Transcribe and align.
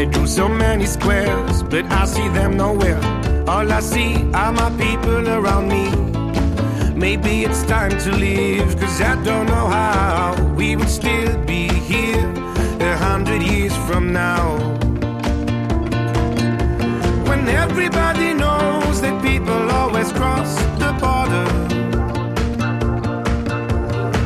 they 0.00 0.06
drew 0.06 0.26
so 0.26 0.48
many 0.48 0.86
squares, 0.86 1.62
but 1.62 1.84
I 1.92 2.06
see 2.06 2.26
them 2.28 2.56
nowhere. 2.56 3.02
All 3.46 3.70
I 3.70 3.80
see 3.80 4.14
are 4.32 4.50
my 4.50 4.70
people 4.84 5.28
around 5.28 5.68
me. 5.68 5.84
Maybe 6.94 7.44
it's 7.44 7.62
time 7.64 7.90
to 8.04 8.10
leave, 8.10 8.68
cause 8.80 8.98
I 9.02 9.22
don't 9.22 9.44
know 9.44 9.66
how 9.78 10.54
we 10.56 10.74
would 10.74 10.88
still 10.88 11.36
be 11.44 11.68
here 11.92 12.26
a 12.80 12.96
hundred 12.96 13.42
years 13.42 13.76
from 13.86 14.10
now. 14.10 14.46
When 17.28 17.46
everybody 17.64 18.32
knows 18.32 19.02
that 19.02 19.22
people 19.22 19.62
always 19.80 20.10
cross 20.12 20.50
the 20.82 20.92
border, 21.02 21.48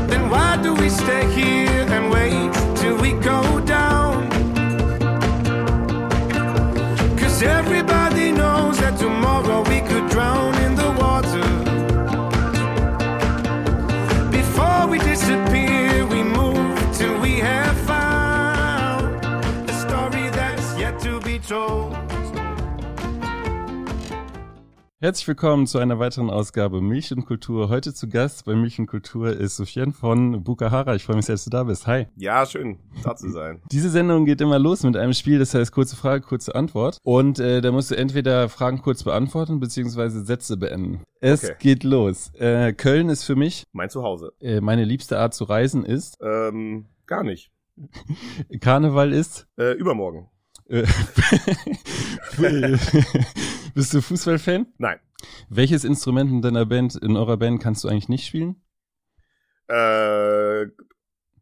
then 0.07 0.31
why 0.31 0.57
do 0.63 0.73
we 0.73 0.89
stay 0.89 1.25
here 1.33 1.85
and 1.97 2.13
wait 2.13 2.53
till 2.77 2.97
we 2.97 3.11
go 3.15 3.54
Herzlich 25.05 25.29
willkommen 25.29 25.67
zu 25.67 25.77
einer 25.77 25.99
weiteren 25.99 26.31
Ausgabe 26.31 26.81
Milch 26.81 27.13
und 27.13 27.27
Kultur. 27.27 27.69
Heute 27.69 27.93
zu 27.93 28.09
Gast 28.09 28.47
bei 28.47 28.55
Milch 28.55 28.79
und 28.79 28.87
Kultur 28.87 29.37
ist 29.37 29.57
Sofian 29.57 29.93
von 29.93 30.43
Bukahara. 30.43 30.95
Ich 30.95 31.05
freue 31.05 31.17
mich 31.17 31.27
sehr, 31.27 31.35
dass 31.35 31.45
du 31.45 31.51
da 31.51 31.65
bist. 31.65 31.87
Hi. 31.87 32.07
Ja, 32.17 32.47
schön, 32.47 32.79
da 33.03 33.15
zu 33.15 33.29
sein. 33.31 33.61
Diese 33.71 33.91
Sendung 33.91 34.25
geht 34.25 34.41
immer 34.41 34.59
los 34.59 34.83
mit 34.83 34.97
einem 34.97 35.13
Spiel, 35.13 35.39
das 35.39 35.53
heißt 35.53 35.73
kurze 35.73 35.95
Frage, 35.95 36.25
kurze 36.25 36.55
Antwort. 36.55 36.97
Und 37.03 37.39
äh, 37.39 37.61
da 37.61 37.71
musst 37.71 37.91
du 37.91 37.97
entweder 37.99 38.49
Fragen 38.49 38.81
kurz 38.81 39.03
beantworten, 39.05 39.61
beziehungsweise 39.61 40.25
Sätze 40.25 40.57
beenden. 40.57 41.03
Es 41.21 41.45
Okay. 41.45 41.57
geht 41.59 41.85
los. 41.85 42.33
Äh, 42.39 42.73
Köln 42.73 43.11
ist 43.11 43.25
für 43.25 43.37
mich, 43.37 43.65
Mein 43.73 43.91
Zuhause. 43.91 44.33
äh, 44.41 44.63
meine 44.63 44.85
liebste 44.87 45.19
Art 45.19 45.35
zu 45.35 45.45
reisen 45.45 45.85
ist, 45.85 46.17
Ähm, 46.23 46.87
gar 47.05 47.25
nicht. 47.25 47.51
Karneval 48.63 49.13
ist, 49.13 49.49
Äh, 49.59 49.73
übermorgen. 49.73 50.31
Äh, 50.69 50.87
bist 53.75 53.95
du 53.95 54.01
Fußballfan? 54.01 54.67
Nein. 54.79 54.99
Welches 55.49 55.85
Instrument 55.85 56.31
in 56.31 56.43
deiner 56.43 56.67
Band, 56.67 56.97
in 56.97 57.17
eurer 57.17 57.37
Band 57.37 57.63
kannst 57.63 57.85
du 57.85 57.89
eigentlich 57.89 58.09
nicht 58.09 58.27
spielen? 58.27 58.57
Äh, 59.69 60.67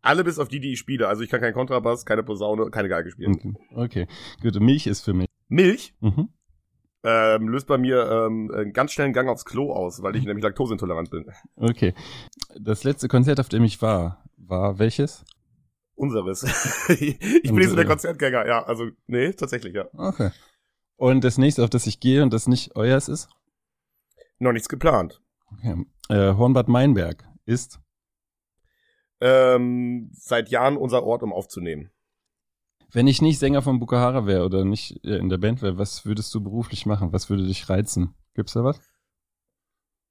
alle 0.03 0.25
bis 0.25 0.39
auf 0.39 0.48
die, 0.48 0.61
die 0.61 0.73
ich 0.73 0.78
spiele. 0.78 1.09
Also 1.09 1.23
ich 1.23 1.31
kann 1.31 1.41
keinen 1.41 1.55
Kontrabass, 1.55 2.05
keine 2.05 2.23
Posaune, 2.23 2.70
keine 2.70 2.89
Geige 2.89 3.11
spielen. 3.11 3.34
Okay, 3.34 3.55
okay. 3.75 4.06
gut. 4.41 4.61
Milch 4.61 4.87
ist 4.87 5.00
für 5.03 5.12
mich. 5.15 5.28
Milch 5.48 5.95
Mhm. 6.00 6.28
ähm, 7.05 7.48
löst 7.48 7.67
bei 7.67 7.78
mir 7.78 8.09
ähm, 8.09 8.50
einen 8.55 8.73
ganz 8.73 8.93
schnellen 8.93 9.12
Gang 9.12 9.28
aufs 9.28 9.45
Klo 9.45 9.73
aus, 9.73 10.03
weil 10.03 10.17
ich 10.17 10.25
nämlich 10.25 10.45
laktoseintolerant 10.45 11.11
bin. 11.11 11.27
Okay. 11.56 11.95
Das 12.59 12.84
letzte 12.84 13.09
Konzert, 13.09 13.41
auf 13.41 13.48
dem 13.48 13.65
ich 13.65 13.83
war, 13.83 14.25
war 14.37 14.78
welches? 14.78 15.25
Unseres. 15.95 16.43
ich 16.89 17.19
bin 17.43 17.57
nicht 17.57 17.69
so 17.69 17.77
der 17.77 17.85
Konzertgänger, 17.85 18.47
ja. 18.47 18.65
Also, 18.65 18.89
nee, 19.07 19.33
tatsächlich, 19.33 19.75
ja. 19.75 19.89
Okay. 19.93 20.31
Und 20.97 21.25
das 21.25 21.39
nächste, 21.39 21.65
auf 21.65 21.71
das 21.71 21.87
ich 21.87 22.01
gehe 22.01 22.23
und 22.23 22.33
das 22.33 22.47
nicht 22.47 22.77
euers 22.77 23.09
ist? 23.09 23.29
Noch 24.39 24.53
nichts 24.53 24.69
geplant. 24.69 25.21
Okay. 25.53 25.84
Äh, 26.09 26.34
Hornbad 26.34 26.69
Meinberg 26.69 27.25
ist. 27.45 27.81
Ähm, 29.21 30.11
seit 30.12 30.49
Jahren 30.51 30.77
unser 30.77 31.05
Ort, 31.05 31.23
um 31.23 31.33
aufzunehmen. 31.33 31.91
Wenn 32.91 33.06
ich 33.06 33.23
nicht 33.23 33.39
Sänger 33.39 33.62
von 33.62 33.79
Bukahara 33.79 34.27
wäre 34.27 34.45
oder 34.45 34.65
nicht 34.65 35.03
äh, 35.05 35.17
in 35.17 35.28
der 35.28 35.39
Band 35.39 35.62
wäre, 35.62 35.78
was 35.78 36.05
würdest 36.05 36.34
du 36.34 36.43
beruflich 36.43 36.87
machen? 36.87 37.12
Was 37.12 37.31
würde 37.31 37.47
dich 37.47 37.69
reizen? 37.69 38.15
Gibt's 38.34 38.53
da 38.53 38.65
was? 38.65 38.81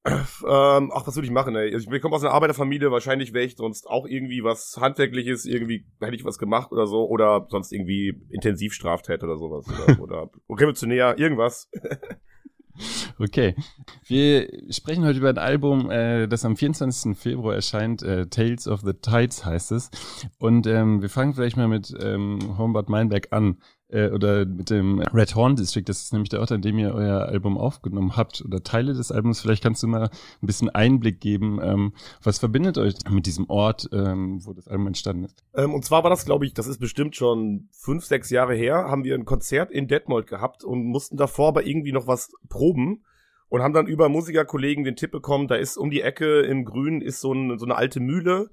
Ähm, 0.03 0.91
ach, 0.94 1.06
was 1.06 1.16
würde 1.16 1.28
ich 1.28 1.31
machen, 1.31 1.56
ey? 1.56 1.73
Also 1.73 1.91
ich 1.91 2.01
komme 2.01 2.16
aus 2.16 2.23
einer 2.23 2.34
Arbeiterfamilie, 2.34 2.91
wahrscheinlich 2.91 3.34
wäre 3.34 3.45
ich 3.45 3.56
sonst 3.56 3.88
auch 3.88 4.07
irgendwie 4.07 4.44
was 4.44 4.78
Handwerkliches, 4.79 5.45
irgendwie 5.45 5.85
hätte 6.00 6.16
ich 6.16 6.25
was 6.25 6.39
gemacht 6.39 6.72
oder 6.72 6.88
so, 6.88 7.07
oder 7.07 7.45
sonst 7.50 7.72
irgendwie 7.72 8.19
Intensivstraftäter 8.29 9.25
oder 9.28 9.38
sowas. 9.38 9.66
Oder, 9.67 10.00
oder 10.01 10.29
revolutionär, 10.50 11.19
irgendwas. 11.19 11.69
Okay. 13.19 13.56
Wir 14.07 14.50
sprechen 14.69 15.06
heute 15.06 15.19
über 15.19 15.29
ein 15.29 15.38
Album, 15.38 15.91
äh, 15.91 16.28
das 16.28 16.45
am 16.45 16.56
24. 16.56 17.17
Februar 17.17 17.56
erscheint. 17.56 18.01
Äh, 18.01 18.28
Tales 18.28 18.67
of 18.67 18.81
the 18.81 18.94
Tides 18.94 19.45
heißt 19.45 19.72
es. 19.72 19.91
Und 20.40 20.67
ähm, 20.67 21.01
wir 21.01 21.09
fangen 21.09 21.34
vielleicht 21.34 21.57
mal 21.57 21.67
mit 21.67 21.94
ähm, 22.01 22.57
Homebad 22.57 22.90
Meinberg 22.90 23.28
an. 23.31 23.61
Äh, 23.91 24.09
oder 24.09 24.46
mit 24.46 24.69
dem 24.69 25.00
Red 25.00 25.35
Horn 25.35 25.56
District. 25.56 25.84
Das 25.85 26.02
ist 26.02 26.13
nämlich 26.13 26.29
der 26.29 26.40
Ort, 26.40 26.52
an 26.52 26.62
dem 26.62 26.79
ihr 26.79 26.94
euer 26.94 27.24
Album 27.24 27.57
aufgenommen 27.57 28.16
habt. 28.16 28.44
Oder 28.46 28.63
Teile 28.63 28.94
des 28.94 29.12
Albums. 29.12 29.41
Vielleicht 29.41 29.63
kannst 29.63 29.84
du 29.84 29.88
mal 29.88 30.03
ein 30.03 30.47
bisschen 30.47 30.69
Einblick 30.69 31.19
geben. 31.19 31.59
Ähm, 31.62 31.94
was 32.24 32.40
verbindet 32.40 32.78
euch 32.78 32.96
mit 33.09 33.25
diesem 33.25 33.50
Ort, 33.50 33.90
ähm, 33.91 34.40
wo 34.46 34.53
das 34.53 34.68
Album 34.68 34.88
entstanden 34.88 35.25
ist? 35.25 35.44
Ähm, 35.53 35.74
und 35.74 35.84
zwar 35.84 36.03
war 36.03 36.09
das, 36.09 36.25
glaube 36.25 36.46
ich, 36.46 36.53
das 36.53 36.68
ist 36.68 36.79
bestimmt 36.79 37.16
schon 37.16 37.68
fünf, 37.72 38.06
sechs 38.06 38.29
Jahre 38.29 38.56
her, 38.56 38.85
haben 38.88 39.03
wir 39.03 39.16
ein 39.16 39.25
Konzert 39.25 39.72
in 39.72 39.88
Detmold 39.88 40.28
gehabt 40.28 40.63
und 40.63 40.85
mussten 40.85 41.18
davor 41.18 41.50
aber 41.50 41.66
irgendwie 41.66 41.91
noch 41.91 42.08
was 42.08 42.31
proben 42.50 43.03
und 43.50 43.62
haben 43.62 43.73
dann 43.73 43.88
über 43.88 44.08
Musikerkollegen 44.08 44.85
den 44.85 44.96
Tipp 44.96 45.12
bekommen, 45.12 45.50
da 45.50 45.56
ist 45.56 45.75
um 45.75 45.90
die 45.90 46.02
Ecke 46.02 46.41
im 46.41 46.63
Grün 46.63 47.02
ist 47.02 47.19
so, 47.19 47.34
ein, 47.34 47.59
so 47.59 47.66
eine 47.66 47.75
alte 47.75 48.00
Mühle, 48.00 48.50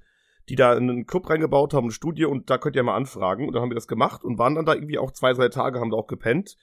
die 0.49 0.57
da 0.57 0.73
einen 0.73 1.07
Club 1.07 1.29
reingebaut 1.29 1.75
haben, 1.75 1.89
ein 1.89 1.93
Studio 1.93 2.31
und 2.31 2.51
da 2.51 2.59
könnt 2.59 2.77
ihr 2.77 2.83
mal 2.83 2.97
anfragen. 2.97 3.47
Und 3.47 3.55
dann 3.55 3.63
haben 3.63 3.71
wir 3.71 3.75
das 3.75 3.89
gemacht 3.89 4.25
und 4.25 4.39
waren 4.39 4.55
dann 4.55 4.67
da 4.67 4.75
irgendwie 4.75 4.99
auch 4.99 5.11
zwei, 5.11 5.33
drei 5.33 5.49
Tage, 5.49 5.81
haben 5.81 5.91
da 5.91 5.97
auch 5.97 6.07
gepennt. 6.07 6.57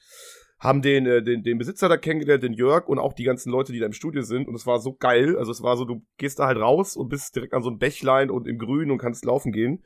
Haben 0.58 0.82
den, 0.82 1.06
äh, 1.06 1.22
den, 1.22 1.44
den 1.44 1.58
Besitzer 1.58 1.90
da 1.90 1.98
kennengelernt, 1.98 2.42
den 2.42 2.54
Jörg 2.54 2.88
und 2.88 2.98
auch 2.98 3.14
die 3.14 3.26
ganzen 3.26 3.52
Leute, 3.52 3.74
die 3.74 3.80
da 3.80 3.86
im 3.86 3.94
Studio 3.94 4.22
sind. 4.24 4.48
Und 4.48 4.56
es 4.56 4.66
war 4.66 4.80
so 4.80 4.94
geil. 4.94 5.38
Also 5.38 5.52
es 5.52 5.62
war 5.62 5.76
so, 5.76 5.86
du 5.86 6.02
gehst 6.18 6.40
da 6.40 6.48
halt 6.48 6.58
raus 6.58 6.96
und 6.96 7.10
bist 7.10 7.36
direkt 7.36 7.54
an 7.54 7.62
so 7.62 7.70
einem 7.70 7.78
Bächlein 7.78 8.32
und 8.32 8.48
im 8.48 8.58
Grün 8.58 8.90
und 8.90 8.98
kannst 8.98 9.26
laufen 9.26 9.52
gehen. 9.52 9.84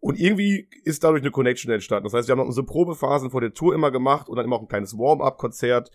Und 0.00 0.18
irgendwie 0.18 0.68
ist 0.82 1.04
dadurch 1.04 1.22
eine 1.22 1.30
Connection 1.30 1.72
entstanden. 1.72 2.04
Das 2.04 2.14
heißt, 2.14 2.28
wir 2.28 2.32
haben 2.32 2.44
unsere 2.44 2.66
Probephasen 2.66 3.30
vor 3.30 3.40
der 3.40 3.54
Tour 3.54 3.72
immer 3.72 3.92
gemacht 3.92 4.28
und 4.28 4.36
dann 4.36 4.44
immer 4.44 4.56
auch 4.56 4.62
ein 4.62 4.68
kleines 4.68 4.98
Warm-up-Konzert 4.98 5.92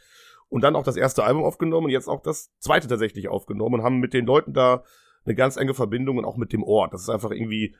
und 0.47 0.64
dann 0.64 0.78
auch 0.78 0.84
das 0.84 0.96
erste 0.96 1.26
Album 1.26 1.44
aufgenommen 1.44 1.88
und 1.88 1.92
jetzt 1.92 2.08
auch 2.08 2.22
das 2.22 2.50
zweite 2.59 2.88
tatsächlich 2.88 3.28
aufgenommen 3.28 3.76
und 3.76 3.84
haben 3.84 4.00
mit 4.00 4.14
den 4.14 4.26
Leuten 4.26 4.53
da 4.53 4.84
eine 5.28 5.36
ganz 5.36 5.58
enge 5.58 5.74
Verbindung 5.74 6.18
und 6.18 6.26
auch 6.26 6.38
mit 6.38 6.54
dem 6.54 6.64
Ort. 6.64 6.94
Das 6.94 7.02
ist 7.02 7.10
einfach 7.10 7.32
irgendwie, 7.32 7.76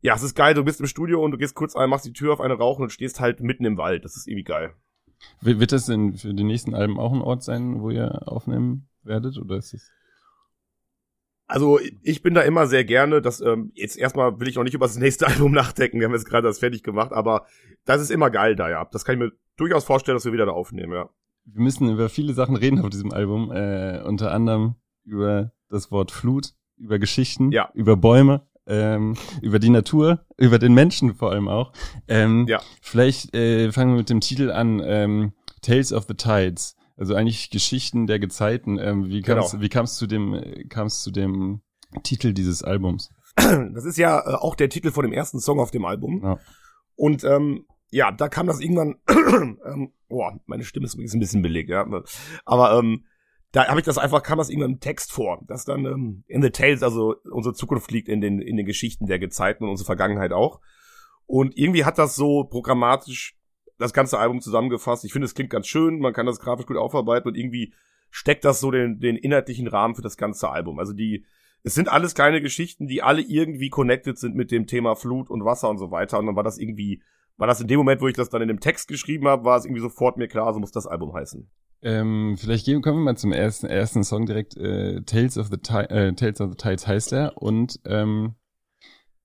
ja, 0.00 0.14
es 0.14 0.22
ist 0.22 0.34
geil. 0.34 0.54
Du 0.54 0.64
bist 0.64 0.80
im 0.80 0.86
Studio 0.86 1.22
und 1.22 1.32
du 1.32 1.38
gehst 1.38 1.54
kurz 1.54 1.76
ein, 1.76 1.90
machst 1.90 2.06
die 2.06 2.12
Tür 2.12 2.32
auf 2.32 2.40
eine 2.40 2.54
rauchen 2.54 2.82
und 2.82 2.90
stehst 2.90 3.20
halt 3.20 3.40
mitten 3.40 3.64
im 3.64 3.76
Wald. 3.76 4.04
Das 4.04 4.16
ist 4.16 4.26
irgendwie 4.26 4.44
geil. 4.44 4.74
Wird 5.40 5.72
das 5.72 5.86
denn 5.86 6.14
für 6.14 6.34
die 6.34 6.44
nächsten 6.44 6.74
Alben 6.74 6.98
auch 6.98 7.12
ein 7.12 7.22
Ort 7.22 7.42
sein, 7.42 7.80
wo 7.80 7.90
ihr 7.90 8.28
aufnehmen 8.28 8.88
werdet? 9.02 9.38
Oder 9.38 9.56
ist 9.56 9.74
es? 9.74 9.90
Also 11.46 11.78
ich 12.02 12.22
bin 12.22 12.34
da 12.34 12.42
immer 12.42 12.66
sehr 12.66 12.84
gerne. 12.84 13.20
Das 13.20 13.40
ähm, 13.40 13.70
jetzt 13.74 13.96
erstmal 13.96 14.40
will 14.40 14.48
ich 14.48 14.56
noch 14.56 14.64
nicht 14.64 14.74
über 14.74 14.86
das 14.86 14.98
nächste 14.98 15.26
Album 15.28 15.52
nachdenken. 15.52 16.00
Wir 16.00 16.06
haben 16.06 16.14
jetzt 16.14 16.28
gerade 16.28 16.46
das 16.46 16.58
fertig 16.58 16.82
gemacht, 16.82 17.12
aber 17.12 17.46
das 17.84 18.00
ist 18.00 18.10
immer 18.10 18.30
geil 18.30 18.56
da 18.56 18.70
ja. 18.70 18.84
Das 18.92 19.04
kann 19.04 19.14
ich 19.14 19.20
mir 19.20 19.32
durchaus 19.56 19.84
vorstellen, 19.84 20.16
dass 20.16 20.24
wir 20.24 20.32
wieder 20.32 20.46
da 20.46 20.52
aufnehmen. 20.52 20.92
Ja. 20.92 21.10
Wir 21.44 21.62
müssen 21.62 21.90
über 21.90 22.08
viele 22.08 22.32
Sachen 22.32 22.56
reden 22.56 22.80
auf 22.80 22.90
diesem 22.90 23.12
Album, 23.12 23.52
äh, 23.52 24.02
unter 24.02 24.32
anderem 24.32 24.76
über 25.04 25.52
das 25.68 25.90
Wort 25.90 26.10
Flut, 26.10 26.54
über 26.84 26.98
Geschichten, 26.98 27.50
Ja. 27.50 27.70
über 27.74 27.96
Bäume, 27.96 28.46
ähm, 28.66 29.16
über 29.42 29.58
die 29.58 29.70
Natur, 29.70 30.24
über 30.36 30.58
den 30.58 30.74
Menschen 30.74 31.14
vor 31.14 31.30
allem 31.32 31.48
auch. 31.48 31.72
Ähm, 32.08 32.46
Ja. 32.48 32.60
Vielleicht 32.80 33.34
äh, 33.34 33.72
fangen 33.72 33.92
wir 33.92 33.98
mit 33.98 34.10
dem 34.10 34.20
Titel 34.20 34.50
an, 34.50 34.80
ähm, 34.84 35.32
Tales 35.62 35.92
of 35.92 36.04
the 36.06 36.14
Tides. 36.14 36.76
Also 36.96 37.14
eigentlich 37.14 37.50
Geschichten 37.50 38.06
der 38.06 38.18
Gezeiten. 38.20 38.78
Ähm, 38.78 39.08
wie 39.08 39.20
kam's, 39.22 39.50
Genau. 39.52 39.62
wie 39.62 39.68
kam's 39.68 39.96
zu 39.96 40.06
dem, 40.06 40.40
kam's 40.68 41.02
zu 41.02 41.10
dem 41.10 41.60
Titel 42.02 42.32
dieses 42.32 42.62
Albums? 42.62 43.10
Das 43.36 43.84
ist 43.84 43.98
ja 43.98 44.20
äh, 44.20 44.34
auch 44.34 44.54
der 44.54 44.68
Titel 44.68 44.90
von 44.92 45.04
dem 45.04 45.12
ersten 45.12 45.40
Song 45.40 45.58
auf 45.58 45.70
dem 45.72 45.84
Album. 45.84 46.20
Ja. 46.22 46.38
Und 46.96 47.24
ähm, 47.24 47.66
ja, 47.90 48.12
da 48.12 48.28
kam 48.28 48.46
das 48.46 48.60
irgendwann. 48.60 48.96
ähm, 49.08 49.92
boah, 50.08 50.38
meine 50.46 50.64
Stimme 50.64 50.86
ist 50.86 50.94
übrigens 50.94 51.14
ein 51.14 51.20
bisschen 51.20 51.42
belegt, 51.42 51.68
ja. 51.70 51.84
Aber 52.44 52.78
ähm, 52.78 53.04
da 53.54 53.68
habe 53.68 53.78
ich 53.78 53.86
das 53.86 53.98
einfach, 53.98 54.24
kam 54.24 54.38
das 54.38 54.50
irgendwann 54.50 54.72
im 54.72 54.80
Text 54.80 55.12
vor, 55.12 55.40
dass 55.46 55.64
dann 55.64 55.84
ähm, 55.84 56.24
in 56.26 56.42
the 56.42 56.50
Tales, 56.50 56.82
also 56.82 57.14
unsere 57.30 57.54
Zukunft 57.54 57.88
liegt 57.92 58.08
in 58.08 58.20
den, 58.20 58.40
in 58.40 58.56
den 58.56 58.66
Geschichten 58.66 59.06
der 59.06 59.20
Gezeiten 59.20 59.62
und 59.62 59.70
unsere 59.70 59.86
Vergangenheit 59.86 60.32
auch. 60.32 60.60
Und 61.26 61.56
irgendwie 61.56 61.84
hat 61.84 61.96
das 61.96 62.16
so 62.16 62.42
programmatisch 62.42 63.38
das 63.78 63.92
ganze 63.92 64.18
Album 64.18 64.40
zusammengefasst. 64.40 65.04
Ich 65.04 65.12
finde, 65.12 65.26
es 65.26 65.36
klingt 65.36 65.50
ganz 65.50 65.68
schön, 65.68 66.00
man 66.00 66.12
kann 66.12 66.26
das 66.26 66.40
grafisch 66.40 66.66
gut 66.66 66.76
aufarbeiten 66.76 67.28
und 67.28 67.36
irgendwie 67.36 67.72
steckt 68.10 68.44
das 68.44 68.58
so 68.58 68.72
den, 68.72 68.98
den 68.98 69.14
inhaltlichen 69.14 69.68
Rahmen 69.68 69.94
für 69.94 70.02
das 70.02 70.16
ganze 70.16 70.48
Album. 70.48 70.80
Also 70.80 70.92
die, 70.92 71.24
es 71.62 71.76
sind 71.76 71.88
alles 71.88 72.16
kleine 72.16 72.40
Geschichten, 72.40 72.88
die 72.88 73.02
alle 73.02 73.22
irgendwie 73.22 73.70
connected 73.70 74.18
sind 74.18 74.34
mit 74.34 74.50
dem 74.50 74.66
Thema 74.66 74.96
Flut 74.96 75.30
und 75.30 75.44
Wasser 75.44 75.70
und 75.70 75.78
so 75.78 75.92
weiter. 75.92 76.18
Und 76.18 76.26
dann 76.26 76.36
war 76.36 76.42
das 76.42 76.58
irgendwie, 76.58 77.04
war 77.36 77.46
das 77.46 77.60
in 77.60 77.68
dem 77.68 77.78
Moment, 77.78 78.00
wo 78.00 78.08
ich 78.08 78.16
das 78.16 78.30
dann 78.30 78.42
in 78.42 78.48
dem 78.48 78.58
Text 78.58 78.88
geschrieben 78.88 79.28
habe, 79.28 79.44
war 79.44 79.56
es 79.56 79.64
irgendwie 79.64 79.80
sofort 79.80 80.16
mir 80.16 80.26
klar, 80.26 80.52
so 80.52 80.58
muss 80.58 80.72
das 80.72 80.88
Album 80.88 81.14
heißen. 81.14 81.48
Ähm, 81.84 82.36
vielleicht 82.38 82.64
gehen, 82.64 82.80
kommen 82.80 83.00
wir 83.00 83.12
mal 83.12 83.16
zum 83.16 83.30
ersten, 83.30 83.66
ersten 83.66 84.04
Song 84.04 84.24
direkt. 84.24 84.56
Äh, 84.56 85.02
Tales 85.02 85.36
of 85.36 85.48
the 85.48 85.58
Ti 85.58 85.80
äh, 85.90 86.14
Tales 86.14 86.40
of 86.40 86.50
the 86.50 86.56
Tides 86.56 86.86
heißt 86.86 87.12
er. 87.12 87.36
Und 87.36 87.78
ähm, 87.84 88.34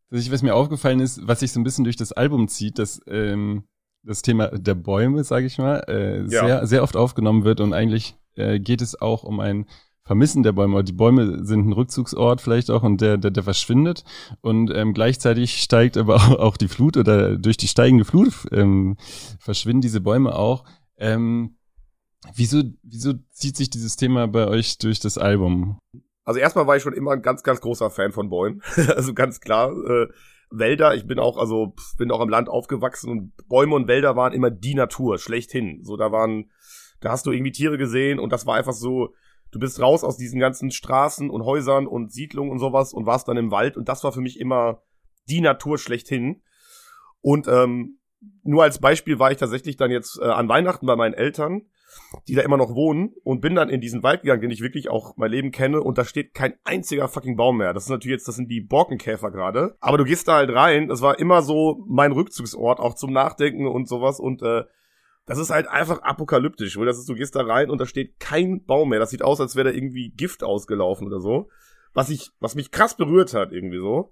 was, 0.10 0.22
ich, 0.22 0.32
was 0.32 0.44
mir 0.44 0.56
aufgefallen 0.56 1.00
ist, 1.00 1.26
was 1.26 1.40
sich 1.40 1.54
so 1.54 1.60
ein 1.60 1.64
bisschen 1.64 1.86
durch 1.86 1.96
das 1.96 2.12
Album 2.12 2.50
zieht, 2.50 2.78
dass 2.78 3.00
ähm, 3.08 3.64
das 4.04 4.22
Thema 4.24 4.48
der 4.48 4.76
Bäume, 4.76 5.24
sage 5.24 5.46
ich 5.46 5.58
mal, 5.58 5.80
äh, 5.88 6.28
sehr, 6.28 6.48
ja. 6.48 6.66
sehr 6.66 6.84
oft 6.84 6.98
aufgenommen 6.98 7.46
wird 7.46 7.62
und 7.62 7.74
eigentlich 7.74 8.18
äh, 8.36 8.60
geht 8.60 8.82
es 8.82 9.00
auch 9.00 9.24
um 9.24 9.40
ein 9.40 9.66
Vermissen 10.04 10.44
der 10.44 10.54
Bäume. 10.54 10.84
Die 10.84 10.92
Bäume 10.92 11.46
sind 11.46 11.68
ein 11.68 11.74
Rückzugsort 11.74 12.42
vielleicht 12.42 12.72
auch 12.72 12.84
und 12.84 13.00
der, 13.00 13.18
der, 13.18 13.32
der 13.32 13.44
verschwindet. 13.44 14.04
Und 14.42 14.70
ähm, 14.74 14.94
gleichzeitig 14.94 15.62
steigt 15.62 15.96
aber 15.96 16.16
auch 16.42 16.58
die 16.58 16.68
Flut 16.68 16.98
oder 16.98 17.38
durch 17.38 17.56
die 17.58 17.68
steigende 17.68 18.04
Flut 18.04 18.34
ähm, 18.52 18.98
verschwinden 19.40 19.82
diese 19.82 20.02
Bäume 20.02 20.36
auch. 20.36 20.66
Ähm, 20.98 21.59
wieso, 22.34 22.64
wieso 22.84 23.14
zieht 23.32 23.58
sich 23.58 23.70
dieses 23.70 23.96
Thema 23.96 24.28
bei 24.28 24.48
euch 24.48 24.78
durch 24.78 25.00
das 25.00 25.18
Album? 25.18 25.80
Also 26.24 26.40
erstmal 26.40 26.68
war 26.68 26.78
ich 26.78 26.84
schon 26.84 26.94
immer 26.94 27.12
ein 27.12 27.22
ganz, 27.22 27.44
ganz 27.44 27.62
großer 27.62 27.90
Fan 27.90 28.12
von 28.12 28.30
Bäumen. 28.30 28.62
also 28.96 29.14
ganz 29.14 29.40
klar. 29.40 29.72
Äh, 29.72 30.08
Wälder, 30.52 30.96
ich 30.96 31.06
bin 31.06 31.20
auch, 31.20 31.38
also 31.38 31.76
bin 31.98 32.12
auch 32.12 32.22
im 32.22 32.30
Land 32.30 32.50
aufgewachsen 32.50 33.10
und 33.10 33.48
Bäume 33.48 33.76
und 33.76 33.88
Wälder 33.88 34.16
waren 34.16 34.34
immer 34.34 34.50
die 34.50 34.74
Natur, 34.74 35.20
schlechthin. 35.20 35.84
So, 35.84 35.96
da 35.96 36.12
waren, 36.12 36.50
da 37.02 37.12
hast 37.12 37.26
du 37.26 37.32
irgendwie 37.32 37.52
Tiere 37.52 37.78
gesehen 37.78 38.20
und 38.20 38.32
das 38.32 38.46
war 38.46 38.56
einfach 38.56 38.74
so, 38.74 39.14
du 39.52 39.60
bist 39.60 39.80
raus 39.80 40.04
aus 40.04 40.18
diesen 40.18 40.40
ganzen 40.40 40.72
Straßen 40.72 41.30
und 41.30 41.46
Häusern 41.46 41.88
und 41.88 42.12
Siedlungen 42.12 42.52
und 42.52 42.60
sowas 42.60 42.94
und 42.94 43.06
warst 43.06 43.28
dann 43.28 43.38
im 43.38 43.52
Wald 43.52 43.78
und 43.78 43.90
das 43.90 44.04
war 44.04 44.12
für 44.12 44.22
mich 44.22 44.40
immer 44.40 44.82
die 45.28 45.42
Natur 45.42 45.78
schlechthin. 45.78 46.42
Und 47.22 47.48
ähm, 47.48 47.99
nur 48.44 48.64
als 48.64 48.80
Beispiel 48.80 49.20
war 49.20 49.32
ich 49.32 49.38
tatsächlich 49.38 49.78
dann 49.78 49.92
jetzt 49.92 50.20
äh, 50.22 50.26
an 50.26 50.50
Weihnachten 50.50 50.86
bei 50.86 50.96
meinen 50.96 51.14
Eltern, 51.14 51.64
die 52.28 52.36
da 52.36 52.42
immer 52.42 52.58
noch 52.58 52.76
wohnen 52.76 53.14
und 53.24 53.42
bin 53.42 53.56
dann 53.56 53.70
in 53.70 53.82
diesen 53.82 54.04
Wald 54.04 54.22
gegangen, 54.22 54.42
den 54.42 54.52
ich 54.52 54.62
wirklich 54.62 54.90
auch 54.90 55.16
mein 55.18 55.32
Leben 55.32 55.52
kenne 55.52 55.82
und 55.82 55.98
da 55.98 56.06
steht 56.06 56.34
kein 56.34 56.54
einziger 56.64 57.08
fucking 57.08 57.36
Baum 57.36 57.58
mehr. 57.58 57.74
Das 57.74 57.84
ist 57.84 57.90
natürlich 57.90 58.18
jetzt, 58.18 58.28
das 58.28 58.36
sind 58.36 58.50
die 58.50 58.62
Borkenkäfer 58.62 59.32
gerade. 59.32 59.76
Aber 59.80 59.98
du 59.98 60.04
gehst 60.04 60.28
da 60.28 60.36
halt 60.36 60.52
rein, 60.52 60.88
das 60.88 61.02
war 61.02 61.20
immer 61.20 61.42
so 61.42 61.84
mein 61.88 62.12
Rückzugsort, 62.12 62.80
auch 62.80 62.96
zum 62.96 63.14
Nachdenken 63.14 63.68
und 63.68 63.88
sowas 63.88 64.20
und 64.20 64.42
äh, 64.42 64.64
das 65.26 65.38
ist 65.38 65.52
halt 65.52 65.68
einfach 65.68 66.02
apokalyptisch, 66.02 66.76
weil 66.78 66.88
das 66.88 66.98
ist, 66.98 67.08
du 67.08 67.14
gehst 67.14 67.36
da 67.36 67.44
rein 67.44 67.70
und 67.70 67.80
da 67.80 67.86
steht 67.86 68.20
kein 68.20 68.66
Baum 68.66 68.90
mehr. 68.90 69.00
Das 69.00 69.12
sieht 69.12 69.22
aus, 69.22 69.40
als 69.40 69.56
wäre 69.56 69.70
da 69.70 69.76
irgendwie 69.76 70.10
Gift 70.10 70.44
ausgelaufen 70.44 71.06
oder 71.06 71.20
so. 71.20 71.50
Was 71.94 72.10
ich, 72.10 72.32
was 72.40 72.56
mich 72.56 72.72
krass 72.72 72.98
berührt 72.98 73.36
hat, 73.36 73.52
irgendwie 73.52 73.78
so. 73.78 74.12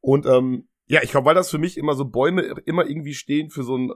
Und 0.00 0.26
ähm, 0.26 0.68
ja, 0.90 1.04
ich 1.04 1.12
glaube, 1.12 1.26
weil 1.26 1.36
das 1.36 1.50
für 1.50 1.58
mich 1.58 1.78
immer 1.78 1.94
so 1.94 2.04
Bäume 2.04 2.42
immer 2.66 2.84
irgendwie 2.84 3.14
stehen 3.14 3.48
für 3.48 3.62
so 3.62 3.76
einen 3.76 3.92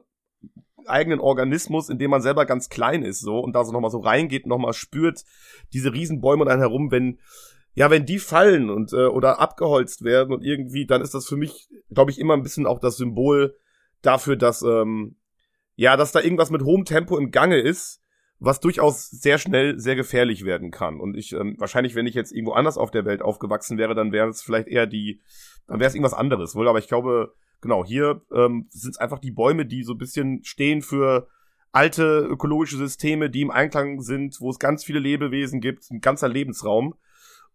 eigenen 0.87 1.19
Organismus, 1.19 1.89
in 1.89 1.99
dem 1.99 2.13
man 2.13 2.23
selber 2.23 2.47
ganz 2.47 2.69
klein 2.69 3.03
ist, 3.03 3.19
so 3.19 3.41
und 3.41 3.53
da 3.53 3.65
so 3.65 3.73
nochmal 3.73 3.91
so 3.91 3.99
reingeht, 3.99 4.47
nochmal 4.47 4.75
spürt 4.75 5.25
diese 5.73 5.93
Riesenbäume 5.93 6.45
dann 6.45 6.61
herum, 6.61 6.93
wenn 6.93 7.19
ja, 7.75 7.91
wenn 7.91 8.07
die 8.07 8.21
fallen 8.21 8.71
und 8.71 8.93
äh, 8.93 9.07
oder 9.07 9.41
abgeholzt 9.41 10.05
werden 10.05 10.33
und 10.33 10.45
irgendwie, 10.45 10.87
dann 10.87 11.03
ist 11.03 11.15
das 11.15 11.27
für 11.27 11.37
mich, 11.37 11.69
glaube 11.93 12.13
ich, 12.13 12.21
immer 12.21 12.35
ein 12.35 12.45
bisschen 12.45 12.65
auch 12.65 12.79
das 12.79 12.97
Symbol 12.97 13.57
dafür, 14.01 14.37
dass 14.37 14.63
ähm, 14.63 15.17
ja, 15.75 15.97
dass 15.97 16.13
da 16.13 16.21
irgendwas 16.21 16.51
mit 16.51 16.63
hohem 16.63 16.85
Tempo 16.85 17.19
im 17.19 17.33
Gange 17.33 17.59
ist, 17.59 18.04
was 18.39 18.61
durchaus 18.61 19.09
sehr 19.11 19.39
schnell 19.39 19.79
sehr 19.79 19.97
gefährlich 19.97 20.45
werden 20.45 20.71
kann. 20.71 21.01
Und 21.01 21.17
ich, 21.17 21.33
ähm, 21.33 21.57
wahrscheinlich, 21.59 21.95
wenn 21.95 22.07
ich 22.07 22.15
jetzt 22.15 22.33
irgendwo 22.33 22.53
anders 22.53 22.79
auf 22.79 22.91
der 22.91 23.05
Welt 23.05 23.23
aufgewachsen 23.23 23.79
wäre, 23.79 23.95
dann 23.95 24.13
wäre 24.13 24.29
es 24.29 24.43
vielleicht 24.43 24.69
eher 24.69 24.87
die, 24.87 25.21
dann 25.67 25.81
wäre 25.81 25.89
es 25.89 25.95
irgendwas 25.95 26.15
anderes 26.15 26.55
wohl. 26.55 26.69
Aber 26.69 26.79
ich 26.79 26.89
glaube, 26.89 27.35
genau, 27.61 27.85
hier 27.85 28.23
ähm, 28.33 28.67
sind 28.71 28.93
es 28.93 28.99
einfach 28.99 29.19
die 29.19 29.31
Bäume, 29.31 29.67
die 29.67 29.83
so 29.83 29.93
ein 29.93 29.99
bisschen 29.99 30.45
stehen 30.45 30.83
für 30.83 31.29
alte 31.73 32.21
ökologische 32.21 32.77
Systeme, 32.77 33.31
die 33.31 33.43
im 33.43 33.51
Einklang 33.51 34.01
sind, 34.01 34.41
wo 34.41 34.51
es 34.51 34.59
ganz 34.59 34.85
viele 34.85 35.01
Lebewesen 35.01 35.61
gibt, 35.61 35.91
ein 35.91 36.01
ganzer 36.01 36.29
Lebensraum. 36.29 36.95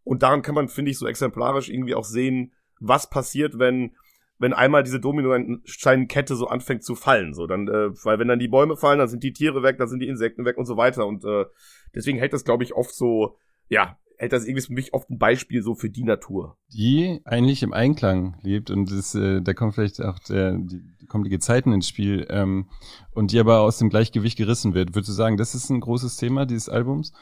Und 0.04 0.24
daran 0.24 0.42
kann 0.42 0.56
man, 0.56 0.68
finde 0.68 0.92
ich, 0.92 0.98
so 0.98 1.08
exemplarisch 1.08 1.70
irgendwie 1.70 1.96
auch 1.96 2.04
sehen, 2.04 2.54
was 2.80 3.10
passiert, 3.10 3.60
wenn 3.60 3.96
wenn 4.40 4.54
einmal 4.54 4.84
diese 4.84 5.00
Dominostein-Kette 5.00 6.36
so 6.36 6.48
anfängt 6.48 6.84
zu 6.84 6.96
fallen, 6.96 7.34
so 7.34 7.46
dann, 7.46 7.68
äh, 7.68 7.90
weil 8.04 8.20
wenn 8.20 8.30
dann 8.30 8.40
die 8.40 8.48
Bäume 8.48 8.78
fallen, 8.78 9.00
dann 9.00 9.10
sind 9.10 9.24
die 9.24 9.34
Tiere 9.34 9.62
weg, 9.62 9.78
dann 9.78 9.90
sind 9.90 10.00
die 10.00 10.08
Insekten 10.08 10.46
weg 10.46 10.58
und 10.58 10.66
so 10.66 10.78
weiter 10.78 11.06
und 11.06 11.24
äh, 11.26 11.46
deswegen 11.94 12.18
hält 12.18 12.34
das, 12.34 12.46
glaube 12.46 12.64
ich, 12.64 12.74
oft 12.74 12.94
so, 12.96 13.36
ja, 13.68 13.98
hält 14.18 14.34
das 14.34 14.46
irgendwie 14.46 14.66
für 14.66 14.74
mich 14.74 14.94
oft 14.94 15.10
ein 15.10 15.18
Beispiel 15.18 15.62
so 15.62 15.76
für 15.76 15.90
die 15.90 16.04
Natur. 16.04 16.58
Die 16.74 17.22
eigentlich 17.26 17.64
im 17.64 17.74
Einklang 17.74 18.38
lebt 18.42 18.70
und 18.70 18.92
das, 18.92 19.14
äh, 19.16 19.42
da 19.42 19.54
kommt 19.54 19.76
vielleicht 19.76 20.02
auch 20.02 20.20
der, 20.20 20.54
die, 20.54 20.82
die 21.02 21.06
kommen 21.06 21.24
die 21.24 21.30
Gezeiten 21.30 21.74
ins 21.74 21.88
Spiel 21.88 22.26
ähm, 22.30 22.70
und 23.12 23.32
die 23.32 23.40
aber 23.40 23.62
aus 23.62 23.78
dem 23.78 23.90
Gleichgewicht 23.90 24.38
gerissen 24.38 24.74
wird. 24.74 24.96
Würdest 24.96 25.10
du 25.10 25.14
sagen, 25.14 25.38
das 25.38 25.56
ist 25.56 25.70
ein 25.70 25.80
großes 25.80 26.18
Thema 26.18 26.46
dieses 26.46 26.70
Albums? 26.70 27.14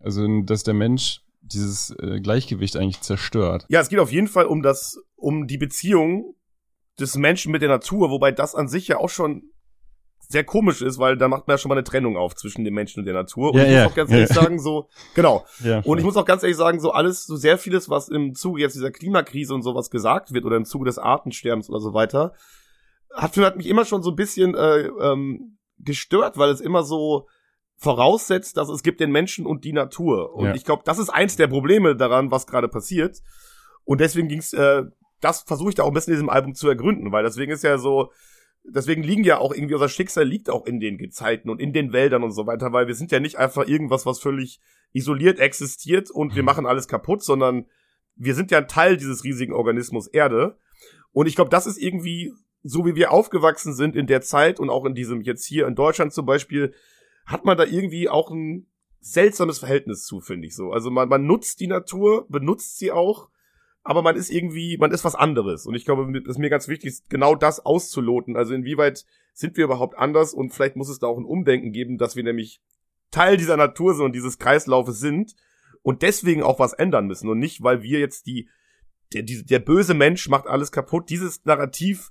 Also, 0.00 0.26
dass 0.42 0.62
der 0.62 0.74
Mensch 0.74 1.22
dieses 1.40 1.90
äh, 1.98 2.20
Gleichgewicht 2.20 2.76
eigentlich 2.76 3.00
zerstört. 3.00 3.66
Ja, 3.68 3.80
es 3.80 3.88
geht 3.88 3.98
auf 3.98 4.12
jeden 4.12 4.28
Fall 4.28 4.46
um 4.46 4.62
das, 4.62 5.02
um 5.16 5.46
die 5.46 5.58
Beziehung 5.58 6.34
des 7.00 7.16
Menschen 7.16 7.52
mit 7.52 7.62
der 7.62 7.68
Natur, 7.68 8.10
wobei 8.10 8.32
das 8.32 8.54
an 8.54 8.68
sich 8.68 8.88
ja 8.88 8.98
auch 8.98 9.08
schon 9.08 9.52
sehr 10.28 10.44
komisch 10.44 10.82
ist, 10.82 10.98
weil 10.98 11.16
da 11.16 11.28
macht 11.28 11.46
man 11.46 11.54
ja 11.54 11.58
schon 11.58 11.68
mal 11.68 11.74
eine 11.74 11.84
Trennung 11.84 12.16
auf 12.16 12.34
zwischen 12.34 12.64
dem 12.64 12.74
Menschen 12.74 13.00
und 13.00 13.06
der 13.06 13.14
Natur. 13.14 13.52
Und 13.52 13.58
ja, 13.58 13.64
ich 13.64 13.68
muss 13.68 13.76
ja, 13.76 13.86
auch 13.86 13.94
ganz 13.94 14.10
ehrlich 14.10 14.28
ja. 14.30 14.34
sagen, 14.42 14.58
so, 14.58 14.88
genau. 15.14 15.44
und 15.84 15.98
ich 15.98 16.04
muss 16.04 16.16
auch 16.16 16.24
ganz 16.24 16.42
ehrlich 16.42 16.56
sagen, 16.56 16.80
so 16.80 16.90
alles, 16.90 17.26
so 17.26 17.36
sehr 17.36 17.58
vieles, 17.58 17.90
was 17.90 18.08
im 18.08 18.34
Zuge 18.34 18.62
jetzt 18.62 18.74
dieser 18.74 18.90
Klimakrise 18.90 19.54
und 19.54 19.62
sowas 19.62 19.90
gesagt 19.90 20.32
wird 20.32 20.44
oder 20.44 20.56
im 20.56 20.64
Zuge 20.64 20.86
des 20.86 20.98
Artensterbens 20.98 21.68
oder 21.68 21.80
so 21.80 21.92
weiter, 21.92 22.32
hat, 23.14 23.36
hat 23.36 23.56
mich 23.56 23.66
immer 23.66 23.84
schon 23.84 24.02
so 24.02 24.10
ein 24.10 24.16
bisschen 24.16 24.54
äh, 24.54 24.86
ähm, 24.86 25.58
gestört, 25.78 26.38
weil 26.38 26.50
es 26.50 26.60
immer 26.60 26.82
so 26.82 27.26
voraussetzt, 27.76 28.56
dass 28.56 28.68
es 28.68 28.82
gibt 28.82 29.00
den 29.00 29.10
Menschen 29.10 29.44
und 29.44 29.64
die 29.64 29.72
Natur. 29.72 30.34
Und 30.34 30.54
ich 30.54 30.64
glaube, 30.64 30.82
das 30.84 30.98
ist 30.98 31.10
eins 31.10 31.36
der 31.36 31.48
Probleme 31.48 31.96
daran, 31.96 32.30
was 32.30 32.46
gerade 32.46 32.68
passiert. 32.68 33.18
Und 33.84 34.00
deswegen 34.00 34.28
ging 34.28 34.38
es 34.38 34.52
äh, 34.52 34.84
das 35.22 35.42
versuche 35.42 35.70
ich 35.70 35.74
da 35.74 35.84
auch 35.84 35.88
ein 35.88 35.94
bisschen 35.94 36.12
in 36.12 36.18
diesem 36.18 36.28
Album 36.28 36.54
zu 36.54 36.68
ergründen, 36.68 37.12
weil 37.12 37.22
deswegen 37.22 37.52
ist 37.52 37.64
ja 37.64 37.78
so, 37.78 38.12
deswegen 38.64 39.02
liegen 39.02 39.24
ja 39.24 39.38
auch 39.38 39.54
irgendwie 39.54 39.74
unser 39.74 39.88
Schicksal 39.88 40.24
liegt 40.24 40.50
auch 40.50 40.66
in 40.66 40.80
den 40.80 40.98
Gezeiten 40.98 41.48
und 41.48 41.60
in 41.60 41.72
den 41.72 41.92
Wäldern 41.92 42.22
und 42.22 42.32
so 42.32 42.46
weiter, 42.46 42.72
weil 42.72 42.86
wir 42.86 42.94
sind 42.94 43.12
ja 43.12 43.20
nicht 43.20 43.38
einfach 43.38 43.66
irgendwas, 43.66 44.04
was 44.04 44.20
völlig 44.20 44.60
isoliert 44.92 45.38
existiert 45.38 46.10
und 46.10 46.34
wir 46.34 46.42
mhm. 46.42 46.46
machen 46.46 46.66
alles 46.66 46.88
kaputt, 46.88 47.22
sondern 47.22 47.66
wir 48.14 48.34
sind 48.34 48.50
ja 48.50 48.58
ein 48.58 48.68
Teil 48.68 48.96
dieses 48.96 49.24
riesigen 49.24 49.54
Organismus 49.54 50.06
Erde. 50.06 50.58
Und 51.12 51.26
ich 51.26 51.34
glaube, 51.34 51.50
das 51.50 51.66
ist 51.66 51.78
irgendwie, 51.78 52.32
so 52.62 52.84
wie 52.84 52.94
wir 52.94 53.10
aufgewachsen 53.10 53.74
sind 53.74 53.96
in 53.96 54.06
der 54.06 54.20
Zeit 54.20 54.60
und 54.60 54.70
auch 54.70 54.84
in 54.84 54.94
diesem 54.94 55.22
jetzt 55.22 55.46
hier 55.46 55.66
in 55.66 55.74
Deutschland 55.74 56.12
zum 56.12 56.26
Beispiel, 56.26 56.74
hat 57.24 57.44
man 57.44 57.56
da 57.56 57.64
irgendwie 57.64 58.08
auch 58.08 58.30
ein 58.30 58.66
seltsames 59.00 59.58
Verhältnis 59.58 60.04
zu, 60.04 60.20
finde 60.20 60.46
ich 60.46 60.54
so. 60.54 60.72
Also 60.72 60.90
man, 60.90 61.08
man 61.08 61.26
nutzt 61.26 61.60
die 61.60 61.66
Natur, 61.66 62.26
benutzt 62.28 62.78
sie 62.78 62.92
auch, 62.92 63.28
aber 63.84 64.02
man 64.02 64.16
ist 64.16 64.30
irgendwie, 64.30 64.76
man 64.78 64.92
ist 64.92 65.04
was 65.04 65.14
anderes. 65.14 65.66
Und 65.66 65.74
ich 65.74 65.84
glaube, 65.84 66.10
es 66.16 66.28
ist 66.28 66.38
mir 66.38 66.50
ganz 66.50 66.68
wichtig, 66.68 67.00
genau 67.08 67.34
das 67.34 67.64
auszuloten. 67.64 68.36
Also 68.36 68.54
inwieweit 68.54 69.04
sind 69.32 69.56
wir 69.56 69.64
überhaupt 69.64 69.96
anders 69.98 70.34
und 70.34 70.50
vielleicht 70.50 70.76
muss 70.76 70.88
es 70.88 70.98
da 70.98 71.08
auch 71.08 71.18
ein 71.18 71.24
Umdenken 71.24 71.72
geben, 71.72 71.98
dass 71.98 72.14
wir 72.14 72.22
nämlich 72.22 72.60
Teil 73.10 73.36
dieser 73.36 73.56
Natur 73.56 73.94
sind 73.94 74.04
und 74.04 74.14
dieses 74.14 74.38
Kreislaufes 74.38 75.00
sind 75.00 75.34
und 75.82 76.02
deswegen 76.02 76.42
auch 76.42 76.58
was 76.58 76.72
ändern 76.72 77.06
müssen 77.06 77.28
und 77.28 77.38
nicht, 77.38 77.62
weil 77.62 77.82
wir 77.82 77.98
jetzt 77.98 78.26
die, 78.26 78.48
der, 79.12 79.22
die, 79.22 79.44
der 79.44 79.58
böse 79.58 79.94
Mensch 79.94 80.28
macht 80.28 80.46
alles 80.46 80.70
kaputt. 80.70 81.10
Dieses 81.10 81.44
Narrativ, 81.44 82.10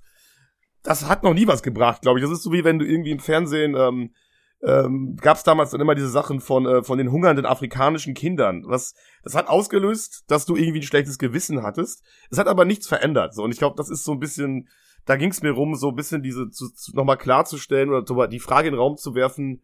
das 0.82 1.08
hat 1.08 1.22
noch 1.22 1.34
nie 1.34 1.46
was 1.46 1.62
gebracht, 1.62 2.02
glaube 2.02 2.18
ich. 2.18 2.24
Das 2.24 2.32
ist 2.32 2.42
so 2.42 2.52
wie 2.52 2.64
wenn 2.64 2.78
du 2.78 2.86
irgendwie 2.86 3.10
im 3.10 3.18
Fernsehen 3.18 3.74
ähm, 3.76 4.14
ähm, 4.62 5.16
gab 5.20 5.36
es 5.36 5.42
damals 5.42 5.70
dann 5.70 5.80
immer 5.80 5.94
diese 5.94 6.08
Sachen 6.08 6.40
von 6.40 6.66
äh, 6.66 6.82
von 6.82 6.98
den 6.98 7.10
hungernden 7.10 7.46
afrikanischen 7.46 8.14
Kindern. 8.14 8.62
Was 8.66 8.94
das 9.22 9.34
hat 9.34 9.48
ausgelöst, 9.48 10.24
dass 10.28 10.46
du 10.46 10.56
irgendwie 10.56 10.80
ein 10.80 10.84
schlechtes 10.84 11.18
Gewissen 11.18 11.62
hattest. 11.62 12.04
Es 12.30 12.38
hat 12.38 12.46
aber 12.46 12.64
nichts 12.64 12.86
verändert. 12.86 13.34
So 13.34 13.42
und 13.42 13.52
ich 13.52 13.58
glaube, 13.58 13.76
das 13.76 13.90
ist 13.90 14.04
so 14.04 14.12
ein 14.12 14.20
bisschen. 14.20 14.68
Da 15.04 15.16
ging 15.16 15.30
es 15.30 15.42
mir 15.42 15.50
rum, 15.50 15.74
so 15.74 15.88
ein 15.88 15.96
bisschen 15.96 16.22
diese 16.22 16.48
zu, 16.50 16.68
zu, 16.68 16.94
nochmal 16.94 17.16
klarzustellen 17.16 17.90
oder 17.90 18.28
die 18.28 18.38
Frage 18.38 18.68
in 18.68 18.74
den 18.74 18.80
Raum 18.80 18.96
zu 18.96 19.16
werfen: 19.16 19.62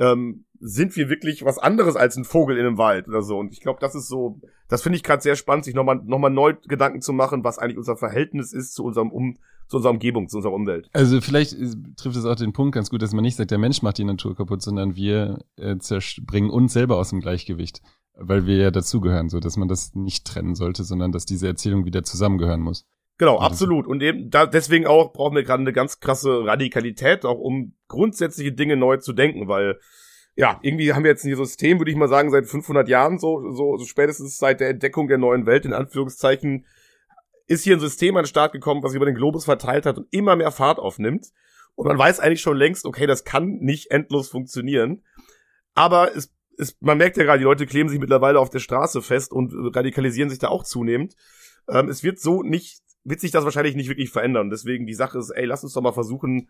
ähm, 0.00 0.44
Sind 0.58 0.96
wir 0.96 1.08
wirklich 1.08 1.44
was 1.44 1.58
anderes 1.58 1.94
als 1.94 2.16
ein 2.16 2.24
Vogel 2.24 2.56
in 2.56 2.66
einem 2.66 2.78
Wald 2.78 3.06
oder 3.06 3.22
so? 3.22 3.38
Und 3.38 3.52
ich 3.52 3.60
glaube, 3.60 3.78
das 3.80 3.94
ist 3.94 4.08
so. 4.08 4.40
Das 4.68 4.82
finde 4.82 4.96
ich 4.96 5.02
gerade 5.02 5.22
sehr 5.22 5.36
spannend, 5.36 5.64
sich 5.64 5.74
nochmal 5.74 6.00
noch 6.04 6.18
mal 6.18 6.30
neu 6.30 6.54
Gedanken 6.66 7.00
zu 7.00 7.12
machen, 7.12 7.44
was 7.44 7.58
eigentlich 7.58 7.78
unser 7.78 7.96
Verhältnis 7.96 8.52
ist 8.52 8.74
zu 8.74 8.84
unserem 8.84 9.10
um 9.10 9.38
zu 9.68 9.76
unserer 9.76 9.92
Umgebung, 9.92 10.28
zu 10.28 10.38
unserer 10.38 10.52
Umwelt. 10.52 10.90
Also 10.92 11.20
vielleicht 11.20 11.52
äh, 11.52 11.70
trifft 11.96 12.16
es 12.16 12.24
auch 12.24 12.34
den 12.34 12.52
Punkt 12.52 12.74
ganz 12.74 12.90
gut, 12.90 13.02
dass 13.02 13.12
man 13.12 13.22
nicht 13.22 13.36
sagt, 13.36 13.52
der 13.52 13.58
Mensch 13.58 13.82
macht 13.82 13.98
die 13.98 14.04
Natur 14.04 14.34
kaputt, 14.34 14.62
sondern 14.62 14.96
wir 14.96 15.44
äh, 15.56 15.76
bringen 16.22 16.50
uns 16.50 16.72
selber 16.72 16.96
aus 16.96 17.10
dem 17.10 17.20
Gleichgewicht, 17.20 17.80
weil 18.14 18.46
wir 18.46 18.56
ja 18.56 18.70
dazugehören, 18.72 19.28
so 19.28 19.38
dass 19.38 19.56
man 19.56 19.68
das 19.68 19.94
nicht 19.94 20.26
trennen 20.26 20.56
sollte, 20.56 20.82
sondern 20.82 21.12
dass 21.12 21.24
diese 21.24 21.46
Erzählung 21.46 21.84
wieder 21.84 22.02
zusammengehören 22.02 22.60
muss. 22.60 22.84
Genau, 23.20 23.36
und 23.36 23.42
absolut. 23.42 23.86
Und 23.86 24.02
eben 24.02 24.30
da 24.30 24.46
deswegen 24.46 24.86
auch 24.86 25.12
brauchen 25.12 25.36
wir 25.36 25.42
gerade 25.42 25.60
eine 25.60 25.74
ganz 25.74 26.00
krasse 26.00 26.46
Radikalität, 26.46 27.26
auch 27.26 27.38
um 27.38 27.74
grundsätzliche 27.86 28.52
Dinge 28.52 28.78
neu 28.78 28.96
zu 28.96 29.12
denken, 29.12 29.46
weil 29.46 29.78
ja, 30.36 30.58
irgendwie 30.62 30.94
haben 30.94 31.04
wir 31.04 31.10
jetzt 31.10 31.26
ein 31.26 31.36
System, 31.36 31.78
würde 31.78 31.90
ich 31.90 31.98
mal 31.98 32.08
sagen, 32.08 32.30
seit 32.30 32.46
500 32.46 32.88
Jahren 32.88 33.18
so, 33.18 33.52
so, 33.52 33.76
so 33.76 33.84
spätestens 33.84 34.38
seit 34.38 34.60
der 34.60 34.70
Entdeckung 34.70 35.06
der 35.06 35.18
neuen 35.18 35.44
Welt 35.44 35.66
in 35.66 35.74
Anführungszeichen 35.74 36.64
ist 37.46 37.62
hier 37.62 37.76
ein 37.76 37.80
System 37.80 38.16
an 38.16 38.22
den 38.22 38.28
Start 38.28 38.52
gekommen, 38.52 38.82
was 38.82 38.94
über 38.94 39.04
den 39.04 39.16
Globus 39.16 39.44
verteilt 39.44 39.84
hat 39.84 39.98
und 39.98 40.06
immer 40.12 40.34
mehr 40.34 40.50
Fahrt 40.50 40.78
aufnimmt. 40.78 41.26
Und 41.74 41.88
man 41.88 41.98
weiß 41.98 42.20
eigentlich 42.20 42.40
schon 42.40 42.56
längst, 42.56 42.86
okay, 42.86 43.06
das 43.06 43.24
kann 43.24 43.58
nicht 43.58 43.90
endlos 43.90 44.30
funktionieren. 44.30 45.04
Aber 45.74 46.16
es, 46.16 46.32
es, 46.56 46.78
man 46.80 46.96
merkt 46.96 47.18
ja 47.18 47.24
gerade, 47.24 47.40
die 47.40 47.44
Leute 47.44 47.66
kleben 47.66 47.90
sich 47.90 48.00
mittlerweile 48.00 48.40
auf 48.40 48.48
der 48.48 48.60
Straße 48.60 49.02
fest 49.02 49.30
und 49.30 49.52
radikalisieren 49.76 50.30
sich 50.30 50.38
da 50.38 50.48
auch 50.48 50.64
zunehmend. 50.64 51.16
Ähm, 51.68 51.90
es 51.90 52.02
wird 52.02 52.18
so 52.18 52.42
nicht, 52.42 52.80
wird 53.04 53.20
sich 53.20 53.30
das 53.30 53.44
wahrscheinlich 53.44 53.76
nicht 53.76 53.88
wirklich 53.88 54.10
verändern. 54.10 54.50
Deswegen 54.50 54.86
die 54.86 54.94
Sache 54.94 55.18
ist, 55.18 55.30
ey, 55.30 55.44
lass 55.44 55.64
uns 55.64 55.72
doch 55.72 55.82
mal 55.82 55.92
versuchen, 55.92 56.48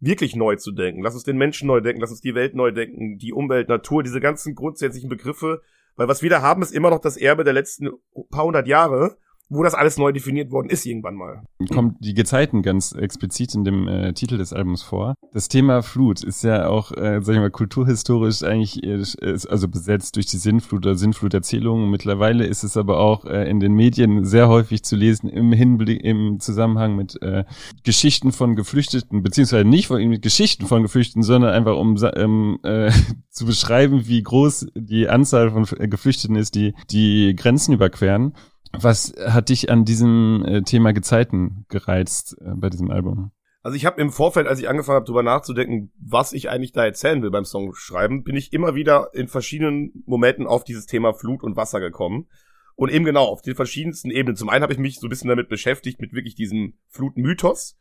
wirklich 0.00 0.34
neu 0.34 0.56
zu 0.56 0.72
denken. 0.72 1.02
Lass 1.02 1.14
uns 1.14 1.22
den 1.22 1.36
Menschen 1.36 1.68
neu 1.68 1.80
denken, 1.80 2.00
lass 2.00 2.10
uns 2.10 2.20
die 2.20 2.34
Welt 2.34 2.54
neu 2.54 2.72
denken, 2.72 3.18
die 3.18 3.32
Umwelt, 3.32 3.68
Natur, 3.68 4.02
diese 4.02 4.20
ganzen 4.20 4.54
grundsätzlichen 4.54 5.08
Begriffe. 5.08 5.62
Weil 5.94 6.08
was 6.08 6.22
wir 6.22 6.30
da 6.30 6.42
haben, 6.42 6.62
ist 6.62 6.72
immer 6.72 6.90
noch 6.90 7.00
das 7.00 7.16
Erbe 7.16 7.44
der 7.44 7.52
letzten 7.52 7.90
paar 8.30 8.44
hundert 8.44 8.66
Jahre 8.66 9.16
wo 9.52 9.62
das 9.62 9.74
alles 9.74 9.98
neu 9.98 10.12
definiert 10.12 10.50
worden 10.50 10.70
ist 10.70 10.86
irgendwann 10.86 11.14
mal. 11.14 11.42
Kommt 11.72 11.96
die 12.00 12.14
Gezeiten 12.14 12.62
ganz 12.62 12.92
explizit 12.92 13.54
in 13.54 13.64
dem 13.64 13.86
äh, 13.86 14.12
Titel 14.14 14.38
des 14.38 14.52
Albums 14.52 14.82
vor. 14.82 15.14
Das 15.32 15.48
Thema 15.48 15.82
Flut 15.82 16.24
ist 16.24 16.42
ja 16.42 16.68
auch, 16.68 16.92
äh, 16.92 17.20
sag 17.22 17.34
ich 17.34 17.40
mal, 17.40 17.50
kulturhistorisch 17.50 18.42
eigentlich 18.42 18.82
äh, 18.82 19.02
also 19.48 19.68
besetzt 19.68 20.16
durch 20.16 20.26
die 20.26 20.38
Sinnflut 20.38 20.86
oder 20.86 20.96
Sinnfluterzählungen. 20.96 21.90
Mittlerweile 21.90 22.46
ist 22.46 22.64
es 22.64 22.76
aber 22.76 22.98
auch 22.98 23.24
äh, 23.24 23.48
in 23.48 23.60
den 23.60 23.74
Medien 23.74 24.24
sehr 24.24 24.48
häufig 24.48 24.82
zu 24.82 24.96
lesen 24.96 25.28
im 25.28 25.52
Hinblick 25.52 26.02
im 26.02 26.40
Zusammenhang 26.40 26.96
mit 26.96 27.20
äh, 27.22 27.44
Geschichten 27.84 28.32
von 28.32 28.56
Geflüchteten, 28.56 29.22
beziehungsweise 29.22 29.66
nicht 29.66 29.86
von 29.86 30.02
mit 30.02 30.22
Geschichten 30.22 30.66
von 30.66 30.82
Geflüchteten, 30.82 31.22
sondern 31.22 31.52
einfach 31.52 31.76
um 31.76 31.96
ähm, 32.16 32.58
äh, 32.62 32.90
zu 33.28 33.46
beschreiben, 33.46 34.06
wie 34.06 34.22
groß 34.22 34.68
die 34.74 35.08
Anzahl 35.08 35.50
von 35.50 35.64
Geflüchteten 35.64 36.36
ist, 36.36 36.54
die 36.54 36.74
die 36.90 37.34
Grenzen 37.36 37.74
überqueren. 37.74 38.34
Was 38.72 39.14
hat 39.24 39.48
dich 39.48 39.70
an 39.70 39.84
diesem 39.84 40.44
äh, 40.46 40.62
Thema 40.62 40.92
Gezeiten 40.92 41.66
gereizt 41.68 42.36
äh, 42.40 42.54
bei 42.54 42.70
diesem 42.70 42.90
Album? 42.90 43.32
Also 43.62 43.76
ich 43.76 43.86
habe 43.86 44.00
im 44.00 44.10
Vorfeld, 44.10 44.48
als 44.48 44.58
ich 44.58 44.68
angefangen 44.68 44.96
habe, 44.96 45.06
darüber 45.06 45.22
nachzudenken, 45.22 45.92
was 46.00 46.32
ich 46.32 46.50
eigentlich 46.50 46.72
da 46.72 46.84
erzählen 46.84 47.22
will 47.22 47.30
beim 47.30 47.44
Song 47.44 47.74
schreiben, 47.74 48.24
bin 48.24 48.36
ich 48.36 48.52
immer 48.52 48.74
wieder 48.74 49.10
in 49.14 49.28
verschiedenen 49.28 50.02
Momenten 50.04 50.46
auf 50.46 50.64
dieses 50.64 50.86
Thema 50.86 51.14
Flut 51.14 51.44
und 51.44 51.56
Wasser 51.56 51.78
gekommen. 51.78 52.26
Und 52.74 52.90
eben 52.90 53.04
genau, 53.04 53.26
auf 53.26 53.42
den 53.42 53.54
verschiedensten 53.54 54.10
Ebenen. 54.10 54.34
Zum 54.34 54.48
einen 54.48 54.62
habe 54.62 54.72
ich 54.72 54.78
mich 54.78 54.98
so 54.98 55.06
ein 55.06 55.10
bisschen 55.10 55.28
damit 55.28 55.48
beschäftigt, 55.48 56.00
mit 56.00 56.12
wirklich 56.12 56.34
diesem 56.34 56.74
Flutmythos. 56.88 57.78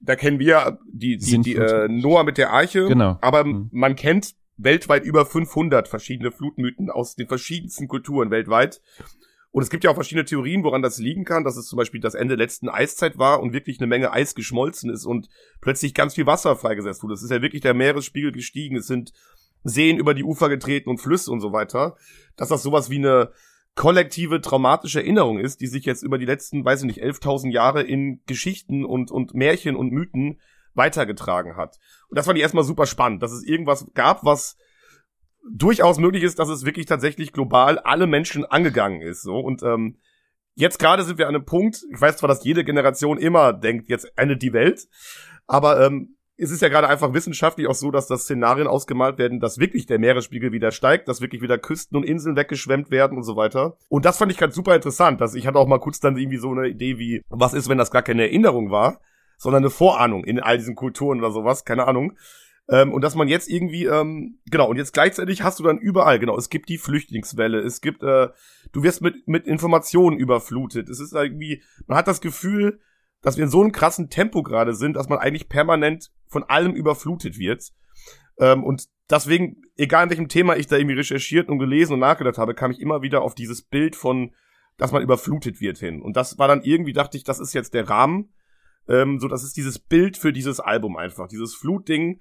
Da 0.00 0.16
kennen 0.16 0.40
wir 0.40 0.78
die, 0.90 1.18
die, 1.18 1.38
die 1.40 1.54
äh, 1.54 1.88
Noah 1.88 2.24
mit 2.24 2.38
der 2.38 2.50
Arche. 2.50 2.88
Genau. 2.88 3.18
Aber 3.20 3.44
mhm. 3.44 3.68
man 3.70 3.94
kennt 3.94 4.34
weltweit 4.56 5.04
über 5.04 5.26
500 5.26 5.88
verschiedene 5.88 6.32
Flutmythen 6.32 6.90
aus 6.90 7.14
den 7.14 7.28
verschiedensten 7.28 7.86
Kulturen 7.86 8.30
weltweit. 8.30 8.80
Und 9.54 9.62
es 9.62 9.70
gibt 9.70 9.84
ja 9.84 9.90
auch 9.90 9.94
verschiedene 9.94 10.24
Theorien, 10.24 10.64
woran 10.64 10.82
das 10.82 10.98
liegen 10.98 11.24
kann, 11.24 11.44
dass 11.44 11.56
es 11.56 11.68
zum 11.68 11.76
Beispiel 11.76 12.00
das 12.00 12.16
Ende 12.16 12.34
letzten 12.34 12.68
Eiszeit 12.68 13.18
war 13.18 13.40
und 13.40 13.52
wirklich 13.52 13.78
eine 13.78 13.86
Menge 13.86 14.10
Eis 14.10 14.34
geschmolzen 14.34 14.90
ist 14.90 15.04
und 15.04 15.28
plötzlich 15.60 15.94
ganz 15.94 16.16
viel 16.16 16.26
Wasser 16.26 16.56
freigesetzt 16.56 17.04
wurde. 17.04 17.14
Es 17.14 17.22
ist 17.22 17.30
ja 17.30 17.40
wirklich 17.40 17.62
der 17.62 17.72
Meeresspiegel 17.72 18.32
gestiegen, 18.32 18.74
es 18.74 18.88
sind 18.88 19.12
Seen 19.62 19.96
über 19.96 20.12
die 20.12 20.24
Ufer 20.24 20.48
getreten 20.48 20.90
und 20.90 20.98
Flüsse 20.98 21.30
und 21.30 21.40
so 21.40 21.52
weiter. 21.52 21.94
Dass 22.34 22.48
das 22.48 22.64
sowas 22.64 22.90
wie 22.90 22.98
eine 22.98 23.30
kollektive 23.76 24.40
traumatische 24.40 24.98
Erinnerung 24.98 25.38
ist, 25.38 25.60
die 25.60 25.68
sich 25.68 25.84
jetzt 25.84 26.02
über 26.02 26.18
die 26.18 26.26
letzten, 26.26 26.64
weiß 26.64 26.80
ich 26.80 26.86
nicht, 26.86 27.04
11.000 27.04 27.52
Jahre 27.52 27.82
in 27.82 28.22
Geschichten 28.26 28.84
und, 28.84 29.12
und 29.12 29.34
Märchen 29.34 29.76
und 29.76 29.92
Mythen 29.92 30.40
weitergetragen 30.74 31.56
hat. 31.56 31.78
Und 32.08 32.18
das 32.18 32.26
fand 32.26 32.38
ich 32.38 32.42
erstmal 32.42 32.64
super 32.64 32.86
spannend, 32.86 33.22
dass 33.22 33.30
es 33.30 33.44
irgendwas 33.44 33.86
gab, 33.94 34.24
was 34.24 34.56
durchaus 35.52 35.98
möglich 35.98 36.22
ist, 36.22 36.38
dass 36.38 36.48
es 36.48 36.64
wirklich 36.64 36.86
tatsächlich 36.86 37.32
global 37.32 37.78
alle 37.78 38.06
Menschen 38.06 38.44
angegangen 38.44 39.02
ist. 39.02 39.22
So 39.22 39.38
und 39.38 39.62
ähm, 39.62 39.98
jetzt 40.54 40.78
gerade 40.78 41.02
sind 41.04 41.18
wir 41.18 41.28
an 41.28 41.34
einem 41.34 41.44
Punkt. 41.44 41.84
Ich 41.92 42.00
weiß 42.00 42.18
zwar, 42.18 42.28
dass 42.28 42.44
jede 42.44 42.64
Generation 42.64 43.18
immer 43.18 43.52
denkt, 43.52 43.88
jetzt 43.88 44.10
endet 44.16 44.42
die 44.42 44.52
Welt, 44.52 44.88
aber 45.46 45.84
ähm, 45.84 46.16
es 46.36 46.50
ist 46.50 46.62
ja 46.62 46.68
gerade 46.68 46.88
einfach 46.88 47.14
wissenschaftlich 47.14 47.68
auch 47.68 47.74
so, 47.74 47.90
dass 47.90 48.08
das 48.08 48.22
Szenarien 48.22 48.66
ausgemalt 48.66 49.18
werden, 49.18 49.38
dass 49.38 49.58
wirklich 49.58 49.86
der 49.86 50.00
Meeresspiegel 50.00 50.50
wieder 50.50 50.72
steigt, 50.72 51.06
dass 51.06 51.20
wirklich 51.20 51.42
wieder 51.42 51.58
Küsten 51.58 51.96
und 51.96 52.04
Inseln 52.04 52.36
weggeschwemmt 52.36 52.90
werden 52.90 53.16
und 53.16 53.22
so 53.22 53.36
weiter. 53.36 53.76
Und 53.88 54.04
das 54.04 54.18
fand 54.18 54.32
ich 54.32 54.38
ganz 54.38 54.54
super 54.54 54.74
interessant. 54.74 55.20
Dass 55.20 55.34
ich 55.34 55.46
hatte 55.46 55.58
auch 55.58 55.68
mal 55.68 55.78
kurz 55.78 56.00
dann 56.00 56.16
irgendwie 56.16 56.38
so 56.38 56.50
eine 56.50 56.66
Idee 56.66 56.98
wie, 56.98 57.22
was 57.28 57.54
ist, 57.54 57.68
wenn 57.68 57.78
das 57.78 57.92
gar 57.92 58.02
keine 58.02 58.22
Erinnerung 58.22 58.70
war, 58.70 59.00
sondern 59.38 59.62
eine 59.62 59.70
Vorahnung 59.70 60.24
in 60.24 60.40
all 60.40 60.58
diesen 60.58 60.74
Kulturen 60.74 61.20
oder 61.20 61.30
sowas, 61.30 61.64
keine 61.64 61.86
Ahnung. 61.86 62.16
Ähm, 62.68 62.92
und 62.92 63.02
dass 63.02 63.14
man 63.14 63.28
jetzt 63.28 63.48
irgendwie, 63.48 63.84
ähm, 63.84 64.40
genau, 64.50 64.68
und 64.68 64.76
jetzt 64.76 64.94
gleichzeitig 64.94 65.42
hast 65.42 65.58
du 65.58 65.64
dann 65.64 65.78
überall, 65.78 66.18
genau, 66.18 66.36
es 66.38 66.48
gibt 66.48 66.68
die 66.68 66.78
Flüchtlingswelle, 66.78 67.58
es 67.58 67.80
gibt, 67.80 68.02
äh, 68.02 68.28
du 68.72 68.82
wirst 68.82 69.02
mit, 69.02 69.28
mit 69.28 69.46
Informationen 69.46 70.16
überflutet. 70.16 70.88
Es 70.88 70.98
ist 70.98 71.12
irgendwie, 71.12 71.62
man 71.86 71.98
hat 71.98 72.08
das 72.08 72.22
Gefühl, 72.22 72.80
dass 73.20 73.36
wir 73.36 73.44
in 73.44 73.50
so 73.50 73.60
einem 73.60 73.72
krassen 73.72 74.08
Tempo 74.08 74.42
gerade 74.42 74.74
sind, 74.74 74.94
dass 74.94 75.08
man 75.08 75.18
eigentlich 75.18 75.48
permanent 75.48 76.10
von 76.26 76.44
allem 76.44 76.74
überflutet 76.74 77.38
wird. 77.38 77.72
Ähm, 78.38 78.64
und 78.64 78.86
deswegen, 79.10 79.62
egal 79.76 80.04
in 80.04 80.10
welchem 80.10 80.28
Thema 80.28 80.56
ich 80.56 80.66
da 80.66 80.76
irgendwie 80.76 80.96
recherchiert 80.96 81.48
und 81.48 81.58
gelesen 81.58 81.94
und 81.94 82.00
nachgedacht 82.00 82.38
habe, 82.38 82.54
kam 82.54 82.70
ich 82.70 82.80
immer 82.80 83.02
wieder 83.02 83.22
auf 83.22 83.34
dieses 83.34 83.62
Bild 83.62 83.94
von, 83.94 84.34
dass 84.78 84.92
man 84.92 85.02
überflutet 85.02 85.60
wird 85.60 85.78
hin. 85.78 86.02
Und 86.02 86.16
das 86.16 86.38
war 86.38 86.48
dann 86.48 86.62
irgendwie, 86.62 86.92
dachte 86.92 87.16
ich, 87.16 87.24
das 87.24 87.40
ist 87.40 87.52
jetzt 87.52 87.74
der 87.74 87.88
Rahmen. 87.88 88.32
Ähm, 88.88 89.18
so, 89.20 89.28
das 89.28 89.44
ist 89.44 89.56
dieses 89.56 89.78
Bild 89.78 90.16
für 90.16 90.32
dieses 90.32 90.60
Album 90.60 90.96
einfach. 90.96 91.28
Dieses 91.28 91.54
Flutding, 91.54 92.20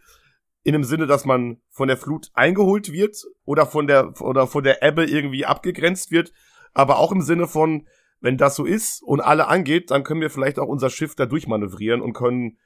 in 0.63 0.73
dem 0.73 0.83
Sinne, 0.83 1.07
dass 1.07 1.25
man 1.25 1.61
von 1.69 1.87
der 1.87 1.97
Flut 1.97 2.29
eingeholt 2.33 2.91
wird 2.91 3.17
oder 3.45 3.65
von 3.65 3.87
der 3.87 4.19
oder 4.21 4.47
von 4.47 4.63
der 4.63 4.81
Ebbe 4.81 5.05
irgendwie 5.05 5.45
abgegrenzt 5.45 6.11
wird, 6.11 6.31
aber 6.73 6.99
auch 6.99 7.11
im 7.11 7.21
Sinne 7.21 7.47
von, 7.47 7.87
wenn 8.21 8.37
das 8.37 8.55
so 8.55 8.65
ist 8.65 9.03
und 9.03 9.19
alle 9.19 9.47
angeht, 9.47 9.91
dann 9.91 10.03
können 10.03 10.21
wir 10.21 10.29
vielleicht 10.29 10.59
auch 10.59 10.67
unser 10.67 10.89
Schiff 10.89 11.15
da 11.15 11.25
durchmanövrieren 11.25 12.01
und 12.01 12.13
können 12.13 12.57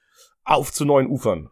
auf 0.43 0.71
zu 0.71 0.85
neuen 0.85 1.07
Ufern. 1.07 1.49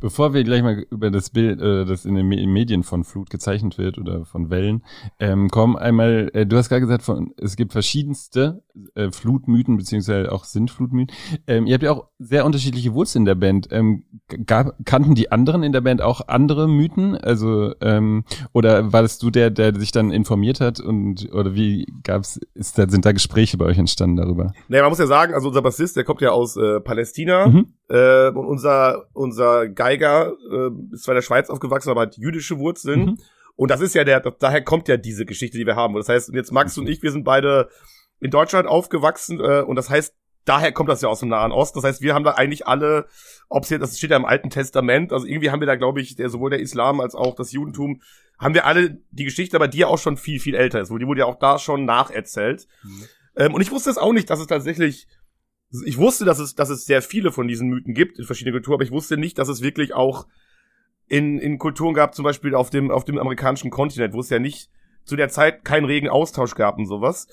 Bevor 0.00 0.34
wir 0.34 0.44
gleich 0.44 0.62
mal 0.62 0.86
über 0.90 1.10
das 1.10 1.30
Bild, 1.30 1.60
äh, 1.60 1.84
das 1.84 2.04
in 2.04 2.14
den 2.14 2.26
Medien 2.28 2.82
von 2.82 3.04
Flut 3.04 3.30
gezeichnet 3.30 3.78
wird 3.78 3.98
oder 3.98 4.24
von 4.24 4.50
Wellen, 4.50 4.84
ähm, 5.18 5.48
kommen 5.48 5.76
einmal, 5.76 6.30
äh, 6.34 6.46
du 6.46 6.56
hast 6.56 6.68
gerade 6.68 6.80
gesagt, 6.80 7.02
von, 7.02 7.34
es 7.36 7.56
gibt 7.56 7.72
verschiedenste 7.72 8.62
äh, 8.94 9.10
Flutmythen, 9.10 9.76
beziehungsweise 9.76 10.32
auch 10.32 10.44
Sintflutmythen. 10.44 11.14
Ähm, 11.46 11.66
ihr 11.66 11.74
habt 11.74 11.82
ja 11.82 11.92
auch 11.92 12.08
sehr 12.18 12.44
unterschiedliche 12.44 12.94
Wurzeln 12.94 13.22
in 13.22 13.26
der 13.26 13.34
Band. 13.34 13.68
Ähm, 13.70 14.04
gab, 14.46 14.74
kannten 14.84 15.14
die 15.14 15.30
anderen 15.30 15.62
in 15.62 15.72
der 15.72 15.80
Band 15.80 16.02
auch 16.02 16.28
andere 16.28 16.68
Mythen? 16.68 17.16
Also, 17.16 17.74
ähm, 17.80 18.24
oder 18.52 18.92
war 18.92 19.02
das 19.02 19.18
du 19.18 19.30
der, 19.30 19.50
der 19.50 19.74
sich 19.78 19.92
dann 19.92 20.10
informiert 20.10 20.60
hat 20.60 20.80
und, 20.80 21.32
oder 21.32 21.54
wie 21.54 21.86
gab's, 22.02 22.40
ist 22.54 22.78
da, 22.78 22.88
sind 22.88 23.04
da 23.04 23.12
Gespräche 23.12 23.56
bei 23.56 23.66
euch 23.66 23.78
entstanden 23.78 24.16
darüber? 24.16 24.52
Naja, 24.68 24.82
man 24.82 24.90
muss 24.90 24.98
ja 24.98 25.06
sagen, 25.06 25.34
also 25.34 25.48
unser 25.48 25.62
Bassist, 25.62 25.96
der 25.96 26.04
kommt 26.04 26.20
ja 26.20 26.30
aus 26.30 26.56
äh, 26.56 26.80
Palästina, 26.80 27.48
mhm. 27.48 27.74
Äh, 27.88 28.28
und 28.28 28.46
unser, 28.46 29.08
unser 29.12 29.68
Geiger 29.68 30.32
äh, 30.50 30.70
ist 30.92 31.04
zwar 31.04 31.14
in 31.14 31.18
der 31.18 31.22
Schweiz 31.22 31.50
aufgewachsen, 31.50 31.90
aber 31.90 32.02
hat 32.02 32.16
jüdische 32.16 32.58
Wurzeln. 32.58 33.04
Mhm. 33.04 33.18
Und 33.56 33.70
das 33.70 33.80
ist 33.80 33.94
ja 33.94 34.04
der, 34.04 34.20
daher 34.20 34.62
kommt 34.62 34.88
ja 34.88 34.96
diese 34.96 35.26
Geschichte, 35.26 35.58
die 35.58 35.66
wir 35.66 35.76
haben. 35.76 35.94
Das 35.94 36.08
heißt, 36.08 36.30
jetzt 36.34 36.52
Max 36.52 36.76
und 36.76 36.88
ich, 36.88 37.02
wir 37.02 37.12
sind 37.12 37.24
beide 37.24 37.68
in 38.20 38.30
Deutschland 38.30 38.66
aufgewachsen 38.66 39.38
äh, 39.40 39.60
und 39.60 39.76
das 39.76 39.90
heißt, 39.90 40.14
daher 40.44 40.72
kommt 40.72 40.88
das 40.88 41.02
ja 41.02 41.08
aus 41.08 41.20
dem 41.20 41.28
Nahen 41.28 41.52
Osten. 41.52 41.78
Das 41.78 41.84
heißt, 41.84 42.02
wir 42.02 42.14
haben 42.14 42.24
da 42.24 42.32
eigentlich 42.32 42.66
alle, 42.66 43.06
ob 43.48 43.64
es 43.64 43.70
jetzt, 43.70 43.82
das 43.82 43.98
steht 43.98 44.10
ja 44.10 44.16
im 44.16 44.24
Alten 44.24 44.50
Testament, 44.50 45.12
also 45.12 45.26
irgendwie 45.26 45.50
haben 45.50 45.60
wir 45.60 45.66
da, 45.66 45.76
glaube 45.76 46.00
ich, 46.00 46.16
der, 46.16 46.28
sowohl 46.28 46.50
der 46.50 46.60
Islam 46.60 47.00
als 47.00 47.14
auch 47.14 47.34
das 47.34 47.52
Judentum, 47.52 48.02
haben 48.38 48.54
wir 48.54 48.66
alle 48.66 48.98
die 49.10 49.24
Geschichte, 49.24 49.56
aber 49.56 49.68
die 49.68 49.78
ja 49.78 49.86
auch 49.86 49.98
schon 49.98 50.16
viel, 50.16 50.40
viel 50.40 50.54
älter 50.54 50.80
ist. 50.80 50.90
Die 50.90 51.06
wurde 51.06 51.20
ja 51.20 51.26
auch 51.26 51.38
da 51.38 51.58
schon 51.58 51.84
nacherzählt. 51.84 52.66
Mhm. 52.82 53.04
Ähm, 53.36 53.54
und 53.54 53.60
ich 53.60 53.70
wusste 53.70 53.90
es 53.90 53.98
auch 53.98 54.12
nicht, 54.12 54.28
dass 54.30 54.40
es 54.40 54.46
tatsächlich 54.46 55.06
ich 55.84 55.98
wusste, 55.98 56.24
dass 56.24 56.38
es, 56.38 56.54
dass 56.54 56.70
es 56.70 56.86
sehr 56.86 57.02
viele 57.02 57.32
von 57.32 57.48
diesen 57.48 57.68
Mythen 57.68 57.94
gibt 57.94 58.18
in 58.18 58.24
verschiedenen 58.24 58.54
Kulturen, 58.54 58.74
aber 58.74 58.84
ich 58.84 58.92
wusste 58.92 59.16
nicht, 59.16 59.38
dass 59.38 59.48
es 59.48 59.62
wirklich 59.62 59.94
auch 59.94 60.26
in, 61.06 61.38
in 61.38 61.58
Kulturen 61.58 61.94
gab, 61.94 62.14
zum 62.14 62.24
Beispiel 62.24 62.54
auf 62.54 62.70
dem, 62.70 62.90
auf 62.90 63.04
dem 63.04 63.18
amerikanischen 63.18 63.70
Kontinent, 63.70 64.14
wo 64.14 64.20
es 64.20 64.30
ja 64.30 64.38
nicht 64.38 64.70
zu 65.04 65.16
der 65.16 65.28
Zeit 65.28 65.64
keinen 65.64 65.84
regen 65.84 66.08
Austausch 66.08 66.54
gab 66.54 66.78
und 66.78 66.86
sowas. 66.86 67.26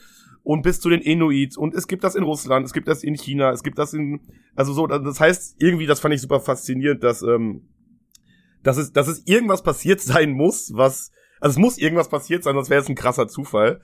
Und 0.43 0.63
bis 0.63 0.79
zu 0.79 0.89
den 0.89 1.01
Inuits. 1.01 1.55
Und 1.55 1.75
es 1.75 1.87
gibt 1.87 2.03
das 2.03 2.15
in 2.15 2.23
Russland, 2.23 2.65
es 2.65 2.73
gibt 2.73 2.87
das 2.87 3.03
in 3.03 3.15
China, 3.15 3.51
es 3.51 3.61
gibt 3.61 3.77
das 3.77 3.93
in, 3.93 4.19
also 4.55 4.73
so, 4.73 4.87
das 4.87 5.19
heißt, 5.19 5.57
irgendwie, 5.59 5.85
das 5.85 5.99
fand 5.99 6.15
ich 6.15 6.21
super 6.21 6.39
faszinierend, 6.39 7.03
dass, 7.03 7.21
ähm, 7.21 7.69
dass 8.63 8.77
es, 8.77 8.91
dass 8.91 9.07
es 9.07 9.25
irgendwas 9.27 9.61
passiert 9.61 10.01
sein 10.01 10.31
muss, 10.31 10.71
was, 10.73 11.11
also 11.39 11.53
es 11.55 11.59
muss 11.59 11.77
irgendwas 11.77 12.09
passiert 12.09 12.43
sein, 12.43 12.55
sonst 12.55 12.69
wäre 12.69 12.81
es 12.81 12.89
ein 12.89 12.95
krasser 12.95 13.27
Zufall. 13.27 13.81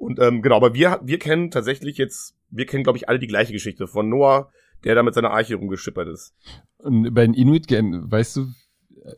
Und 0.00 0.18
ähm, 0.18 0.40
genau, 0.40 0.56
aber 0.56 0.72
wir, 0.72 0.98
wir 1.04 1.18
kennen 1.18 1.50
tatsächlich 1.50 1.98
jetzt, 1.98 2.34
wir 2.48 2.64
kennen, 2.64 2.84
glaube 2.84 2.96
ich, 2.96 3.10
alle 3.10 3.18
die 3.18 3.26
gleiche 3.26 3.52
Geschichte 3.52 3.86
von 3.86 4.08
Noah, 4.08 4.50
der 4.82 4.94
da 4.94 5.02
mit 5.02 5.12
seiner 5.12 5.30
Arche 5.30 5.56
rumgeschippert 5.56 6.08
ist. 6.08 6.34
Und 6.78 7.12
bei 7.12 7.26
den 7.26 7.34
Inuit, 7.34 7.66
weißt 7.70 8.36
du, 8.36 8.46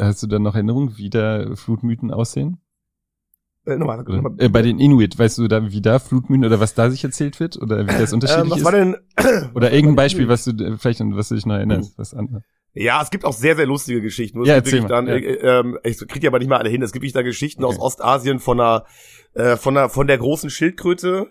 hast 0.01 0.25
du 0.25 0.27
da 0.27 0.41
noch 0.41 0.57
Erinnerungen, 0.57 0.99
wie 0.99 1.09
da 1.09 1.55
Flutmythen 1.55 2.11
aussehen? 2.11 2.59
Äh, 3.65 3.77
nochmal, 3.77 4.03
nochmal. 4.03 4.35
Äh, 4.39 4.49
bei 4.49 4.62
den 4.62 4.81
Inuit, 4.81 5.17
weißt 5.17 5.39
du 5.39 5.47
da, 5.47 5.71
wie 5.71 5.81
da 5.81 6.01
Flutmythen 6.01 6.47
oder 6.47 6.59
was 6.59 6.75
da 6.75 6.91
sich 6.91 7.05
erzählt 7.05 7.39
wird? 7.39 7.62
Oder 7.62 7.85
wie 7.87 7.99
das 7.99 8.12
unterschiedlich 8.12 8.45
ähm, 8.45 8.51
was 8.51 8.59
ist? 8.59 8.65
War 8.65 8.73
denn, 8.73 8.97
oder 9.55 9.73
irgendein 9.73 9.95
Beispiel, 9.95 10.27
was 10.27 10.45
du 10.45 10.77
vielleicht 10.79 11.01
an 11.01 11.15
was 11.17 11.29
du 11.29 11.37
dich 11.37 11.47
noch 11.47 11.55
erinnerst, 11.55 11.97
was 11.97 12.12
andere. 12.12 12.43
Ja, 12.75 13.02
es 13.02 13.11
gibt 13.11 13.25
auch 13.25 13.35
sehr, 13.35 13.55
sehr 13.57 13.67
lustige 13.67 14.00
Geschichten. 14.00 14.43
ja, 14.45 14.55
erzähl 14.55 14.81
mal, 14.81 14.88
dann, 14.88 15.07
ja. 15.07 15.14
Äh, 15.17 15.64
ich 15.85 15.99
krieg 15.99 16.21
die 16.21 16.26
aber 16.26 16.38
nicht 16.38 16.49
mal 16.49 16.59
alle 16.59 16.71
hin. 16.71 16.83
Es 16.83 16.93
gibt 16.93 17.02
nicht 17.02 17.14
da 17.14 17.23
Geschichten 17.23 17.64
okay. 17.64 17.75
aus 17.75 17.81
Ostasien 17.81 18.38
von 18.38 18.61
einer 18.61 18.87
äh, 19.35 19.57
von, 19.57 19.75
der, 19.75 19.88
von 19.88 20.07
der 20.07 20.19
großen 20.19 20.50
Schildkröte, 20.50 21.31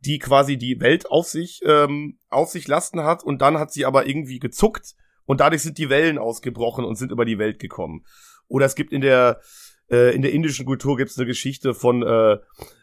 die 0.00 0.18
quasi 0.18 0.56
die 0.56 0.80
Welt 0.80 1.10
auf 1.10 1.26
sich, 1.26 1.60
ähm, 1.64 2.18
auf 2.28 2.48
sich 2.50 2.66
lasten 2.68 3.02
hat 3.02 3.22
und 3.22 3.42
dann 3.42 3.58
hat 3.58 3.72
sie 3.72 3.84
aber 3.84 4.06
irgendwie 4.06 4.38
gezuckt 4.38 4.94
und 5.26 5.40
dadurch 5.40 5.62
sind 5.62 5.78
die 5.78 5.90
Wellen 5.90 6.18
ausgebrochen 6.18 6.84
und 6.84 6.96
sind 6.96 7.12
über 7.12 7.24
die 7.24 7.38
Welt 7.38 7.58
gekommen. 7.58 8.04
Oder 8.48 8.66
es 8.66 8.74
gibt 8.74 8.92
in 8.92 9.00
der, 9.00 9.40
äh, 9.90 10.14
in 10.14 10.22
der 10.22 10.32
indischen 10.32 10.66
Kultur 10.66 10.96
gibt 10.96 11.10
es 11.10 11.18
eine 11.18 11.26
Geschichte 11.26 11.74
von, 11.74 12.02
äh, 12.02 12.38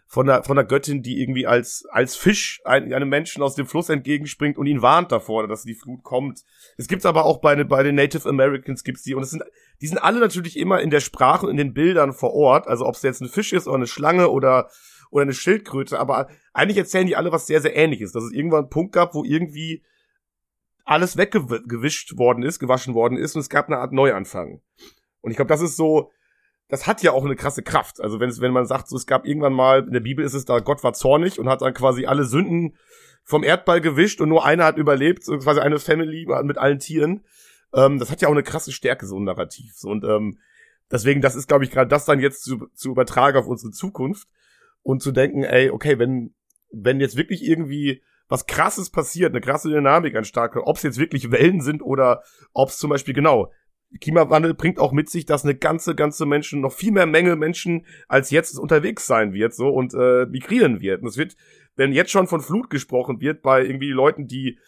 von 0.09 0.25
der, 0.25 0.43
von 0.43 0.55
der 0.55 0.65
Göttin, 0.65 1.03
die 1.03 1.21
irgendwie 1.21 1.45
als, 1.45 1.85
als 1.91 2.15
Fisch 2.15 2.61
ein, 2.63 2.93
einem 2.93 3.09
Menschen 3.09 3.43
aus 3.43 3.55
dem 3.55 3.67
Fluss 3.67 3.89
entgegenspringt 3.89 4.57
und 4.57 4.65
ihn 4.65 4.81
warnt 4.81 5.11
davor, 5.11 5.47
dass 5.47 5.63
die 5.63 5.75
Flut 5.75 6.01
kommt. 6.03 6.43
Es 6.77 6.87
gibt's 6.87 7.05
aber 7.05 7.25
auch 7.25 7.41
bei, 7.41 7.61
bei 7.65 7.83
den 7.83 7.95
Native 7.95 8.27
Americans 8.27 8.85
gibt's 8.85 9.03
die. 9.03 9.15
Und 9.15 9.23
es 9.23 9.31
sind, 9.31 9.43
die 9.81 9.87
sind 9.87 9.97
alle 9.97 10.19
natürlich 10.19 10.57
immer 10.57 10.79
in 10.79 10.91
der 10.91 11.01
Sprache 11.01 11.45
und 11.45 11.51
in 11.51 11.57
den 11.57 11.73
Bildern 11.73 12.13
vor 12.13 12.33
Ort, 12.33 12.67
also 12.67 12.85
ob 12.85 12.95
es 12.95 13.01
jetzt 13.01 13.21
ein 13.21 13.27
Fisch 13.27 13.51
ist 13.51 13.67
oder 13.67 13.75
eine 13.75 13.87
Schlange 13.87 14.29
oder, 14.29 14.69
oder 15.11 15.23
eine 15.23 15.33
Schildkröte, 15.33 15.99
aber 15.99 16.29
eigentlich 16.53 16.77
erzählen 16.77 17.07
die 17.07 17.17
alle 17.17 17.33
was 17.33 17.45
sehr, 17.45 17.61
sehr 17.61 17.75
ähnliches, 17.75 18.13
dass 18.13 18.23
es 18.23 18.31
irgendwann 18.31 18.61
einen 18.61 18.69
Punkt 18.69 18.93
gab, 18.93 19.13
wo 19.13 19.25
irgendwie 19.25 19.83
alles 20.85 21.17
weggewischt 21.17 22.17
worden 22.17 22.43
ist, 22.43 22.59
gewaschen 22.59 22.93
worden 22.93 23.17
ist. 23.17 23.35
Und 23.35 23.41
es 23.41 23.49
gab 23.49 23.67
eine 23.67 23.79
Art 23.79 23.91
Neuanfang. 23.91 24.61
Und 25.19 25.31
ich 25.31 25.35
glaube, 25.35 25.49
das 25.49 25.59
ist 25.59 25.75
so, 25.75 26.11
das 26.69 26.85
hat 26.85 27.01
ja 27.01 27.11
auch 27.11 27.23
eine 27.23 27.35
krasse 27.35 27.63
Kraft. 27.63 28.01
Also 28.01 28.19
wenn 28.19 28.29
es, 28.29 28.41
wenn 28.41 28.51
man 28.51 28.65
sagt, 28.65 28.89
so 28.89 28.95
es 28.95 29.07
gab 29.07 29.25
irgendwann 29.25 29.53
mal, 29.53 29.85
in 29.85 29.93
der 29.93 30.01
Bibel 30.01 30.25
ist 30.25 30.33
es 30.33 30.45
da, 30.45 30.59
Gott 30.59 30.83
war 30.83 30.93
zornig 30.93 31.39
und 31.39 31.47
hat 31.47 31.61
dann 31.61 31.73
quasi 31.73 32.05
alle 32.05 32.25
Sünden 32.25 32.75
vom 33.23 33.43
Erdball 33.43 33.81
gewischt 33.81 34.21
und 34.21 34.29
nur 34.29 34.45
einer 34.45 34.65
hat 34.65 34.77
überlebt, 34.77 35.23
so 35.23 35.37
quasi 35.37 35.59
eine 35.59 35.79
Family 35.79 36.27
mit 36.43 36.57
allen 36.57 36.79
Tieren. 36.79 37.25
Ähm, 37.73 37.99
das 37.99 38.11
hat 38.11 38.21
ja 38.21 38.27
auch 38.27 38.33
eine 38.33 38.43
krasse 38.43 38.71
Stärke, 38.71 39.05
so 39.05 39.17
ein 39.19 39.23
Narrativ. 39.23 39.73
So, 39.75 39.89
und 39.89 40.03
ähm, 40.05 40.39
deswegen, 40.91 41.21
das 41.21 41.35
ist, 41.35 41.47
glaube 41.47 41.63
ich, 41.63 41.71
gerade 41.71 41.89
das 41.89 42.05
dann 42.05 42.19
jetzt 42.19 42.43
zu, 42.43 42.67
zu 42.73 42.91
übertragen 42.91 43.37
auf 43.37 43.47
unsere 43.47 43.71
Zukunft 43.71 44.27
und 44.81 45.01
zu 45.01 45.11
denken, 45.11 45.43
ey, 45.43 45.69
okay, 45.69 45.99
wenn, 45.99 46.33
wenn 46.71 46.99
jetzt 46.99 47.17
wirklich 47.17 47.43
irgendwie 47.43 48.01
was 48.29 48.45
krasses 48.45 48.89
passiert, 48.89 49.31
eine 49.31 49.41
krasse 49.41 49.69
Dynamik 49.69 50.15
an 50.15 50.25
starke, 50.25 50.65
ob 50.65 50.77
es 50.77 50.83
jetzt 50.83 50.99
wirklich 50.99 51.31
Wellen 51.31 51.61
sind 51.61 51.81
oder 51.81 52.23
ob 52.53 52.69
es 52.69 52.77
zum 52.77 52.89
Beispiel 52.89 53.13
genau 53.13 53.51
Klimawandel 54.01 54.53
bringt 54.53 54.79
auch 54.79 54.91
mit 54.91 55.09
sich, 55.09 55.25
dass 55.25 55.43
eine 55.43 55.55
ganze, 55.55 55.95
ganze 55.95 56.25
Menschen, 56.25 56.61
noch 56.61 56.73
viel 56.73 56.91
mehr 56.91 57.05
Menge 57.05 57.35
Menschen 57.35 57.85
als 58.07 58.31
jetzt 58.31 58.59
unterwegs 58.59 59.07
sein 59.07 59.33
wird, 59.33 59.53
so 59.53 59.69
und 59.69 59.93
äh, 59.93 60.25
migrieren 60.25 60.81
wird. 60.81 61.01
Und 61.01 61.07
es 61.07 61.17
wird, 61.17 61.35
wenn 61.75 61.93
jetzt 61.93 62.11
schon 62.11 62.27
von 62.27 62.41
Flut 62.41 62.69
gesprochen 62.69 63.21
wird, 63.21 63.41
bei 63.41 63.63
irgendwie 63.63 63.91
Leuten, 63.91 64.27
die, 64.27 64.59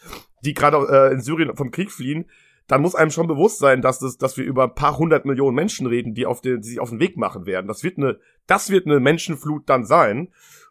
die 0.44 0.54
gerade 0.54 0.78
äh, 0.90 1.12
in 1.12 1.20
Syrien 1.20 1.54
vom 1.54 1.70
Krieg 1.70 1.90
fliehen, 1.90 2.26
dann 2.66 2.82
muss 2.82 2.94
einem 2.94 3.10
schon 3.10 3.26
bewusst 3.26 3.58
sein, 3.58 3.82
dass 3.82 3.98
das, 3.98 4.16
dass 4.16 4.36
wir 4.36 4.44
über 4.44 4.64
ein 4.64 4.74
paar 4.74 4.96
hundert 4.96 5.26
Millionen 5.26 5.56
Menschen 5.56 5.86
reden, 5.86 6.14
die 6.14 6.24
auf 6.24 6.40
den, 6.40 6.62
die 6.62 6.68
sich 6.68 6.80
auf 6.80 6.90
den 6.90 7.00
Weg 7.00 7.16
machen 7.16 7.44
werden. 7.44 7.66
Das 7.66 7.82
wird 7.82 7.98
eine, 7.98 8.18
das 8.46 8.70
wird 8.70 8.86
eine 8.86 9.00
Menschenflut 9.00 9.68
dann 9.68 9.84
sein. 9.84 10.28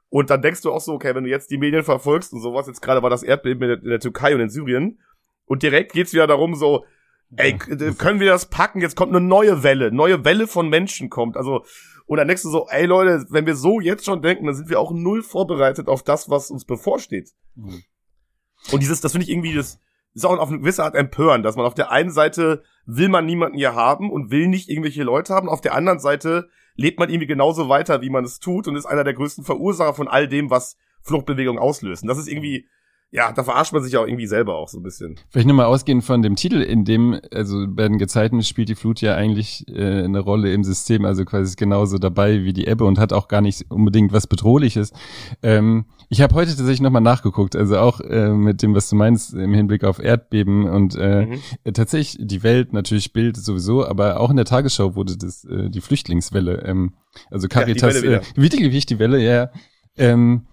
Und 0.08 0.30
dann 0.30 0.42
denkst 0.42 0.62
du 0.62 0.72
auch 0.72 0.82
so, 0.82 0.94
okay, 0.94 1.14
wenn 1.14 1.26
du 1.26 1.30
jetzt 1.30 1.52
die 1.52 1.58
Medien 1.58 1.84
verfolgst 1.84 2.34
und 2.34 2.42
sowas, 2.42 2.68
jetzt 2.68 2.82
gerade 2.82 3.04
war 3.04 3.10
das 3.10 3.22
Erdbeben 3.22 3.62
in 3.64 3.70
der, 3.70 3.84
in 3.84 3.90
der 3.90 4.00
Türkei 4.00 4.34
und 4.34 4.42
in 4.42 4.50
Syrien, 4.50 5.00
und 5.46 5.64
direkt 5.64 5.94
geht's 5.94 6.14
wieder 6.14 6.28
darum, 6.28 6.56
so, 6.56 6.86
ey, 7.36 7.58
können 7.58 8.20
wir 8.20 8.32
das 8.32 8.48
packen? 8.48 8.82
Jetzt 8.82 8.96
kommt 8.96 9.16
eine 9.16 9.26
neue 9.26 9.64
Welle, 9.64 9.92
neue 9.92 10.26
Welle 10.26 10.48
von 10.48 10.70
Menschen 10.70 11.10
kommt. 11.10 11.38
Also, 11.38 11.64
und 12.06 12.18
dann 12.18 12.28
denkst 12.28 12.44
du 12.44 12.50
so, 12.50 12.68
ey 12.70 12.86
Leute, 12.86 13.26
wenn 13.30 13.46
wir 13.46 13.56
so 13.56 13.80
jetzt 13.80 14.06
schon 14.06 14.22
denken, 14.22 14.46
dann 14.46 14.56
sind 14.56 14.70
wir 14.70 14.80
auch 14.80 14.92
null 14.92 15.22
vorbereitet 15.22 15.88
auf 15.88 16.04
das, 16.04 16.30
was 16.30 16.50
uns 16.50 16.66
bevorsteht. 16.66 17.32
Mhm. 17.56 17.84
Und 18.72 18.82
dieses, 18.82 19.02
das 19.02 19.12
finde 19.12 19.26
ich 19.26 19.32
irgendwie, 19.32 19.54
das 19.54 19.80
ist 20.14 20.26
auch 20.26 20.38
auf 20.38 20.50
eine 20.50 20.60
gewisse 20.60 20.84
Art 20.84 20.96
empören, 20.96 21.44
dass 21.44 21.56
man 21.56 21.66
auf 21.66 21.76
der 21.76 21.92
einen 21.92 22.12
Seite 22.12 22.64
will 22.86 23.10
man 23.10 23.26
niemanden 23.26 23.58
hier 23.58 23.76
haben 23.76 24.12
und 24.12 24.32
will 24.32 24.48
nicht 24.48 24.70
irgendwelche 24.70 25.04
Leute 25.04 25.34
haben, 25.34 25.50
auf 25.50 25.62
der 25.62 25.76
anderen 25.76 26.00
Seite 26.00 26.50
lebt 26.76 26.98
man 26.98 27.10
irgendwie 27.10 27.28
genauso 27.28 27.70
weiter, 27.70 28.02
wie 28.02 28.10
man 28.10 28.24
es 28.24 28.40
tut 28.40 28.68
und 28.68 28.76
ist 28.76 28.86
einer 28.86 29.04
der 29.04 29.14
größten 29.14 29.44
Verursacher 29.44 29.94
von 29.94 30.08
all 30.08 30.28
dem, 30.28 30.50
was 30.50 30.78
Fluchtbewegungen 31.02 31.62
auslösen. 31.62 32.08
Das 32.08 32.18
ist 32.18 32.28
irgendwie, 32.28 32.68
ja, 33.12 33.32
da 33.32 33.44
verarscht 33.44 33.74
man 33.74 33.82
sich 33.82 33.98
auch 33.98 34.06
irgendwie 34.06 34.28
selber 34.28 34.56
auch 34.56 34.70
so 34.70 34.78
ein 34.78 34.84
bisschen. 34.84 35.16
Vielleicht 35.30 35.48
nochmal 35.48 35.66
ausgehend 35.66 36.04
von 36.04 36.22
dem 36.22 36.36
Titel, 36.36 36.62
in 36.62 36.86
dem, 36.86 37.20
also 37.34 37.66
bei 37.68 37.88
den 37.88 37.98
Gezeiten 37.98 38.44
spielt 38.44 38.70
die 38.70 38.76
Flut 38.76 39.02
ja 39.02 39.16
eigentlich 39.16 39.68
äh, 39.68 40.04
eine 40.04 40.20
Rolle 40.20 40.54
im 40.54 40.64
System, 40.64 41.06
also 41.06 41.26
quasi 41.26 41.56
genauso 41.56 41.98
dabei 41.98 42.44
wie 42.44 42.54
die 42.54 42.68
Ebbe 42.68 42.86
und 42.86 43.00
hat 43.00 43.12
auch 43.12 43.28
gar 43.28 43.42
nicht 43.42 43.66
unbedingt 43.72 44.14
was 44.14 44.28
Bedrohliches. 44.28 44.94
Ähm, 45.42 45.86
ich 46.10 46.22
habe 46.22 46.36
heute 46.36 46.52
tatsächlich 46.52 46.82
nochmal 46.82 47.02
nachgeguckt, 47.02 47.56
also 47.56 47.80
auch 47.80 48.00
äh, 48.00 48.30
mit 48.30 48.62
dem, 48.62 48.76
was 48.76 48.90
du 48.90 48.96
meinst 48.96 49.34
im 49.34 49.56
Hinblick 49.56 49.84
auf 49.84 49.98
Erdbeben 49.98 50.70
und 50.70 50.96
äh, 50.96 51.26
mhm. 51.26 51.74
tatsächlich 51.74 52.28
die 52.28 52.44
Welt 52.44 52.74
natürlich 52.74 53.12
Bild 53.12 53.38
sowieso, 53.38 53.88
aber 53.88 54.20
auch 54.20 54.30
in 54.30 54.36
der 54.36 54.46
Tagesschau 54.46 54.96
wurde 54.96 55.18
das 55.18 55.46
äh, 55.46 55.72
die 55.72 55.82
Flüchtlingswelle, 55.82 56.64
ähm, 56.64 56.94
also 57.32 57.48
Caritas, 57.48 57.96
ja, 57.96 58.02
die 58.02 58.08
Welle 58.08 58.22
äh, 58.36 58.72
wie 58.72 58.80
die 58.80 59.00
Welle, 59.00 59.20
ja. 59.20 59.50
Ähm, 59.98 60.46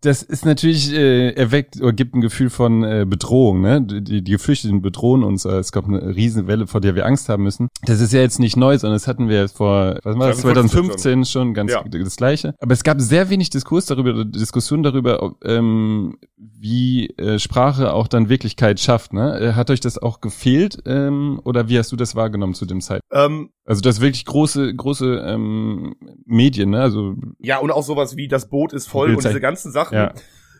das 0.00 0.22
ist 0.22 0.44
natürlich 0.44 0.92
äh, 0.92 1.30
erweckt 1.30 1.80
oder 1.80 1.92
gibt 1.92 2.14
ein 2.14 2.20
Gefühl 2.20 2.50
von 2.50 2.84
äh, 2.84 3.06
Bedrohung, 3.08 3.60
ne? 3.60 3.82
Die, 3.82 4.22
die 4.22 4.32
Geflüchteten 4.32 4.82
bedrohen 4.82 5.22
uns, 5.22 5.44
äh, 5.44 5.56
es 5.56 5.72
gab 5.72 5.86
eine 5.86 6.14
Riesenwelle, 6.14 6.66
vor 6.66 6.80
der 6.80 6.94
wir 6.94 7.06
Angst 7.06 7.28
haben 7.28 7.42
müssen. 7.42 7.68
Das 7.84 8.00
ist 8.00 8.12
ja 8.12 8.20
jetzt 8.20 8.38
nicht 8.38 8.56
neu, 8.56 8.76
sondern 8.78 8.96
das 8.96 9.08
hatten 9.08 9.28
wir 9.28 9.48
vor, 9.48 9.98
was 10.02 10.18
war 10.18 10.28
das, 10.28 10.40
2015 10.40 11.24
schon, 11.24 11.54
ganz 11.54 11.72
ja. 11.72 11.82
das 11.82 12.16
gleiche. 12.16 12.54
Aber 12.60 12.72
es 12.72 12.84
gab 12.84 13.00
sehr 13.00 13.30
wenig 13.30 13.50
Diskurs 13.50 13.86
darüber, 13.86 14.24
Diskussion 14.24 14.82
darüber, 14.82 15.22
ob, 15.22 15.44
ähm, 15.44 16.18
wie 16.36 17.08
äh, 17.16 17.38
Sprache 17.38 17.92
auch 17.92 18.08
dann 18.08 18.28
Wirklichkeit 18.28 18.80
schafft, 18.80 19.12
ne? 19.12 19.38
Äh, 19.38 19.52
hat 19.52 19.70
euch 19.70 19.80
das 19.80 19.98
auch 19.98 20.20
gefehlt 20.20 20.82
ähm, 20.86 21.40
oder 21.44 21.68
wie 21.68 21.78
hast 21.78 21.92
du 21.92 21.96
das 21.96 22.16
wahrgenommen 22.16 22.54
zu 22.54 22.66
dem 22.66 22.80
Zeit? 22.80 23.00
Ähm, 23.12 23.50
also 23.64 23.80
das 23.80 24.00
wirklich 24.00 24.24
große, 24.24 24.74
große 24.74 25.24
ähm, 25.26 25.96
Medien, 26.24 26.70
ne? 26.70 26.80
Also 26.80 27.14
ja 27.40 27.58
und 27.58 27.70
auch 27.70 27.82
sowas 27.82 28.16
wie 28.16 28.28
das 28.28 28.48
Boot 28.48 28.72
ist 28.72 28.86
voll 28.86 29.14
und 29.14 29.24
diese 29.24 29.40
ganzen 29.40 29.72
Sachen. 29.72 29.85
Ja. 29.92 30.14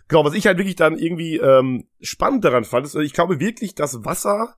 Genau, 0.09 0.25
was 0.25 0.35
ich 0.35 0.47
halt 0.47 0.59
wirklich 0.59 0.77
dann 0.77 0.99
irgendwie 0.99 1.37
ähm, 1.37 1.89
spannend 2.01 2.45
daran 2.45 2.65
fand, 2.65 2.87
ist, 2.87 2.95
ich 2.95 3.13
glaube 3.13 3.41
wirklich, 3.41 3.75
dass 3.75 4.05
Wasser 4.05 4.57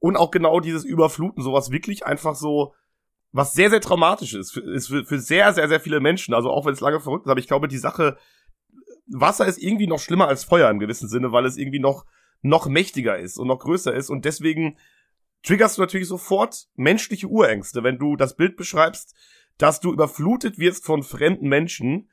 und 0.00 0.16
auch 0.16 0.30
genau 0.30 0.60
dieses 0.60 0.84
Überfluten 0.84 1.42
sowas 1.42 1.70
wirklich 1.70 2.04
einfach 2.04 2.34
so 2.34 2.74
was 3.32 3.52
sehr, 3.52 3.70
sehr 3.70 3.80
traumatisch 3.80 4.34
ist, 4.34 4.52
für, 4.52 4.60
ist 4.60 4.88
für, 4.88 5.04
für 5.04 5.18
sehr, 5.18 5.52
sehr, 5.52 5.68
sehr 5.68 5.80
viele 5.80 6.00
Menschen. 6.00 6.34
Also 6.34 6.50
auch 6.50 6.66
wenn 6.66 6.72
es 6.72 6.80
lange 6.80 7.00
verrückt 7.00 7.26
ist, 7.26 7.30
aber 7.30 7.40
ich 7.40 7.46
glaube, 7.46 7.68
die 7.68 7.78
Sache, 7.78 8.16
Wasser 9.06 9.46
ist 9.46 9.58
irgendwie 9.58 9.86
noch 9.86 10.00
schlimmer 10.00 10.28
als 10.28 10.44
Feuer 10.44 10.70
im 10.70 10.78
gewissen 10.78 11.08
Sinne, 11.08 11.32
weil 11.32 11.46
es 11.46 11.56
irgendwie 11.56 11.78
noch, 11.78 12.06
noch 12.42 12.66
mächtiger 12.66 13.18
ist 13.18 13.38
und 13.38 13.48
noch 13.48 13.58
größer 13.58 13.94
ist. 13.94 14.10
Und 14.10 14.24
deswegen 14.24 14.78
triggerst 15.42 15.76
du 15.76 15.82
natürlich 15.82 16.08
sofort 16.08 16.68
menschliche 16.74 17.28
Urängste, 17.28 17.82
wenn 17.82 17.98
du 17.98 18.16
das 18.16 18.36
Bild 18.36 18.56
beschreibst, 18.56 19.14
dass 19.58 19.80
du 19.80 19.92
überflutet 19.92 20.58
wirst 20.58 20.84
von 20.84 21.02
fremden 21.02 21.48
Menschen 21.48 22.10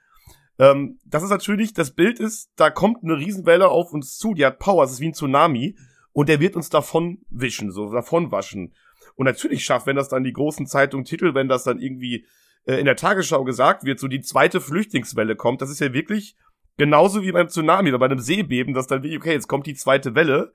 ähm, 0.57 0.99
das 1.05 1.23
ist 1.23 1.29
natürlich, 1.29 1.73
das 1.73 1.91
Bild 1.91 2.19
ist, 2.19 2.51
da 2.55 2.69
kommt 2.69 3.03
eine 3.03 3.17
Riesenwelle 3.17 3.67
auf 3.67 3.93
uns 3.93 4.17
zu, 4.17 4.33
die 4.33 4.45
hat 4.45 4.59
Power, 4.59 4.83
es 4.83 4.91
ist 4.91 4.99
wie 4.99 5.07
ein 5.07 5.13
Tsunami 5.13 5.77
und 6.13 6.29
der 6.29 6.39
wird 6.39 6.55
uns 6.55 6.69
davon 6.69 7.19
wischen, 7.29 7.71
so 7.71 7.91
davon 7.91 8.31
waschen. 8.31 8.73
Und 9.15 9.25
natürlich 9.25 9.63
schafft, 9.63 9.85
wenn 9.85 9.95
das 9.95 10.09
dann 10.09 10.23
die 10.23 10.33
großen 10.33 10.65
Zeitungen 10.67 11.05
Titel, 11.05 11.33
wenn 11.33 11.47
das 11.47 11.63
dann 11.63 11.79
irgendwie 11.79 12.25
äh, 12.65 12.75
in 12.75 12.85
der 12.85 12.95
Tagesschau 12.95 13.43
gesagt 13.43 13.83
wird, 13.83 13.99
so 13.99 14.07
die 14.07 14.21
zweite 14.21 14.61
Flüchtlingswelle 14.61 15.35
kommt, 15.35 15.61
das 15.61 15.69
ist 15.69 15.79
ja 15.79 15.93
wirklich 15.93 16.35
genauso 16.77 17.21
wie 17.21 17.31
beim 17.31 17.47
Tsunami 17.47 17.89
oder 17.89 17.99
bei 17.99 18.05
einem 18.05 18.19
Seebeben, 18.19 18.73
dass 18.73 18.87
dann 18.87 19.03
wie, 19.03 19.17
okay, 19.17 19.31
jetzt 19.31 19.47
kommt 19.47 19.67
die 19.67 19.75
zweite 19.75 20.15
Welle. 20.15 20.53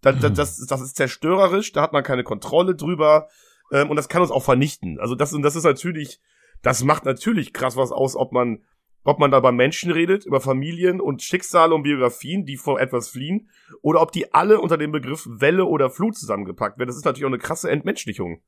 Das, 0.00 0.18
das, 0.20 0.32
das, 0.34 0.66
das 0.66 0.80
ist 0.80 0.96
zerstörerisch, 0.96 1.72
da 1.72 1.82
hat 1.82 1.92
man 1.92 2.02
keine 2.02 2.24
Kontrolle 2.24 2.74
drüber 2.74 3.28
ähm, 3.72 3.90
und 3.90 3.96
das 3.96 4.08
kann 4.08 4.22
uns 4.22 4.30
auch 4.30 4.42
vernichten. 4.42 4.98
Also 5.00 5.14
das, 5.14 5.36
das 5.42 5.56
ist 5.56 5.64
natürlich, 5.64 6.20
das 6.62 6.84
macht 6.84 7.04
natürlich 7.04 7.52
krass 7.52 7.76
was 7.76 7.92
aus, 7.92 8.16
ob 8.16 8.32
man 8.32 8.64
ob 9.04 9.18
man 9.18 9.30
da 9.30 9.38
über 9.38 9.52
Menschen 9.52 9.90
redet, 9.90 10.26
über 10.26 10.40
Familien 10.40 11.00
und 11.00 11.22
Schicksale 11.22 11.74
und 11.74 11.82
Biografien, 11.82 12.44
die 12.44 12.56
vor 12.56 12.80
etwas 12.80 13.08
fliehen, 13.08 13.48
oder 13.82 14.02
ob 14.02 14.12
die 14.12 14.34
alle 14.34 14.60
unter 14.60 14.76
dem 14.76 14.92
Begriff 14.92 15.26
Welle 15.28 15.64
oder 15.64 15.90
Flut 15.90 16.16
zusammengepackt 16.16 16.78
werden. 16.78 16.88
Das 16.88 16.96
ist 16.96 17.04
natürlich 17.04 17.24
auch 17.24 17.30
eine 17.30 17.38
krasse 17.38 17.70
Entmenschlichung. 17.70 18.42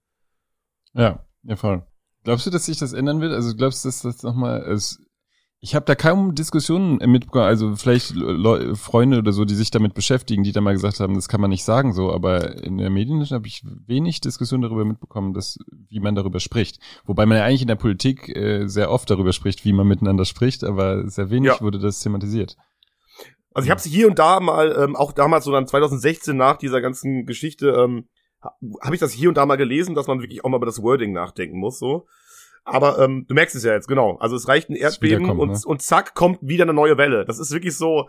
Ja, 0.93 1.25
ja 1.43 1.57
voll. 1.57 1.87
Glaubst 2.25 2.47
du, 2.47 2.51
dass 2.51 2.67
sich 2.67 2.79
das 2.79 2.93
ändern 2.93 3.21
wird? 3.21 3.33
Also 3.33 3.57
glaubst 3.57 3.85
du, 3.85 3.88
dass 3.88 4.03
das 4.03 4.23
nochmal, 4.23 4.62
ich 5.64 5.77
habe 5.77 5.85
da 5.85 5.94
kaum 5.94 6.35
Diskussionen 6.35 6.96
mitbekommen, 7.09 7.44
also 7.44 7.77
vielleicht 7.77 8.16
Le 8.16 8.75
Freunde 8.75 9.18
oder 9.18 9.31
so, 9.33 9.44
die 9.44 9.55
sich 9.55 9.70
damit 9.70 9.94
beschäftigen, 9.94 10.42
die 10.42 10.51
da 10.51 10.61
mal 10.61 10.72
gesagt 10.72 10.98
haben, 10.98 11.14
das 11.14 11.29
kann 11.29 11.40
man 11.40 11.51
nicht 11.51 11.62
sagen 11.62 11.92
so, 11.92 12.12
aber 12.12 12.64
in 12.64 12.79
der 12.79 12.90
Medien 12.90 13.25
habe 13.31 13.46
ich 13.46 13.62
wenig 13.87 14.20
Diskussion 14.20 14.61
darüber 14.61 14.85
mitbekommen, 14.85 15.35
dass, 15.35 15.61
wie 15.88 16.01
man 16.01 16.16
darüber 16.16 16.40
spricht. 16.40 16.81
Wobei 17.05 17.27
man 17.27 17.38
ja 17.38 17.44
eigentlich 17.44 17.62
in 17.62 17.68
der 17.68 17.77
Politik 17.77 18.29
äh, 18.29 18.66
sehr 18.66 18.90
oft 18.90 19.09
darüber 19.09 19.33
spricht, 19.33 19.64
wie 19.64 19.72
man 19.72 19.87
miteinander 19.87 20.25
spricht, 20.25 20.64
aber 20.64 21.09
sehr 21.09 21.31
wenig 21.31 21.53
ja. 21.53 21.61
wurde 21.61 21.79
das 21.79 22.01
thematisiert. 22.01 22.57
Also 23.55 23.66
ich 23.66 23.70
habe 23.70 23.79
es 23.79 23.85
hier 23.85 24.09
und 24.09 24.18
da 24.18 24.40
mal, 24.40 24.77
ähm, 24.77 24.96
auch 24.96 25.12
damals 25.12 25.44
so 25.44 25.53
dann 25.53 25.68
2016 25.68 26.37
nach 26.37 26.57
dieser 26.57 26.81
ganzen 26.81 27.25
Geschichte, 27.25 27.68
ähm, 27.68 28.09
habe 28.83 28.96
ich 28.96 29.01
das 29.01 29.12
hier 29.12 29.29
und 29.29 29.37
da 29.37 29.46
mal 29.46 29.55
gelesen, 29.55 29.94
dass 29.94 30.09
man 30.09 30.20
wirklich 30.20 30.44
auch 30.44 30.48
mal 30.48 30.57
über 30.57 30.66
das 30.66 30.83
Wording 30.83 31.12
nachdenken 31.12 31.57
muss, 31.57 31.79
so. 31.79 32.09
Aber 32.64 32.98
ähm, 32.98 33.27
du 33.29 33.35
merkst 33.35 33.57
es 33.57 33.64
ja 33.64 33.72
jetzt, 33.72 33.88
genau. 33.88 34.16
Also 34.18 34.37
es 34.37 34.46
reicht 34.46 34.70
ein 34.70 34.77
Erdbeben 34.77 35.27
kommt, 35.27 35.40
und, 35.40 35.51
ne? 35.51 35.61
und 35.64 35.83
zack, 35.83 36.14
kommt 36.14 36.38
wieder 36.42 36.62
eine 36.62 36.72
neue 36.72 36.96
Welle. 36.96 37.25
Das 37.25 37.38
ist 37.38 37.53
wirklich 37.53 37.77
so, 37.77 38.09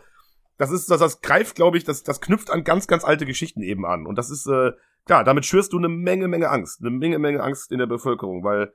das 0.57 0.71
ist, 0.71 0.91
das, 0.91 0.99
das 0.99 1.21
greift, 1.21 1.55
glaube 1.55 1.77
ich, 1.77 1.83
das, 1.83 2.03
das 2.03 2.21
knüpft 2.21 2.51
an 2.51 2.63
ganz, 2.63 2.87
ganz 2.87 3.03
alte 3.03 3.25
Geschichten 3.25 3.61
eben 3.61 3.85
an. 3.85 4.05
Und 4.05 4.17
das 4.17 4.29
ist, 4.29 4.45
äh, 4.47 4.71
klar, 5.05 5.23
damit 5.23 5.45
schürst 5.45 5.73
du 5.73 5.77
eine 5.77 5.89
Menge, 5.89 6.27
Menge 6.27 6.49
Angst. 6.49 6.81
Eine 6.81 6.91
Menge, 6.91 7.17
Menge 7.19 7.41
Angst 7.41 7.71
in 7.71 7.79
der 7.79 7.87
Bevölkerung. 7.87 8.43
Weil, 8.43 8.73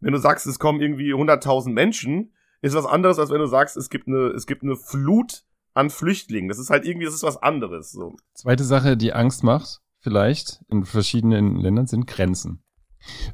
wenn 0.00 0.12
du 0.12 0.18
sagst, 0.18 0.46
es 0.46 0.58
kommen 0.58 0.80
irgendwie 0.80 1.14
100.000 1.14 1.70
Menschen, 1.70 2.34
ist 2.60 2.74
was 2.74 2.86
anderes, 2.86 3.18
als 3.18 3.30
wenn 3.30 3.40
du 3.40 3.46
sagst, 3.46 3.76
es 3.76 3.88
gibt 3.88 4.08
eine, 4.08 4.28
es 4.28 4.46
gibt 4.46 4.62
eine 4.62 4.76
Flut 4.76 5.44
an 5.74 5.90
Flüchtlingen. 5.90 6.48
Das 6.48 6.58
ist 6.58 6.70
halt 6.70 6.84
irgendwie, 6.84 7.06
das 7.06 7.14
ist 7.14 7.22
was 7.22 7.40
anderes. 7.40 7.92
So. 7.92 8.16
Zweite 8.34 8.64
Sache, 8.64 8.96
die 8.96 9.12
Angst 9.12 9.44
macht, 9.44 9.80
vielleicht 10.00 10.60
in 10.68 10.84
verschiedenen 10.84 11.56
Ländern, 11.56 11.86
sind 11.86 12.06
Grenzen. 12.06 12.62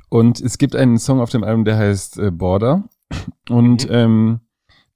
Und 0.09 0.41
es 0.41 0.59
gibt 0.59 0.77
einen 0.77 0.99
Song 0.99 1.21
auf 1.21 1.31
dem 1.31 1.45
Album, 1.45 1.65
der 1.65 1.77
heißt 1.77 2.19
äh, 2.19 2.31
Border. 2.31 2.89
Und 3.49 3.89
mhm. 3.89 3.95
ähm, 3.95 4.41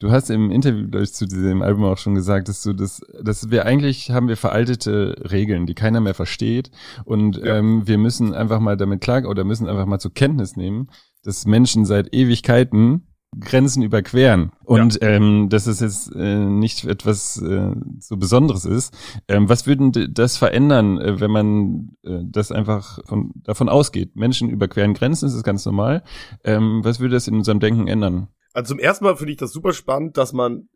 Du 0.01 0.13
hast 0.13 0.31
im 0.31 0.53
Interview, 0.53 0.89
glaube 0.89 1.03
ich, 1.03 1.13
zu 1.13 1.27
diesem 1.27 1.61
Album 1.61 1.85
auch 1.85 1.99
schon 1.99 2.15
gesagt, 2.15 2.47
dass 2.47 2.63
du 2.63 2.73
das, 2.73 3.01
dass 3.21 3.51
wir 3.51 3.67
eigentlich 3.67 4.13
haben 4.13 4.29
wir 4.29 4.37
veraltete 4.37 5.17
Regeln, 5.29 5.67
die 5.67 5.75
keiner 5.75 6.01
mehr 6.01 6.15
versteht. 6.15 6.71
Und 7.05 7.37
ja. 7.37 7.57
ähm, 7.57 7.89
wir 7.89 7.99
müssen 7.99 8.33
einfach 8.33 8.61
mal 8.61 8.77
damit 8.77 9.01
klar 9.01 9.25
oder 9.25 9.43
müssen 9.43 9.67
einfach 9.67 9.87
mal 9.87 9.99
zur 9.99 10.15
Kenntnis 10.15 10.55
nehmen, 10.55 10.89
dass 11.25 11.47
Menschen 11.47 11.85
seit 11.85 12.15
Ewigkeiten 12.15 13.09
Grenzen 13.39 13.83
überqueren. 13.83 14.53
Und 14.65 15.01
ja. 15.01 15.09
ähm, 15.09 15.49
dass 15.49 15.67
es 15.67 15.81
jetzt 15.81 16.15
äh, 16.15 16.39
nicht 16.39 16.85
etwas 16.85 17.41
äh, 17.41 17.73
so 17.99 18.17
Besonderes 18.17 18.65
ist. 18.65 18.95
Ähm, 19.29 19.49
was 19.49 19.67
würden 19.67 19.93
das 20.13 20.37
verändern, 20.37 20.99
äh, 20.99 21.21
wenn 21.21 21.31
man 21.31 21.97
äh, 22.05 22.21
das 22.25 22.53
einfach 22.53 22.99
von, 23.07 23.33
davon 23.37 23.69
ausgeht? 23.69 24.17
Menschen 24.17 24.51
überqueren 24.51 24.95
Grenzen, 24.95 25.27
das 25.27 25.35
ist 25.35 25.45
ganz 25.45 25.65
normal. 25.67 26.03
Ähm, 26.45 26.81
was 26.83 27.01
würde 27.01 27.15
das 27.15 27.29
in 27.29 27.35
unserem 27.35 27.61
Denken 27.61 27.87
ändern? 27.87 28.29
Also 28.55 28.75
zum 28.75 28.81
ersten 28.81 29.05
Mal 29.05 29.17
finde 29.17 29.33
ich 29.33 29.39
das 29.39 29.53
super 29.53 29.73
spannend, 29.73 30.17
dass 30.17 30.33
man, 30.33 30.69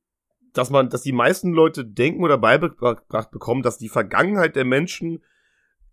dass 0.52 0.70
man, 0.70 0.88
dass 0.88 1.02
die 1.02 1.12
meisten 1.12 1.52
Leute 1.52 1.84
denken 1.84 2.22
oder 2.22 2.38
beigebracht 2.38 3.30
bekommen, 3.30 3.62
dass 3.62 3.78
die 3.78 3.88
Vergangenheit 3.88 4.56
der 4.56 4.64
Menschen 4.64 5.22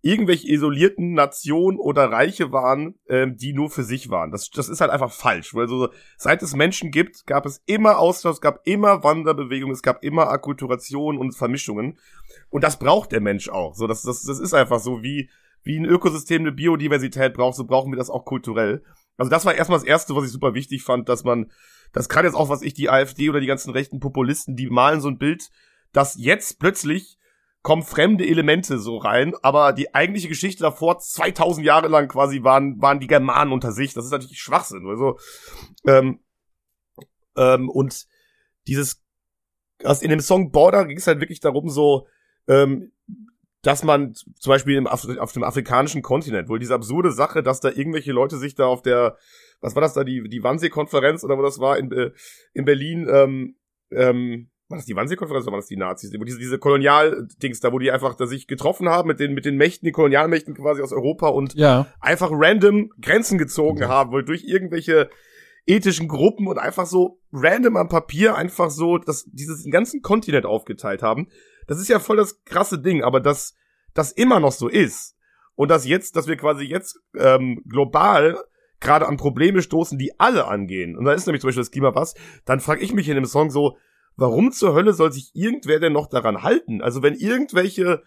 irgendwelche 0.02 0.48
isolierten 0.48 1.14
Nationen 1.14 1.78
oder 1.78 2.12
Reiche 2.12 2.52
waren, 2.52 2.96
ähm, 3.08 3.36
die 3.36 3.54
nur 3.54 3.70
für 3.70 3.84
sich 3.84 4.10
waren. 4.10 4.32
Das, 4.32 4.50
das 4.50 4.70
ist 4.70 4.80
halt 4.80 4.92
einfach 4.92 5.12
falsch. 5.12 5.54
Weil 5.54 5.68
so, 5.68 5.90
seit 6.18 6.42
es 6.42 6.56
Menschen 6.56 6.92
gibt, 6.92 7.26
gab 7.26 7.46
es 7.46 7.62
immer 7.66 8.00
Austausch, 8.00 8.36
es 8.36 8.42
gab 8.42 8.66
immer 8.66 9.04
Wanderbewegungen, 9.04 9.74
es 9.74 9.82
gab 9.82 10.04
immer 10.04 10.30
Akkulturation 10.30 11.18
und 11.18 11.34
Vermischungen. 11.34 12.00
Und 12.50 12.64
das 12.64 12.80
braucht 12.80 13.12
der 13.12 13.22
Mensch 13.22 13.50
auch. 13.50 13.76
So, 13.76 13.88
das, 13.88 14.04
das, 14.04 14.24
das 14.24 14.40
ist 14.40 14.54
einfach 14.54 14.80
so, 14.80 15.04
wie, 15.04 15.30
wie 15.64 15.78
ein 15.78 15.86
Ökosystem 15.86 16.42
eine 16.44 16.54
Biodiversität 16.54 17.34
braucht, 17.34 17.58
so 17.58 17.66
brauchen 17.66 17.92
wir 17.92 17.98
das 17.98 18.10
auch 18.10 18.24
kulturell. 18.24 18.84
Also 19.18 19.30
das 19.30 19.46
war 19.46 19.54
erstmal 19.54 19.80
das 19.80 19.88
Erste, 19.88 20.16
was 20.16 20.26
ich 20.26 20.32
super 20.32 20.54
wichtig 20.54 20.84
fand, 20.84 21.10
dass 21.10 21.26
man, 21.26 21.52
das 21.92 22.08
kann 22.08 22.24
jetzt 22.24 22.36
auch, 22.36 22.48
was 22.48 22.62
ich, 22.62 22.74
die 22.74 22.90
AfD 22.90 23.30
oder 23.30 23.42
die 23.42 23.48
ganzen 23.48 23.72
rechten 23.72 24.00
Populisten, 24.00 24.56
die 24.56 24.70
malen 24.70 25.02
so 25.02 25.10
ein 25.10 25.18
Bild, 25.18 25.50
dass 25.92 26.16
jetzt 26.18 26.60
plötzlich 26.60 27.19
kommen 27.62 27.84
fremde 27.84 28.26
Elemente 28.26 28.80
so 28.80 28.98
rein, 28.98 29.34
aber 29.42 29.74
die 29.74 29.94
eigentliche 29.94 30.30
Geschichte 30.30 30.64
davor, 30.64 31.00
2000 31.00 31.66
Jahre 31.66 31.88
lang 31.88 32.08
quasi, 32.08 32.44
waren, 32.44 32.82
waren 32.82 33.00
die 33.00 33.08
Germanen 33.08 33.52
unter 33.52 33.72
sich. 33.72 33.94
Das 33.94 34.06
ist 34.06 34.12
natürlich 34.12 34.40
Schwachsinn. 34.40 34.88
Also, 34.88 35.20
ähm, 35.86 36.20
ähm, 37.36 37.70
und 37.70 38.08
dieses, 38.68 39.04
also 39.84 40.04
in 40.04 40.10
dem 40.10 40.22
Song 40.22 40.52
Border 40.52 40.86
ging 40.86 40.98
es 40.98 41.08
halt 41.08 41.20
wirklich 41.20 41.42
darum, 41.42 41.70
so, 41.70 42.08
ähm, 42.48 42.92
dass 43.62 43.84
man 43.84 44.14
zum 44.14 44.52
Beispiel 44.52 44.78
im 44.78 44.88
Af 44.88 45.06
auf 45.20 45.34
dem 45.34 45.44
afrikanischen 45.44 46.02
Kontinent, 46.02 46.48
wohl 46.48 46.60
diese 46.60 46.76
absurde 46.76 47.12
Sache, 47.12 47.44
dass 47.44 47.60
da 47.60 47.70
irgendwelche 47.70 48.14
Leute 48.14 48.38
sich 48.38 48.56
da 48.56 48.68
auf 48.68 48.82
der, 48.82 49.18
was 49.60 49.76
war 49.76 49.82
das 49.82 49.94
da, 49.94 50.06
die, 50.06 50.30
die 50.30 50.44
Wannsee-Konferenz 50.44 51.26
oder 51.26 51.38
wo 51.38 51.42
das 51.42 51.60
war 51.60 51.78
in, 51.78 51.92
äh, 51.92 52.12
in 52.54 52.64
Berlin, 52.64 53.08
ähm, 53.12 53.56
ähm, 53.92 54.50
war 54.70 54.78
das 54.78 54.86
die 54.86 54.96
Wannsee-Konferenz 54.96 55.46
oder 55.46 55.54
waren 55.54 55.62
das 55.62 55.68
die 55.68 55.78
Nazis? 55.78 56.14
Wo 56.18 56.24
diese, 56.24 56.38
diese 56.38 56.60
Kolonial-Dings 56.60 57.60
da, 57.60 57.74
wo 57.74 57.80
die 57.80 57.92
einfach 57.92 58.14
da 58.14 58.28
sich 58.28 58.48
getroffen 58.48 58.88
haben 58.88 59.08
mit 59.08 59.20
den, 59.20 59.34
mit 59.34 59.46
den 59.46 59.58
Mächten, 59.58 59.86
die 59.86 59.92
Kolonialmächten 59.92 60.54
quasi 60.54 60.82
aus 60.82 60.94
Europa 60.94 61.28
und 61.30 61.56
ja. 61.56 61.88
einfach 62.00 62.30
random 62.32 62.92
Grenzen 63.02 63.40
gezogen 63.40 63.84
okay. 63.84 63.88
haben, 63.88 64.12
wohl 64.12 64.24
durch 64.24 64.44
irgendwelche 64.44 65.10
ethischen 65.66 66.08
Gruppen 66.08 66.48
und 66.48 66.60
einfach 66.60 66.86
so 66.86 67.20
random 67.34 67.78
am 67.78 67.90
Papier 67.90 68.36
einfach 68.36 68.70
so, 68.70 69.00
dass 69.00 69.26
dieses 69.26 69.66
ganzen 69.70 70.02
Kontinent 70.02 70.46
aufgeteilt 70.46 71.02
haben. 71.02 71.28
Das 71.68 71.80
ist 71.80 71.90
ja 71.90 72.00
voll 72.00 72.18
das 72.18 72.44
krasse 72.44 72.80
Ding, 72.80 73.04
aber 73.04 73.20
dass 73.20 73.56
das 73.94 74.12
immer 74.12 74.40
noch 74.40 74.52
so 74.52 74.68
ist 74.68 75.16
und 75.56 75.70
dass 75.70 75.86
jetzt, 75.86 76.16
dass 76.16 76.28
wir 76.28 76.38
quasi 76.38 76.64
jetzt 76.66 77.00
ähm, 77.18 77.64
global 77.68 78.40
gerade 78.80 79.08
an 79.08 79.18
Probleme 79.18 79.62
stoßen, 79.62 79.98
die 79.98 80.20
alle 80.20 80.48
angehen. 80.48 80.96
Und 80.96 81.06
da 81.06 81.14
ist 81.14 81.26
nämlich 81.26 81.42
zum 81.42 81.50
Beispiel 81.50 81.62
das 81.62 81.72
Klima 81.72 81.96
was. 81.96 82.16
Dann 82.46 82.60
frage 82.60 82.82
ich 82.82 82.94
mich 82.94 83.10
in 83.10 83.16
dem 83.16 83.26
Song 83.26 83.50
so, 83.52 83.78
warum 84.20 84.52
zur 84.52 84.74
Hölle 84.74 84.94
soll 84.94 85.12
sich 85.12 85.32
irgendwer 85.34 85.80
denn 85.80 85.94
noch 85.94 86.08
daran 86.08 86.44
halten? 86.44 86.82
Also 86.82 87.02
wenn 87.04 87.16
irgendwelche 87.16 88.04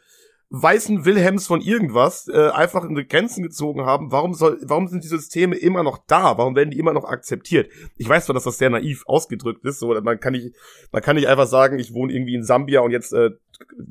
weißen 0.54 1.06
Wilhelms 1.06 1.46
von 1.46 1.62
irgendwas 1.62 2.28
äh, 2.28 2.50
einfach 2.50 2.84
in 2.84 2.94
die 2.94 3.08
Grenzen 3.08 3.42
gezogen 3.42 3.86
haben, 3.86 4.12
warum 4.12 4.34
soll, 4.34 4.58
warum 4.62 4.86
sind 4.86 5.02
die 5.02 5.08
Systeme 5.08 5.56
immer 5.56 5.82
noch 5.82 6.04
da? 6.06 6.36
Warum 6.36 6.54
werden 6.54 6.70
die 6.70 6.78
immer 6.78 6.92
noch 6.92 7.04
akzeptiert? 7.04 7.70
Ich 7.96 8.06
weiß 8.06 8.26
zwar, 8.26 8.34
dass 8.34 8.44
das 8.44 8.58
sehr 8.58 8.68
naiv 8.68 9.04
ausgedrückt 9.06 9.64
ist, 9.64 9.78
so 9.78 9.98
man 10.02 10.20
kann 10.20 10.32
nicht, 10.32 10.54
man 10.92 11.00
kann 11.00 11.16
nicht 11.16 11.28
einfach 11.28 11.46
sagen, 11.46 11.78
ich 11.78 11.94
wohne 11.94 12.12
irgendwie 12.12 12.34
in 12.34 12.44
Sambia 12.44 12.80
und 12.80 12.90
jetzt 12.90 13.14
äh, 13.14 13.30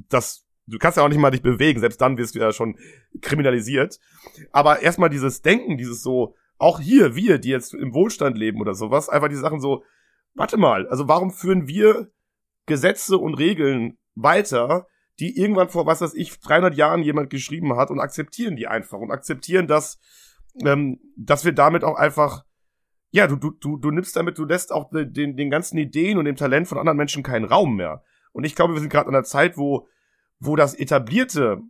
das 0.09 0.45
du 0.67 0.77
kannst 0.77 0.97
ja 0.97 1.03
auch 1.03 1.09
nicht 1.09 1.17
mal 1.17 1.31
dich 1.31 1.41
bewegen, 1.41 1.79
selbst 1.79 1.99
dann 1.99 2.17
wirst 2.17 2.35
du 2.35 2.39
ja 2.39 2.51
schon 2.53 2.77
kriminalisiert. 3.21 3.99
Aber 4.51 4.81
erstmal 4.81 5.09
dieses 5.09 5.41
Denken, 5.41 5.77
dieses 5.77 6.01
so, 6.01 6.35
auch 6.57 6.79
hier, 6.79 7.15
wir, 7.15 7.39
die 7.39 7.49
jetzt 7.49 7.73
im 7.73 7.93
Wohlstand 7.93 8.37
leben 8.37 8.61
oder 8.61 8.75
sowas, 8.75 9.09
einfach 9.09 9.29
die 9.29 9.35
Sachen 9.35 9.59
so, 9.59 9.83
warte 10.33 10.57
mal, 10.57 10.87
also 10.87 11.07
warum 11.07 11.31
führen 11.31 11.67
wir 11.67 12.11
Gesetze 12.65 13.17
und 13.17 13.35
Regeln 13.35 13.97
weiter, 14.15 14.87
die 15.19 15.37
irgendwann 15.37 15.69
vor, 15.69 15.85
was 15.85 16.01
weiß 16.01 16.13
ich, 16.15 16.39
300 16.39 16.75
Jahren 16.75 17.03
jemand 17.03 17.29
geschrieben 17.29 17.75
hat 17.75 17.91
und 17.91 17.99
akzeptieren 17.99 18.55
die 18.55 18.67
einfach 18.67 18.99
und 18.99 19.11
akzeptieren, 19.11 19.67
dass, 19.67 19.99
ähm, 20.63 20.99
dass 21.15 21.45
wir 21.45 21.51
damit 21.51 21.83
auch 21.83 21.95
einfach, 21.95 22.45
ja, 23.11 23.27
du, 23.27 23.35
du, 23.35 23.51
du, 23.51 23.77
du 23.77 23.91
nimmst 23.91 24.15
damit, 24.15 24.37
du 24.37 24.45
lässt 24.45 24.71
auch 24.71 24.89
den, 24.91 25.35
den 25.35 25.49
ganzen 25.49 25.77
Ideen 25.77 26.17
und 26.17 26.25
dem 26.25 26.35
Talent 26.35 26.67
von 26.67 26.77
anderen 26.77 26.97
Menschen 26.97 27.23
keinen 27.23 27.45
Raum 27.45 27.75
mehr. 27.75 28.03
Und 28.31 28.45
ich 28.45 28.55
glaube, 28.55 28.73
wir 28.73 28.79
sind 28.79 28.91
gerade 28.91 29.09
in 29.09 29.15
einer 29.15 29.25
Zeit, 29.25 29.57
wo, 29.57 29.87
wo 30.39 30.55
das 30.55 30.73
Etablierte 30.73 31.61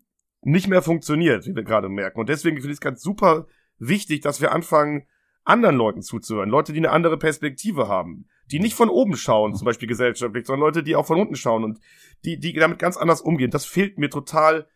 nicht 0.42 0.68
mehr 0.68 0.82
funktioniert, 0.82 1.46
wie 1.46 1.56
wir 1.56 1.64
gerade 1.64 1.90
merken. 1.90 2.20
Und 2.20 2.30
deswegen 2.30 2.58
finde 2.58 2.70
ich 2.70 2.78
es 2.78 2.82
ganz 2.82 3.02
super 3.02 3.48
wichtig, 3.78 4.22
dass 4.22 4.42
wir 4.42 4.52
anfangen, 4.52 5.08
anderen 5.44 5.76
Leuten 5.76 6.02
zuzuhören. 6.04 6.50
Leute, 6.50 6.72
die 6.72 6.80
eine 6.80 6.92
andere 6.92 7.18
Perspektive 7.18 7.88
haben 7.88 8.28
die 8.52 8.60
nicht 8.60 8.76
von 8.76 8.90
oben 8.90 9.16
schauen, 9.16 9.56
zum 9.56 9.66
Beispiel 9.66 9.88
gesellschaftlich, 9.88 10.46
sondern 10.46 10.66
Leute, 10.66 10.84
die 10.84 10.96
auch 10.96 11.06
von 11.06 11.20
unten 11.20 11.36
schauen 11.36 11.64
und 11.64 11.80
die, 12.26 12.38
die 12.40 12.54
damit 12.54 12.80
ganz 12.80 12.98
anders 12.98 13.22
umgehen. 13.22 13.52
Das 13.52 13.66
fehlt 13.66 13.98
mir 13.98 14.10
total. 14.10 14.68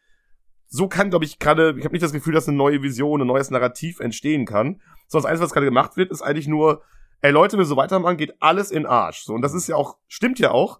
So 0.67 0.88
kann, 0.88 1.09
glaube 1.09 1.25
ich, 1.25 1.39
gerade, 1.39 1.75
ich 1.77 1.83
habe 1.83 1.93
nicht 1.93 2.03
das 2.03 2.13
Gefühl, 2.13 2.33
dass 2.33 2.47
eine 2.47 2.57
neue 2.57 2.81
Vision, 2.81 3.21
ein 3.21 3.27
neues 3.27 3.51
Narrativ 3.51 3.99
entstehen 3.99 4.45
kann. 4.45 4.81
Sondern 5.07 5.23
das 5.23 5.25
Einzige, 5.25 5.43
was 5.45 5.53
gerade 5.53 5.67
gemacht 5.67 5.97
wird, 5.97 6.11
ist 6.11 6.21
eigentlich 6.21 6.47
nur, 6.47 6.81
ey 7.21 7.31
Leute, 7.31 7.53
wenn 7.53 7.59
wir 7.59 7.65
so 7.65 7.77
weitermachen, 7.77 8.17
geht 8.17 8.41
alles 8.41 8.71
in 8.71 8.85
Arsch. 8.85 9.23
So, 9.23 9.33
und 9.33 9.41
das 9.41 9.53
ist 9.53 9.67
ja 9.67 9.75
auch, 9.75 9.97
stimmt 10.07 10.39
ja 10.39 10.51
auch, 10.51 10.79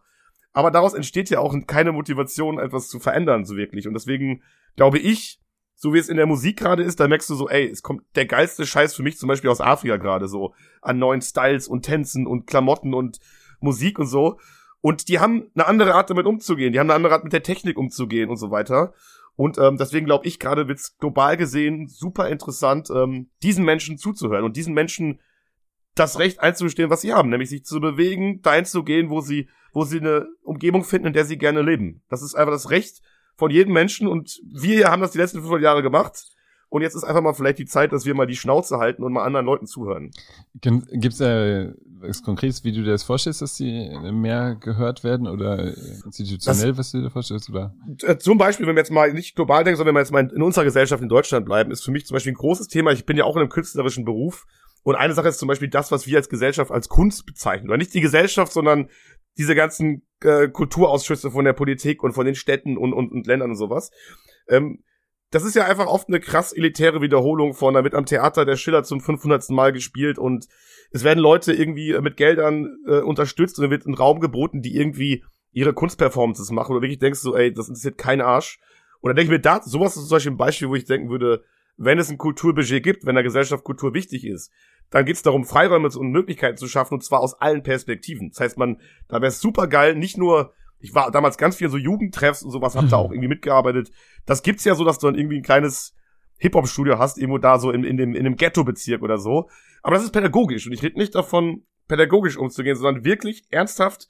aber 0.54 0.72
daraus 0.72 0.94
entsteht 0.94 1.30
ja 1.30 1.40
auch 1.40 1.56
keine 1.68 1.92
Motivation, 1.92 2.60
etwas 2.60 2.88
zu 2.88 3.00
verändern, 3.00 3.46
so 3.46 3.58
wirklich. 3.58 3.88
Und 3.88 3.94
deswegen 3.94 4.42
glaube 4.76 5.00
ich, 5.00 5.40
so 5.76 5.94
wie 5.94 6.00
es 6.00 6.10
in 6.10 6.18
der 6.18 6.26
Musik 6.26 6.58
gerade 6.58 6.84
ist, 6.84 7.00
da 7.00 7.08
merkst 7.08 7.30
du 7.30 7.36
so, 7.36 7.50
ey, 7.50 7.70
es 7.70 7.84
kommt 7.84 8.04
der 8.16 8.26
geilste 8.26 8.66
Scheiß 8.66 8.96
für 8.96 9.04
mich 9.04 9.18
zum 9.18 9.28
Beispiel 9.28 9.50
aus 9.50 9.62
Afrika 9.62 9.98
gerade 9.98 10.28
so 10.28 10.54
an 10.82 10.98
neuen 10.98 11.22
Styles 11.22 11.68
und 11.68 11.84
Tänzen 11.84 12.26
und 12.26 12.48
Klamotten 12.48 12.94
und 12.94 13.20
Musik 13.60 14.00
und 14.00 14.08
so. 14.08 14.40
Und 14.82 15.10
die 15.10 15.20
haben 15.20 15.50
eine 15.56 15.68
andere 15.68 15.96
Art 15.96 16.10
damit 16.10 16.26
umzugehen, 16.26 16.72
die 16.72 16.80
haben 16.80 16.90
eine 16.90 16.96
andere 16.96 17.14
Art 17.14 17.24
mit 17.24 17.34
der 17.34 17.44
Technik 17.44 17.78
umzugehen 17.78 18.30
und 18.30 18.38
so 18.38 18.52
weiter. 18.52 18.94
Und 19.36 19.58
ähm, 19.58 19.78
deswegen 19.78 20.06
glaube 20.06 20.28
ich 20.28 20.40
gerade 20.40 20.68
wird's 20.68 20.98
global 20.98 21.36
gesehen 21.36 21.88
super 21.88 22.30
interessant, 22.30 22.90
ähm, 22.90 23.30
diesen 23.44 23.66
Menschen 23.66 23.98
zuzuhören 23.98 24.46
und 24.46 24.56
diesen 24.56 24.74
Menschen 24.74 25.20
das 25.94 26.20
Recht 26.20 26.40
einzustehen, 26.40 26.90
was 26.90 27.02
sie 27.02 27.14
haben, 27.14 27.30
nämlich 27.30 27.50
sich 27.50 27.66
zu 27.66 27.80
bewegen, 27.80 28.42
dahin 28.42 28.66
zu 28.66 28.84
gehen, 28.84 29.10
wo 29.10 29.22
sie, 29.22 29.50
wo 29.74 29.84
sie 29.84 30.00
eine 30.00 30.28
Umgebung 30.44 30.84
finden, 30.84 31.08
in 31.08 31.14
der 31.14 31.26
sie 31.26 31.38
gerne 31.38 31.62
leben. 31.62 32.02
Das 32.10 32.22
ist 32.22 32.36
einfach 32.36 32.54
das 32.54 32.70
Recht, 32.70 33.02
von 33.38 33.52
jedem 33.52 33.74
Menschen 33.74 34.08
und 34.08 34.40
wir 34.46 34.90
haben 34.90 35.02
das 35.02 35.12
die 35.12 35.18
letzten 35.18 35.40
500 35.40 35.64
Jahre 35.64 35.84
gemacht. 35.84 36.32
Und 36.70 36.82
jetzt 36.82 36.96
ist 36.96 37.04
einfach 37.04 37.22
mal 37.22 37.34
vielleicht 37.34 37.60
die 37.60 37.66
Zeit, 37.66 37.94
dass 37.94 38.06
wir 38.06 38.16
mal 38.16 38.26
die 38.26 38.36
Schnauze 38.36 38.80
halten 38.80 39.04
und 39.04 39.14
mal 39.14 39.24
anderen 39.24 39.46
Leuten 39.46 39.66
zuhören. 39.66 40.12
Gibt 40.62 41.14
es 41.14 41.18
da 41.20 41.72
was 42.08 42.22
Konkretes, 42.22 42.64
wie 42.64 42.72
du 42.72 42.84
dir 42.84 42.92
das 42.92 43.04
vorstellst, 43.04 43.42
dass 43.42 43.56
die 43.56 43.90
mehr 44.12 44.56
gehört 44.56 45.04
werden 45.04 45.28
oder 45.28 45.74
institutionell, 46.06 46.70
das, 46.70 46.78
was 46.78 46.92
du 46.92 47.02
dir 47.02 47.10
vorstellst? 47.10 47.50
Oder? 47.50 47.74
Äh, 48.02 48.18
zum 48.18 48.38
Beispiel, 48.38 48.68
wenn 48.68 48.76
wir 48.76 48.82
jetzt 48.82 48.92
mal 48.92 49.14
nicht 49.14 49.36
global 49.36 49.64
denken, 49.64 49.78
sondern 49.78 49.96
wenn 49.96 50.00
wir 50.00 50.04
jetzt 50.04 50.12
mal 50.12 50.30
in 50.36 50.42
unserer 50.42 50.66
Gesellschaft 50.66 51.02
in 51.02 51.10
Deutschland 51.10 51.46
bleiben, 51.46 51.72
ist 51.72 51.84
für 51.84 51.92
mich 51.92 52.06
zum 52.06 52.16
Beispiel 52.16 52.34
ein 52.34 52.38
großes 52.38 52.68
Thema. 52.68 52.92
Ich 52.92 53.06
bin 53.06 53.18
ja 53.18 53.24
auch 53.24 53.36
in 53.36 53.42
einem 53.42 53.50
künstlerischen 53.50 54.06
Beruf. 54.06 54.46
Und 54.84 54.96
eine 54.96 55.14
Sache 55.14 55.30
ist 55.30 55.40
zum 55.40 55.48
Beispiel 55.48 55.70
das, 55.70 55.92
was 55.92 56.06
wir 56.06 56.18
als 56.18 56.30
Gesellschaft 56.30 56.70
als 56.72 56.90
Kunst 56.90 57.26
bezeichnen. 57.26 57.70
Oder 57.70 57.78
nicht 57.78 57.94
die 57.94 58.02
Gesellschaft, 58.02 58.52
sondern 58.54 58.90
diese 59.38 59.56
ganzen 59.56 60.04
äh, 60.22 60.48
Kulturausschüsse 60.48 61.32
von 61.32 61.46
der 61.46 61.54
Politik 61.54 62.04
und 62.04 62.14
von 62.14 62.26
den 62.26 62.36
Städten 62.36 62.78
und, 62.78 62.94
und, 62.94 63.12
und 63.12 63.28
Ländern 63.28 63.52
und 63.52 63.58
sowas. 63.58 63.92
Ähm, 64.48 64.84
das 65.32 65.44
ist 65.44 65.56
ja 65.56 65.66
einfach 65.66 65.88
oft 65.88 66.08
eine 66.08 66.20
krass 66.20 66.54
elitäre 66.54 67.02
Wiederholung 67.02 67.54
von, 67.54 67.74
da 67.74 67.84
wird 67.84 67.96
am 67.96 68.06
Theater 68.06 68.46
der 68.46 68.56
Schiller 68.56 68.84
zum 68.84 69.02
500. 69.02 69.50
Mal 69.50 69.74
gespielt 69.74 70.18
und 70.18 70.48
es 70.92 71.04
werden 71.04 71.20
Leute 71.20 71.52
irgendwie 71.52 72.00
mit 72.00 72.16
Geldern 72.16 72.78
äh, 72.88 73.00
unterstützt 73.00 73.60
und 73.60 73.70
wird 73.70 73.86
ein 73.86 73.96
Raum 73.96 74.20
geboten, 74.20 74.62
die 74.62 74.78
irgendwie 74.78 75.26
ihre 75.52 75.74
Kunstperformances 75.74 76.52
machen 76.52 76.74
oder 76.74 76.82
wirklich 76.82 77.00
denkst 77.00 77.22
du, 77.22 77.32
so, 77.32 77.36
ey, 77.36 77.52
das 77.52 77.68
interessiert 77.68 77.98
kein 77.98 78.22
Arsch. 78.22 78.60
Und 79.02 79.10
dann 79.10 79.16
denke 79.16 79.34
ich 79.34 79.38
mir, 79.38 79.42
da, 79.42 79.62
sowas 79.62 79.98
ist 79.98 80.08
zum 80.08 80.16
Beispiel 80.16 80.32
ein 80.34 80.38
Beispiel, 80.38 80.70
wo 80.70 80.76
ich 80.76 80.86
denken 80.86 81.10
würde, 81.10 81.44
wenn 81.78 82.00
es 82.00 82.10
ein 82.10 82.18
Kulturbudget 82.18 82.84
gibt, 82.84 83.06
wenn 83.06 83.16
der 83.16 83.24
Gesellschaft 83.24 83.64
Kultur 83.64 83.94
wichtig 83.94 84.26
ist, 84.26 84.52
dann 84.90 85.06
geht 85.06 85.16
es 85.16 85.24
darum, 85.24 85.46
Freiräume 85.46 85.90
und 85.90 86.12
Möglichkeiten 86.12 86.58
zu 86.58 86.68
schaffen, 86.68 86.96
und 86.96 87.04
zwar 87.04 87.20
aus 87.20 87.40
allen 87.42 87.64
Perspektiven. 87.64 88.30
Das 88.30 88.40
heißt, 88.40 88.58
man, 88.58 88.80
da 89.08 89.18
wäre 89.18 89.28
es 89.28 89.40
super 89.40 89.68
geil, 89.68 89.96
nicht 89.96 90.18
nur, 90.18 90.54
ich 90.80 90.94
war 90.94 91.12
damals 91.12 91.38
ganz 91.38 91.56
viel 91.56 91.70
so 91.70 91.78
Jugendtreffs 91.78 92.44
und 92.44 92.52
sowas, 92.52 92.76
hab 92.76 92.90
da 92.90 92.98
auch 92.98 93.12
irgendwie 93.12 93.28
mitgearbeitet. 93.28 93.92
Das 94.26 94.44
gibt's 94.44 94.64
ja 94.64 94.76
so, 94.76 94.86
dass 94.86 95.00
du 95.00 95.08
dann 95.08 95.16
irgendwie 95.16 95.38
ein 95.38 95.44
kleines 95.44 95.96
Hip-Hop-Studio 96.38 97.00
hast, 97.00 97.18
irgendwo 97.18 97.40
da 97.40 97.60
so 97.60 97.72
in, 97.72 97.84
in 97.84 97.98
dem, 97.98 98.16
in 98.16 98.24
dem 98.24 98.36
Ghetto-Bezirk 98.36 99.02
oder 99.02 99.18
so. 99.18 99.50
Aber 99.82 99.96
das 99.96 100.04
ist 100.04 100.12
pädagogisch 100.12 100.68
und 100.68 100.74
ich 100.74 100.84
rede 100.84 100.98
nicht 100.98 101.16
davon, 101.16 101.64
pädagogisch 101.88 102.38
umzugehen, 102.38 102.76
sondern 102.76 103.06
wirklich 103.06 103.46
ernsthaft 103.50 104.08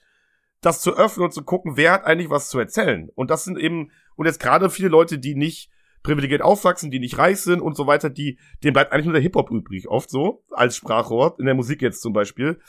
das 0.61 0.81
zu 0.81 0.97
öffnen 0.97 1.25
und 1.25 1.33
zu 1.33 1.43
gucken, 1.43 1.77
wer 1.77 1.91
hat 1.91 2.05
eigentlich 2.05 2.29
was 2.29 2.49
zu 2.49 2.57
erzählen. 2.57 3.09
Und 3.13 3.29
das 3.29 3.43
sind 3.43 3.57
eben, 3.57 3.91
und 4.15 4.25
jetzt 4.25 4.39
gerade 4.39 4.69
viele 4.69 4.89
Leute, 4.89 5.19
die 5.19 5.35
nicht 5.35 5.69
privilegiert 6.05 6.41
aufwachsen, 6.41 6.91
die 6.91 6.99
nicht 6.99 7.17
reich 7.17 7.41
sind 7.41 7.61
und 7.61 7.75
so 7.75 7.87
weiter, 7.87 8.09
die, 8.09 8.39
denen 8.63 8.73
bleibt 8.73 8.93
eigentlich 8.93 9.05
nur 9.05 9.13
der 9.13 9.21
Hip-Hop 9.21 9.51
übrig, 9.51 9.87
oft 9.89 10.09
so, 10.09 10.43
als 10.51 10.75
Sprachrohr, 10.75 11.35
in 11.39 11.45
der 11.45 11.55
Musik 11.55 11.81
jetzt 11.81 12.01
zum 12.01 12.13
Beispiel. 12.13 12.59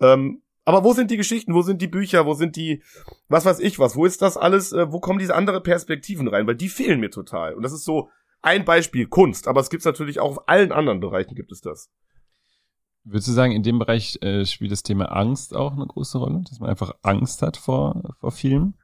Ähm, 0.00 0.42
aber 0.64 0.84
wo 0.84 0.92
sind 0.92 1.10
die 1.10 1.16
Geschichten, 1.16 1.54
wo 1.54 1.62
sind 1.62 1.82
die 1.82 1.88
Bücher, 1.88 2.26
wo 2.26 2.34
sind 2.34 2.54
die, 2.54 2.82
was 3.28 3.44
weiß 3.44 3.58
ich 3.58 3.78
was, 3.78 3.96
wo 3.96 4.04
ist 4.04 4.22
das 4.22 4.36
alles, 4.36 4.72
äh, 4.72 4.92
wo 4.92 5.00
kommen 5.00 5.18
diese 5.18 5.34
andere 5.34 5.60
Perspektiven 5.60 6.28
rein, 6.28 6.46
weil 6.46 6.54
die 6.54 6.68
fehlen 6.68 7.00
mir 7.00 7.10
total. 7.10 7.54
Und 7.54 7.62
das 7.62 7.72
ist 7.72 7.84
so 7.84 8.10
ein 8.42 8.64
Beispiel, 8.64 9.06
Kunst, 9.06 9.48
aber 9.48 9.60
es 9.60 9.70
gibt 9.70 9.84
natürlich 9.84 10.20
auch 10.20 10.30
auf 10.30 10.48
allen 10.48 10.70
anderen 10.70 11.00
Bereichen 11.00 11.34
gibt 11.34 11.50
es 11.50 11.60
das. 11.60 11.90
Würdest 13.04 13.28
du 13.28 13.32
sagen, 13.32 13.52
in 13.52 13.64
dem 13.64 13.80
Bereich 13.80 14.18
äh, 14.22 14.44
spielt 14.44 14.70
das 14.70 14.84
Thema 14.84 15.06
Angst 15.06 15.56
auch 15.56 15.72
eine 15.72 15.86
große 15.86 16.18
Rolle, 16.18 16.42
dass 16.48 16.60
man 16.60 16.70
einfach 16.70 16.94
Angst 17.02 17.42
hat 17.42 17.56
vor, 17.56 18.14
vor 18.20 18.30
Filmen? 18.30 18.74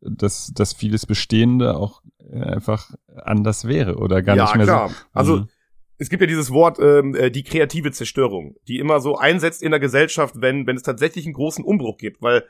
Dass, 0.00 0.52
dass 0.54 0.72
vieles 0.72 1.04
Bestehende 1.04 1.76
auch 1.76 2.02
äh, 2.30 2.40
einfach 2.40 2.90
anders 3.16 3.66
wäre 3.66 3.96
oder 3.96 4.22
gar 4.22 4.36
ja, 4.36 4.44
nicht 4.44 4.56
mehr 4.56 4.66
klar. 4.66 4.88
so. 4.88 4.94
Also 5.12 5.36
Mhm. 5.36 5.48
es 5.98 6.08
gibt 6.08 6.22
ja 6.22 6.26
dieses 6.26 6.50
Wort, 6.50 6.78
ähm, 6.78 7.14
äh, 7.14 7.30
die 7.30 7.42
kreative 7.42 7.92
Zerstörung, 7.92 8.56
die 8.66 8.78
immer 8.78 9.00
so 9.00 9.16
einsetzt 9.18 9.62
in 9.62 9.72
der 9.72 9.80
Gesellschaft, 9.80 10.36
wenn, 10.38 10.66
wenn 10.66 10.76
es 10.76 10.82
tatsächlich 10.82 11.26
einen 11.26 11.34
großen 11.34 11.64
Umbruch 11.64 11.98
gibt. 11.98 12.22
Weil 12.22 12.44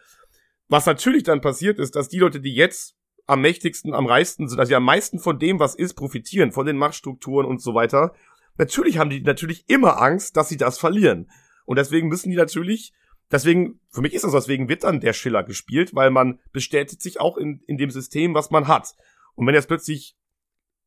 was 0.69 0.87
natürlich 0.87 1.25
dann 1.25 1.41
passiert 1.41 1.81
ist, 1.81 1.97
dass 1.97 2.09
die 2.09 2.21
Leute, 2.21 2.41
die 2.41 2.55
jetzt 2.55 2.95
am 3.27 3.41
mächtigsten, 3.41 3.95
am 3.95 4.07
reichsten 4.07 4.49
sind, 4.49 4.59
also 4.59 4.71
die 4.71 4.77
am 4.77 4.85
meisten 4.85 5.19
von 5.19 5.39
dem, 5.39 5.59
was 5.59 5.75
ist, 5.75 5.95
profitieren, 5.95 6.53
von 6.53 6.67
den 6.67 6.77
Machtstrukturen 6.77 7.47
und 7.47 7.61
so 7.61 7.75
weiter, 7.75 8.13
natürlich 8.59 8.99
haben 8.99 9.11
die 9.11 9.21
natürlich 9.21 9.65
immer 9.69 10.01
Angst, 10.01 10.37
dass 10.37 10.49
sie 10.49 10.57
das 10.57 10.79
verlieren. 10.79 11.31
Und 11.65 11.79
deswegen 11.79 12.09
müssen 12.09 12.31
die 12.31 12.37
natürlich, 12.37 12.93
deswegen, 13.31 13.81
für 13.91 14.01
mich 14.01 14.15
ist 14.15 14.25
das 14.25 14.33
deswegen 14.33 14.69
wird 14.69 14.85
dann 14.85 15.01
der 15.01 15.13
Schiller 15.13 15.43
gespielt, 15.43 15.95
weil 15.95 16.11
man 16.11 16.39
bestätigt 16.53 17.03
sich 17.03 17.21
auch 17.21 17.37
in, 17.37 17.63
in 17.67 17.77
dem 17.77 17.91
System, 17.91 18.35
was 18.35 18.51
man 18.51 18.69
hat. 18.69 18.95
Und 19.35 19.47
wenn 19.47 19.55
jetzt 19.55 19.69
plötzlich 19.69 20.17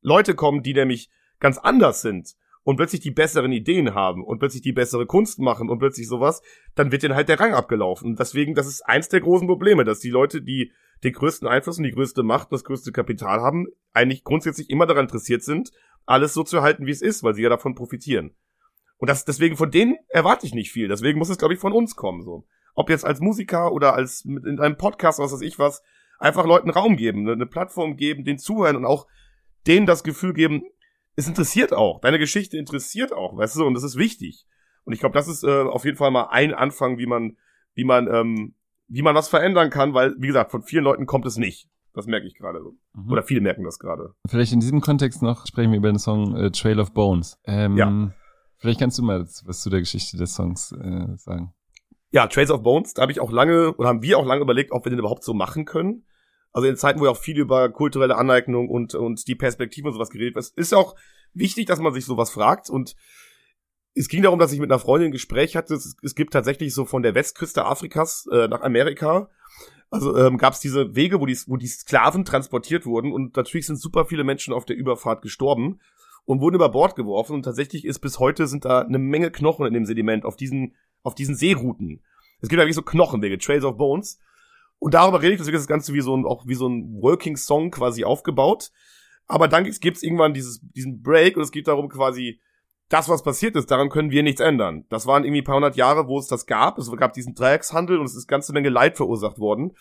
Leute 0.02 0.36
kommen, 0.36 0.64
die 0.64 0.74
nämlich 0.74 1.10
ganz 1.40 1.58
anders 1.58 2.02
sind 2.02 2.36
und 2.64 2.78
plötzlich 2.78 3.02
die 3.02 3.12
besseren 3.12 3.52
Ideen 3.52 3.94
haben 3.94 4.24
und 4.24 4.40
plötzlich 4.40 4.62
die 4.62 4.74
bessere 4.74 5.06
Kunst 5.06 5.40
machen 5.40 5.70
und 5.70 5.80
plötzlich 5.80 6.08
sowas, 6.08 6.42
dann 6.76 6.92
wird 6.92 7.04
denen 7.04 7.16
halt 7.16 7.30
der 7.30 7.40
Rang 7.40 7.54
abgelaufen. 7.54 8.12
Und 8.12 8.20
deswegen, 8.20 8.56
das 8.56 8.68
ist 8.68 8.82
eins 8.82 9.10
der 9.10 9.22
großen 9.22 9.48
Probleme, 9.48 9.84
dass 9.84 10.00
die 10.00 10.10
Leute, 10.10 10.42
die 10.42 10.72
den 11.04 11.14
größten 11.14 11.48
Einfluss 11.48 11.78
und 11.78 11.84
die 11.84 11.92
größte 11.92 12.24
Macht, 12.24 12.52
das 12.52 12.64
größte 12.64 12.92
Kapital 12.92 13.42
haben, 13.42 13.68
eigentlich 13.92 14.24
grundsätzlich 14.24 14.70
immer 14.70 14.86
daran 14.86 15.06
interessiert 15.06 15.44
sind, 15.44 15.72
alles 16.06 16.34
so 16.34 16.44
zu 16.44 16.62
halten, 16.62 16.86
wie 16.86 16.92
es 16.92 17.02
ist, 17.02 17.24
weil 17.24 17.34
sie 17.34 17.44
ja 17.44 17.50
davon 17.50 17.76
profitieren. 17.76 18.36
Und 19.04 19.10
das, 19.10 19.26
deswegen 19.26 19.58
von 19.58 19.70
denen 19.70 19.98
erwarte 20.08 20.46
ich 20.46 20.54
nicht 20.54 20.72
viel. 20.72 20.88
Deswegen 20.88 21.20
muss 21.20 21.28
es, 21.28 21.38
glaube 21.38 21.54
ich, 21.54 21.60
von 21.60 21.74
uns 21.74 21.98
kommen, 21.98 22.22
so. 22.22 22.46
Ob 22.74 22.90
jetzt 22.90 23.04
als 23.04 23.20
Musiker 23.20 23.74
oder 23.74 23.96
als 23.96 24.24
mit 24.24 24.46
in 24.46 24.62
einem 24.62 24.78
Podcast, 24.78 25.20
was 25.20 25.34
weiß 25.34 25.42
ich 25.42 25.60
was, 25.60 25.84
einfach 26.20 26.46
Leuten 26.46 26.70
Raum 26.70 26.96
geben, 26.96 27.24
eine, 27.24 27.34
eine 27.34 27.46
Plattform 27.46 27.98
geben, 27.98 28.24
den 28.24 28.38
zuhören 28.38 28.78
und 28.78 28.86
auch 28.86 29.06
denen 29.68 29.86
das 29.86 30.06
Gefühl 30.06 30.32
geben, 30.32 30.64
es 31.18 31.28
interessiert 31.28 31.74
auch. 31.74 32.00
Deine 32.00 32.18
Geschichte 32.18 32.58
interessiert 32.58 33.12
auch, 33.12 33.36
weißt 33.36 33.58
du, 33.58 33.66
und 33.66 33.74
das 33.74 33.84
ist 33.84 33.98
wichtig. 33.98 34.46
Und 34.86 34.94
ich 34.94 35.02
glaube, 35.02 35.16
das 35.16 35.28
ist 35.28 35.44
äh, 35.44 35.64
auf 35.64 35.84
jeden 35.84 35.98
Fall 35.98 36.12
mal 36.12 36.30
ein 36.32 36.54
Anfang, 36.54 36.98
wie 36.98 37.06
man, 37.06 37.36
wie 37.74 37.84
man, 37.84 38.08
ähm, 38.08 38.56
wie 38.88 39.02
man 39.02 39.16
was 39.16 39.28
verändern 39.28 39.70
kann, 39.70 39.94
weil, 39.94 40.16
wie 40.18 40.28
gesagt, 40.28 40.50
von 40.52 40.64
vielen 40.64 40.86
Leuten 40.86 41.08
kommt 41.08 41.26
es 41.26 41.36
nicht. 41.36 41.68
Das 41.94 42.08
merke 42.08 42.26
ich 42.26 42.36
gerade 42.36 42.62
so. 42.62 42.78
Mhm. 42.94 43.12
Oder 43.12 43.24
viele 43.24 43.42
merken 43.42 43.66
das 43.66 43.80
gerade. 43.80 44.14
Vielleicht 44.26 44.54
in 44.54 44.62
diesem 44.62 44.80
Kontext 44.80 45.22
noch 45.22 45.46
sprechen 45.46 45.72
wir 45.72 45.80
über 45.80 45.92
den 45.92 46.00
Song 46.00 46.38
äh, 46.38 46.52
Trail 46.52 46.80
of 46.80 46.94
Bones. 46.94 47.38
Ähm, 47.44 47.76
Ja. 47.76 48.14
Vielleicht 48.64 48.80
kannst 48.80 48.98
du 48.98 49.04
mal 49.04 49.28
was 49.44 49.62
zu 49.62 49.70
der 49.70 49.82
Geschichte 49.82 50.16
des 50.16 50.36
Songs 50.36 50.72
äh, 50.72 51.18
sagen. 51.18 51.54
Ja, 52.12 52.28
Trails 52.28 52.50
of 52.50 52.64
Bones, 52.64 52.94
da 52.94 53.02
habe 53.02 53.12
ich 53.12 53.20
auch 53.20 53.30
lange, 53.30 53.74
oder 53.74 53.90
haben 53.90 54.02
wir 54.02 54.18
auch 54.18 54.26
lange 54.26 54.42
überlegt, 54.42 54.72
ob 54.72 54.86
wir 54.86 54.90
den 54.90 55.00
überhaupt 55.00 55.26
so 55.26 55.34
machen 55.34 55.66
können. 55.66 56.06
Also 56.54 56.70
in 56.70 56.78
Zeiten, 56.78 57.02
wo 57.02 57.04
ja 57.04 57.12
auch 57.12 57.18
viel 57.18 57.38
über 57.38 57.68
kulturelle 57.68 58.16
Aneignung 58.16 58.70
und, 58.70 58.96
und 58.96 59.28
die 59.28 59.36
Perspektive 59.36 59.90
und 59.90 59.96
sowas 59.96 60.12
geredet 60.12 60.36
wird, 60.36 60.48
ist 60.56 60.74
auch 60.74 60.96
wichtig, 61.34 61.66
dass 61.66 61.80
man 61.80 61.94
sich 61.94 62.06
sowas 62.06 62.30
fragt. 62.30 62.70
Und 62.70 62.96
es 63.96 64.08
ging 64.08 64.24
darum, 64.24 64.40
dass 64.40 64.54
ich 64.54 64.62
mit 64.62 64.72
einer 64.72 64.80
Freundin 64.80 65.10
ein 65.10 65.12
Gespräch 65.12 65.58
hatte. 65.58 65.74
Es, 65.74 65.98
es 66.02 66.16
gibt 66.16 66.32
tatsächlich 66.32 66.74
so 66.74 66.86
von 66.86 67.04
der 67.04 67.16
Westküste 67.16 67.66
Afrikas 67.66 68.30
äh, 68.32 68.48
nach 68.48 68.62
Amerika. 68.62 69.30
Also 69.90 70.16
ähm, 70.16 70.38
gab 70.38 70.54
es 70.54 70.62
diese 70.62 70.96
Wege, 70.96 71.20
wo 71.20 71.26
die, 71.26 71.38
wo 71.48 71.58
die 71.58 71.68
Sklaven 71.68 72.24
transportiert 72.24 72.86
wurden. 72.86 73.12
Und 73.12 73.36
natürlich 73.36 73.68
sind 73.68 73.76
super 73.76 74.06
viele 74.06 74.24
Menschen 74.24 74.54
auf 74.54 74.64
der 74.64 74.78
Überfahrt 74.78 75.22
gestorben 75.22 75.82
und 76.26 76.42
wurden 76.42 76.56
über 76.56 76.70
Bord 76.70 76.96
geworfen. 76.96 77.34
Und 77.34 77.44
tatsächlich 77.44 77.86
ist 77.86 78.00
bis 78.00 78.20
heute 78.20 78.48
sind 78.48 78.66
da 78.66 78.82
eine 78.82 79.00
Menge 79.00 79.32
Knochen 79.32 79.66
in 79.66 79.74
dem 79.74 79.86
Sediment 79.86 80.26
auf 80.26 80.36
diesen, 80.36 80.76
auf 81.04 81.16
diesen 81.16 81.36
Seerouten. 81.36 82.02
Es 82.42 82.50
gibt 82.50 82.62
eigentlich 82.62 82.76
so 82.76 82.82
Knochenwege, 82.82 83.38
Trails 83.38 83.64
of 83.64 83.78
Bones. 83.78 84.20
Und 84.80 84.94
darüber 84.94 85.22
rede 85.22 85.34
ich, 85.34 85.38
deswegen 85.38 85.56
ist 85.56 85.64
das 85.64 85.70
Ganze 85.70 85.94
wie 85.94 86.02
so 86.02 86.16
ein, 86.16 86.26
auch 86.26 86.46
wie 86.46 86.56
so 86.56 86.68
ein 86.68 87.02
Working 87.02 87.38
Song 87.38 87.72
quasi 87.72 88.04
aufgebaut. 88.04 88.72
Aber 89.28 89.48
dann 89.48 89.64
gibt's 89.64 90.04
irgendwann 90.04 90.34
dieses, 90.34 90.60
diesen 90.62 91.02
Break 91.02 91.38
und 91.38 91.44
es 91.44 91.52
geht 91.52 91.68
darum 91.68 91.88
quasi, 91.88 92.42
das, 92.90 93.10
was 93.10 93.24
passiert 93.24 93.56
ist, 93.56 93.72
daran 93.72 93.90
können 93.90 94.12
wir 94.12 94.24
nichts 94.24 94.42
ändern. 94.42 94.86
Das 94.90 95.08
waren 95.08 95.24
irgendwie 95.24 95.42
ein 95.42 95.46
paar 95.46 95.56
hundert 95.56 95.78
Jahre, 95.78 96.08
wo 96.08 96.20
es 96.20 96.28
das 96.28 96.46
gab. 96.46 96.78
Es 96.78 96.92
gab 96.92 97.14
diesen 97.14 97.34
Dreieckshandel 97.34 97.98
und 97.98 98.06
es 98.06 98.16
ist 98.16 98.28
ganze 98.28 98.54
Menge 98.54 98.70
Leid 98.70 98.98
verursacht 98.98 99.40
worden. 99.40 99.72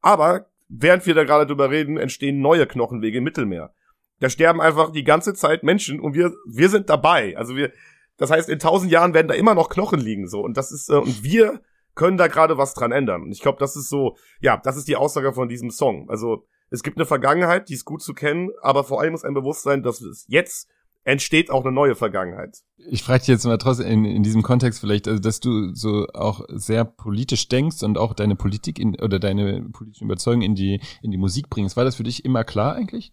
Aber 0.00 0.46
während 0.68 1.06
wir 1.06 1.14
da 1.14 1.24
gerade 1.24 1.46
drüber 1.46 1.70
reden, 1.70 1.96
entstehen 1.96 2.40
neue 2.40 2.66
Knochenwege 2.66 3.18
im 3.18 3.24
Mittelmeer. 3.24 3.74
Da 4.20 4.30
sterben 4.30 4.60
einfach 4.60 4.90
die 4.90 5.04
ganze 5.04 5.34
Zeit 5.34 5.62
Menschen 5.62 6.00
und 6.00 6.14
wir, 6.14 6.32
wir 6.46 6.68
sind 6.68 6.88
dabei. 6.88 7.36
Also 7.36 7.56
wir, 7.56 7.72
das 8.16 8.30
heißt, 8.30 8.48
in 8.48 8.58
tausend 8.58 8.90
Jahren 8.90 9.14
werden 9.14 9.28
da 9.28 9.34
immer 9.34 9.54
noch 9.54 9.68
Knochen 9.68 10.00
liegen, 10.00 10.28
so. 10.28 10.40
Und 10.40 10.56
das 10.56 10.72
ist, 10.72 10.88
äh, 10.88 10.96
und 10.96 11.22
wir 11.22 11.60
können 11.94 12.16
da 12.16 12.28
gerade 12.28 12.58
was 12.58 12.74
dran 12.74 12.92
ändern. 12.92 13.22
Und 13.22 13.32
ich 13.32 13.40
glaube, 13.40 13.58
das 13.58 13.76
ist 13.76 13.88
so, 13.88 14.16
ja, 14.40 14.56
das 14.56 14.76
ist 14.76 14.88
die 14.88 14.96
Aussage 14.96 15.32
von 15.32 15.48
diesem 15.48 15.70
Song. 15.70 16.08
Also, 16.08 16.46
es 16.70 16.82
gibt 16.82 16.96
eine 16.98 17.06
Vergangenheit, 17.06 17.68
die 17.68 17.74
ist 17.74 17.84
gut 17.84 18.02
zu 18.02 18.12
kennen, 18.12 18.50
aber 18.60 18.84
vor 18.84 19.00
allem 19.00 19.12
muss 19.12 19.24
ein 19.24 19.34
Bewusstsein, 19.34 19.82
dass 19.82 20.00
es 20.00 20.26
jetzt 20.28 20.68
entsteht 21.04 21.50
auch 21.50 21.64
eine 21.64 21.72
neue 21.72 21.94
Vergangenheit. 21.94 22.58
Ich 22.90 23.04
frage 23.04 23.20
dich 23.20 23.28
jetzt 23.28 23.44
mal 23.44 23.58
trotzdem 23.58 23.86
in, 23.86 24.04
in 24.04 24.22
diesem 24.24 24.42
Kontext 24.42 24.80
vielleicht, 24.80 25.06
also 25.06 25.20
dass 25.20 25.38
du 25.38 25.72
so 25.72 26.08
auch 26.12 26.44
sehr 26.48 26.84
politisch 26.84 27.48
denkst 27.48 27.84
und 27.84 27.96
auch 27.96 28.12
deine 28.12 28.34
Politik 28.34 28.80
in, 28.80 29.00
oder 29.00 29.20
deine 29.20 29.62
politischen 29.72 30.06
Überzeugungen 30.06 30.42
in 30.42 30.54
die 30.56 30.80
in 31.02 31.12
die 31.12 31.16
Musik 31.16 31.48
bringst. 31.48 31.76
War 31.76 31.84
das 31.84 31.94
für 31.94 32.02
dich 32.02 32.24
immer 32.24 32.42
klar 32.42 32.74
eigentlich? 32.74 33.12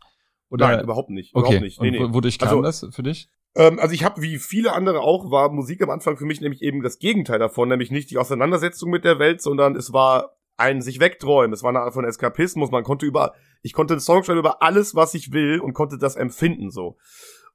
Oder 0.54 0.68
Nein, 0.68 0.84
überhaupt 0.84 1.10
nicht. 1.10 1.34
okay. 1.36 1.48
Überhaupt 1.48 1.64
nicht. 1.64 1.82
Nee, 1.82 1.92
nee. 1.92 2.00
wo- 2.00 2.14
wodurch 2.14 2.38
kam 2.38 2.50
Also- 2.50 2.62
das 2.62 2.88
für 2.96 3.02
dich? 3.04 3.28
Ähm, 3.56 3.80
also 3.80 3.94
ich 3.94 4.04
habe, 4.04 4.22
wie 4.22 4.38
viele 4.38 4.74
andere 4.74 5.02
auch, 5.02 5.32
war 5.32 5.50
Musik 5.52 5.82
am 5.82 5.90
Anfang 5.90 6.16
für 6.16 6.26
mich 6.26 6.42
nämlich 6.42 6.62
eben 6.62 6.82
das 6.84 7.00
Gegenteil 7.00 7.40
davon, 7.40 7.70
nämlich 7.70 7.90
nicht 7.92 8.12
die 8.12 8.18
Auseinandersetzung 8.20 8.92
mit 8.92 9.04
der 9.04 9.18
Welt, 9.20 9.42
sondern 9.42 9.76
es 9.76 9.92
war 9.94 10.36
ein 10.56 10.82
sich 10.84 11.00
wegträumen. 11.00 11.52
Es 11.54 11.64
war 11.64 11.70
eine 11.70 11.80
Art 11.82 11.94
von 11.96 12.06
Eskapismus. 12.06 12.70
Man 12.70 12.84
konnte 12.84 13.08
über, 13.08 13.34
ich 13.64 13.74
konnte 13.74 13.96
einen 13.96 14.02
Song 14.02 14.24
schreiben 14.24 14.38
über 14.40 14.62
alles, 14.62 14.94
was 14.94 15.16
ich 15.16 15.32
will 15.34 15.60
und 15.60 15.74
konnte 15.74 15.98
das 15.98 16.16
empfinden 16.16 16.70
so. 16.70 16.98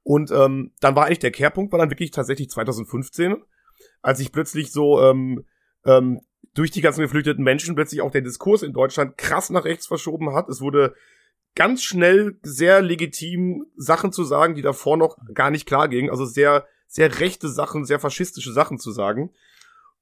Und 0.03 0.29
ähm, 0.31 0.73
dann 0.81 0.95
war 0.97 1.05
eigentlich 1.05 1.19
der 1.19 1.31
Kehrpunkt, 1.31 1.71
war 1.71 1.79
dann 1.79 1.89
wirklich 1.91 2.11
tatsächlich 2.11 2.49
2015, 2.49 3.37
als 4.01 4.19
ich 4.19 4.31
plötzlich 4.33 4.71
so 4.73 5.01
ähm, 5.01 5.45
ähm, 5.85 6.19
durch 6.53 6.71
die 6.71 6.81
ganzen 6.81 7.01
geflüchteten 7.01 7.43
Menschen 7.43 7.75
plötzlich 7.75 8.01
auch 8.01 8.11
der 8.11 8.21
Diskurs 8.21 8.63
in 8.63 8.73
Deutschland 8.73 9.17
krass 9.17 9.49
nach 9.49 9.63
rechts 9.65 9.87
verschoben 9.87 10.33
hat. 10.33 10.49
Es 10.49 10.59
wurde 10.61 10.93
ganz 11.55 11.83
schnell 11.83 12.39
sehr 12.41 12.81
legitim 12.81 13.65
Sachen 13.75 14.11
zu 14.11 14.23
sagen, 14.23 14.55
die 14.55 14.61
davor 14.61 14.97
noch 14.97 15.17
gar 15.33 15.51
nicht 15.51 15.65
klar 15.65 15.87
gingen. 15.87 16.09
Also 16.09 16.25
sehr, 16.25 16.65
sehr 16.87 17.19
rechte 17.19 17.49
Sachen, 17.49 17.85
sehr 17.85 17.99
faschistische 17.99 18.53
Sachen 18.53 18.77
zu 18.77 18.91
sagen. 18.91 19.31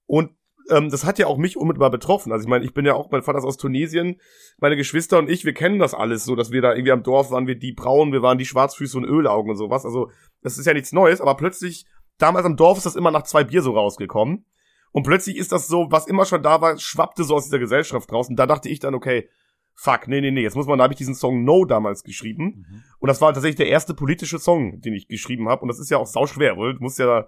Und 0.06 0.32
ähm, 0.70 0.90
das 0.90 1.06
hat 1.06 1.20
ja 1.20 1.28
auch 1.28 1.38
mich 1.38 1.58
unmittelbar 1.58 1.92
betroffen. 1.92 2.32
Also 2.32 2.44
ich 2.44 2.50
meine, 2.50 2.66
ich 2.66 2.74
bin 2.74 2.86
ja 2.86 2.94
auch, 2.94 3.10
mein 3.12 3.24
Vater 3.24 3.40
ist 3.40 3.46
aus 3.46 3.58
Tunesien, 3.58 4.20
meine 4.60 4.76
Geschwister 4.76 5.18
und 5.18 5.30
ich, 5.30 5.46
wir 5.46 5.54
kennen 5.54 5.80
das 5.80 5.94
alles 5.94 6.26
so, 6.26 6.36
dass 6.36 6.52
wir 6.52 6.62
da 6.62 6.74
irgendwie 6.74 6.92
am 6.92 7.04
Dorf 7.04 7.32
waren, 7.32 7.48
wir 7.48 7.58
die 7.58 7.74
Braun, 7.74 8.12
wir 8.12 8.22
waren 8.22 8.38
die 8.38 8.46
Schwarzfüße 8.46 8.98
und 8.98 9.06
Ölaugen 9.06 9.52
und 9.52 9.58
sowas. 9.58 9.86
Also 9.86 10.10
das 10.42 10.58
ist 10.58 10.66
ja 10.66 10.74
nichts 10.74 10.92
Neues, 10.94 11.22
aber 11.22 11.36
plötzlich, 11.36 11.86
damals 12.18 12.46
am 12.46 12.58
Dorf 12.58 12.78
ist 12.78 12.86
das 12.86 12.96
immer 12.96 13.12
nach 13.12 13.24
zwei 13.24 13.44
Bier 13.44 13.62
so 13.62 13.72
rausgekommen. 13.72 14.46
Und 14.92 15.04
plötzlich 15.04 15.38
ist 15.38 15.52
das 15.52 15.68
so, 15.68 15.88
was 15.90 16.08
immer 16.08 16.26
schon 16.26 16.44
da 16.44 16.62
war, 16.62 16.78
schwappte 16.80 17.24
so 17.24 17.36
aus 17.36 17.46
dieser 17.46 17.60
Gesellschaft 17.60 18.12
raus. 18.12 18.30
Und 18.30 18.38
da 18.38 18.46
dachte 18.48 18.70
ich 18.70 18.80
dann, 18.80 18.96
okay, 18.96 19.30
fuck, 19.80 20.08
nee, 20.08 20.22
nee, 20.22 20.32
nee, 20.32 20.42
jetzt 20.42 20.56
muss 20.56 20.66
man, 20.66 20.80
da 20.80 20.84
habe 20.84 20.94
ich 20.94 20.98
diesen 20.98 21.14
Song 21.14 21.44
No 21.44 21.64
damals 21.64 22.04
geschrieben. 22.04 22.66
Und 22.98 23.08
das 23.08 23.22
war 23.22 23.32
tatsächlich 23.32 23.58
der 23.58 23.68
erste 23.68 23.94
politische 23.94 24.40
Song, 24.40 24.82
den 24.82 24.94
ich 24.94 25.08
geschrieben 25.08 25.48
habe. 25.48 25.62
Und 25.62 25.68
das 25.68 25.80
ist 25.80 25.92
ja 25.92 25.98
auch 25.98 26.08
sauschwer, 26.08 26.58
weil 26.58 26.74
du 26.74 26.82
musst 26.82 26.98
ja 26.98 27.28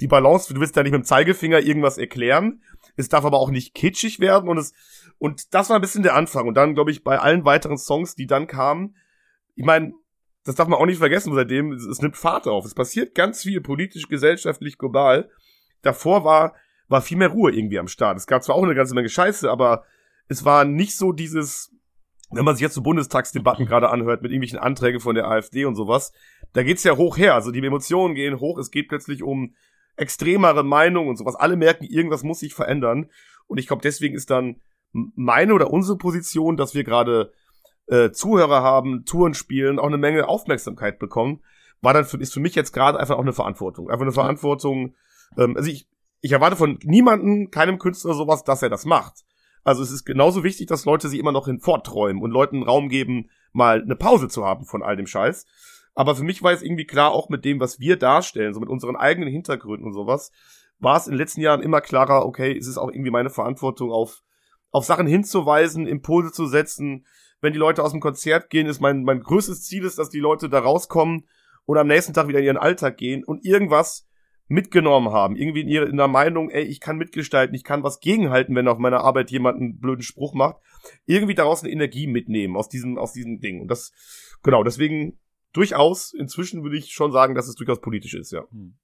die 0.00 0.08
Balance, 0.08 0.52
du 0.52 0.58
willst 0.58 0.74
ja 0.76 0.82
nicht 0.82 0.92
mit 0.92 1.02
dem 1.02 1.04
Zeigefinger 1.04 1.60
irgendwas 1.60 1.98
erklären. 1.98 2.62
Es 2.96 3.10
darf 3.10 3.26
aber 3.26 3.38
auch 3.38 3.50
nicht 3.50 3.74
kitschig 3.74 4.18
werden. 4.18 4.48
Und 4.48 4.56
es, 4.56 4.72
und 5.18 5.52
das 5.52 5.68
war 5.68 5.76
ein 5.76 5.82
bisschen 5.82 6.02
der 6.02 6.14
Anfang. 6.14 6.48
Und 6.48 6.54
dann, 6.54 6.74
glaube 6.74 6.90
ich, 6.90 7.04
bei 7.04 7.18
allen 7.18 7.44
weiteren 7.44 7.76
Songs, 7.76 8.14
die 8.14 8.26
dann 8.26 8.46
kamen, 8.46 8.96
ich 9.54 9.66
meine, 9.66 9.92
das 10.44 10.54
darf 10.54 10.68
man 10.68 10.78
auch 10.78 10.86
nicht 10.86 10.98
vergessen, 10.98 11.34
seitdem, 11.34 11.72
es, 11.72 11.84
es 11.84 12.00
nimmt 12.00 12.16
Fahrt 12.16 12.48
auf. 12.48 12.64
Es 12.64 12.74
passiert 12.74 13.14
ganz 13.14 13.42
viel 13.42 13.60
politisch, 13.60 14.08
gesellschaftlich, 14.08 14.78
global. 14.78 15.28
Davor 15.82 16.24
war, 16.24 16.54
war 16.88 17.02
viel 17.02 17.18
mehr 17.18 17.28
Ruhe 17.28 17.52
irgendwie 17.52 17.78
am 17.78 17.88
Start. 17.88 18.16
Es 18.16 18.26
gab 18.26 18.42
zwar 18.42 18.56
auch 18.56 18.64
eine 18.64 18.74
ganze 18.74 18.94
Menge 18.94 19.10
Scheiße, 19.10 19.50
aber 19.50 19.84
es 20.28 20.46
war 20.46 20.64
nicht 20.64 20.96
so 20.96 21.12
dieses, 21.12 21.74
wenn 22.32 22.44
man 22.44 22.54
sich 22.54 22.62
jetzt 22.62 22.74
so 22.74 22.82
Bundestagsdebatten 22.82 23.66
gerade 23.66 23.90
anhört 23.90 24.22
mit 24.22 24.30
irgendwelchen 24.30 24.58
Anträgen 24.58 25.00
von 25.00 25.14
der 25.14 25.28
AfD 25.28 25.64
und 25.64 25.74
sowas, 25.74 26.12
da 26.52 26.62
geht's 26.62 26.84
ja 26.84 26.96
hoch 26.96 27.16
her. 27.16 27.34
Also 27.34 27.50
die 27.50 27.64
Emotionen 27.64 28.14
gehen 28.14 28.40
hoch. 28.40 28.58
Es 28.58 28.70
geht 28.70 28.88
plötzlich 28.88 29.22
um 29.22 29.54
extremere 29.96 30.62
Meinung 30.62 31.08
und 31.08 31.16
sowas. 31.16 31.34
Alle 31.34 31.56
merken, 31.56 31.84
irgendwas 31.84 32.22
muss 32.22 32.40
sich 32.40 32.54
verändern. 32.54 33.10
Und 33.46 33.58
ich 33.58 33.66
glaube, 33.66 33.82
deswegen 33.82 34.14
ist 34.14 34.30
dann 34.30 34.60
meine 34.92 35.54
oder 35.54 35.70
unsere 35.70 35.98
Position, 35.98 36.56
dass 36.56 36.74
wir 36.74 36.84
gerade 36.84 37.32
äh, 37.86 38.10
Zuhörer 38.10 38.62
haben, 38.62 39.04
Touren 39.04 39.34
spielen, 39.34 39.78
auch 39.78 39.86
eine 39.86 39.98
Menge 39.98 40.28
Aufmerksamkeit 40.28 40.98
bekommen, 40.98 41.40
war 41.80 41.94
dann 41.94 42.04
für, 42.04 42.18
ist 42.18 42.32
für 42.32 42.40
mich 42.40 42.54
jetzt 42.54 42.72
gerade 42.72 42.98
einfach 42.98 43.16
auch 43.16 43.22
eine 43.22 43.32
Verantwortung. 43.32 43.90
Einfach 43.90 44.02
eine 44.02 44.12
Verantwortung. 44.12 44.94
Ähm, 45.36 45.56
also 45.56 45.70
ich, 45.70 45.88
ich 46.20 46.32
erwarte 46.32 46.56
von 46.56 46.78
niemanden, 46.82 47.50
keinem 47.50 47.78
Künstler 47.78 48.14
sowas, 48.14 48.44
dass 48.44 48.62
er 48.62 48.68
das 48.68 48.84
macht. 48.84 49.24
Also 49.64 49.82
es 49.82 49.90
ist 49.90 50.04
genauso 50.04 50.42
wichtig, 50.44 50.66
dass 50.66 50.84
Leute 50.84 51.08
sich 51.08 51.18
immer 51.18 51.32
noch 51.32 51.46
hinfortträumen 51.46 52.22
und 52.22 52.30
Leuten 52.30 52.62
Raum 52.62 52.88
geben, 52.88 53.30
mal 53.52 53.82
eine 53.82 53.96
Pause 53.96 54.28
zu 54.28 54.44
haben 54.44 54.64
von 54.64 54.82
all 54.82 54.96
dem 54.96 55.06
Scheiß. 55.06 55.46
Aber 55.94 56.14
für 56.16 56.22
mich 56.22 56.42
war 56.42 56.52
es 56.52 56.62
irgendwie 56.62 56.86
klar, 56.86 57.10
auch 57.10 57.28
mit 57.28 57.44
dem, 57.44 57.60
was 57.60 57.80
wir 57.80 57.96
darstellen, 57.96 58.54
so 58.54 58.60
mit 58.60 58.68
unseren 58.68 58.96
eigenen 58.96 59.28
Hintergründen 59.28 59.86
und 59.86 59.92
sowas, 59.92 60.30
war 60.78 60.96
es 60.96 61.06
in 61.06 61.12
den 61.12 61.18
letzten 61.18 61.42
Jahren 61.42 61.62
immer 61.62 61.80
klarer, 61.80 62.24
okay, 62.24 62.56
es 62.56 62.66
ist 62.66 62.78
auch 62.78 62.90
irgendwie 62.90 63.10
meine 63.10 63.30
Verantwortung, 63.30 63.90
auf, 63.90 64.22
auf 64.70 64.84
Sachen 64.84 65.06
hinzuweisen, 65.06 65.86
Impulse 65.86 66.32
zu 66.32 66.46
setzen. 66.46 67.06
Wenn 67.40 67.52
die 67.52 67.58
Leute 67.58 67.82
aus 67.82 67.90
dem 67.90 68.00
Konzert 68.00 68.50
gehen, 68.50 68.66
ist 68.66 68.80
mein, 68.80 69.02
mein 69.02 69.20
größtes 69.20 69.62
Ziel 69.64 69.84
ist, 69.84 69.98
dass 69.98 70.10
die 70.10 70.20
Leute 70.20 70.48
da 70.48 70.60
rauskommen 70.60 71.26
und 71.66 71.76
am 71.76 71.86
nächsten 71.86 72.14
Tag 72.14 72.28
wieder 72.28 72.38
in 72.38 72.46
ihren 72.46 72.56
Alltag 72.56 72.96
gehen 72.96 73.24
und 73.24 73.44
irgendwas 73.44 74.08
mitgenommen 74.50 75.12
haben. 75.12 75.36
Irgendwie 75.36 75.60
in 75.60 75.68
ihrer 75.68 75.86
in 75.86 75.96
der 75.96 76.08
Meinung, 76.08 76.50
ey, 76.50 76.64
ich 76.64 76.80
kann 76.80 76.98
mitgestalten, 76.98 77.54
ich 77.54 77.62
kann 77.62 77.84
was 77.84 78.00
gegenhalten, 78.00 78.56
wenn 78.56 78.66
auf 78.66 78.78
meiner 78.78 79.00
Arbeit 79.00 79.30
jemand 79.30 79.60
einen 79.60 79.78
blöden 79.78 80.02
Spruch 80.02 80.34
macht. 80.34 80.56
Irgendwie 81.06 81.36
daraus 81.36 81.62
eine 81.62 81.72
Energie 81.72 82.08
mitnehmen 82.08 82.56
aus 82.56 82.68
diesem, 82.68 82.98
aus 82.98 83.12
diesem 83.12 83.38
Ding. 83.38 83.60
Und 83.60 83.68
das, 83.68 83.92
genau, 84.42 84.64
deswegen 84.64 85.20
durchaus, 85.52 86.12
inzwischen 86.12 86.64
würde 86.64 86.76
ich 86.76 86.92
schon 86.92 87.12
sagen, 87.12 87.36
dass 87.36 87.46
es 87.46 87.54
durchaus 87.54 87.80
politisch 87.80 88.14
ist, 88.14 88.32
ja. 88.32 88.42
Hm. 88.50 88.76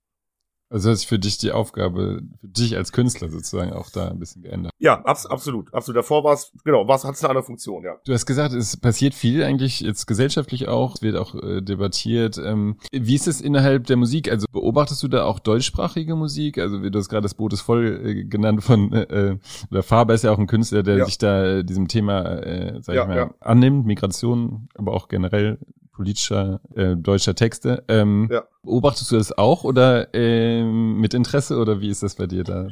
Also 0.68 0.90
hat 0.90 0.98
sich 0.98 1.06
für 1.06 1.18
dich 1.18 1.38
die 1.38 1.52
Aufgabe, 1.52 2.22
für 2.40 2.48
dich 2.48 2.76
als 2.76 2.90
Künstler 2.90 3.28
sozusagen 3.28 3.72
auch 3.72 3.88
da 3.90 4.08
ein 4.08 4.18
bisschen 4.18 4.42
geändert. 4.42 4.72
Ja, 4.78 5.00
abs 5.04 5.26
absolut. 5.26 5.72
Absolut. 5.72 5.98
Davor 5.98 6.24
war 6.24 6.34
es, 6.34 6.52
genau, 6.64 6.88
war 6.88 6.96
es, 6.96 7.04
hat 7.04 7.14
es 7.14 7.22
eine 7.22 7.30
andere 7.30 7.44
Funktion, 7.44 7.84
ja. 7.84 7.96
Du 8.04 8.12
hast 8.12 8.26
gesagt, 8.26 8.52
es 8.52 8.76
passiert 8.76 9.14
viel 9.14 9.44
eigentlich 9.44 9.80
jetzt 9.80 10.06
gesellschaftlich 10.06 10.66
auch, 10.66 10.96
es 10.96 11.02
wird 11.02 11.16
auch 11.16 11.34
äh, 11.36 11.62
debattiert. 11.62 12.38
Ähm, 12.38 12.78
wie 12.90 13.14
ist 13.14 13.28
es 13.28 13.40
innerhalb 13.40 13.86
der 13.86 13.96
Musik? 13.96 14.30
Also 14.30 14.46
beobachtest 14.50 15.02
du 15.02 15.08
da 15.08 15.24
auch 15.24 15.38
deutschsprachige 15.38 16.16
Musik? 16.16 16.58
Also 16.58 16.82
wie 16.82 16.90
du 16.90 16.98
hast 16.98 17.08
gerade 17.08 17.22
das 17.22 17.34
Boot 17.34 17.52
ist 17.52 17.60
voll 17.60 18.00
äh, 18.04 18.24
genannt 18.24 18.64
von, 18.64 18.92
äh, 18.92 19.38
oder 19.70 19.82
Faber 19.84 20.14
ist 20.14 20.24
ja 20.24 20.32
auch 20.32 20.38
ein 20.38 20.48
Künstler, 20.48 20.82
der 20.82 20.98
ja. 20.98 21.04
sich 21.04 21.18
da 21.18 21.62
diesem 21.62 21.86
Thema, 21.86 22.24
äh, 22.42 22.82
sag 22.82 22.96
ja, 22.96 23.02
ich 23.02 23.08
mal, 23.08 23.16
ja. 23.16 23.34
annimmt, 23.40 23.86
Migration, 23.86 24.68
aber 24.74 24.92
auch 24.92 25.06
generell 25.06 25.58
politischer 25.96 26.60
äh, 26.74 26.94
deutscher 26.94 27.34
Texte. 27.34 27.84
Ähm, 27.88 28.28
ja. 28.30 28.44
Beobachtest 28.62 29.10
du 29.10 29.16
das 29.16 29.36
auch 29.36 29.64
oder 29.64 30.14
ähm, 30.14 31.00
mit 31.00 31.14
Interesse 31.14 31.58
oder 31.58 31.80
wie 31.80 31.88
ist 31.88 32.02
das 32.02 32.14
bei 32.14 32.26
dir 32.26 32.44
da? 32.44 32.68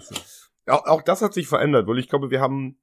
Auch, 0.66 0.86
auch 0.86 1.02
das 1.02 1.22
hat 1.22 1.34
sich 1.34 1.48
verändert, 1.48 1.86
weil 1.86 1.98
ich 1.98 2.08
glaube, 2.08 2.30
wir 2.30 2.40
haben 2.40 2.76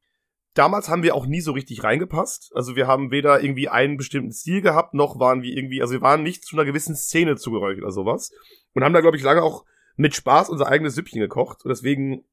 damals 0.53 0.89
haben 0.89 1.03
wir 1.03 1.15
auch 1.15 1.25
nie 1.25 1.41
so 1.41 1.51
richtig 1.51 1.83
reingepasst. 1.83 2.51
Also 2.55 2.75
wir 2.75 2.87
haben 2.87 3.11
weder 3.11 3.41
irgendwie 3.41 3.69
einen 3.69 3.97
bestimmten 3.97 4.31
Stil 4.31 4.61
gehabt, 4.61 4.93
noch 4.93 5.19
waren 5.19 5.41
wir 5.41 5.55
irgendwie, 5.55 5.81
also 5.81 5.93
wir 5.93 6.01
waren 6.01 6.23
nicht 6.23 6.43
zu 6.43 6.55
einer 6.55 6.65
gewissen 6.65 6.95
Szene 6.95 7.35
zugehörig 7.35 7.81
oder 7.81 7.91
sowas. 7.91 8.31
Und 8.73 8.83
haben 8.83 8.93
da, 8.93 9.01
glaube 9.01 9.17
ich, 9.17 9.23
lange 9.23 9.43
auch 9.43 9.65
mit 9.95 10.15
Spaß 10.15 10.49
unser 10.49 10.67
eigenes 10.67 10.95
Süppchen 10.95 11.21
gekocht. 11.21 11.63
Und 11.63 11.69
deswegen 11.69 12.23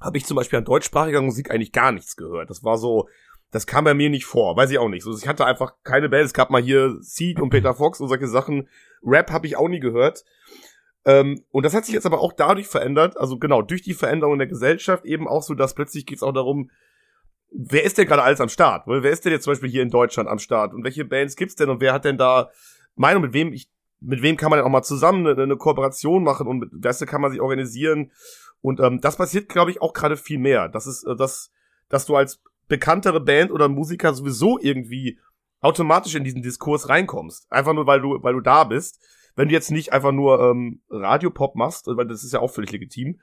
habe 0.00 0.16
ich 0.16 0.24
zum 0.24 0.36
Beispiel 0.36 0.58
an 0.58 0.64
deutschsprachiger 0.64 1.20
Musik 1.20 1.50
eigentlich 1.50 1.72
gar 1.72 1.92
nichts 1.92 2.16
gehört. 2.16 2.50
Das 2.50 2.64
war 2.64 2.78
so, 2.78 3.08
das 3.50 3.66
kam 3.66 3.84
bei 3.84 3.94
mir 3.94 4.10
nicht 4.10 4.26
vor, 4.26 4.56
weiß 4.56 4.70
ich 4.70 4.78
auch 4.78 4.88
nicht. 4.88 5.02
So, 5.02 5.16
ich 5.16 5.26
hatte 5.26 5.44
einfach 5.44 5.74
keine 5.82 6.08
Band. 6.08 6.24
Es 6.24 6.34
gab 6.34 6.50
mal 6.50 6.62
hier 6.62 6.96
Seed 7.00 7.40
und 7.40 7.50
Peter 7.50 7.74
Fox 7.74 8.00
und 8.00 8.08
solche 8.08 8.28
Sachen. 8.28 8.68
Rap 9.02 9.30
habe 9.30 9.46
ich 9.46 9.56
auch 9.56 9.68
nie 9.68 9.80
gehört. 9.80 10.24
Ähm, 11.04 11.44
und 11.50 11.64
das 11.64 11.74
hat 11.74 11.84
sich 11.84 11.94
jetzt 11.94 12.06
aber 12.06 12.20
auch 12.20 12.32
dadurch 12.32 12.68
verändert, 12.68 13.16
also 13.16 13.38
genau, 13.38 13.62
durch 13.62 13.82
die 13.82 13.94
Veränderung 13.94 14.38
der 14.38 14.46
Gesellschaft 14.46 15.04
eben 15.04 15.26
auch 15.26 15.42
so, 15.42 15.54
dass 15.54 15.74
plötzlich 15.74 16.04
geht 16.04 16.18
es 16.18 16.22
auch 16.22 16.32
darum, 16.32 16.70
wer 17.50 17.84
ist 17.84 17.98
denn 17.98 18.06
gerade 18.06 18.22
alles 18.22 18.40
am 18.40 18.48
Start? 18.48 18.86
Wer 18.86 19.10
ist 19.10 19.24
denn 19.24 19.32
jetzt 19.32 19.44
zum 19.44 19.52
Beispiel 19.52 19.70
hier 19.70 19.82
in 19.82 19.90
Deutschland 19.90 20.28
am 20.28 20.38
Start? 20.38 20.74
Und 20.74 20.84
welche 20.84 21.04
Bands 21.04 21.36
gibt's 21.36 21.56
denn? 21.56 21.70
Und 21.70 21.80
wer 21.80 21.92
hat 21.92 22.04
denn 22.04 22.18
da 22.18 22.50
Meinung, 22.94 23.22
mit 23.22 23.32
wem 23.32 23.52
ich, 23.52 23.70
mit 24.00 24.22
wem 24.22 24.36
kann 24.36 24.50
man 24.50 24.58
denn 24.58 24.66
auch 24.66 24.70
mal 24.70 24.82
zusammen 24.82 25.26
eine, 25.26 25.42
eine 25.42 25.56
Kooperation 25.56 26.22
machen 26.22 26.46
und 26.46 26.58
mit 26.58 26.70
weißt 26.72 27.06
kann 27.06 27.20
man 27.20 27.30
sich 27.30 27.40
organisieren? 27.40 28.12
Und 28.60 28.78
ähm, 28.80 29.00
das 29.00 29.16
passiert, 29.16 29.48
glaube 29.48 29.70
ich, 29.70 29.80
auch 29.80 29.94
gerade 29.94 30.16
viel 30.16 30.38
mehr. 30.38 30.68
Das 30.68 30.86
ist, 30.86 31.04
äh, 31.04 31.16
das, 31.16 31.50
dass 31.88 32.06
du 32.06 32.14
als 32.14 32.42
bekanntere 32.70 33.20
Band 33.20 33.50
oder 33.50 33.68
Musiker 33.68 34.14
sowieso 34.14 34.58
irgendwie 34.58 35.18
automatisch 35.60 36.14
in 36.14 36.24
diesen 36.24 36.40
Diskurs 36.40 36.88
reinkommst. 36.88 37.50
Einfach 37.52 37.74
nur, 37.74 37.86
weil 37.86 38.00
du, 38.00 38.22
weil 38.22 38.32
du 38.32 38.40
da 38.40 38.64
bist. 38.64 38.98
Wenn 39.36 39.48
du 39.48 39.54
jetzt 39.54 39.70
nicht 39.70 39.92
einfach 39.92 40.12
nur 40.12 40.40
ähm, 40.40 40.80
Radiopop 40.88 41.54
machst, 41.54 41.86
weil 41.86 42.06
das 42.06 42.24
ist 42.24 42.32
ja 42.32 42.40
auch 42.40 42.50
völlig 42.50 42.72
legitim. 42.72 43.20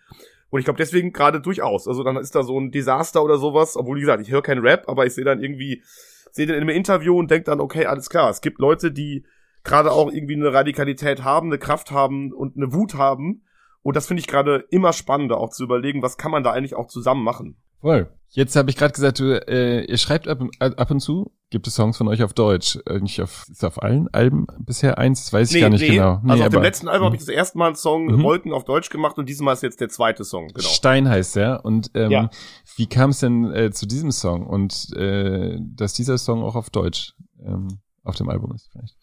Und 0.49 0.59
ich 0.59 0.65
glaube 0.65 0.77
deswegen 0.77 1.11
gerade 1.11 1.41
durchaus. 1.41 1.87
Also 1.87 2.03
dann 2.03 2.17
ist 2.17 2.35
da 2.35 2.43
so 2.43 2.59
ein 2.59 2.71
Desaster 2.71 3.23
oder 3.23 3.37
sowas, 3.37 3.75
obwohl, 3.75 3.97
wie 3.97 4.01
gesagt, 4.01 4.21
ich 4.21 4.31
höre 4.31 4.41
keinen 4.41 4.61
Rap, 4.61 4.87
aber 4.87 5.05
ich 5.05 5.13
sehe 5.13 5.25
dann 5.25 5.41
irgendwie, 5.41 5.83
sehe 6.31 6.45
den 6.45 6.55
in 6.55 6.61
einem 6.61 6.69
Interview 6.69 7.17
und 7.17 7.31
denke 7.31 7.45
dann, 7.45 7.59
okay, 7.59 7.85
alles 7.85 8.09
klar, 8.09 8.29
es 8.29 8.41
gibt 8.41 8.59
Leute, 8.59 8.91
die 8.91 9.25
gerade 9.63 9.91
auch 9.91 10.11
irgendwie 10.11 10.35
eine 10.35 10.53
Radikalität 10.53 11.23
haben, 11.23 11.47
eine 11.47 11.59
Kraft 11.59 11.91
haben 11.91 12.31
und 12.31 12.55
eine 12.55 12.73
Wut 12.73 12.95
haben. 12.95 13.43
Und 13.81 13.95
das 13.95 14.07
finde 14.07 14.21
ich 14.21 14.27
gerade 14.27 14.65
immer 14.69 14.93
spannender, 14.93 15.37
auch 15.37 15.49
zu 15.49 15.63
überlegen, 15.63 16.01
was 16.01 16.17
kann 16.17 16.31
man 16.31 16.43
da 16.43 16.51
eigentlich 16.51 16.75
auch 16.75 16.87
zusammen 16.87 17.23
machen. 17.23 17.57
Voll. 17.81 18.09
Jetzt 18.29 18.55
habe 18.55 18.69
ich 18.69 18.75
gerade 18.75 18.93
gesagt, 18.93 19.19
du, 19.19 19.47
äh, 19.47 19.85
ihr 19.85 19.97
schreibt 19.97 20.27
ab, 20.27 20.41
ab 20.59 20.91
und 20.91 20.99
zu, 20.99 21.31
gibt 21.49 21.65
es 21.65 21.75
Songs 21.75 21.97
von 21.97 22.07
euch 22.09 22.23
auf 22.23 22.33
Deutsch? 22.33 22.77
Äh, 22.85 22.99
nicht 22.99 23.21
auf, 23.21 23.45
ist 23.49 23.63
auf 23.63 23.81
allen 23.81 24.13
Alben 24.13 24.47
bisher 24.59 24.97
eins? 24.97 25.23
Das 25.23 25.33
weiß 25.33 25.49
ich 25.49 25.55
nee, 25.55 25.61
gar 25.61 25.69
nicht 25.69 25.81
nee. 25.81 25.95
genau. 25.95 26.19
Nee, 26.23 26.31
also 26.31 26.43
auf 26.43 26.49
dem 26.49 26.61
letzten 26.61 26.89
Album 26.89 27.05
habe 27.05 27.15
ich 27.15 27.21
das 27.21 27.29
erste 27.29 27.57
Mal 27.57 27.67
einen 27.67 27.75
Song 27.75 28.05
mhm. 28.05 28.23
Wolken 28.23 28.51
auf 28.51 28.65
Deutsch 28.65 28.89
gemacht 28.89 29.17
und 29.17 29.29
diesmal 29.29 29.53
ist 29.53 29.63
jetzt 29.63 29.79
der 29.79 29.89
zweite 29.89 30.25
Song. 30.25 30.47
Genau. 30.47 30.59
Stein 30.59 31.07
heißt 31.07 31.37
er. 31.37 31.63
Und 31.63 31.91
ähm, 31.93 32.11
ja. 32.11 32.29
wie 32.75 32.87
kam 32.87 33.11
es 33.11 33.19
denn 33.19 33.51
äh, 33.53 33.71
zu 33.71 33.85
diesem 33.85 34.11
Song 34.11 34.45
und 34.45 34.93
äh, 34.95 35.57
dass 35.61 35.93
dieser 35.93 36.17
Song 36.17 36.43
auch 36.43 36.55
auf 36.55 36.69
Deutsch 36.69 37.13
ähm, 37.43 37.79
auf 38.03 38.15
dem 38.15 38.29
Album 38.29 38.53
ist 38.53 38.69
vielleicht? 38.71 38.97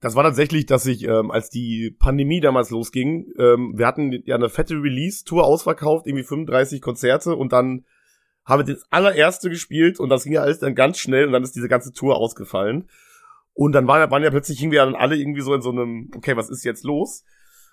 Das 0.00 0.14
war 0.14 0.22
tatsächlich, 0.22 0.66
dass 0.66 0.86
ich, 0.86 1.04
ähm, 1.04 1.30
als 1.30 1.50
die 1.50 1.96
Pandemie 1.98 2.40
damals 2.40 2.70
losging, 2.70 3.32
ähm, 3.38 3.72
wir 3.76 3.86
hatten 3.86 4.12
ja 4.26 4.36
eine 4.36 4.48
fette 4.48 4.74
Release-Tour 4.74 5.44
ausverkauft, 5.44 6.06
irgendwie 6.06 6.22
35 6.22 6.80
Konzerte 6.80 7.34
und 7.34 7.52
dann 7.52 7.84
haben 8.48 8.66
wir 8.66 8.74
das 8.74 8.84
allererste 8.90 9.50
gespielt 9.50 10.00
und 10.00 10.08
das 10.08 10.24
ging 10.24 10.32
ja 10.32 10.40
alles 10.40 10.58
dann 10.58 10.74
ganz 10.74 10.98
schnell 10.98 11.26
und 11.26 11.32
dann 11.32 11.42
ist 11.42 11.54
diese 11.54 11.68
ganze 11.68 11.92
Tour 11.92 12.16
ausgefallen. 12.16 12.88
Und 13.52 13.72
dann 13.72 13.86
waren, 13.86 14.10
waren 14.10 14.22
ja 14.22 14.30
plötzlich 14.30 14.60
irgendwie 14.62 14.78
dann 14.78 14.94
alle 14.94 15.16
irgendwie 15.16 15.42
so 15.42 15.52
in 15.52 15.60
so 15.60 15.70
einem, 15.70 16.10
okay, 16.16 16.36
was 16.36 16.48
ist 16.48 16.64
jetzt 16.64 16.84
los? 16.84 17.24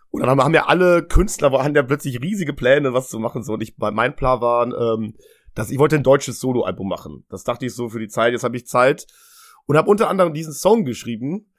Und 0.10 0.26
dann 0.26 0.40
haben, 0.40 0.54
ja 0.54 0.66
alle 0.66 1.04
Künstler, 1.04 1.52
waren 1.52 1.76
ja 1.76 1.84
plötzlich 1.84 2.22
riesige 2.22 2.54
Pläne, 2.54 2.94
was 2.94 3.10
zu 3.10 3.20
machen. 3.20 3.44
So, 3.44 3.54
und 3.54 3.62
ich, 3.62 3.76
mein 3.78 4.16
Plan 4.16 4.42
war, 4.42 4.66
ähm, 4.66 5.16
dass 5.54 5.72
ich 5.72 5.80
wollte 5.80 5.96
ein 5.96 6.04
deutsches 6.04 6.40
Soloalbum 6.40 6.88
machen. 6.88 7.26
Das 7.30 7.44
dachte 7.44 7.66
ich 7.66 7.74
so 7.74 7.90
für 7.90 8.00
die 8.00 8.08
Zeit, 8.08 8.34
jetzt 8.34 8.44
habe 8.44 8.58
ich 8.58 8.68
Zeit. 8.68 9.08
Und 9.68 9.78
habe 9.78 9.90
unter 9.90 10.10
anderem 10.10 10.34
diesen 10.34 10.54
Song 10.54 10.86
geschrieben 10.86 11.52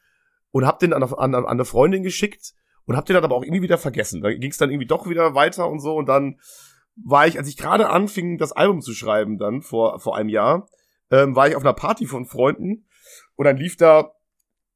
und 0.52 0.66
habe 0.66 0.78
den 0.78 0.92
an, 0.92 1.02
an, 1.02 1.34
an 1.34 1.46
eine 1.46 1.64
Freundin 1.64 2.02
geschickt 2.02 2.54
und 2.84 2.96
habe 2.96 3.06
den 3.06 3.14
dann 3.14 3.24
aber 3.24 3.34
auch 3.34 3.42
irgendwie 3.42 3.62
wieder 3.62 3.78
vergessen. 3.78 4.22
Da 4.22 4.32
ging 4.32 4.50
es 4.50 4.58
dann 4.58 4.70
irgendwie 4.70 4.86
doch 4.86 5.08
wieder 5.08 5.34
weiter 5.34 5.68
und 5.68 5.80
so 5.80 5.94
und 5.96 6.06
dann 6.06 6.38
war 6.96 7.26
ich, 7.26 7.38
als 7.38 7.48
ich 7.48 7.56
gerade 7.56 7.88
anfing, 7.90 8.38
das 8.38 8.52
Album 8.52 8.80
zu 8.80 8.92
schreiben, 8.92 9.38
dann 9.38 9.62
vor, 9.62 10.00
vor 10.00 10.16
einem 10.16 10.28
Jahr, 10.28 10.68
ähm, 11.10 11.36
war 11.36 11.48
ich 11.48 11.56
auf 11.56 11.62
einer 11.62 11.74
Party 11.74 12.06
von 12.06 12.24
Freunden 12.24 12.86
und 13.36 13.44
dann 13.44 13.56
lief 13.56 13.76
da, 13.76 14.12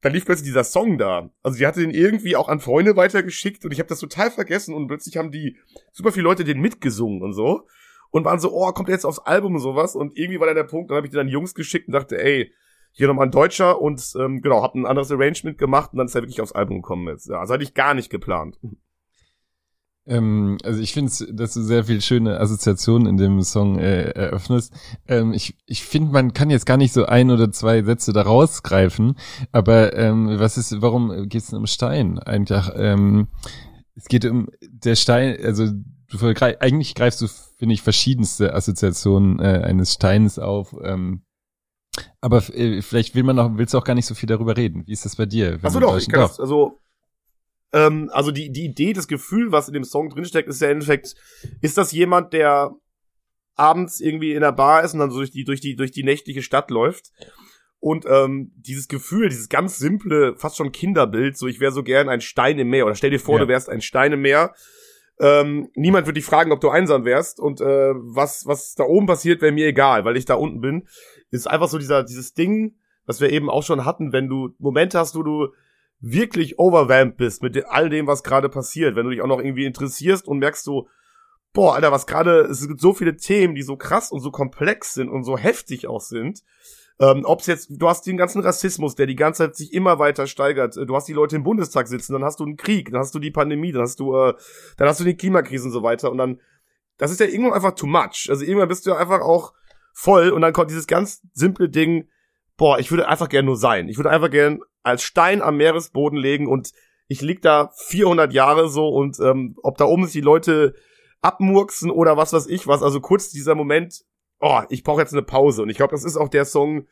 dann 0.03 0.13
lief 0.13 0.25
plötzlich 0.25 0.49
dieser 0.49 0.65
Song 0.65 0.99
da. 0.99 1.31
Also 1.43 1.59
die 1.59 1.67
hatte 1.67 1.81
den 1.81 1.91
irgendwie 1.91 2.37
auch 2.37 2.49
an 2.49 2.61
Freunde 2.61 2.97
weitergeschickt 2.97 3.65
und 3.65 3.73
ich 3.73 3.79
habe 3.79 3.89
das 3.89 4.01
total 4.01 4.31
vergessen 4.31 4.75
und 4.75 4.87
plötzlich 4.87 5.17
haben 5.17 5.31
die 5.31 5.59
super 5.93 6.13
viele 6.13 6.25
Leute 6.25 6.45
den 6.45 6.61
mitgesungen 6.61 7.23
und 7.23 7.33
so 7.33 7.67
und 8.11 8.25
waren 8.25 8.39
so, 8.39 8.53
oh, 8.53 8.71
kommt 8.73 8.89
der 8.89 8.95
jetzt 8.95 9.07
aufs 9.07 9.19
Album 9.19 9.55
und 9.55 9.61
sowas 9.61 9.97
und 9.97 10.17
irgendwie 10.17 10.41
war 10.41 10.47
dann 10.47 10.57
der 10.57 10.65
Punkt, 10.65 10.91
dann 10.91 10.97
habe 10.97 11.07
ich 11.07 11.13
den 11.13 11.19
dann 11.19 11.29
Jungs 11.29 11.55
geschickt 11.55 11.89
und 11.89 11.95
dachte, 11.95 12.23
ey, 12.23 12.53
hier 12.93 13.07
nochmal 13.07 13.27
ein 13.27 13.33
Deutscher 13.33 13.81
und 13.81 14.03
ähm, 14.19 14.43
genau, 14.43 14.63
hab 14.63 14.75
ein 14.75 14.87
anderes 14.87 15.13
Arrangement 15.13 15.59
gemacht 15.59 15.93
und 15.93 15.99
dann 15.99 16.07
ist 16.07 16.15
er 16.15 16.23
wirklich 16.23 16.41
aufs 16.41 16.53
Album 16.53 16.83
gekommen 16.83 17.09
jetzt. 17.09 17.29
Ja, 17.29 17.39
also 17.39 17.55
hatte 17.55 17.63
ich 17.63 17.75
gar 17.75 17.95
nicht 17.95 18.11
geplant. 18.11 18.59
Ähm, 20.11 20.59
also 20.65 20.81
ich 20.81 20.93
finde, 20.93 21.13
dass 21.33 21.55
du 21.55 21.63
sehr 21.63 21.85
viel 21.85 22.03
schöne 22.03 22.41
Assoziationen 22.41 23.07
in 23.07 23.17
dem 23.17 23.43
Song 23.43 23.79
äh, 23.79 24.11
eröffnest. 24.11 24.75
Ähm, 25.07 25.33
ich 25.33 25.57
ich 25.67 25.85
finde, 25.85 26.13
man 26.13 26.35
kann 26.35 26.51
jetzt 26.51 26.67
gar 26.67 26.77
nicht 26.77 26.93
so 26.93 27.07
ein 27.07 27.31
oder 27.31 27.53
zwei 27.53 27.83
Sätze 27.85 28.13
da 28.13 28.23
rausgreifen, 28.23 29.17
aber 29.53 29.97
ähm, 29.97 30.41
was 30.41 30.59
ist, 30.59 30.83
warum 30.83 31.29
geht 31.29 31.43
es 31.45 31.53
um 31.53 31.67
Stein? 31.67 32.19
Einfach, 32.19 32.73
ähm, 32.75 33.29
es 33.95 34.07
geht 34.07 34.25
um 34.25 34.49
der 34.61 34.97
Stein, 34.97 35.39
also 35.45 35.69
du, 35.69 36.19
eigentlich 36.59 36.97
greifst 36.97 37.23
du, 37.23 37.29
finde 37.29 37.75
ich, 37.75 37.83
verschiedenste 37.83 38.53
Assoziationen 38.53 39.39
äh, 39.39 39.63
eines 39.65 39.93
Steins 39.95 40.41
auf. 40.41 40.75
Ähm, 40.83 41.23
aber 42.21 42.39
äh, 42.53 42.83
vielleicht 42.83 43.15
will 43.15 43.23
man 43.23 43.39
auch, 43.39 43.51
willst 43.55 43.75
du 43.75 43.79
auch 43.79 43.85
gar 43.85 43.95
nicht 43.95 44.07
so 44.07 44.17
viel 44.17 44.29
darüber 44.29 44.57
reden. 44.57 44.87
Wie 44.87 44.93
ist 44.93 45.05
das 45.05 45.15
bei 45.15 45.27
dir? 45.27 45.61
Achso 45.63 45.79
doch, 45.79 45.97
ich 45.97 46.09
kann 46.09 46.21
das, 46.21 46.41
also 46.41 46.81
ähm, 47.73 48.11
also 48.13 48.31
die, 48.31 48.51
die 48.51 48.65
Idee, 48.65 48.93
das 48.93 49.09
Gefühl, 49.09 49.53
was 49.53 49.69
in 49.69 49.75
dem 49.75 49.85
Song 49.85 50.09
drinsteckt, 50.09 50.49
ist 50.49 50.61
ja 50.61 50.69
im 50.69 50.75
Endeffekt, 50.75 51.15
ist 51.61 51.79
das 51.79 51.93
jemand, 51.93 52.33
der 52.33 52.75
abends 53.55 54.01
irgendwie 54.01 54.33
in 54.33 54.41
der 54.41 54.53
Bar 54.53 54.83
ist 54.83 54.95
und 54.95 55.01
dann 55.01 55.11
so 55.11 55.19
durch 55.19 55.31
die, 55.31 55.45
durch 55.45 55.61
die, 55.61 55.77
durch 55.77 55.91
die 55.91 56.03
nächtliche 56.03 56.43
Stadt 56.43 56.71
läuft. 56.71 57.13
Und 57.79 58.05
ähm, 58.07 58.53
dieses 58.57 58.89
Gefühl, 58.89 59.29
dieses 59.29 59.49
ganz 59.49 59.79
simple, 59.79 60.37
fast 60.37 60.57
schon 60.57 60.73
Kinderbild, 60.73 61.37
so 61.37 61.47
ich 61.47 61.61
wäre 61.61 61.73
so 61.73 61.83
gern 61.83 62.09
ein 62.09 62.21
Stein 62.21 62.59
im 62.59 62.69
Meer. 62.69 62.87
Oder 62.87 62.95
stell 62.95 63.11
dir 63.11 63.21
vor, 63.21 63.39
ja. 63.39 63.45
du 63.45 63.49
wärst 63.49 63.71
ein 63.71 63.81
Stein 63.81 64.13
im 64.13 64.21
Meer. 64.21 64.55
Ähm, 65.19 65.71
niemand 65.75 66.07
wird 66.07 66.17
dich 66.17 66.25
fragen, 66.25 66.53
ob 66.53 66.61
du 66.61 66.71
einsam 66.71 67.05
wärst 67.05 67.41
und 67.41 67.61
äh, 67.61 67.93
was 67.95 68.47
was 68.47 68.75
da 68.75 68.85
oben 68.85 69.07
passiert, 69.07 69.43
wäre 69.43 69.53
mir 69.53 69.67
egal, 69.67 70.07
weil 70.07 70.17
ich 70.17 70.25
da 70.25 70.35
unten 70.35 70.63
bin. 70.63 70.89
Ist 71.31 71.47
einfach 71.47 71.69
so 71.69 71.77
dieser 71.77 72.05
dieses 72.05 72.33
Ding, 72.33 72.77
was 73.05 73.21
wir 73.21 73.31
eben 73.31 73.51
auch 73.51 73.63
schon 73.63 73.85
hatten, 73.85 74.15
wenn 74.15 74.29
du 74.29 74.55
Momente 74.59 74.99
hast, 74.99 75.15
wo 75.17 75.23
du 75.23 75.49
wirklich 76.01 76.59
overwhelmed 76.59 77.17
bist 77.17 77.43
mit 77.43 77.65
all 77.67 77.91
dem, 77.91 78.07
was 78.07 78.23
gerade 78.23 78.49
passiert, 78.49 78.97
wenn 78.97 79.05
du 79.05 79.11
dich 79.11 79.23
auch 79.23 79.27
noch 79.27 79.41
irgendwie 79.41 79.67
interessierst 79.67 80.27
und 80.27 80.39
merkst 80.39 80.65
so, 80.65 80.89
boah, 81.53 81.75
Alter, 81.75 81.93
was 81.93 82.07
gerade, 82.07 82.43
es 82.43 82.67
gibt 82.67 82.81
so 82.81 82.95
viele 82.95 83.17
Themen, 83.17 83.55
die 83.55 83.63
so 83.63 83.77
krass 83.77 84.11
und 84.11 84.21
so 84.21 84.31
komplex 84.31 84.95
sind 84.95 85.09
und 85.09 85.25
so 85.25 85.37
heftig 85.37 85.87
auch 85.87 86.01
sind. 86.01 86.43
Ähm, 87.01 87.23
Ob 87.25 87.41
es 87.41 87.47
jetzt, 87.47 87.71
du 87.71 87.89
hast 87.89 88.07
den 88.07 88.17
ganzen 88.17 88.43
Rassismus, 88.43 88.95
der 88.95 89.07
die 89.07 89.17
ganze 89.17 89.45
Zeit 89.45 89.57
sich 89.57 89.73
immer 89.73 89.99
weiter 89.99 90.27
steigert. 90.27 90.77
Du 90.77 90.95
hast 90.95 91.09
die 91.09 91.13
Leute 91.13 91.37
im 91.37 91.43
Bundestag 91.43 91.89
sitzen, 91.89 92.13
dann 92.13 92.25
hast 92.25 92.41
du 92.41 92.45
einen 92.45 92.57
Krieg, 92.57 92.91
dann 92.91 93.01
hast 93.01 93.15
du 93.15 93.19
die 93.19 93.31
Pandemie, 93.31 93.73
dann 93.73 93.83
hast 93.83 94.01
du, 94.01 94.15
äh, 94.15 94.35
dann 94.77 94.89
hast 94.89 95.01
du 95.01 95.05
die 95.05 95.17
Klimakrise 95.17 95.67
und 95.67 95.73
so 95.73 95.83
weiter. 95.83 96.11
Und 96.11 96.19
dann, 96.19 96.41
das 96.99 97.11
ist 97.11 97.21
ja 97.21 97.27
irgendwann 97.27 97.55
einfach 97.55 97.75
too 97.75 97.87
much. 97.87 98.29
Also 98.29 98.45
irgendwann 98.45 98.69
bist 98.69 98.87
du 98.87 98.91
ja 98.91 98.97
einfach 98.97 99.21
auch 99.21 99.55
voll 99.93 100.31
und 100.31 100.43
dann 100.43 100.53
kommt 100.53 100.71
dieses 100.71 100.87
ganz 100.87 101.23
simple 101.33 101.69
Ding, 101.69 102.09
boah, 102.57 102.79
ich 102.79 102.91
würde 102.91 103.09
einfach 103.09 103.31
gern 103.31 103.47
nur 103.47 103.57
sein. 103.57 103.89
Ich 103.89 103.97
würde 103.97 104.11
einfach 104.11 104.31
gern 104.31 104.61
als 104.83 105.03
Stein 105.03 105.43
am 105.43 105.57
Meeresboden 105.57 106.19
legen 106.19 106.47
und 106.47 106.71
ich 107.09 107.23
lieg 107.23 107.43
da 107.43 107.73
400 107.75 108.33
Jahre 108.33 108.69
so 108.69 108.89
und 108.89 109.19
ähm, 109.21 109.57
ob 109.63 109.77
da 109.77 109.85
oben 109.85 110.05
sich 110.05 110.13
die 110.13 110.21
Leute 110.21 110.75
abmurksen 111.23 111.91
oder 111.91 112.17
was 112.17 112.33
weiß 112.33 112.47
ich 112.47 112.67
was. 112.67 112.83
Also 112.83 113.01
kurz 113.01 113.31
dieser 113.31 113.55
Moment, 113.55 114.05
oh, 114.41 114.61
ich 114.69 114.85
brauche 114.85 115.01
jetzt 115.01 115.13
eine 115.13 115.23
Pause. 115.23 115.63
Und 115.63 115.71
ich 115.71 115.77
glaube, 115.77 115.93
das 115.93 116.05
ist 116.05 116.17
auch 116.17 116.29
der 116.29 116.45
Song 116.45 116.87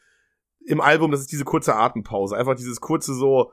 im 0.66 0.80
Album, 0.80 1.10
das 1.10 1.20
ist 1.20 1.32
diese 1.32 1.44
kurze 1.44 1.74
Atempause. 1.74 2.36
Einfach 2.36 2.54
dieses 2.54 2.80
kurze 2.80 3.14
so, 3.14 3.52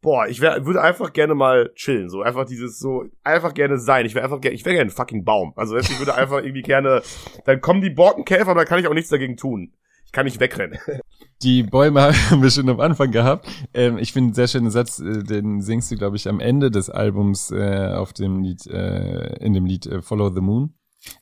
boah, 0.00 0.26
ich 0.26 0.40
wär, 0.40 0.64
würde 0.64 0.82
einfach 0.82 1.12
gerne 1.12 1.34
mal 1.34 1.72
chillen. 1.74 2.08
So 2.08 2.22
einfach 2.22 2.46
dieses 2.46 2.78
so, 2.78 3.04
einfach 3.22 3.52
gerne 3.52 3.78
sein. 3.78 4.06
Ich 4.06 4.14
wäre 4.14 4.24
einfach 4.24 4.40
gerne, 4.40 4.54
ich 4.54 4.64
wäre 4.64 4.76
gerne 4.76 4.90
ein 4.90 4.94
fucking 4.94 5.24
Baum. 5.24 5.52
Also 5.56 5.76
ich 5.76 5.98
würde 5.98 6.14
einfach 6.14 6.38
irgendwie 6.38 6.62
gerne, 6.62 7.02
dann 7.44 7.60
kommen 7.60 7.80
die 7.80 7.90
Borkenkäfer, 7.90 8.52
aber 8.52 8.60
da 8.60 8.64
kann 8.64 8.78
ich 8.78 8.86
auch 8.86 8.94
nichts 8.94 9.10
dagegen 9.10 9.36
tun. 9.36 9.74
Ich 10.14 10.16
kann 10.16 10.26
nicht 10.26 10.38
wegrennen. 10.38 10.78
Die 11.42 11.64
Bäume 11.64 12.00
haben 12.30 12.40
wir 12.40 12.48
schon 12.48 12.68
am 12.68 12.78
Anfang 12.78 13.10
gehabt. 13.10 13.48
Ähm, 13.74 13.98
ich 13.98 14.12
finde 14.12 14.28
einen 14.28 14.34
sehr 14.34 14.46
schönen 14.46 14.70
Satz, 14.70 15.00
äh, 15.00 15.24
den 15.24 15.60
singst 15.60 15.90
du, 15.90 15.96
glaube 15.96 16.14
ich, 16.14 16.28
am 16.28 16.38
Ende 16.38 16.70
des 16.70 16.88
Albums 16.88 17.50
äh, 17.50 17.92
auf 17.96 18.12
dem 18.12 18.40
Lied, 18.40 18.64
äh, 18.68 19.44
in 19.44 19.54
dem 19.54 19.66
Lied 19.66 19.86
äh, 19.86 20.02
Follow 20.02 20.32
the 20.32 20.40
Moon. 20.40 20.72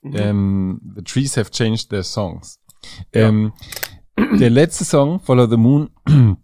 Mhm. 0.03 0.13
Ähm, 0.15 0.93
the 0.95 1.03
trees 1.03 1.39
have 1.39 1.51
changed 1.51 1.89
their 1.89 2.03
songs. 2.03 2.61
Ja. 3.15 3.29
Ähm, 3.29 3.55
der 4.19 4.51
letzte 4.51 4.85
Song, 4.85 5.21
Follow 5.21 5.47
the 5.47 5.57
Moon, 5.57 5.89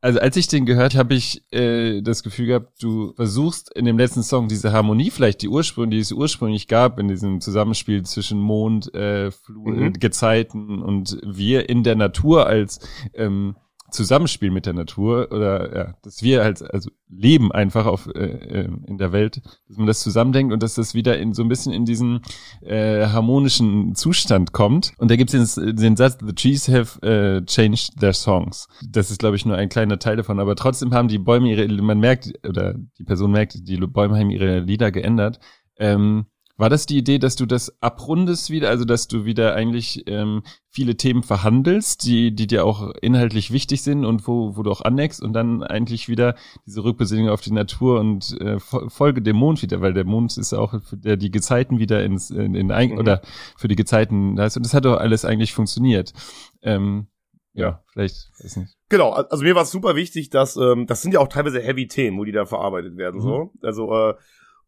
also 0.00 0.18
als 0.18 0.36
ich 0.36 0.48
den 0.48 0.66
gehört, 0.66 0.94
habe 0.94 1.14
ich 1.14 1.42
äh, 1.52 2.00
das 2.00 2.22
Gefühl 2.22 2.46
gehabt, 2.46 2.82
du 2.82 3.12
versuchst 3.14 3.74
in 3.74 3.84
dem 3.84 3.98
letzten 3.98 4.22
Song 4.22 4.48
diese 4.48 4.72
Harmonie, 4.72 5.10
vielleicht 5.10 5.42
die 5.42 5.48
Ursprung, 5.48 5.90
die 5.90 5.98
es 5.98 6.12
ursprünglich 6.12 6.68
gab 6.68 6.98
in 6.98 7.08
diesem 7.08 7.40
Zusammenspiel 7.40 8.02
zwischen 8.04 8.40
Mond, 8.40 8.94
äh, 8.94 9.30
Flu 9.30 9.68
mhm. 9.68 9.92
Gezeiten 9.94 10.82
und 10.82 11.18
wir 11.24 11.68
in 11.68 11.82
der 11.82 11.96
Natur 11.96 12.46
als 12.46 12.80
ähm, 13.14 13.56
Zusammenspiel 13.90 14.50
mit 14.50 14.66
der 14.66 14.72
Natur 14.72 15.28
oder 15.30 15.76
ja, 15.76 15.94
dass 16.02 16.22
wir 16.22 16.42
halt 16.42 16.62
also 16.72 16.90
leben 17.08 17.52
einfach 17.52 17.86
auf 17.86 18.06
äh, 18.06 18.20
äh, 18.20 18.68
in 18.86 18.98
der 18.98 19.12
Welt, 19.12 19.42
dass 19.68 19.76
man 19.76 19.86
das 19.86 20.00
zusammendenkt 20.00 20.52
und 20.52 20.62
dass 20.62 20.74
das 20.74 20.94
wieder 20.94 21.18
in 21.18 21.34
so 21.34 21.42
ein 21.42 21.48
bisschen 21.48 21.72
in 21.72 21.84
diesen 21.84 22.20
äh, 22.62 23.06
harmonischen 23.06 23.94
Zustand 23.94 24.52
kommt. 24.52 24.92
Und 24.98 25.10
da 25.10 25.16
gibt 25.16 25.34
es 25.34 25.54
den, 25.54 25.76
den, 25.76 25.96
Satz: 25.96 26.18
The 26.24 26.32
trees 26.32 26.68
have 26.68 26.98
uh, 27.04 27.44
changed 27.44 27.98
their 27.98 28.12
songs. 28.12 28.68
Das 28.88 29.10
ist 29.10 29.18
glaube 29.18 29.36
ich 29.36 29.44
nur 29.44 29.56
ein 29.56 29.68
kleiner 29.68 29.98
Teil 29.98 30.16
davon, 30.16 30.40
aber 30.40 30.56
trotzdem 30.56 30.94
haben 30.94 31.08
die 31.08 31.18
Bäume 31.18 31.50
ihre, 31.50 31.66
man 31.82 31.98
merkt 31.98 32.32
oder 32.48 32.74
die 32.98 33.04
Person 33.04 33.32
merkt, 33.32 33.68
die 33.68 33.76
Bäume 33.78 34.18
haben 34.18 34.30
ihre 34.30 34.60
Lieder 34.60 34.90
geändert. 34.90 35.40
Ähm, 35.76 36.26
war 36.60 36.68
das 36.68 36.84
die 36.84 36.98
Idee, 36.98 37.18
dass 37.18 37.36
du 37.36 37.46
das 37.46 37.80
abrundest 37.80 38.50
wieder, 38.50 38.68
also 38.68 38.84
dass 38.84 39.08
du 39.08 39.24
wieder 39.24 39.54
eigentlich 39.54 40.04
ähm, 40.06 40.42
viele 40.68 40.94
Themen 40.94 41.22
verhandelst, 41.22 42.04
die, 42.04 42.34
die 42.34 42.46
dir 42.46 42.66
auch 42.66 42.92
inhaltlich 43.00 43.50
wichtig 43.50 43.82
sind 43.82 44.04
und 44.04 44.28
wo, 44.28 44.58
wo 44.58 44.62
du 44.62 44.70
auch 44.70 44.82
aneckst 44.82 45.22
und 45.22 45.32
dann 45.32 45.62
eigentlich 45.62 46.10
wieder 46.10 46.34
diese 46.66 46.84
Rückbesinnung 46.84 47.30
auf 47.30 47.40
die 47.40 47.52
Natur 47.52 47.98
und 47.98 48.38
äh, 48.42 48.58
Folge 48.60 49.22
dem 49.22 49.36
Mond 49.36 49.62
wieder, 49.62 49.80
weil 49.80 49.94
der 49.94 50.04
Mond 50.04 50.36
ist 50.36 50.52
auch 50.52 50.82
für 50.82 50.98
der 50.98 51.16
die 51.16 51.30
Gezeiten 51.30 51.78
wieder 51.78 52.04
ins 52.04 52.30
in, 52.30 52.54
in 52.54 52.70
ein, 52.70 52.90
mhm. 52.90 52.98
oder 52.98 53.22
für 53.56 53.68
die 53.68 53.76
Gezeiten 53.76 54.38
heißt 54.38 54.58
und 54.58 54.66
das 54.66 54.74
hat 54.74 54.84
doch 54.84 54.98
alles 54.98 55.24
eigentlich 55.24 55.54
funktioniert. 55.54 56.12
Ähm, 56.60 57.06
ja, 57.54 57.82
vielleicht, 57.92 58.30
weiß 58.38 58.56
nicht. 58.58 58.76
Genau, 58.90 59.12
also 59.12 59.42
mir 59.42 59.54
war 59.54 59.62
es 59.62 59.70
super 59.70 59.96
wichtig, 59.96 60.28
dass 60.30 60.56
ähm, 60.56 60.86
das 60.86 61.00
sind 61.02 61.12
ja 61.12 61.20
auch 61.20 61.28
teilweise 61.28 61.60
heavy 61.60 61.88
Themen, 61.88 62.18
wo 62.18 62.24
die 62.24 62.32
da 62.32 62.44
verarbeitet 62.44 62.96
werden. 62.96 63.16
Mhm. 63.16 63.22
So, 63.22 63.52
also 63.62 64.10
äh, 64.10 64.14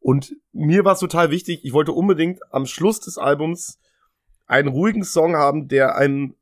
und 0.03 0.34
mir 0.53 0.84
war 0.84 0.94
es 0.94 0.98
total 0.98 1.30
wichtig, 1.30 1.64
ich 1.64 1.72
wollte 1.72 1.92
unbedingt 1.92 2.40
am 2.53 2.66
Schluss 2.66 2.98
des 3.00 3.18
Albums 3.18 3.78
einen 4.46 4.68
ruhigen 4.68 5.05
Song 5.05 5.36
haben, 5.36 5.68
der 5.68 5.94
einen 5.94 6.34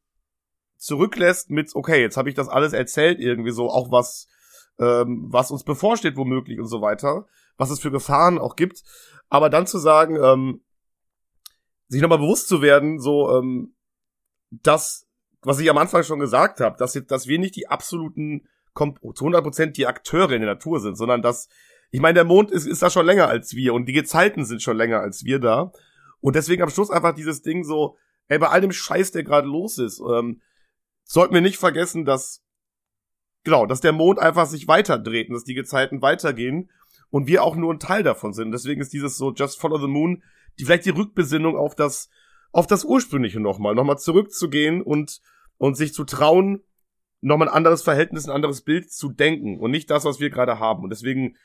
zurücklässt 0.79 1.51
mit, 1.51 1.75
okay, 1.75 2.01
jetzt 2.01 2.17
habe 2.17 2.31
ich 2.31 2.35
das 2.35 2.49
alles 2.49 2.73
erzählt, 2.73 3.21
irgendwie 3.21 3.51
so, 3.51 3.69
auch 3.69 3.93
was, 3.93 4.29
ähm, 4.79 5.27
was 5.29 5.51
uns 5.51 5.63
bevorsteht 5.63 6.17
womöglich 6.17 6.59
und 6.59 6.69
so 6.69 6.81
weiter, 6.81 7.27
was 7.59 7.69
es 7.69 7.81
für 7.81 7.91
Gefahren 7.91 8.39
auch 8.39 8.57
gibt. 8.57 8.83
Aber 9.29 9.51
dann 9.51 9.67
zu 9.67 9.79
sagen, 9.79 10.17
ähm, 10.17 10.63
sich 11.89 12.01
nochmal 12.01 12.19
bewusst 12.19 12.49
zu 12.49 12.63
werden, 12.63 12.99
so, 12.99 13.37
ähm, 13.37 13.75
dass, 14.51 15.07
was 15.43 15.61
ich 15.61 15.69
am 15.69 15.79
Anfang 15.79 16.03
schon 16.03 16.19
gesagt 16.19 16.61
habe, 16.61 16.79
dass, 16.79 16.95
dass 17.07 17.27
wir 17.27 17.39
nicht 17.39 17.57
die 17.57 17.69
absoluten, 17.69 18.49
zu 18.75 19.27
100% 19.27 19.73
die 19.73 19.87
Akteure 19.87 20.31
in 20.31 20.41
der 20.41 20.55
Natur 20.55 20.81
sind, 20.81 20.97
sondern 20.97 21.21
dass 21.21 21.49
ich 21.91 22.01
meine, 22.01 22.15
der 22.15 22.25
Mond 22.25 22.51
ist, 22.51 22.67
ist 22.67 22.83
da 22.83 22.91
schon 22.91 23.07
länger 23.07 23.29
als 23.29 23.55
wir 23.55 23.75
und 23.75 23.87
die 23.87 23.93
Gezeiten 23.93 24.45
sind 24.45 24.63
schon 24.63 24.77
länger 24.77 25.01
als 25.01 25.25
wir 25.25 25.39
da. 25.39 25.73
Und 26.21 26.37
deswegen 26.37 26.63
am 26.63 26.71
Schluss 26.71 26.91
einfach 26.91 27.15
dieses 27.15 27.43
Ding 27.43 27.65
so, 27.65 27.97
ey, 28.29 28.39
bei 28.39 28.49
all 28.49 28.61
dem 28.61 28.73
Scheiß, 28.73 29.11
der 29.11 29.25
gerade 29.25 29.49
los 29.49 29.79
ist, 29.79 30.01
ähm, 30.01 30.41
sollten 31.03 31.35
wir 31.35 31.41
nicht 31.41 31.59
vergessen, 31.59 32.05
dass, 32.05 32.45
genau, 33.43 33.67
dass 33.67 33.81
der 33.81 33.93
Mond 33.93 34.19
einfach 34.19 34.47
sich 34.47 34.69
weiterdreht 34.69 35.29
und 35.29 35.35
dass 35.35 35.45
die 35.45 35.55
Gezeiten 35.55 36.03
weitergehen 36.03 36.71
und 37.11 37.27
wir 37.27 37.43
auch 37.43 37.57
nur 37.57 37.73
ein 37.73 37.81
Teil 37.81 38.05
davon 38.05 38.33
sind. 38.33 38.53
Deswegen 38.53 38.81
ist 38.81 38.93
dieses 38.93 39.17
so 39.17 39.33
Just 39.33 39.59
Follow 39.59 39.79
the 39.79 39.89
Moon, 39.89 40.23
die 40.59 40.65
vielleicht 40.65 40.85
die 40.85 40.91
Rückbesinnung 40.91 41.57
auf 41.57 41.75
das, 41.75 42.09
auf 42.53 42.69
das 42.69 42.85
Ursprüngliche 42.85 43.41
nochmal, 43.41 43.75
nochmal 43.75 43.99
zurückzugehen 43.99 44.83
und, 44.83 45.21
und 45.59 45.77
sich 45.77 45.93
zu 45.93 46.05
trauen, 46.05 46.63
nochmal 47.21 47.49
ein 47.49 47.55
anderes 47.55 47.83
Verhältnis, 47.83 48.27
ein 48.27 48.35
anderes 48.35 48.63
Bild 48.63 48.93
zu 48.93 49.09
denken 49.09 49.59
und 49.59 49.73
nicht 49.73 49.91
das, 49.91 50.05
was 50.05 50.21
wir 50.21 50.31
gerade 50.31 50.61
haben. 50.61 50.85
Und 50.85 50.91
deswegen 50.91 51.37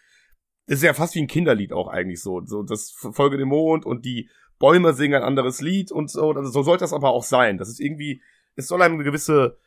ist 0.67 0.83
ja 0.83 0.93
fast 0.93 1.15
wie 1.15 1.21
ein 1.21 1.27
Kinderlied 1.27 1.73
auch 1.73 1.87
eigentlich 1.87 2.21
so. 2.21 2.41
So 2.45 2.63
das 2.63 2.91
Folge 2.91 3.37
dem 3.37 3.49
Mond 3.49 3.85
und 3.85 4.05
die 4.05 4.29
Bäume 4.57 4.93
singen 4.93 5.15
ein 5.15 5.23
anderes 5.23 5.61
Lied 5.61 5.91
und 5.91 6.09
so. 6.09 6.31
Also 6.31 6.49
so 6.49 6.63
sollte 6.63 6.83
das 6.83 6.93
aber 6.93 7.09
auch 7.11 7.23
sein. 7.23 7.57
Das 7.57 7.69
ist 7.69 7.79
irgendwie, 7.79 8.21
es 8.55 8.67
soll 8.67 8.81
einem 8.81 8.95
eine 8.95 9.03
gewisse, 9.03 9.57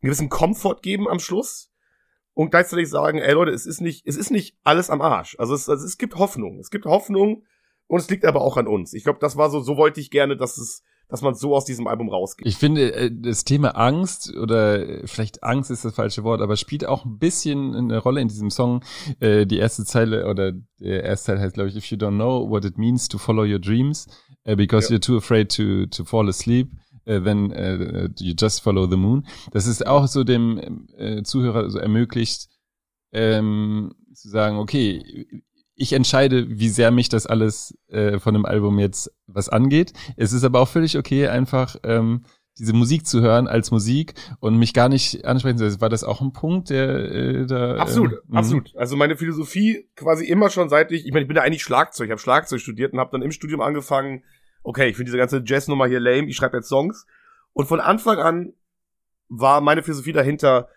einen 0.00 0.08
gewissen 0.08 0.28
Komfort 0.28 0.80
geben 0.82 1.08
am 1.08 1.18
Schluss 1.18 1.70
und 2.34 2.50
gleichzeitig 2.50 2.88
sagen, 2.88 3.18
ey 3.18 3.34
Leute, 3.34 3.50
es 3.50 3.66
ist 3.66 3.80
nicht, 3.80 4.06
es 4.06 4.16
ist 4.16 4.30
nicht 4.30 4.56
alles 4.62 4.90
am 4.90 5.02
Arsch. 5.02 5.36
Also 5.38 5.54
es, 5.54 5.68
also 5.68 5.84
es 5.84 5.98
gibt 5.98 6.16
Hoffnung. 6.16 6.58
Es 6.60 6.70
gibt 6.70 6.86
Hoffnung 6.86 7.44
und 7.86 8.00
es 8.00 8.08
liegt 8.08 8.24
aber 8.24 8.40
auch 8.40 8.56
an 8.56 8.68
uns. 8.68 8.94
Ich 8.94 9.04
glaube, 9.04 9.18
das 9.20 9.36
war 9.36 9.50
so, 9.50 9.60
so 9.60 9.76
wollte 9.76 10.00
ich 10.00 10.10
gerne, 10.10 10.36
dass 10.36 10.56
es 10.56 10.82
dass 11.08 11.22
man 11.22 11.34
so 11.34 11.56
aus 11.56 11.64
diesem 11.64 11.86
Album 11.86 12.08
rausgeht. 12.08 12.46
Ich 12.46 12.56
finde, 12.56 12.92
äh, 12.94 13.10
das 13.12 13.44
Thema 13.44 13.70
Angst 13.70 14.34
oder 14.36 15.06
vielleicht 15.06 15.42
Angst 15.42 15.70
ist 15.70 15.84
das 15.84 15.94
falsche 15.94 16.22
Wort, 16.24 16.40
aber 16.40 16.56
spielt 16.56 16.86
auch 16.86 17.04
ein 17.04 17.18
bisschen 17.18 17.74
eine 17.74 17.98
Rolle 17.98 18.20
in 18.20 18.28
diesem 18.28 18.50
Song. 18.50 18.84
Äh, 19.20 19.46
die 19.46 19.58
erste 19.58 19.84
Zeile 19.84 20.26
oder 20.26 20.52
der 20.78 21.04
erste 21.04 21.32
Teil 21.32 21.40
heißt, 21.40 21.54
glaube 21.54 21.70
ich, 21.70 21.76
If 21.76 21.86
you 21.86 21.96
don't 21.96 22.16
know 22.16 22.48
what 22.48 22.64
it 22.64 22.78
means 22.78 23.08
to 23.08 23.18
follow 23.18 23.44
your 23.44 23.58
dreams, 23.58 24.06
uh, 24.46 24.54
because 24.54 24.88
ja. 24.88 24.96
you're 24.96 25.04
too 25.04 25.16
afraid 25.16 25.50
to, 25.56 25.86
to 25.86 26.04
fall 26.04 26.28
asleep, 26.28 26.70
then 27.04 27.52
uh, 27.52 28.08
you 28.18 28.34
just 28.38 28.60
follow 28.60 28.86
the 28.86 28.96
moon. 28.96 29.26
Das 29.52 29.66
ist 29.66 29.86
auch 29.86 30.06
so 30.06 30.24
dem 30.24 30.86
äh, 30.98 31.22
Zuhörer 31.22 31.70
so 31.70 31.78
ermöglicht, 31.78 32.48
ähm, 33.12 33.94
zu 34.12 34.28
sagen, 34.28 34.58
okay, 34.58 35.26
ich 35.78 35.92
entscheide, 35.92 36.46
wie 36.48 36.68
sehr 36.68 36.90
mich 36.90 37.08
das 37.08 37.26
alles 37.26 37.78
äh, 37.88 38.18
von 38.18 38.34
dem 38.34 38.44
Album 38.44 38.78
jetzt 38.80 39.12
was 39.26 39.48
angeht. 39.48 39.92
Es 40.16 40.32
ist 40.32 40.44
aber 40.44 40.60
auch 40.60 40.68
völlig 40.68 40.98
okay, 40.98 41.28
einfach 41.28 41.76
ähm, 41.84 42.24
diese 42.58 42.72
Musik 42.72 43.06
zu 43.06 43.20
hören 43.20 43.46
als 43.46 43.70
Musik 43.70 44.14
und 44.40 44.58
mich 44.58 44.74
gar 44.74 44.88
nicht 44.88 45.24
ansprechen 45.24 45.56
zu 45.56 45.80
War 45.80 45.88
das 45.88 46.02
auch 46.02 46.20
ein 46.20 46.32
Punkt, 46.32 46.70
der 46.70 46.88
äh, 46.88 47.46
da. 47.46 47.76
Absolut, 47.76 48.12
ähm, 48.12 48.36
absolut. 48.36 48.76
Also 48.76 48.96
meine 48.96 49.16
Philosophie 49.16 49.88
quasi 49.94 50.26
immer 50.26 50.50
schon 50.50 50.68
seit 50.68 50.90
ich, 50.90 51.06
ich 51.06 51.12
meine, 51.12 51.22
ich 51.22 51.28
bin 51.28 51.36
ja 51.36 51.44
eigentlich 51.44 51.62
Schlagzeug, 51.62 52.06
ich 52.06 52.10
habe 52.10 52.20
Schlagzeug 52.20 52.60
studiert 52.60 52.92
und 52.92 52.98
habe 52.98 53.12
dann 53.12 53.22
im 53.22 53.30
Studium 53.30 53.60
angefangen, 53.60 54.24
okay, 54.64 54.88
ich 54.88 54.96
finde 54.96 55.06
diese 55.06 55.18
ganze 55.18 55.42
Jazznummer 55.46 55.86
hier 55.86 56.00
lame, 56.00 56.28
ich 56.28 56.36
schreibe 56.36 56.56
jetzt 56.56 56.68
Songs. 56.68 57.06
Und 57.52 57.66
von 57.66 57.80
Anfang 57.80 58.18
an 58.18 58.52
war 59.28 59.60
meine 59.60 59.84
Philosophie 59.84 60.12
dahinter, 60.12 60.68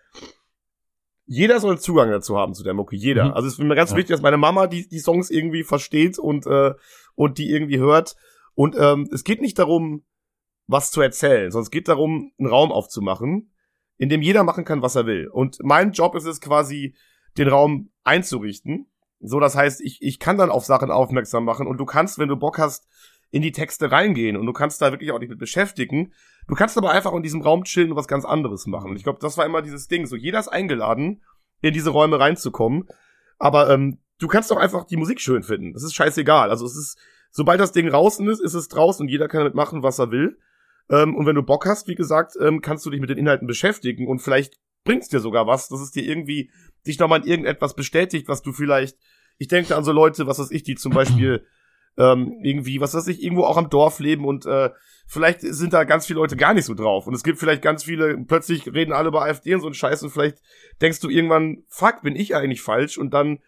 jeder 1.26 1.60
soll 1.60 1.78
Zugang 1.78 2.10
dazu 2.10 2.36
haben 2.36 2.54
zu 2.54 2.64
der 2.64 2.74
Mucke, 2.74 2.96
jeder. 2.96 3.26
Mhm. 3.26 3.32
Also 3.32 3.48
es 3.48 3.54
ist 3.54 3.60
mir 3.60 3.74
ganz 3.74 3.90
ja. 3.90 3.96
wichtig, 3.96 4.14
dass 4.14 4.22
meine 4.22 4.36
Mama 4.36 4.66
die, 4.66 4.88
die 4.88 4.98
Songs 4.98 5.30
irgendwie 5.30 5.64
versteht 5.64 6.18
und, 6.18 6.46
äh, 6.46 6.74
und 7.14 7.38
die 7.38 7.50
irgendwie 7.50 7.78
hört. 7.78 8.16
Und 8.54 8.76
ähm, 8.78 9.08
es 9.12 9.24
geht 9.24 9.40
nicht 9.40 9.58
darum, 9.58 10.04
was 10.66 10.90
zu 10.90 11.00
erzählen, 11.00 11.50
sondern 11.50 11.64
es 11.64 11.70
geht 11.70 11.88
darum, 11.88 12.32
einen 12.38 12.48
Raum 12.48 12.72
aufzumachen, 12.72 13.52
in 13.96 14.08
dem 14.08 14.22
jeder 14.22 14.44
machen 14.44 14.64
kann, 14.64 14.82
was 14.82 14.94
er 14.94 15.06
will. 15.06 15.28
Und 15.28 15.58
mein 15.62 15.92
Job 15.92 16.14
ist 16.14 16.26
es 16.26 16.40
quasi, 16.40 16.94
den 17.38 17.48
Raum 17.48 17.90
einzurichten 18.04 18.86
So, 19.20 19.40
das 19.40 19.56
heißt, 19.56 19.80
ich, 19.80 20.02
ich 20.02 20.18
kann 20.18 20.38
dann 20.38 20.50
auf 20.50 20.64
Sachen 20.64 20.90
aufmerksam 20.90 21.44
machen 21.44 21.66
und 21.66 21.78
du 21.78 21.86
kannst, 21.86 22.18
wenn 22.18 22.28
du 22.28 22.36
Bock 22.36 22.58
hast, 22.58 22.88
in 23.32 23.42
die 23.42 23.50
Texte 23.50 23.90
reingehen 23.90 24.36
und 24.36 24.46
du 24.46 24.52
kannst 24.52 24.80
da 24.82 24.92
wirklich 24.92 25.10
auch 25.10 25.18
dich 25.18 25.30
mit 25.30 25.38
beschäftigen. 25.38 26.12
Du 26.46 26.54
kannst 26.54 26.76
aber 26.76 26.90
einfach 26.90 27.14
in 27.14 27.22
diesem 27.22 27.40
Raum 27.40 27.64
chillen 27.64 27.90
und 27.90 27.96
was 27.96 28.06
ganz 28.06 28.26
anderes 28.26 28.66
machen. 28.66 28.90
Und 28.90 28.96
ich 28.96 29.04
glaube, 29.04 29.20
das 29.20 29.38
war 29.38 29.46
immer 29.46 29.62
dieses 29.62 29.88
Ding. 29.88 30.06
So, 30.06 30.16
jeder 30.16 30.38
ist 30.38 30.48
eingeladen, 30.48 31.22
in 31.62 31.72
diese 31.72 31.90
Räume 31.90 32.20
reinzukommen. 32.20 32.88
Aber 33.38 33.70
ähm, 33.70 33.98
du 34.18 34.28
kannst 34.28 34.50
doch 34.50 34.58
einfach 34.58 34.84
die 34.84 34.98
Musik 34.98 35.18
schön 35.20 35.42
finden. 35.42 35.72
Das 35.72 35.82
ist 35.82 35.94
scheißegal. 35.94 36.50
Also 36.50 36.66
es 36.66 36.76
ist, 36.76 36.98
sobald 37.30 37.58
das 37.58 37.72
Ding 37.72 37.88
draußen 37.88 38.28
ist, 38.28 38.40
ist 38.40 38.54
es 38.54 38.68
draußen 38.68 39.04
und 39.04 39.08
jeder 39.08 39.28
kann 39.28 39.40
damit 39.40 39.54
machen, 39.54 39.82
was 39.82 39.98
er 39.98 40.10
will. 40.10 40.38
Ähm, 40.90 41.16
und 41.16 41.24
wenn 41.24 41.34
du 41.34 41.42
Bock 41.42 41.64
hast, 41.64 41.88
wie 41.88 41.94
gesagt, 41.94 42.34
ähm, 42.38 42.60
kannst 42.60 42.84
du 42.84 42.90
dich 42.90 43.00
mit 43.00 43.08
den 43.08 43.18
Inhalten 43.18 43.46
beschäftigen 43.46 44.08
und 44.08 44.18
vielleicht 44.18 44.58
bringt's 44.84 45.08
dir 45.08 45.20
sogar 45.20 45.46
was, 45.46 45.68
dass 45.68 45.80
es 45.80 45.90
dir 45.90 46.04
irgendwie 46.04 46.50
dich 46.86 46.98
nochmal 46.98 47.20
in 47.20 47.28
irgendetwas 47.28 47.74
bestätigt, 47.74 48.28
was 48.28 48.42
du 48.42 48.52
vielleicht, 48.52 48.98
ich 49.38 49.48
denke 49.48 49.74
an 49.74 49.84
so 49.84 49.92
Leute, 49.92 50.26
was 50.26 50.38
weiß 50.38 50.50
ich, 50.50 50.64
die 50.64 50.74
zum 50.74 50.92
Beispiel 50.94 51.46
ähm, 51.96 52.38
irgendwie, 52.42 52.80
was 52.80 52.94
weiß 52.94 53.06
ich, 53.08 53.22
irgendwo 53.22 53.44
auch 53.44 53.56
am 53.56 53.70
Dorf 53.70 53.98
leben 53.98 54.24
und 54.24 54.46
äh, 54.46 54.70
vielleicht 55.06 55.40
sind 55.40 55.72
da 55.72 55.84
ganz 55.84 56.06
viele 56.06 56.20
Leute 56.20 56.36
gar 56.36 56.54
nicht 56.54 56.64
so 56.64 56.74
drauf. 56.74 57.06
Und 57.06 57.14
es 57.14 57.22
gibt 57.22 57.38
vielleicht 57.38 57.62
ganz 57.62 57.84
viele, 57.84 58.16
plötzlich 58.18 58.72
reden 58.72 58.92
alle 58.92 59.08
über 59.08 59.22
AfD 59.22 59.54
und 59.54 59.60
so 59.60 59.66
ein 59.66 59.74
Scheiß 59.74 60.02
und 60.02 60.10
vielleicht 60.10 60.38
denkst 60.80 61.00
du 61.00 61.10
irgendwann, 61.10 61.64
fuck, 61.68 62.02
bin 62.02 62.16
ich 62.16 62.34
eigentlich 62.34 62.62
falsch? 62.62 62.98
Und 62.98 63.12
dann 63.12 63.40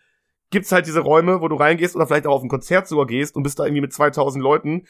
gibt's 0.54 0.70
halt 0.70 0.86
diese 0.86 1.00
Räume, 1.00 1.40
wo 1.40 1.48
du 1.48 1.56
reingehst 1.56 1.96
oder 1.96 2.06
vielleicht 2.06 2.28
auch 2.28 2.36
auf 2.36 2.42
ein 2.42 2.48
Konzert 2.48 2.86
sogar 2.86 3.06
gehst 3.06 3.34
und 3.34 3.42
bist 3.42 3.58
da 3.58 3.64
irgendwie 3.64 3.80
mit 3.80 3.92
2000 3.92 4.42
Leuten 4.42 4.84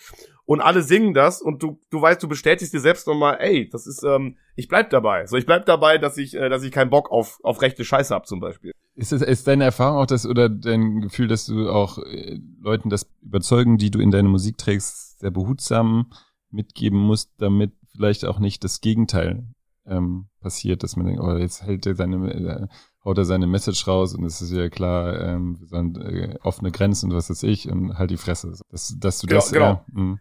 und 0.45 0.61
alle 0.61 0.83
singen 0.83 1.15
das 1.15 1.41
und 1.41 1.63
du 1.63 1.81
du 1.91 2.03
weißt, 2.03 2.23
du 2.23 2.29
bestätigst 2.29 2.75
dir 2.75 2.81
selbst 2.81 3.07
nochmal, 3.07 3.39
ey, 3.41 3.69
das 3.71 3.87
ist, 3.87 4.05
ähm, 4.05 4.37
ich 4.57 4.69
bleib 4.69 4.91
dabei. 4.91 5.27
So, 5.27 5.39
ich 5.39 5.47
bleib 5.47 5.65
dabei, 5.65 5.97
dass 5.97 6.19
ich, 6.19 6.35
äh, 6.35 6.51
dass 6.51 6.63
ich 6.63 6.71
keinen 6.71 6.91
Bock 6.91 7.11
auf 7.11 7.41
auf 7.43 7.63
rechte 7.63 7.83
Scheiße 7.83 8.15
hab 8.15 8.27
zum 8.27 8.41
Beispiel. 8.41 8.73
Ist 8.95 9.13
es 9.13 9.23
ist 9.23 9.49
deine 9.49 9.65
Erfahrung 9.65 10.03
auch 10.03 10.07
das 10.07 10.27
oder 10.27 10.51
dein 10.51 11.01
Gefühl, 11.01 11.29
dass 11.29 11.47
du 11.47 11.71
auch 11.71 11.97
äh, 11.99 12.39
Leuten 12.61 12.91
das 12.91 13.11
überzeugen, 13.23 13.79
die 13.79 13.91
du 13.91 14.01
in 14.01 14.11
deine 14.11 14.29
Musik 14.29 14.59
trägst, 14.59 15.19
sehr 15.21 15.31
behutsam 15.31 16.13
mitgeben 16.51 16.99
musst, 16.99 17.33
damit 17.39 17.73
vielleicht 17.97 18.27
auch 18.27 18.39
nicht 18.39 18.63
das 18.65 18.83
Gegenteil 18.83 19.47
ähm, 19.87 20.27
passiert, 20.41 20.83
dass 20.83 20.97
man 20.97 21.07
denkt, 21.07 21.23
oh, 21.23 21.37
jetzt 21.37 21.63
hält 21.63 21.87
er 21.87 21.95
seine, 21.95 22.33
äh, 22.33 22.67
haut 23.05 23.19
er 23.19 23.25
seine 23.25 23.47
Message 23.47 23.87
raus 23.87 24.15
und 24.15 24.25
es 24.25 24.41
ist 24.41 24.53
ja 24.53 24.69
klar, 24.69 25.21
ähm, 25.21 25.59
wir 25.61 25.67
sind 25.69 25.99
äh, 25.99 26.37
offene 26.43 26.71
Grenzen 26.73 27.11
und 27.11 27.17
was 27.17 27.29
weiß 27.31 27.43
ich 27.43 27.69
und 27.71 27.99
halt 27.99 28.11
die 28.11 28.17
Fresse. 28.17 28.53
Dass, 28.71 28.97
dass 28.99 29.21
du 29.21 29.27
Genau, 29.27 29.41
das, 29.41 29.51
genau. 29.51 29.85
Äh. 29.97 30.17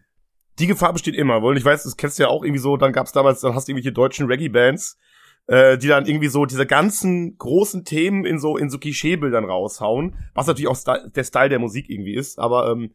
Die 0.58 0.66
Gefahr 0.66 0.92
besteht 0.92 1.14
immer, 1.16 1.42
weil 1.42 1.56
ich 1.56 1.64
weiß, 1.64 1.82
das 1.84 1.96
kennst 1.96 2.18
du 2.18 2.24
ja 2.24 2.28
auch 2.28 2.44
irgendwie 2.44 2.60
so, 2.60 2.76
dann 2.76 2.92
gab's 2.92 3.12
damals, 3.12 3.40
dann 3.40 3.54
hast 3.54 3.66
du 3.66 3.72
irgendwelche 3.72 3.92
deutschen 3.92 4.26
Reggae-Bands, 4.26 4.98
äh, 5.46 5.78
die 5.78 5.88
dann 5.88 6.06
irgendwie 6.06 6.28
so 6.28 6.44
diese 6.46 6.66
ganzen 6.66 7.36
großen 7.38 7.84
Themen 7.84 8.24
in 8.24 8.38
so 8.38 8.56
in 8.56 8.70
so 8.70 8.78
Klischeebildern 8.78 9.44
raushauen, 9.44 10.16
was 10.34 10.46
natürlich 10.46 10.68
auch 10.68 10.76
Sta- 10.76 11.06
der 11.08 11.24
Style 11.24 11.48
der 11.48 11.58
Musik 11.58 11.88
irgendwie 11.90 12.14
ist, 12.14 12.38
aber 12.38 12.70
ähm, 12.70 12.92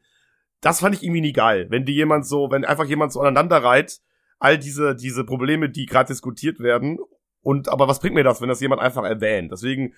das 0.62 0.80
fand 0.82 0.96
ich 0.96 1.04
irgendwie 1.04 1.22
nie 1.22 1.34
geil, 1.34 1.68
wenn 1.70 1.86
die 1.86 1.94
jemand 1.94 2.26
so, 2.26 2.50
wenn 2.52 2.64
einfach 2.66 2.86
jemand 2.86 3.12
so 3.12 3.22
aneinander 3.22 3.64
reiht, 3.64 4.00
all 4.40 4.58
diese 4.58 4.96
diese 4.96 5.26
Probleme, 5.26 5.70
die 5.70 5.86
gerade 5.86 6.08
diskutiert 6.08 6.60
werden 6.60 6.98
und 7.42 7.70
aber 7.70 7.88
was 7.88 8.00
bringt 8.00 8.16
mir 8.16 8.24
das, 8.24 8.42
wenn 8.42 8.50
das 8.50 8.62
jemand 8.62 8.82
einfach 8.82 9.04
erwähnt? 9.04 9.52
Deswegen 9.52 9.94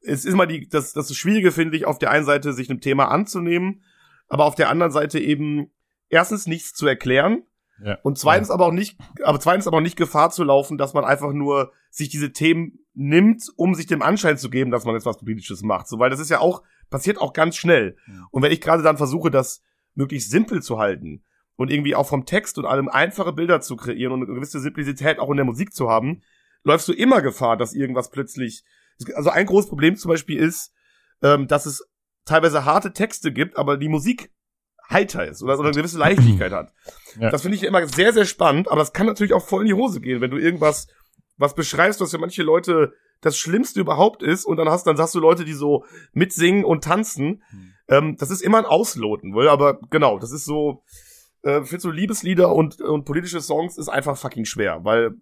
es 0.00 0.24
ist 0.24 0.32
immer 0.32 0.46
die 0.46 0.68
das 0.68 0.92
das 0.92 1.14
Schwierige 1.14 1.52
finde 1.52 1.76
ich 1.76 1.86
auf 1.86 1.98
der 1.98 2.10
einen 2.10 2.24
Seite 2.24 2.52
sich 2.52 2.70
einem 2.70 2.80
Thema 2.80 3.08
anzunehmen, 3.08 3.82
aber 4.28 4.44
auf 4.44 4.54
der 4.54 4.68
anderen 4.68 4.92
Seite 4.92 5.18
eben 5.18 5.70
erstens 6.08 6.46
nichts 6.46 6.74
zu 6.74 6.86
erklären 6.86 7.42
ja. 7.84 7.98
und 8.02 8.18
zweitens 8.18 8.50
aber 8.50 8.66
auch 8.66 8.72
nicht, 8.72 8.98
aber 9.22 9.40
zweitens 9.40 9.66
aber 9.66 9.78
auch 9.78 9.82
nicht 9.82 9.96
Gefahr 9.96 10.30
zu 10.30 10.44
laufen, 10.44 10.78
dass 10.78 10.94
man 10.94 11.04
einfach 11.04 11.32
nur 11.32 11.72
sich 11.90 12.08
diese 12.08 12.32
Themen 12.32 12.78
nimmt, 12.94 13.50
um 13.56 13.74
sich 13.74 13.86
dem 13.86 14.02
Anschein 14.02 14.38
zu 14.38 14.50
geben, 14.50 14.70
dass 14.70 14.84
man 14.84 14.94
jetzt 14.94 15.06
was 15.06 15.18
Politisches 15.18 15.62
macht. 15.62 15.88
So, 15.88 15.98
weil 15.98 16.10
das 16.10 16.20
ist 16.20 16.30
ja 16.30 16.40
auch, 16.40 16.62
passiert 16.90 17.18
auch 17.18 17.32
ganz 17.32 17.56
schnell. 17.56 17.96
Ja. 18.06 18.26
Und 18.30 18.42
wenn 18.42 18.52
ich 18.52 18.60
gerade 18.60 18.82
dann 18.82 18.96
versuche, 18.96 19.30
das 19.30 19.62
möglichst 19.94 20.30
simpel 20.30 20.62
zu 20.62 20.78
halten 20.78 21.24
und 21.56 21.70
irgendwie 21.70 21.94
auch 21.94 22.08
vom 22.08 22.24
Text 22.24 22.58
und 22.58 22.66
allem 22.66 22.88
einfache 22.88 23.32
Bilder 23.32 23.60
zu 23.60 23.76
kreieren 23.76 24.12
und 24.12 24.24
eine 24.24 24.34
gewisse 24.34 24.60
Simplizität 24.60 25.18
auch 25.18 25.30
in 25.30 25.36
der 25.36 25.46
Musik 25.46 25.72
zu 25.74 25.88
haben, 25.88 26.22
läufst 26.64 26.88
du 26.88 26.92
immer 26.92 27.22
Gefahr, 27.22 27.56
dass 27.56 27.74
irgendwas 27.74 28.10
plötzlich, 28.10 28.64
also 29.14 29.30
ein 29.30 29.46
großes 29.46 29.68
Problem 29.68 29.96
zum 29.96 30.10
Beispiel 30.10 30.38
ist, 30.38 30.72
ähm, 31.22 31.48
dass 31.48 31.66
es 31.66 31.88
teilweise 32.24 32.64
harte 32.64 32.92
Texte 32.92 33.32
gibt, 33.32 33.56
aber 33.56 33.76
die 33.76 33.88
Musik 33.88 34.30
heiter 34.90 35.26
ist 35.26 35.42
oder, 35.42 35.54
oder 35.54 35.68
eine 35.68 35.76
gewisse 35.76 35.98
Leichtigkeit 35.98 36.52
hat. 36.52 36.72
Ja. 37.20 37.28
Das 37.28 37.42
finde 37.42 37.58
ich 37.58 37.62
immer 37.64 37.86
sehr, 37.86 38.14
sehr 38.14 38.24
spannend, 38.24 38.70
aber 38.70 38.78
das 38.78 38.94
kann 38.94 39.04
natürlich 39.04 39.34
auch 39.34 39.44
voll 39.44 39.60
in 39.60 39.66
die 39.66 39.74
Hose 39.74 40.00
gehen, 40.00 40.22
wenn 40.22 40.30
du 40.30 40.38
irgendwas 40.38 40.86
was 41.36 41.54
beschreibst, 41.54 42.00
was 42.00 42.10
für 42.10 42.16
manche 42.16 42.42
Leute 42.42 42.94
das 43.20 43.36
Schlimmste 43.36 43.80
überhaupt 43.80 44.22
ist 44.22 44.46
und 44.46 44.56
dann 44.56 44.70
hast, 44.70 44.86
dann 44.86 44.96
sagst 44.96 45.14
du 45.14 45.20
Leute, 45.20 45.44
die 45.44 45.52
so 45.52 45.84
mitsingen 46.14 46.64
und 46.64 46.84
tanzen. 46.84 47.42
Hm. 47.50 47.72
Ähm, 47.88 48.16
das 48.18 48.30
ist 48.30 48.40
immer 48.40 48.56
ein 48.56 48.64
Ausloten, 48.64 49.34
wohl, 49.34 49.48
aber 49.48 49.78
genau, 49.90 50.18
das 50.18 50.32
ist 50.32 50.46
so, 50.46 50.84
äh, 51.42 51.62
für 51.64 51.78
so 51.78 51.90
Liebeslieder 51.90 52.54
und, 52.54 52.80
und 52.80 53.04
politische 53.04 53.42
Songs 53.42 53.76
ist 53.76 53.90
einfach 53.90 54.16
fucking 54.16 54.46
schwer, 54.46 54.84
weil 54.84 55.16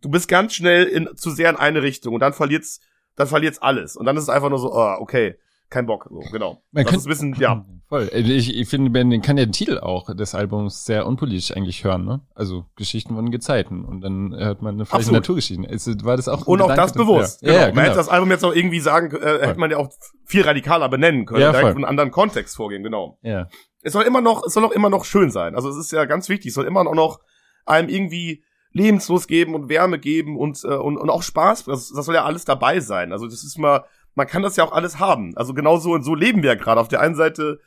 du 0.00 0.08
bist 0.10 0.28
ganz 0.28 0.54
schnell 0.54 0.84
in, 0.84 1.08
zu 1.16 1.30
sehr 1.30 1.50
in 1.50 1.56
eine 1.56 1.82
Richtung 1.82 2.14
und 2.14 2.20
dann 2.20 2.32
verliert's, 2.32 2.80
dann 3.16 3.26
verliert's 3.26 3.60
alles 3.60 3.96
und 3.96 4.06
dann 4.06 4.16
ist 4.16 4.24
es 4.24 4.28
einfach 4.28 4.50
nur 4.50 4.58
so, 4.58 4.72
ah, 4.72 4.98
okay, 5.00 5.36
kein 5.70 5.84
Bock, 5.86 6.06
so, 6.10 6.20
genau. 6.32 6.62
Man 6.72 6.84
das 6.84 6.90
kann- 6.92 7.00
ist 7.00 7.06
ein 7.06 7.08
bisschen, 7.10 7.34
ja. 7.38 7.64
Voll. 7.88 8.08
Äh, 8.12 8.20
Ich, 8.20 8.54
ich 8.54 8.68
finde, 8.68 8.90
man 8.90 9.22
kann 9.22 9.38
ja 9.38 9.46
den 9.46 9.52
Titel 9.52 9.78
auch 9.78 10.14
des 10.14 10.34
Albums 10.34 10.84
sehr 10.84 11.06
unpolitisch 11.06 11.56
eigentlich 11.56 11.84
hören, 11.84 12.04
ne? 12.04 12.20
Also 12.34 12.66
Geschichten 12.76 13.14
von 13.14 13.30
Gezeiten. 13.30 13.82
Und 13.82 14.02
dann 14.02 14.34
hört 14.36 14.60
man 14.60 14.74
eine 14.74 14.84
vielleicht. 14.84 15.10
Naturgeschichten. 15.10 15.64
Ist, 15.64 16.04
war 16.04 16.16
das 16.18 16.28
auch 16.28 16.46
Und 16.46 16.60
auch 16.60 16.68
Gedanke, 16.68 16.82
das 16.82 16.92
bewusst. 16.92 17.40
Ja, 17.40 17.48
genau. 17.48 17.58
ja, 17.60 17.66
Man 17.68 17.74
genau. 17.76 17.86
hätte 17.86 17.96
das 17.96 18.08
Album 18.10 18.30
jetzt 18.30 18.44
auch 18.44 18.54
irgendwie 18.54 18.80
sagen, 18.80 19.10
äh, 19.16 19.38
hätte 19.46 19.58
man 19.58 19.70
ja 19.70 19.78
auch 19.78 19.88
viel 20.26 20.42
radikaler 20.42 20.90
benennen 20.90 21.24
können, 21.24 21.40
Ja, 21.40 21.50
direkt 21.50 21.68
von 21.68 21.76
einem 21.78 21.84
anderen 21.90 22.10
Kontext 22.10 22.56
vorgehen, 22.56 22.82
genau. 22.82 23.18
ja. 23.22 23.48
Es 23.80 23.94
soll 23.94 24.04
immer 24.04 24.20
noch, 24.20 24.44
es 24.44 24.52
soll 24.52 24.66
auch 24.66 24.72
immer 24.72 24.90
noch 24.90 25.06
schön 25.06 25.30
sein. 25.30 25.54
Also 25.54 25.70
es 25.70 25.76
ist 25.78 25.90
ja 25.92 26.04
ganz 26.04 26.28
wichtig, 26.28 26.48
es 26.48 26.54
soll 26.54 26.66
immer 26.66 26.84
noch 26.84 27.20
einem 27.64 27.88
irgendwie 27.88 28.44
Lebenslust 28.72 29.28
geben 29.28 29.54
und 29.54 29.68
Wärme 29.68 29.98
geben 29.98 30.38
und, 30.38 30.62
äh, 30.64 30.68
und, 30.68 30.96
und 30.96 31.10
auch 31.10 31.22
Spaß. 31.22 31.64
Das, 31.64 31.92
das 31.92 32.06
soll 32.06 32.14
ja 32.14 32.24
alles 32.24 32.44
dabei 32.44 32.80
sein. 32.80 33.12
Also 33.12 33.26
das 33.26 33.44
ist 33.44 33.58
mal, 33.58 33.84
man 34.14 34.26
kann 34.26 34.42
das 34.42 34.56
ja 34.56 34.64
auch 34.64 34.72
alles 34.72 34.98
haben. 34.98 35.36
Also 35.36 35.54
genau 35.54 35.78
so 35.78 35.92
und 35.92 36.02
so 36.02 36.14
leben 36.14 36.42
wir 36.42 36.50
ja 36.50 36.56
gerade. 36.56 36.80
Auf 36.80 36.88
der 36.88 37.00
einen 37.00 37.14
Seite 37.14 37.60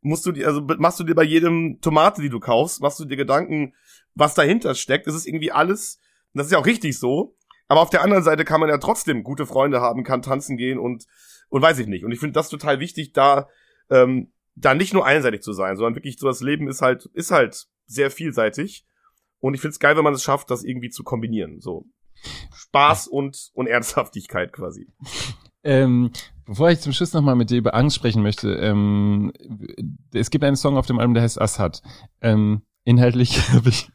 musst 0.00 0.26
du 0.26 0.32
dir, 0.32 0.46
also 0.46 0.62
machst 0.78 1.00
du 1.00 1.04
dir 1.04 1.14
bei 1.14 1.24
jedem 1.24 1.80
Tomate, 1.80 2.22
die 2.22 2.30
du 2.30 2.40
kaufst, 2.40 2.80
machst 2.80 3.00
du 3.00 3.04
dir 3.04 3.16
Gedanken, 3.16 3.74
was 4.14 4.34
dahinter 4.34 4.74
steckt. 4.74 5.06
Es 5.06 5.14
ist 5.14 5.26
irgendwie 5.26 5.52
alles, 5.52 6.00
das 6.34 6.46
ist 6.46 6.52
ja 6.52 6.58
auch 6.58 6.66
richtig 6.66 6.98
so. 6.98 7.36
Aber 7.68 7.80
auf 7.80 7.90
der 7.90 8.02
anderen 8.02 8.24
Seite 8.24 8.44
kann 8.44 8.60
man 8.60 8.70
ja 8.70 8.78
trotzdem 8.78 9.22
gute 9.22 9.46
Freunde 9.46 9.80
haben, 9.80 10.02
kann 10.02 10.22
tanzen 10.22 10.56
gehen 10.56 10.78
und, 10.78 11.04
und 11.50 11.62
weiß 11.62 11.78
ich 11.78 11.86
nicht. 11.86 12.04
Und 12.04 12.12
ich 12.12 12.18
finde 12.18 12.32
das 12.32 12.48
total 12.48 12.80
wichtig, 12.80 13.12
da, 13.12 13.48
ähm, 13.90 14.32
da 14.54 14.74
nicht 14.74 14.94
nur 14.94 15.04
einseitig 15.04 15.42
zu 15.42 15.52
sein, 15.52 15.76
sondern 15.76 15.94
wirklich 15.94 16.18
so 16.18 16.26
das 16.26 16.40
Leben 16.40 16.68
ist 16.68 16.80
halt, 16.80 17.06
ist 17.12 17.30
halt 17.30 17.68
sehr 17.86 18.10
vielseitig. 18.10 18.86
Und 19.40 19.54
ich 19.54 19.60
finde 19.60 19.72
es 19.72 19.78
geil, 19.78 19.96
wenn 19.96 20.04
man 20.04 20.14
es 20.14 20.22
schafft, 20.22 20.50
das 20.50 20.64
irgendwie 20.64 20.90
zu 20.90 21.04
kombinieren. 21.04 21.60
So 21.60 21.86
Spaß 22.54 23.06
und, 23.08 23.50
und 23.54 23.66
Ernsthaftigkeit 23.68 24.52
quasi. 24.52 24.88
Ähm, 25.64 26.10
bevor 26.46 26.70
ich 26.70 26.80
zum 26.80 26.92
Schluss 26.92 27.12
nochmal 27.12 27.36
mit 27.36 27.50
dir 27.50 27.58
über 27.58 27.74
Angst 27.74 27.96
sprechen 27.96 28.22
möchte, 28.22 28.52
ähm, 28.54 29.32
es 30.12 30.30
gibt 30.30 30.44
einen 30.44 30.56
Song 30.56 30.76
auf 30.76 30.86
dem 30.86 30.98
Album, 30.98 31.14
der 31.14 31.22
heißt 31.22 31.40
Assad. 31.40 31.82
Ähm, 32.20 32.62
inhaltlich 32.84 33.38
ich, 33.66 33.90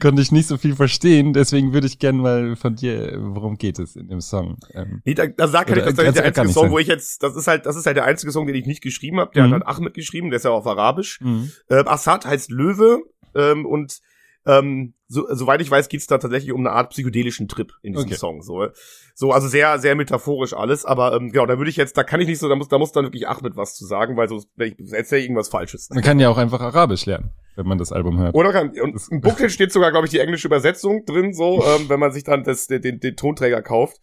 konnte 0.00 0.22
ich 0.22 0.30
nicht 0.32 0.46
so 0.46 0.56
viel 0.58 0.76
verstehen, 0.76 1.32
deswegen 1.32 1.72
würde 1.72 1.86
ich 1.88 1.98
gerne 1.98 2.18
mal 2.22 2.56
von 2.56 2.76
dir, 2.76 3.16
worum 3.20 3.56
geht 3.56 3.78
es 3.78 3.96
in 3.96 4.08
dem 4.08 4.20
Song? 4.20 4.58
Ähm, 4.74 5.02
Nee, 5.04 5.14
da, 5.14 5.26
da 5.26 5.48
sag 5.48 5.68
ich, 5.70 5.74
das 5.76 5.88
ist 5.88 5.98
du 5.98 6.12
der 6.12 6.24
einzige 6.24 6.48
Song, 6.48 6.62
sagen. 6.64 6.72
wo 6.72 6.78
ich 6.78 6.86
jetzt, 6.86 7.22
das 7.22 7.34
ist 7.36 7.48
halt, 7.48 7.66
das 7.66 7.74
ist 7.76 7.86
halt 7.86 7.96
der 7.96 8.04
einzige 8.04 8.30
Song, 8.30 8.46
den 8.46 8.54
ich 8.54 8.66
nicht 8.66 8.82
geschrieben 8.82 9.18
habe. 9.18 9.32
Der 9.34 9.46
Mhm. 9.46 9.54
hat 9.54 9.64
halt 9.66 9.78
Ahmed 9.78 9.94
geschrieben, 9.94 10.30
der 10.30 10.36
ist 10.36 10.44
ja 10.44 10.52
auf 10.52 10.66
Arabisch. 10.66 11.20
mhm. 11.20 11.50
Ähm, 11.68 11.88
Assad 11.88 12.26
heißt 12.26 12.50
Löwe 12.50 13.00
ähm, 13.34 13.66
und 13.66 13.98
ähm, 14.46 14.94
so, 15.08 15.26
soweit 15.30 15.60
ich 15.62 15.70
weiß, 15.70 15.88
geht's 15.88 16.06
da 16.06 16.18
tatsächlich 16.18 16.52
um 16.52 16.60
eine 16.60 16.70
Art 16.70 16.90
psychedelischen 16.90 17.48
Trip 17.48 17.72
in 17.82 17.94
diesem 17.94 18.08
Okay. 18.08 18.18
Song. 18.18 18.42
So, 18.42 18.68
so 19.14 19.32
also 19.32 19.48
sehr, 19.48 19.78
sehr 19.78 19.94
metaphorisch 19.94 20.52
alles. 20.52 20.84
Aber 20.84 21.14
ähm, 21.14 21.30
genau, 21.32 21.46
da 21.46 21.58
würde 21.58 21.70
ich 21.70 21.76
jetzt, 21.76 21.96
da 21.96 22.04
kann 22.04 22.20
ich 22.20 22.28
nicht 22.28 22.38
so, 22.38 22.48
da 22.48 22.56
muss, 22.56 22.68
da 22.68 22.78
muss 22.78 22.92
dann 22.92 23.04
wirklich 23.04 23.26
Ahmed 23.26 23.56
was 23.56 23.74
zu 23.74 23.86
sagen, 23.86 24.16
weil 24.16 24.28
so 24.28 24.42
erzähle 24.58 25.20
ich 25.20 25.24
irgendwas 25.26 25.48
Falsches. 25.48 25.88
Man 25.90 26.02
kann 26.02 26.20
ja 26.20 26.28
auch 26.28 26.36
einfach 26.36 26.60
Arabisch 26.60 27.06
lernen, 27.06 27.30
wenn 27.56 27.66
man 27.66 27.78
das 27.78 27.90
Album 27.90 28.18
hört. 28.18 28.34
Oder 28.34 28.52
kann, 28.52 28.70
und 28.80 29.00
im 29.10 29.20
Booklet 29.22 29.50
steht 29.50 29.72
sogar, 29.72 29.90
glaube 29.90 30.06
ich, 30.06 30.10
die 30.10 30.18
englische 30.18 30.46
Übersetzung 30.46 31.04
drin, 31.06 31.32
so, 31.32 31.64
ähm, 31.66 31.88
wenn 31.88 32.00
man 32.00 32.12
sich 32.12 32.24
dann 32.24 32.44
das, 32.44 32.66
den, 32.66 32.82
den, 32.82 33.00
den 33.00 33.16
Tonträger 33.16 33.62
kauft. 33.62 33.96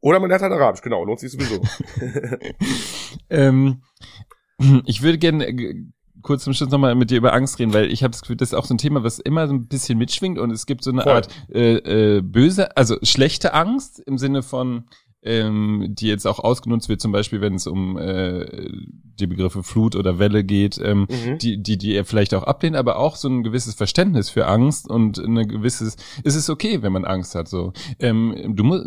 Oder 0.00 0.18
man 0.18 0.28
lernt 0.28 0.42
halt 0.42 0.52
Arabisch, 0.52 0.82
genau, 0.82 1.04
lohnt 1.04 1.20
sich 1.20 1.32
sowieso. 1.32 1.62
ähm, 3.30 3.82
ich 4.86 5.02
würde 5.02 5.18
gerne 5.18 5.46
äh, 5.46 5.74
kurz 6.22 6.44
zum 6.44 6.52
Schluss 6.52 6.70
nochmal 6.70 6.94
mit 6.94 7.10
dir 7.10 7.18
über 7.18 7.32
Angst 7.32 7.58
reden, 7.58 7.72
weil 7.72 7.90
ich 7.90 8.02
habe 8.02 8.12
das 8.12 8.22
Gefühl, 8.22 8.36
das 8.36 8.50
ist 8.50 8.54
auch 8.54 8.64
so 8.64 8.74
ein 8.74 8.78
Thema, 8.78 9.02
was 9.04 9.18
immer 9.18 9.46
so 9.46 9.54
ein 9.54 9.66
bisschen 9.66 9.98
mitschwingt 9.98 10.38
und 10.38 10.50
es 10.50 10.66
gibt 10.66 10.84
so 10.84 10.90
eine 10.90 11.02
Voll. 11.02 11.12
Art 11.12 11.28
äh, 11.52 12.16
äh, 12.16 12.20
böse, 12.22 12.76
also 12.76 12.96
schlechte 13.02 13.54
Angst 13.54 14.00
im 14.00 14.18
Sinne 14.18 14.42
von 14.42 14.84
ähm, 15.22 15.86
die 15.90 16.06
jetzt 16.06 16.26
auch 16.26 16.38
ausgenutzt 16.38 16.88
wird, 16.88 17.00
zum 17.00 17.12
Beispiel, 17.12 17.40
wenn 17.40 17.54
es 17.54 17.66
um 17.66 17.98
äh, 17.98 18.70
die 19.18 19.26
Begriffe 19.26 19.64
Flut 19.64 19.96
oder 19.96 20.18
Welle 20.18 20.44
geht, 20.44 20.78
ähm, 20.82 21.08
mhm. 21.10 21.38
die, 21.38 21.60
die, 21.60 21.76
die 21.76 21.94
er 21.94 22.04
vielleicht 22.04 22.34
auch 22.34 22.44
ablehnt, 22.44 22.76
aber 22.76 22.98
auch 22.98 23.16
so 23.16 23.28
ein 23.28 23.42
gewisses 23.42 23.74
Verständnis 23.74 24.30
für 24.30 24.46
Angst 24.46 24.88
und 24.88 25.18
eine 25.18 25.46
gewisses, 25.46 25.96
es 26.22 26.36
ist 26.36 26.48
okay, 26.48 26.82
wenn 26.82 26.92
man 26.92 27.04
Angst 27.04 27.34
hat, 27.34 27.48
so. 27.48 27.72
Ähm, 27.98 28.54
du 28.54 28.62
musst, 28.62 28.86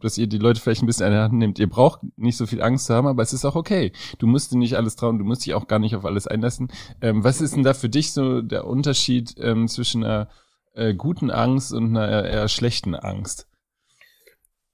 dass 0.00 0.18
ihr 0.18 0.26
die 0.26 0.38
Leute 0.38 0.60
vielleicht 0.60 0.82
ein 0.82 0.86
bisschen 0.86 1.06
an 1.06 1.12
der 1.12 1.22
Hand 1.22 1.34
nehmt, 1.34 1.58
ihr 1.58 1.68
braucht 1.68 2.00
nicht 2.16 2.36
so 2.36 2.46
viel 2.46 2.60
Angst 2.60 2.86
zu 2.86 2.94
haben, 2.94 3.06
aber 3.06 3.22
es 3.22 3.32
ist 3.32 3.46
auch 3.46 3.56
okay. 3.56 3.92
Du 4.18 4.26
musst 4.26 4.52
dir 4.52 4.58
nicht 4.58 4.76
alles 4.76 4.96
trauen, 4.96 5.18
du 5.18 5.24
musst 5.24 5.46
dich 5.46 5.54
auch 5.54 5.68
gar 5.68 5.78
nicht 5.78 5.96
auf 5.96 6.04
alles 6.04 6.26
einlassen. 6.26 6.68
Ähm, 7.00 7.24
was 7.24 7.40
ist 7.40 7.56
denn 7.56 7.62
da 7.62 7.72
für 7.72 7.88
dich 7.88 8.12
so 8.12 8.42
der 8.42 8.66
Unterschied 8.66 9.34
ähm, 9.38 9.68
zwischen 9.68 10.04
einer 10.04 10.28
äh, 10.74 10.94
guten 10.94 11.30
Angst 11.30 11.72
und 11.72 11.96
einer 11.96 12.24
eher 12.24 12.48
schlechten 12.48 12.94
Angst? 12.94 13.46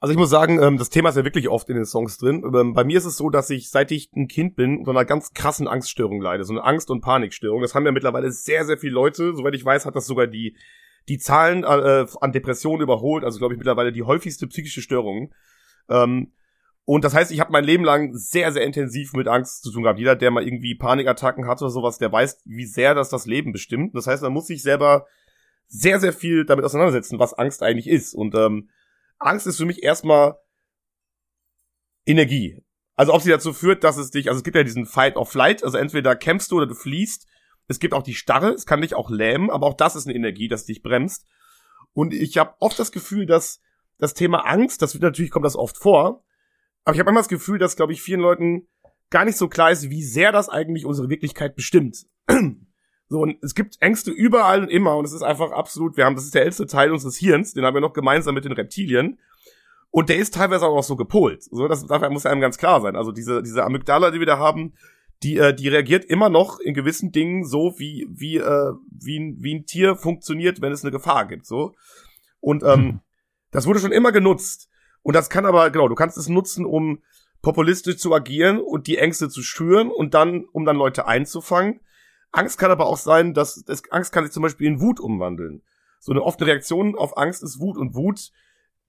Also 0.01 0.13
ich 0.13 0.19
muss 0.19 0.31
sagen, 0.31 0.63
ähm, 0.63 0.79
das 0.79 0.91
Thema 0.91 1.09
ist 1.09 1.17
ja 1.17 1.25
wirklich 1.25 1.49
oft 1.49 1.69
in 1.69 1.75
den 1.75 1.85
Songs 1.85 2.19
drin. 2.19 2.45
Ähm, 2.55 2.73
bei 2.73 2.85
mir 2.85 2.99
ist 2.99 3.05
es 3.05 3.17
so, 3.17 3.31
dass 3.31 3.51
ich, 3.51 3.69
seit 3.69 3.91
ich 3.91 4.13
ein 4.15 4.29
Kind 4.29 4.55
bin, 4.55 4.79
unter 4.79 4.93
einer 4.93 5.05
ganz 5.05 5.33
krassen 5.33 5.67
Angststörung 5.67 6.21
leide. 6.21 6.45
So 6.45 6.53
eine 6.53 6.63
Angst- 6.63 6.91
und 6.91 7.01
Panikstörung. 7.01 7.63
Das 7.63 7.75
haben 7.75 7.85
ja 7.85 7.91
mittlerweile 7.91 8.31
sehr, 8.31 8.65
sehr 8.65 8.79
viele 8.79 8.93
Leute. 8.93 9.35
Soweit 9.35 9.55
ich 9.55 9.65
weiß, 9.65 9.87
hat 9.87 9.97
das 9.97 10.07
sogar 10.07 10.29
die, 10.29 10.57
die 11.09 11.19
Zahlen 11.19 11.65
äh, 11.65 12.07
an 12.21 12.33
Depressionen 12.33 12.83
überholt. 12.83 13.25
Also 13.25 13.39
glaube 13.39 13.55
ich 13.55 13.59
mittlerweile 13.59 13.91
die 13.91 14.05
häufigste 14.05 14.47
psychische 14.47 14.83
Störung. 14.83 15.35
Ähm, 15.89 16.33
und 16.85 17.05
das 17.05 17.15
heißt, 17.15 17.33
ich 17.33 17.41
habe 17.41 17.53
mein 17.53 17.65
Leben 17.65 17.85
lang 17.85 18.15
sehr, 18.15 18.53
sehr 18.53 18.65
intensiv 18.65 19.13
mit 19.15 19.27
Angst 19.27 19.65
zu 19.65 19.73
tun 19.73 19.83
gehabt. 19.83 19.99
Jeder, 19.99 20.15
der 20.15 20.31
mal 20.31 20.45
irgendwie 20.45 20.77
Panikattacken 20.77 21.47
hat 21.47 21.61
oder 21.61 21.71
sowas, 21.71 21.99
der 21.99 22.13
weiß, 22.13 22.43
wie 22.45 22.67
sehr 22.67 22.95
das 22.95 23.11
das 23.11 23.27
Leben 23.27 23.53
bestimmt. 23.53 23.97
Das 23.97 24.07
heißt, 24.07 24.23
man 24.23 24.33
muss 24.33 24.47
sich 24.47 24.63
selber 24.63 25.07
sehr, 25.67 25.99
sehr 25.99 26.13
viel 26.13 26.47
damit 26.47 26.65
auseinandersetzen, 26.65 27.19
was 27.19 27.35
Angst 27.35 27.63
eigentlich 27.63 27.89
ist. 27.89 28.15
Und 28.15 28.35
ähm, 28.37 28.71
Angst 29.19 29.47
ist 29.47 29.57
für 29.57 29.67
mich 29.67 29.83
erstmal 29.83 30.37
Energie. 32.07 32.63
Also 32.95 33.15
ob 33.15 33.23
sie 33.23 33.31
dazu 33.31 33.53
führt, 33.53 33.85
dass 33.85 33.97
es 33.97 34.11
dich, 34.11 34.29
also 34.29 34.39
es 34.39 34.45
gibt 34.45 34.57
ja 34.57 34.65
diesen 34.65 34.87
Fight 34.87 35.17
or 35.17 35.27
Flight, 35.27 35.63
also 35.63 35.79
entweder 35.79 36.17
kämpfst 36.17 36.51
du 36.51 36.57
oder 36.57 36.67
du 36.67 36.75
fliehst. 36.75 37.27
Es 37.69 37.79
gibt 37.79 37.95
auch 37.95 38.03
die 38.03 38.15
Starre, 38.15 38.51
es 38.51 38.67
kann 38.67 38.81
dich 38.81 38.95
auch 38.95 39.11
lähmen, 39.11 39.51
aber 39.51 39.67
auch 39.67 39.75
das 39.75 39.95
ist 39.95 40.07
eine 40.07 40.17
Energie, 40.17 40.49
das 40.49 40.65
dich 40.65 40.83
bremst. 40.83 41.27
Und 41.93 42.15
ich 42.15 42.39
habe 42.39 42.55
oft 42.61 42.79
das 42.79 42.93
Gefühl, 42.93 43.27
dass 43.27 43.61
das 43.99 44.15
Thema 44.15 44.47
Angst, 44.47 44.83
das 44.83 44.95
wird 44.95 45.03
natürlich 45.03 45.31
kommt 45.31 45.45
das 45.45 45.57
oft 45.57 45.77
vor, 45.77 46.25
aber 46.85 46.95
ich 46.95 47.01
habe 47.01 47.11
immer 47.11 47.21
das 47.21 47.29
Gefühl, 47.29 47.59
dass 47.59 47.77
glaube 47.77 47.93
ich 47.93 48.03
vielen 48.03 48.21
Leuten 48.21 48.69
gar 49.11 49.25
nicht 49.25 49.37
so 49.37 49.49
klar 49.49 49.71
ist, 49.71 49.91
wie 49.91 50.03
sehr 50.03 50.33
das 50.33 50.49
eigentlich 50.49 50.87
unsere 50.87 51.09
Wirklichkeit 51.09 51.55
bestimmt. 51.55 52.07
So, 53.09 53.21
und 53.21 53.39
es 53.43 53.55
gibt 53.55 53.77
Ängste 53.81 54.11
überall 54.11 54.63
und 54.63 54.69
immer 54.69 54.97
und 54.97 55.05
es 55.05 55.13
ist 55.13 55.23
einfach 55.23 55.51
absolut, 55.51 55.97
wir 55.97 56.05
haben, 56.05 56.15
das 56.15 56.25
ist 56.25 56.35
der 56.35 56.43
älteste 56.43 56.67
Teil 56.67 56.93
unseres 56.93 57.17
Hirns, 57.17 57.55
den 57.55 57.65
haben 57.65 57.75
wir 57.75 57.81
noch 57.81 57.95
gemeinsam 57.95 58.35
mit 58.35 58.45
den 58.45 58.53
Reptilien. 58.53 59.19
Und 59.91 60.11
der 60.11 60.19
ist 60.19 60.35
teilweise 60.35 60.67
auch 60.67 60.77
noch 60.77 60.83
so 60.83 60.97
gepolt. 60.97 61.43
So, 61.45 61.67
das 61.67 61.87
dafür 61.87 62.11
muss 62.11 62.27
einem 62.27 62.43
ganz 62.43 62.59
klar 62.59 62.83
sein. 62.83 62.95
Also 62.95 63.11
diese, 63.11 63.43
diese 63.43 63.65
Amygdala, 63.65 64.11
die 64.11 64.19
wir 64.19 64.27
da 64.27 64.39
haben, 64.39 64.75
die, 65.23 65.39
äh, 65.39 65.55
die 65.55 65.69
reagiert 65.69 66.05
immer 66.05 66.29
noch 66.29 66.61
in 66.61 66.75
gewissen 66.75 67.11
Dingen 67.11 67.45
so, 67.45 67.75
wie, 67.79 68.07
wie, 68.11 68.37
äh, 68.37 68.73
wie, 68.91 69.19
ein, 69.19 69.37
wie 69.41 69.55
ein 69.55 69.65
Tier 69.65 69.97
funktioniert, 69.97 70.61
wenn 70.61 70.73
es 70.73 70.85
eine 70.85 70.93
Gefahr 70.93 71.27
gibt. 71.27 71.47
So. 71.47 71.75
Und 72.41 72.63
ähm, 72.63 72.75
hm. 72.75 73.01
das 73.51 73.67
wurde 73.67 73.81
schon 73.81 73.93
immer 73.93 74.13
genutzt. 74.13 74.69
Und 75.03 75.17
das 75.17 75.31
kann 75.31 75.47
aber, 75.47 75.71
genau, 75.71 75.89
du 75.89 75.95
kannst 75.95 76.19
es 76.19 76.29
nutzen, 76.29 76.67
um 76.67 77.03
populistisch 77.41 77.97
zu 77.97 78.15
agieren 78.15 78.61
und 78.61 78.87
die 78.87 78.99
Ängste 78.99 79.29
zu 79.29 79.43
schüren 79.43 79.91
und 79.91 80.15
dann, 80.15 80.45
um 80.53 80.65
dann 80.65 80.77
Leute 80.77 81.07
einzufangen. 81.07 81.81
Angst 82.33 82.59
kann 82.59 82.71
aber 82.71 82.87
auch 82.87 82.97
sein, 82.97 83.35
dass 83.35 83.63
das, 83.65 83.83
Angst 83.91 84.13
kann 84.13 84.25
sich 84.25 84.33
zum 84.33 84.43
Beispiel 84.43 84.67
in 84.67 84.81
Wut 84.81 85.01
umwandeln. 85.01 85.63
So 86.01 86.13
eine 86.13 86.23
offene 86.23 86.47
Reaktion 86.47 86.97
auf 86.97 87.17
Angst 87.17 87.43
ist 87.43 87.61
Wut 87.61 87.77
und 87.77 87.95
Wut 87.95 88.31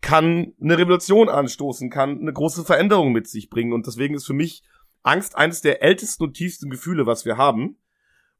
kann 0.02 0.54
eine 0.62 0.78
Revolution 0.78 1.30
anstoßen, 1.30 1.90
kann 1.90 2.20
eine 2.20 2.34
große 2.34 2.64
Veränderung 2.64 3.12
mit 3.12 3.28
sich 3.28 3.50
bringen 3.50 3.74
und 3.74 3.88
deswegen 3.88 4.16
ist 4.16 4.26
für 4.26 4.34
mich 4.34 4.64
Angst 5.04 5.36
eines 5.38 5.62
der 5.62 5.82
ältesten 5.82 6.24
und 6.24 6.34
tiefsten 6.34 6.70
Gefühle, 6.70 7.06
was 7.06 7.26
wir 7.26 7.38
haben. 7.38 7.78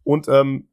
Und 0.04 0.28
ähm, 0.28 0.70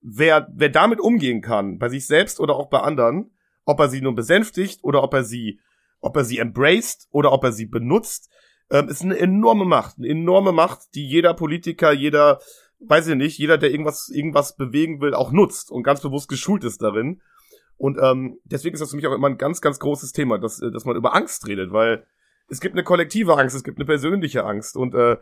wer 0.00 0.48
wer 0.54 0.68
damit 0.68 1.00
umgehen 1.00 1.40
kann, 1.40 1.78
bei 1.78 1.88
sich 1.88 2.06
selbst 2.06 2.40
oder 2.40 2.56
auch 2.56 2.68
bei 2.68 2.80
anderen, 2.80 3.32
ob 3.64 3.80
er 3.80 3.88
sie 3.88 4.00
nur 4.00 4.14
besänftigt 4.14 4.84
oder 4.84 5.02
ob 5.02 5.14
er 5.14 5.24
sie 5.24 5.60
ob 6.00 6.16
er 6.16 6.24
sie 6.24 6.38
embraced 6.38 7.08
oder 7.10 7.32
ob 7.32 7.44
er 7.44 7.52
sie 7.52 7.64
benutzt, 7.66 8.30
ähm, 8.70 8.88
ist 8.88 9.02
eine 9.02 9.18
enorme 9.18 9.64
Macht, 9.64 9.96
eine 9.98 10.08
enorme 10.08 10.52
Macht, 10.52 10.94
die 10.94 11.06
jeder 11.06 11.34
Politiker, 11.34 11.92
jeder 11.92 12.40
weiß 12.88 13.08
ich 13.08 13.14
nicht, 13.16 13.38
jeder, 13.38 13.58
der 13.58 13.70
irgendwas, 13.70 14.08
irgendwas 14.08 14.56
bewegen 14.56 15.00
will, 15.00 15.14
auch 15.14 15.32
nutzt 15.32 15.70
und 15.70 15.82
ganz 15.82 16.00
bewusst 16.00 16.28
geschult 16.28 16.64
ist 16.64 16.82
darin. 16.82 17.20
Und 17.76 17.98
ähm, 18.00 18.38
deswegen 18.44 18.74
ist 18.74 18.80
das 18.80 18.90
für 18.90 18.96
mich 18.96 19.06
auch 19.06 19.14
immer 19.14 19.28
ein 19.28 19.38
ganz, 19.38 19.60
ganz 19.60 19.78
großes 19.78 20.12
Thema, 20.12 20.38
dass, 20.38 20.60
äh, 20.60 20.70
dass 20.70 20.84
man 20.84 20.96
über 20.96 21.14
Angst 21.14 21.46
redet, 21.46 21.72
weil 21.72 22.06
es 22.48 22.60
gibt 22.60 22.74
eine 22.74 22.84
kollektive 22.84 23.36
Angst, 23.36 23.56
es 23.56 23.64
gibt 23.64 23.78
eine 23.78 23.86
persönliche 23.86 24.44
Angst 24.44 24.76
und 24.76 24.94
äh, 24.94 25.16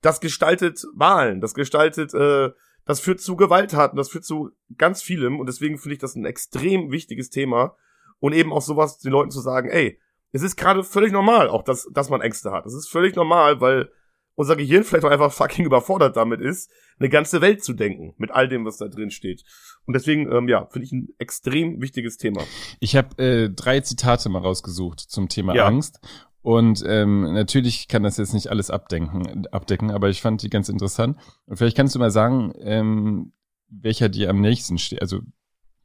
das 0.00 0.20
gestaltet 0.20 0.84
Wahlen, 0.94 1.40
das 1.40 1.54
gestaltet, 1.54 2.12
äh, 2.14 2.50
das 2.84 3.00
führt 3.00 3.20
zu 3.20 3.36
Gewalttaten, 3.36 3.96
das 3.96 4.10
führt 4.10 4.24
zu 4.24 4.50
ganz 4.76 5.02
vielem 5.02 5.38
und 5.38 5.48
deswegen 5.48 5.78
finde 5.78 5.94
ich 5.94 6.00
das 6.00 6.16
ein 6.16 6.24
extrem 6.24 6.90
wichtiges 6.90 7.30
Thema 7.30 7.76
und 8.18 8.32
eben 8.32 8.52
auch 8.52 8.62
sowas 8.62 8.98
den 8.98 9.12
Leuten 9.12 9.30
zu 9.30 9.40
sagen, 9.40 9.68
ey, 9.68 10.00
es 10.32 10.42
ist 10.42 10.56
gerade 10.56 10.82
völlig 10.82 11.12
normal, 11.12 11.48
auch 11.48 11.62
dass, 11.62 11.88
dass 11.92 12.10
man 12.10 12.20
Ängste 12.20 12.50
hat. 12.50 12.66
Es 12.66 12.74
ist 12.74 12.88
völlig 12.88 13.14
normal, 13.14 13.60
weil 13.60 13.92
unser 14.34 14.56
Gehirn 14.56 14.84
vielleicht 14.84 15.04
auch 15.04 15.10
einfach 15.10 15.32
fucking 15.32 15.64
überfordert 15.66 16.16
damit 16.16 16.40
ist, 16.40 16.70
eine 16.98 17.08
ganze 17.08 17.40
Welt 17.40 17.62
zu 17.62 17.72
denken, 17.72 18.14
mit 18.16 18.30
all 18.30 18.48
dem, 18.48 18.64
was 18.64 18.78
da 18.78 18.88
drin 18.88 19.10
steht. 19.10 19.42
Und 19.86 19.94
deswegen, 19.94 20.30
ähm, 20.32 20.48
ja, 20.48 20.66
finde 20.66 20.86
ich 20.86 20.92
ein 20.92 21.08
extrem 21.18 21.80
wichtiges 21.80 22.16
Thema. 22.16 22.42
Ich 22.80 22.96
habe 22.96 23.22
äh, 23.22 23.50
drei 23.50 23.80
Zitate 23.80 24.28
mal 24.28 24.40
rausgesucht 24.40 25.00
zum 25.00 25.28
Thema 25.28 25.54
ja. 25.54 25.66
Angst. 25.66 26.00
Und 26.42 26.82
ähm, 26.86 27.34
natürlich 27.34 27.86
kann 27.86 28.02
das 28.02 28.16
jetzt 28.16 28.34
nicht 28.34 28.48
alles 28.48 28.68
abdenken, 28.68 29.46
abdecken, 29.52 29.92
aber 29.92 30.08
ich 30.08 30.20
fand 30.20 30.42
die 30.42 30.50
ganz 30.50 30.68
interessant. 30.68 31.16
Und 31.46 31.56
vielleicht 31.56 31.76
kannst 31.76 31.94
du 31.94 32.00
mal 32.00 32.10
sagen, 32.10 32.52
ähm, 32.58 33.32
welcher 33.68 34.08
dir 34.08 34.28
am 34.28 34.40
nächsten 34.40 34.78
steht, 34.78 35.00
also 35.00 35.20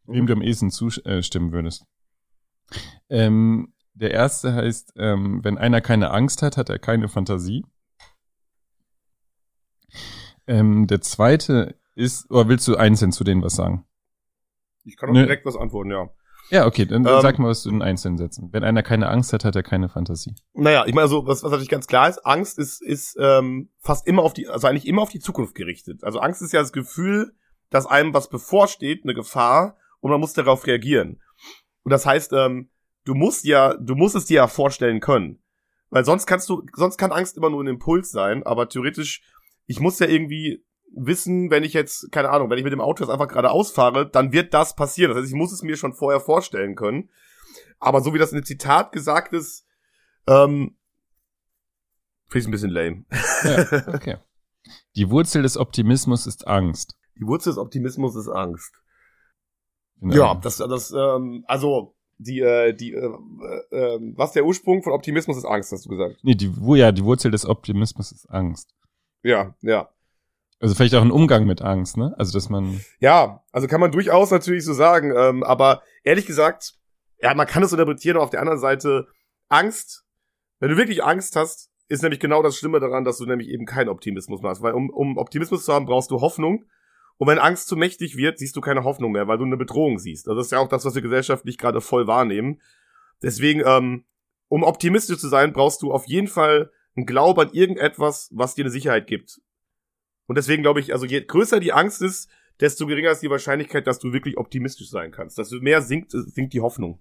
wem 0.07 0.25
du 0.25 0.33
am 0.33 0.41
ehesten 0.41 0.71
zustimmen 0.71 1.51
würdest. 1.51 1.85
Ähm, 3.09 3.73
der 3.93 4.11
erste 4.11 4.53
heißt, 4.53 4.93
ähm, 4.97 5.43
wenn 5.43 5.57
einer 5.57 5.81
keine 5.81 6.11
Angst 6.11 6.41
hat, 6.41 6.57
hat 6.57 6.69
er 6.69 6.79
keine 6.79 7.07
Fantasie. 7.07 7.63
Ähm, 10.47 10.87
der 10.87 11.01
zweite 11.01 11.75
ist, 11.95 12.29
oder 12.31 12.47
willst 12.47 12.67
du 12.67 12.75
einzeln 12.75 13.11
zu 13.11 13.23
denen 13.23 13.41
was 13.41 13.55
sagen? 13.55 13.85
Ich 14.83 14.97
kann 14.97 15.09
auch 15.09 15.13
ne. 15.13 15.23
direkt 15.23 15.45
was 15.45 15.55
antworten, 15.55 15.91
ja. 15.91 16.09
Ja, 16.49 16.65
okay, 16.65 16.85
dann 16.85 17.05
ähm, 17.05 17.21
sag 17.21 17.39
mal 17.39 17.49
was 17.49 17.63
zu 17.63 17.69
den 17.69 17.81
einzelnen 17.81 18.17
Sätzen. 18.17 18.49
Wenn 18.53 18.63
einer 18.63 18.81
keine 18.81 19.09
Angst 19.09 19.33
hat, 19.33 19.43
hat 19.43 19.55
er 19.55 19.63
keine 19.63 19.89
Fantasie. 19.89 20.33
Naja, 20.53 20.85
ich 20.85 20.93
meine, 20.93 21.09
so, 21.09 21.27
was, 21.27 21.43
was 21.43 21.51
natürlich 21.51 21.69
ganz 21.69 21.87
klar 21.87 22.07
ist, 22.07 22.25
Angst 22.25 22.57
ist, 22.57 22.81
ist 22.81 23.17
ähm, 23.19 23.69
fast 23.79 24.07
immer 24.07 24.23
auf 24.23 24.33
die, 24.33 24.47
also 24.47 24.67
eigentlich 24.67 24.87
immer 24.87 25.01
auf 25.01 25.09
die 25.09 25.19
Zukunft 25.19 25.55
gerichtet. 25.55 26.05
Also 26.05 26.19
Angst 26.19 26.41
ist 26.41 26.53
ja 26.53 26.61
das 26.61 26.71
Gefühl, 26.71 27.33
dass 27.69 27.85
einem 27.85 28.13
was 28.13 28.29
bevorsteht, 28.29 29.03
eine 29.03 29.13
Gefahr, 29.13 29.75
und 29.99 30.11
man 30.11 30.19
muss 30.19 30.33
darauf 30.33 30.65
reagieren. 30.67 31.21
Und 31.83 31.91
das 31.91 32.05
heißt, 32.05 32.33
ähm, 32.33 32.69
du 33.05 33.13
musst 33.13 33.45
ja, 33.45 33.73
du 33.73 33.95
musst 33.95 34.15
es 34.15 34.25
dir 34.25 34.35
ja 34.35 34.47
vorstellen 34.47 34.99
können. 34.99 35.41
Weil 35.89 36.03
sonst 36.03 36.25
kannst 36.25 36.49
du, 36.49 36.63
sonst 36.73 36.97
kann 36.97 37.11
Angst 37.11 37.37
immer 37.37 37.49
nur 37.49 37.63
ein 37.63 37.67
Impuls 37.67 38.11
sein, 38.11 38.43
aber 38.43 38.67
theoretisch 38.67 39.21
ich 39.67 39.79
muss 39.79 39.99
ja 39.99 40.07
irgendwie 40.07 40.65
wissen, 40.95 41.51
wenn 41.51 41.63
ich 41.63 41.73
jetzt, 41.73 42.11
keine 42.11 42.29
Ahnung, 42.29 42.49
wenn 42.49 42.57
ich 42.57 42.63
mit 42.63 42.73
dem 42.73 42.81
Auto 42.81 43.03
jetzt 43.03 43.11
einfach 43.11 43.27
geradeaus 43.27 43.71
fahre, 43.71 44.09
dann 44.09 44.31
wird 44.31 44.53
das 44.53 44.75
passieren. 44.75 45.11
Das 45.11 45.21
heißt, 45.21 45.29
ich 45.29 45.37
muss 45.37 45.51
es 45.51 45.61
mir 45.61 45.77
schon 45.77 45.93
vorher 45.93 46.19
vorstellen 46.19 46.75
können. 46.75 47.09
Aber 47.79 48.01
so 48.01 48.13
wie 48.13 48.17
das 48.17 48.31
in 48.31 48.39
dem 48.39 48.45
Zitat 48.45 48.91
gesagt 48.91 49.33
ist, 49.33 49.65
ähm, 50.27 50.75
finde 52.27 52.39
ich 52.39 52.47
ein 52.47 52.51
bisschen 52.51 52.71
lame. 52.71 53.05
Ja, 53.43 53.93
okay. 53.93 54.17
Die 54.95 55.09
Wurzel 55.09 55.43
des 55.43 55.57
Optimismus 55.57 56.25
ist 56.25 56.47
Angst. 56.47 56.97
Die 57.19 57.25
Wurzel 57.25 57.51
des 57.51 57.57
Optimismus 57.57 58.15
ist 58.15 58.27
Angst. 58.27 58.73
Genau. 59.99 60.15
Ja, 60.15 60.35
das, 60.35 60.57
das, 60.57 60.91
ähm, 60.91 61.43
also 61.47 61.95
die, 62.17 62.39
äh, 62.39 62.73
die, 62.73 62.93
äh, 62.93 63.09
äh, 63.71 63.99
was 64.15 64.31
der 64.31 64.45
Ursprung 64.45 64.83
von 64.83 64.93
Optimismus 64.93 65.37
ist 65.37 65.45
Angst, 65.45 65.71
hast 65.71 65.85
du 65.85 65.89
gesagt. 65.89 66.17
Nee, 66.23 66.35
die, 66.35 66.51
ja, 66.75 66.91
die 66.91 67.03
Wurzel 67.03 67.31
des 67.31 67.45
Optimismus 67.45 68.11
ist 68.11 68.25
Angst. 68.29 68.73
Ja, 69.23 69.55
ja. 69.61 69.89
Also 70.59 70.73
vielleicht 70.73 70.95
auch 70.95 71.01
ein 71.01 71.11
Umgang 71.11 71.45
mit 71.45 71.61
Angst, 71.61 71.97
ne? 71.97 72.15
Also 72.17 72.33
dass 72.33 72.49
man. 72.49 72.81
Ja, 72.99 73.43
also 73.51 73.67
kann 73.67 73.79
man 73.79 73.91
durchaus 73.91 74.31
natürlich 74.31 74.65
so 74.65 74.73
sagen. 74.73 75.13
Ähm, 75.15 75.43
aber 75.43 75.83
ehrlich 76.03 76.25
gesagt, 76.25 76.73
ja, 77.21 77.33
man 77.33 77.47
kann 77.47 77.63
es 77.63 77.71
interpretieren. 77.71 78.17
Auf 78.17 78.31
der 78.31 78.41
anderen 78.41 78.59
Seite 78.59 79.07
Angst. 79.49 80.05
Wenn 80.59 80.69
du 80.69 80.77
wirklich 80.77 81.03
Angst 81.03 81.35
hast, 81.35 81.69
ist 81.87 82.01
nämlich 82.01 82.19
genau 82.19 82.41
das 82.41 82.57
Schlimme 82.57 82.79
daran, 82.79 83.03
dass 83.03 83.17
du 83.17 83.25
nämlich 83.25 83.49
eben 83.49 83.65
keinen 83.65 83.89
Optimismus 83.89 84.41
machst. 84.41 84.63
Weil 84.63 84.73
um, 84.73 84.89
um 84.89 85.17
Optimismus 85.17 85.65
zu 85.65 85.73
haben, 85.73 85.85
brauchst 85.85 86.09
du 86.09 86.21
Hoffnung. 86.21 86.65
Und 87.17 87.27
wenn 87.27 87.39
Angst 87.39 87.67
zu 87.67 87.75
mächtig 87.75 88.17
wird, 88.17 88.39
siehst 88.39 88.55
du 88.55 88.61
keine 88.61 88.83
Hoffnung 88.83 89.11
mehr, 89.11 89.27
weil 89.27 89.37
du 89.37 89.45
eine 89.45 89.57
Bedrohung 89.57 89.99
siehst. 89.99 90.27
Also 90.27 90.37
das 90.37 90.47
ist 90.47 90.51
ja 90.51 90.59
auch 90.59 90.67
das, 90.67 90.85
was 90.85 90.95
wir 90.95 91.01
gesellschaftlich 91.01 91.57
gerade 91.57 91.81
voll 91.81 92.07
wahrnehmen. 92.07 92.61
Deswegen, 93.21 93.63
ähm, 93.65 94.05
um 94.49 94.63
optimistisch 94.63 95.17
zu 95.17 95.27
sein, 95.27 95.53
brauchst 95.53 95.81
du 95.81 95.91
auf 95.91 96.05
jeden 96.07 96.27
Fall 96.27 96.71
ein 96.97 97.05
Glaube 97.05 97.43
an 97.43 97.53
irgendetwas, 97.53 98.29
was 98.33 98.55
dir 98.55 98.63
eine 98.63 98.71
Sicherheit 98.71 99.07
gibt. 99.07 99.39
Und 100.27 100.37
deswegen 100.37 100.63
glaube 100.63 100.79
ich, 100.79 100.93
also 100.93 101.05
je 101.05 101.21
größer 101.21 101.59
die 101.59 101.71
Angst 101.71 102.01
ist, 102.01 102.29
desto 102.59 102.87
geringer 102.87 103.11
ist 103.11 103.21
die 103.21 103.29
Wahrscheinlichkeit, 103.29 103.87
dass 103.87 103.99
du 103.99 104.11
wirklich 104.11 104.37
optimistisch 104.37 104.89
sein 104.89 105.11
kannst. 105.11 105.37
Desto 105.37 105.57
mehr 105.61 105.81
sinkt, 105.81 106.11
sinkt 106.11 106.53
die 106.53 106.61
Hoffnung. 106.61 106.99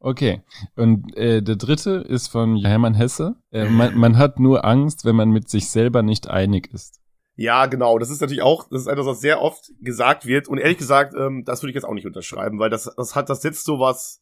Okay. 0.00 0.42
Und 0.74 1.16
äh, 1.16 1.42
der 1.42 1.56
dritte 1.56 2.04
ist 2.08 2.26
von 2.26 2.56
Hermann 2.56 2.94
Hesse. 2.94 3.36
Äh, 3.52 3.68
man, 3.68 3.96
man 3.96 4.18
hat 4.18 4.40
nur 4.40 4.64
Angst, 4.64 5.04
wenn 5.04 5.14
man 5.14 5.30
mit 5.30 5.48
sich 5.48 5.70
selber 5.70 6.02
nicht 6.02 6.28
einig 6.28 6.72
ist. 6.74 7.00
Ja, 7.36 7.66
genau. 7.66 7.98
Das 7.98 8.10
ist 8.10 8.20
natürlich 8.20 8.42
auch, 8.42 8.68
das 8.68 8.82
ist 8.82 8.86
etwas, 8.88 9.06
was 9.06 9.20
sehr 9.20 9.40
oft 9.40 9.70
gesagt 9.80 10.26
wird. 10.26 10.48
Und 10.48 10.58
ehrlich 10.58 10.78
gesagt, 10.78 11.14
ähm, 11.16 11.44
das 11.44 11.62
würde 11.62 11.70
ich 11.70 11.76
jetzt 11.76 11.84
auch 11.84 11.94
nicht 11.94 12.06
unterschreiben, 12.06 12.58
weil 12.58 12.68
das, 12.68 12.92
das 12.96 13.14
hat, 13.14 13.30
das 13.30 13.42
setzt 13.42 13.64
so 13.64 13.78
was 13.78 14.21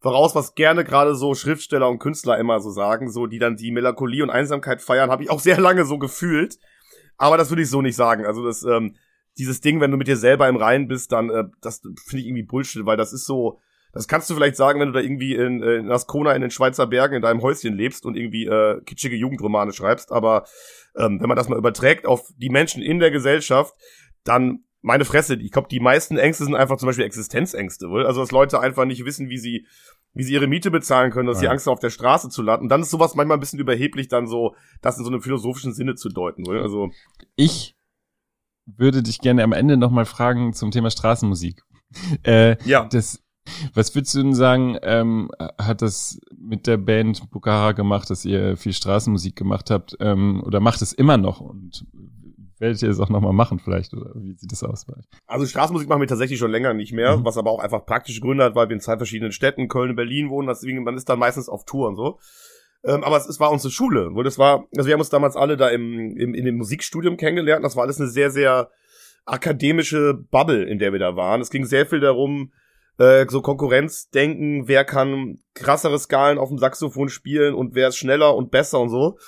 voraus, 0.00 0.34
was 0.34 0.54
gerne 0.54 0.84
gerade 0.84 1.14
so 1.14 1.34
Schriftsteller 1.34 1.88
und 1.88 1.98
Künstler 1.98 2.38
immer 2.38 2.60
so 2.60 2.70
sagen, 2.70 3.10
so 3.10 3.26
die 3.26 3.38
dann 3.38 3.56
die 3.56 3.72
Melancholie 3.72 4.22
und 4.22 4.30
Einsamkeit 4.30 4.82
feiern, 4.82 5.10
habe 5.10 5.22
ich 5.22 5.30
auch 5.30 5.40
sehr 5.40 5.60
lange 5.60 5.84
so 5.84 5.98
gefühlt. 5.98 6.58
Aber 7.16 7.36
das 7.36 7.50
würde 7.50 7.62
ich 7.62 7.70
so 7.70 7.82
nicht 7.82 7.96
sagen. 7.96 8.24
Also 8.24 8.44
das, 8.44 8.62
ähm, 8.62 8.94
dieses 9.38 9.60
Ding, 9.60 9.80
wenn 9.80 9.90
du 9.90 9.96
mit 9.96 10.06
dir 10.06 10.16
selber 10.16 10.48
im 10.48 10.56
Reinen 10.56 10.88
bist, 10.88 11.12
dann, 11.12 11.30
äh, 11.30 11.44
das 11.60 11.80
finde 11.80 12.20
ich 12.20 12.26
irgendwie 12.26 12.44
Bullshit, 12.44 12.86
weil 12.86 12.96
das 12.96 13.12
ist 13.12 13.26
so, 13.26 13.60
das 13.92 14.06
kannst 14.06 14.30
du 14.30 14.34
vielleicht 14.34 14.56
sagen, 14.56 14.80
wenn 14.80 14.88
du 14.88 14.94
da 14.94 15.00
irgendwie 15.00 15.34
in, 15.34 15.62
äh, 15.62 15.76
in 15.76 15.90
Ascona 15.90 16.32
in 16.32 16.42
den 16.42 16.50
Schweizer 16.50 16.86
Bergen 16.86 17.16
in 17.16 17.22
deinem 17.22 17.42
Häuschen 17.42 17.74
lebst 17.74 18.06
und 18.06 18.16
irgendwie 18.16 18.46
äh, 18.46 18.80
kitschige 18.82 19.16
Jugendromane 19.16 19.72
schreibst. 19.72 20.12
Aber 20.12 20.44
ähm, 20.96 21.20
wenn 21.20 21.28
man 21.28 21.36
das 21.36 21.48
mal 21.48 21.58
überträgt 21.58 22.06
auf 22.06 22.28
die 22.36 22.50
Menschen 22.50 22.82
in 22.82 23.00
der 23.00 23.10
Gesellschaft, 23.10 23.74
dann 24.24 24.64
meine 24.80 25.04
Fresse, 25.04 25.34
ich 25.34 25.50
glaube, 25.50 25.68
die 25.68 25.80
meisten 25.80 26.18
Ängste 26.18 26.44
sind 26.44 26.54
einfach 26.54 26.76
zum 26.76 26.86
Beispiel 26.86 27.04
Existenzängste, 27.04 27.88
wohl? 27.90 28.06
Also 28.06 28.20
dass 28.20 28.30
Leute 28.30 28.60
einfach 28.60 28.84
nicht 28.84 29.04
wissen, 29.04 29.28
wie 29.28 29.38
sie 29.38 29.66
wie 30.14 30.22
sie 30.22 30.32
ihre 30.32 30.46
Miete 30.46 30.70
bezahlen 30.70 31.10
können, 31.10 31.26
dass 31.26 31.36
ja. 31.36 31.40
sie 31.42 31.48
Angst 31.48 31.66
haben, 31.66 31.74
auf 31.74 31.80
der 31.80 31.90
Straße 31.90 32.28
zu 32.28 32.42
landen. 32.42 32.64
Und 32.64 32.68
dann 32.70 32.80
ist 32.80 32.90
sowas 32.90 33.14
manchmal 33.14 33.36
ein 33.36 33.40
bisschen 33.40 33.60
überheblich, 33.60 34.08
dann 34.08 34.26
so 34.26 34.54
das 34.80 34.98
in 34.98 35.04
so 35.04 35.10
einem 35.10 35.20
philosophischen 35.20 35.72
Sinne 35.72 35.94
zu 35.94 36.08
deuten. 36.08 36.46
Wohl? 36.46 36.60
Also 36.60 36.90
ich 37.36 37.76
würde 38.66 39.02
dich 39.02 39.20
gerne 39.20 39.44
am 39.44 39.52
Ende 39.52 39.76
nochmal 39.76 40.06
fragen 40.06 40.52
zum 40.52 40.70
Thema 40.70 40.90
Straßenmusik. 40.90 41.62
Äh, 42.22 42.62
ja. 42.64 42.84
Das 42.84 43.24
was 43.72 43.94
würdest 43.94 44.14
du 44.14 44.22
denn 44.22 44.34
sagen, 44.34 44.76
ähm, 44.82 45.30
hat 45.58 45.80
das 45.80 46.20
mit 46.36 46.66
der 46.66 46.76
Band 46.76 47.30
Bukara 47.30 47.72
gemacht, 47.72 48.10
dass 48.10 48.26
ihr 48.26 48.58
viel 48.58 48.74
Straßenmusik 48.74 49.36
gemacht 49.36 49.70
habt 49.70 49.96
ähm, 50.00 50.42
oder 50.44 50.60
macht 50.60 50.82
es 50.82 50.92
immer 50.92 51.16
noch 51.16 51.40
und 51.40 51.86
werdet 52.60 52.82
ihr 52.82 52.90
es 52.90 53.00
auch 53.00 53.08
nochmal 53.08 53.32
machen 53.32 53.58
vielleicht 53.58 53.94
oder 53.94 54.12
wie 54.16 54.34
sieht 54.34 54.52
das 54.52 54.62
aus 54.62 54.86
bei 54.86 54.94
euch? 54.94 55.04
Also 55.26 55.46
Straßenmusik 55.46 55.88
machen 55.88 56.00
wir 56.00 56.08
tatsächlich 56.08 56.38
schon 56.38 56.50
länger 56.50 56.74
nicht 56.74 56.92
mehr, 56.92 57.16
mhm. 57.16 57.24
was 57.24 57.38
aber 57.38 57.50
auch 57.50 57.60
einfach 57.60 57.84
praktische 57.84 58.20
Gründe 58.20 58.44
hat, 58.44 58.54
weil 58.54 58.68
wir 58.68 58.74
in 58.74 58.80
zwei 58.80 58.96
verschiedenen 58.96 59.32
Städten, 59.32 59.68
Köln 59.68 59.90
und 59.90 59.96
Berlin 59.96 60.30
wohnen, 60.30 60.48
deswegen 60.48 60.82
man 60.84 60.96
ist 60.96 61.08
dann 61.08 61.18
meistens 61.18 61.48
auf 61.48 61.64
Tour 61.64 61.88
und 61.88 61.96
so. 61.96 62.18
Ähm, 62.84 63.02
aber 63.02 63.16
es, 63.16 63.28
es 63.28 63.40
war 63.40 63.50
unsere 63.50 63.72
Schule, 63.72 64.10
wo 64.12 64.22
das 64.22 64.38
war, 64.38 64.66
also 64.76 64.86
wir 64.86 64.94
haben 64.94 65.00
uns 65.00 65.10
damals 65.10 65.36
alle 65.36 65.56
da 65.56 65.68
im, 65.68 66.16
im 66.16 66.34
in 66.34 66.44
dem 66.44 66.56
Musikstudium 66.56 67.16
kennengelernt, 67.16 67.64
das 67.64 67.76
war 67.76 67.84
alles 67.84 68.00
eine 68.00 68.08
sehr 68.08 68.30
sehr 68.30 68.70
akademische 69.24 70.14
Bubble, 70.14 70.64
in 70.64 70.78
der 70.78 70.92
wir 70.92 70.98
da 70.98 71.16
waren. 71.16 71.40
Es 71.40 71.50
ging 71.50 71.66
sehr 71.66 71.86
viel 71.86 72.00
darum, 72.00 72.52
äh, 72.98 73.26
so 73.28 73.42
Konkurrenzdenken, 73.42 74.68
wer 74.68 74.84
kann 74.84 75.38
krassere 75.54 75.98
Skalen 75.98 76.38
auf 76.38 76.48
dem 76.48 76.58
Saxophon 76.58 77.08
spielen 77.08 77.54
und 77.54 77.74
wer 77.74 77.88
ist 77.88 77.96
schneller 77.96 78.34
und 78.34 78.50
besser 78.50 78.80
und 78.80 78.90
so. 78.90 79.18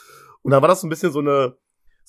Und 0.43 0.53
da 0.53 0.63
war 0.63 0.69
das 0.69 0.81
so 0.81 0.87
ein 0.87 0.91
bisschen 0.91 1.13
so 1.13 1.21
eine 1.21 1.57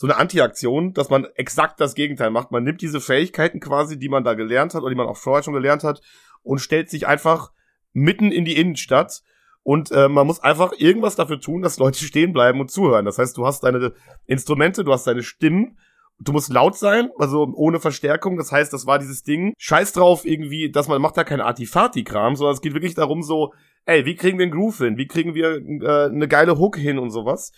so 0.01 0.07
eine 0.07 0.17
Anti-Aktion, 0.17 0.93
dass 0.93 1.11
man 1.11 1.27
exakt 1.35 1.79
das 1.79 1.93
Gegenteil 1.93 2.31
macht. 2.31 2.49
Man 2.49 2.63
nimmt 2.63 2.81
diese 2.81 2.99
Fähigkeiten 2.99 3.59
quasi, 3.59 3.99
die 3.99 4.09
man 4.09 4.23
da 4.23 4.33
gelernt 4.33 4.73
hat 4.73 4.81
oder 4.81 4.89
die 4.89 4.95
man 4.95 5.05
auch 5.05 5.17
vorher 5.17 5.43
schon 5.43 5.53
gelernt 5.53 5.83
hat 5.83 6.01
und 6.41 6.57
stellt 6.57 6.89
sich 6.89 7.05
einfach 7.05 7.51
mitten 7.93 8.31
in 8.31 8.43
die 8.43 8.57
Innenstadt 8.57 9.21
und 9.61 9.91
äh, 9.91 10.09
man 10.09 10.25
muss 10.25 10.39
einfach 10.39 10.73
irgendwas 10.75 11.15
dafür 11.15 11.39
tun, 11.39 11.61
dass 11.61 11.77
Leute 11.77 11.99
stehen 12.03 12.33
bleiben 12.33 12.59
und 12.59 12.71
zuhören. 12.71 13.05
Das 13.05 13.19
heißt, 13.19 13.37
du 13.37 13.45
hast 13.45 13.63
deine 13.63 13.93
Instrumente, 14.25 14.83
du 14.83 14.91
hast 14.91 15.05
deine 15.05 15.21
Stimmen 15.21 15.77
du 16.23 16.33
musst 16.33 16.53
laut 16.53 16.77
sein, 16.77 17.09
also 17.17 17.51
ohne 17.55 17.79
Verstärkung. 17.79 18.37
Das 18.37 18.51
heißt, 18.51 18.71
das 18.71 18.85
war 18.85 18.99
dieses 18.99 19.23
Ding. 19.23 19.53
Scheiß 19.57 19.93
drauf 19.93 20.23
irgendwie, 20.23 20.71
dass 20.71 20.87
man 20.87 21.01
macht 21.01 21.17
da 21.17 21.23
kein 21.23 21.41
Artifati-Kram, 21.41 22.35
sondern 22.35 22.53
es 22.53 22.61
geht 22.61 22.73
wirklich 22.73 22.93
darum 22.93 23.23
so, 23.23 23.53
ey, 23.85 24.05
wie 24.05 24.15
kriegen 24.15 24.37
wir 24.37 24.43
einen 24.43 24.53
Groove 24.53 24.77
hin? 24.77 24.97
Wie 24.97 25.07
kriegen 25.07 25.33
wir 25.33 25.55
äh, 25.55 26.09
eine 26.09 26.27
geile 26.27 26.59
Hook 26.59 26.77
hin 26.77 26.99
und 26.99 27.09
sowas? 27.09 27.53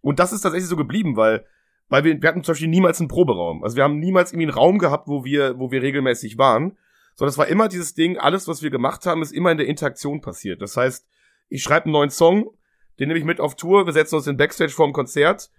Und 0.00 0.20
das 0.20 0.32
ist 0.32 0.42
tatsächlich 0.42 0.68
so 0.68 0.76
geblieben, 0.76 1.16
weil 1.16 1.44
weil 1.88 2.04
wir, 2.04 2.20
wir 2.20 2.28
hatten 2.28 2.42
zum 2.42 2.52
Beispiel 2.52 2.68
niemals 2.68 3.00
einen 3.00 3.08
Proberaum. 3.08 3.62
Also 3.62 3.76
wir 3.76 3.84
haben 3.84 3.98
niemals 3.98 4.32
irgendwie 4.32 4.46
einen 4.46 4.56
Raum 4.56 4.78
gehabt, 4.78 5.08
wo 5.08 5.24
wir, 5.24 5.58
wo 5.58 5.70
wir 5.70 5.82
regelmäßig 5.82 6.38
waren. 6.38 6.76
Sondern 7.14 7.30
es 7.30 7.38
war 7.38 7.46
immer 7.46 7.68
dieses 7.68 7.94
Ding, 7.94 8.18
alles, 8.18 8.48
was 8.48 8.62
wir 8.62 8.70
gemacht 8.70 9.06
haben, 9.06 9.22
ist 9.22 9.32
immer 9.32 9.52
in 9.52 9.58
der 9.58 9.68
Interaktion 9.68 10.20
passiert. 10.20 10.60
Das 10.60 10.76
heißt, 10.76 11.06
ich 11.48 11.62
schreibe 11.62 11.86
einen 11.86 11.92
neuen 11.92 12.10
Song, 12.10 12.50
den 12.98 13.08
nehme 13.08 13.18
ich 13.18 13.24
mit 13.24 13.40
auf 13.40 13.54
Tour, 13.54 13.86
wir 13.86 13.92
setzen 13.92 14.16
uns 14.16 14.26
in 14.26 14.36
Backstage 14.36 14.72
vorm 14.72 14.92
Konzert, 14.92 15.50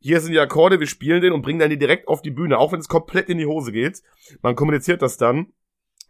hier 0.00 0.20
sind 0.20 0.32
die 0.32 0.38
Akkorde, 0.38 0.80
wir 0.80 0.86
spielen 0.86 1.22
den 1.22 1.32
und 1.32 1.42
bringen 1.42 1.58
dann 1.58 1.70
die 1.70 1.78
direkt 1.78 2.08
auf 2.08 2.20
die 2.20 2.30
Bühne, 2.30 2.58
auch 2.58 2.72
wenn 2.72 2.80
es 2.80 2.88
komplett 2.88 3.30
in 3.30 3.38
die 3.38 3.46
Hose 3.46 3.72
geht. 3.72 4.02
Man 4.42 4.54
kommuniziert 4.54 5.00
das 5.00 5.16
dann. 5.16 5.52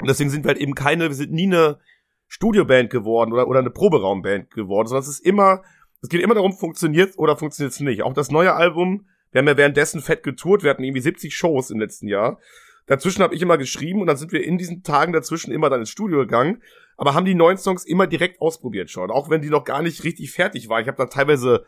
Und 0.01 0.09
deswegen 0.09 0.31
sind 0.31 0.45
wir 0.45 0.49
halt 0.49 0.59
eben 0.59 0.75
keine, 0.75 1.09
wir 1.09 1.15
sind 1.15 1.33
nie 1.33 1.47
eine 1.47 1.79
Studioband 2.27 2.91
geworden 2.91 3.33
oder, 3.33 3.47
oder 3.47 3.61
eine 3.61 3.71
Proberaumband 3.71 4.51
geworden, 4.51 4.89
sondern 4.89 5.03
es 5.03 5.09
ist 5.09 5.25
immer, 5.25 5.63
es 6.03 6.09
geht 6.09 6.23
immer 6.23 6.35
darum, 6.35 6.53
funktioniert 6.53 7.17
oder 7.19 7.37
funktioniert 7.37 7.73
es 7.73 7.79
nicht. 7.79 8.03
Auch 8.03 8.15
das 8.15 8.33
neue 8.33 8.55
Album, 8.55 9.07
wir 9.35 9.41
haben 9.41 9.49
ja 9.49 9.57
währenddessen 9.57 10.01
fett 10.01 10.23
getourt, 10.23 10.63
wir 10.63 10.71
hatten 10.71 10.85
irgendwie 10.85 11.01
70 11.01 11.35
Shows 11.35 11.71
im 11.71 11.81
letzten 11.81 12.07
Jahr. 12.07 12.39
Dazwischen 12.87 13.21
habe 13.23 13.35
ich 13.35 13.43
immer 13.43 13.59
geschrieben 13.59 14.01
und 14.01 14.07
dann 14.07 14.17
sind 14.17 14.31
wir 14.31 14.45
in 14.45 14.59
diesen 14.59 14.85
Tagen 14.85 15.13
dazwischen 15.13 15.53
immer 15.53 15.71
dann 15.71 15.81
ins 15.81 15.91
Studio 15.91 16.19
gegangen, 16.19 16.63
aber 16.97 17.15
haben 17.15 17.25
die 17.25 17.35
neuen 17.35 17.59
Songs 17.59 17.85
immer 17.85 18.07
direkt 18.07 18.41
ausprobiert 18.41 18.91
schon, 18.91 19.11
auch 19.11 19.31
wenn 19.31 19.43
die 19.43 19.51
noch 19.51 19.65
gar 19.65 19.83
nicht 19.83 20.05
richtig 20.05 20.31
fertig 20.31 20.69
waren. 20.69 20.83
Ich 20.83 20.87
habe 20.87 20.99
da 20.99 21.07
teilweise 21.07 21.65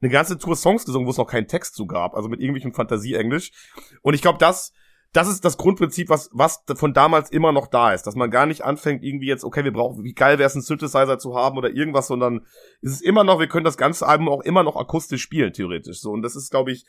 eine 0.00 0.10
ganze 0.10 0.38
Tour 0.38 0.56
Songs 0.56 0.86
gesungen, 0.86 1.06
wo 1.06 1.10
es 1.10 1.18
noch 1.18 1.26
keinen 1.26 1.46
Text 1.46 1.74
zu 1.74 1.86
gab, 1.86 2.14
also 2.14 2.30
mit 2.30 2.40
irgendwelchem 2.40 2.72
Fantasieenglisch. 2.72 3.52
Und 4.00 4.14
ich 4.14 4.22
glaube, 4.22 4.38
das, 4.38 4.72
das 5.12 5.28
ist 5.28 5.44
das 5.44 5.58
Grundprinzip, 5.58 6.08
was, 6.08 6.30
was 6.32 6.64
von 6.74 6.94
damals 6.94 7.30
immer 7.30 7.52
noch 7.52 7.66
da 7.66 7.92
ist, 7.92 8.06
dass 8.06 8.14
man 8.14 8.30
gar 8.30 8.46
nicht 8.46 8.62
anfängt, 8.62 9.02
irgendwie 9.02 9.26
jetzt, 9.26 9.44
okay, 9.44 9.64
wir 9.64 9.72
brauchen, 9.72 10.04
wie 10.04 10.14
geil 10.14 10.38
wäre 10.38 10.46
es, 10.46 10.54
einen 10.54 10.62
Synthesizer 10.62 11.18
zu 11.18 11.34
haben 11.34 11.58
oder 11.58 11.70
irgendwas, 11.70 12.06
sondern 12.06 12.46
ist 12.80 12.92
es 12.92 13.00
immer 13.00 13.24
noch, 13.24 13.40
wir 13.40 13.48
können 13.48 13.64
das 13.64 13.76
ganze 13.76 14.06
Album 14.06 14.28
auch 14.28 14.42
immer 14.42 14.62
noch 14.62 14.76
akustisch 14.76 15.20
spielen, 15.20 15.52
theoretisch. 15.52 16.00
So, 16.00 16.12
und 16.12 16.22
das 16.22 16.36
ist, 16.36 16.50
glaube 16.50 16.70
ich, 16.70 16.86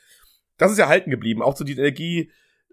das 0.62 0.72
ist 0.72 0.78
ja 0.78 0.88
halten 0.88 1.10
geblieben, 1.10 1.42
auch 1.42 1.56
so 1.56 1.64
die 1.64 1.72
Energie, 1.72 2.30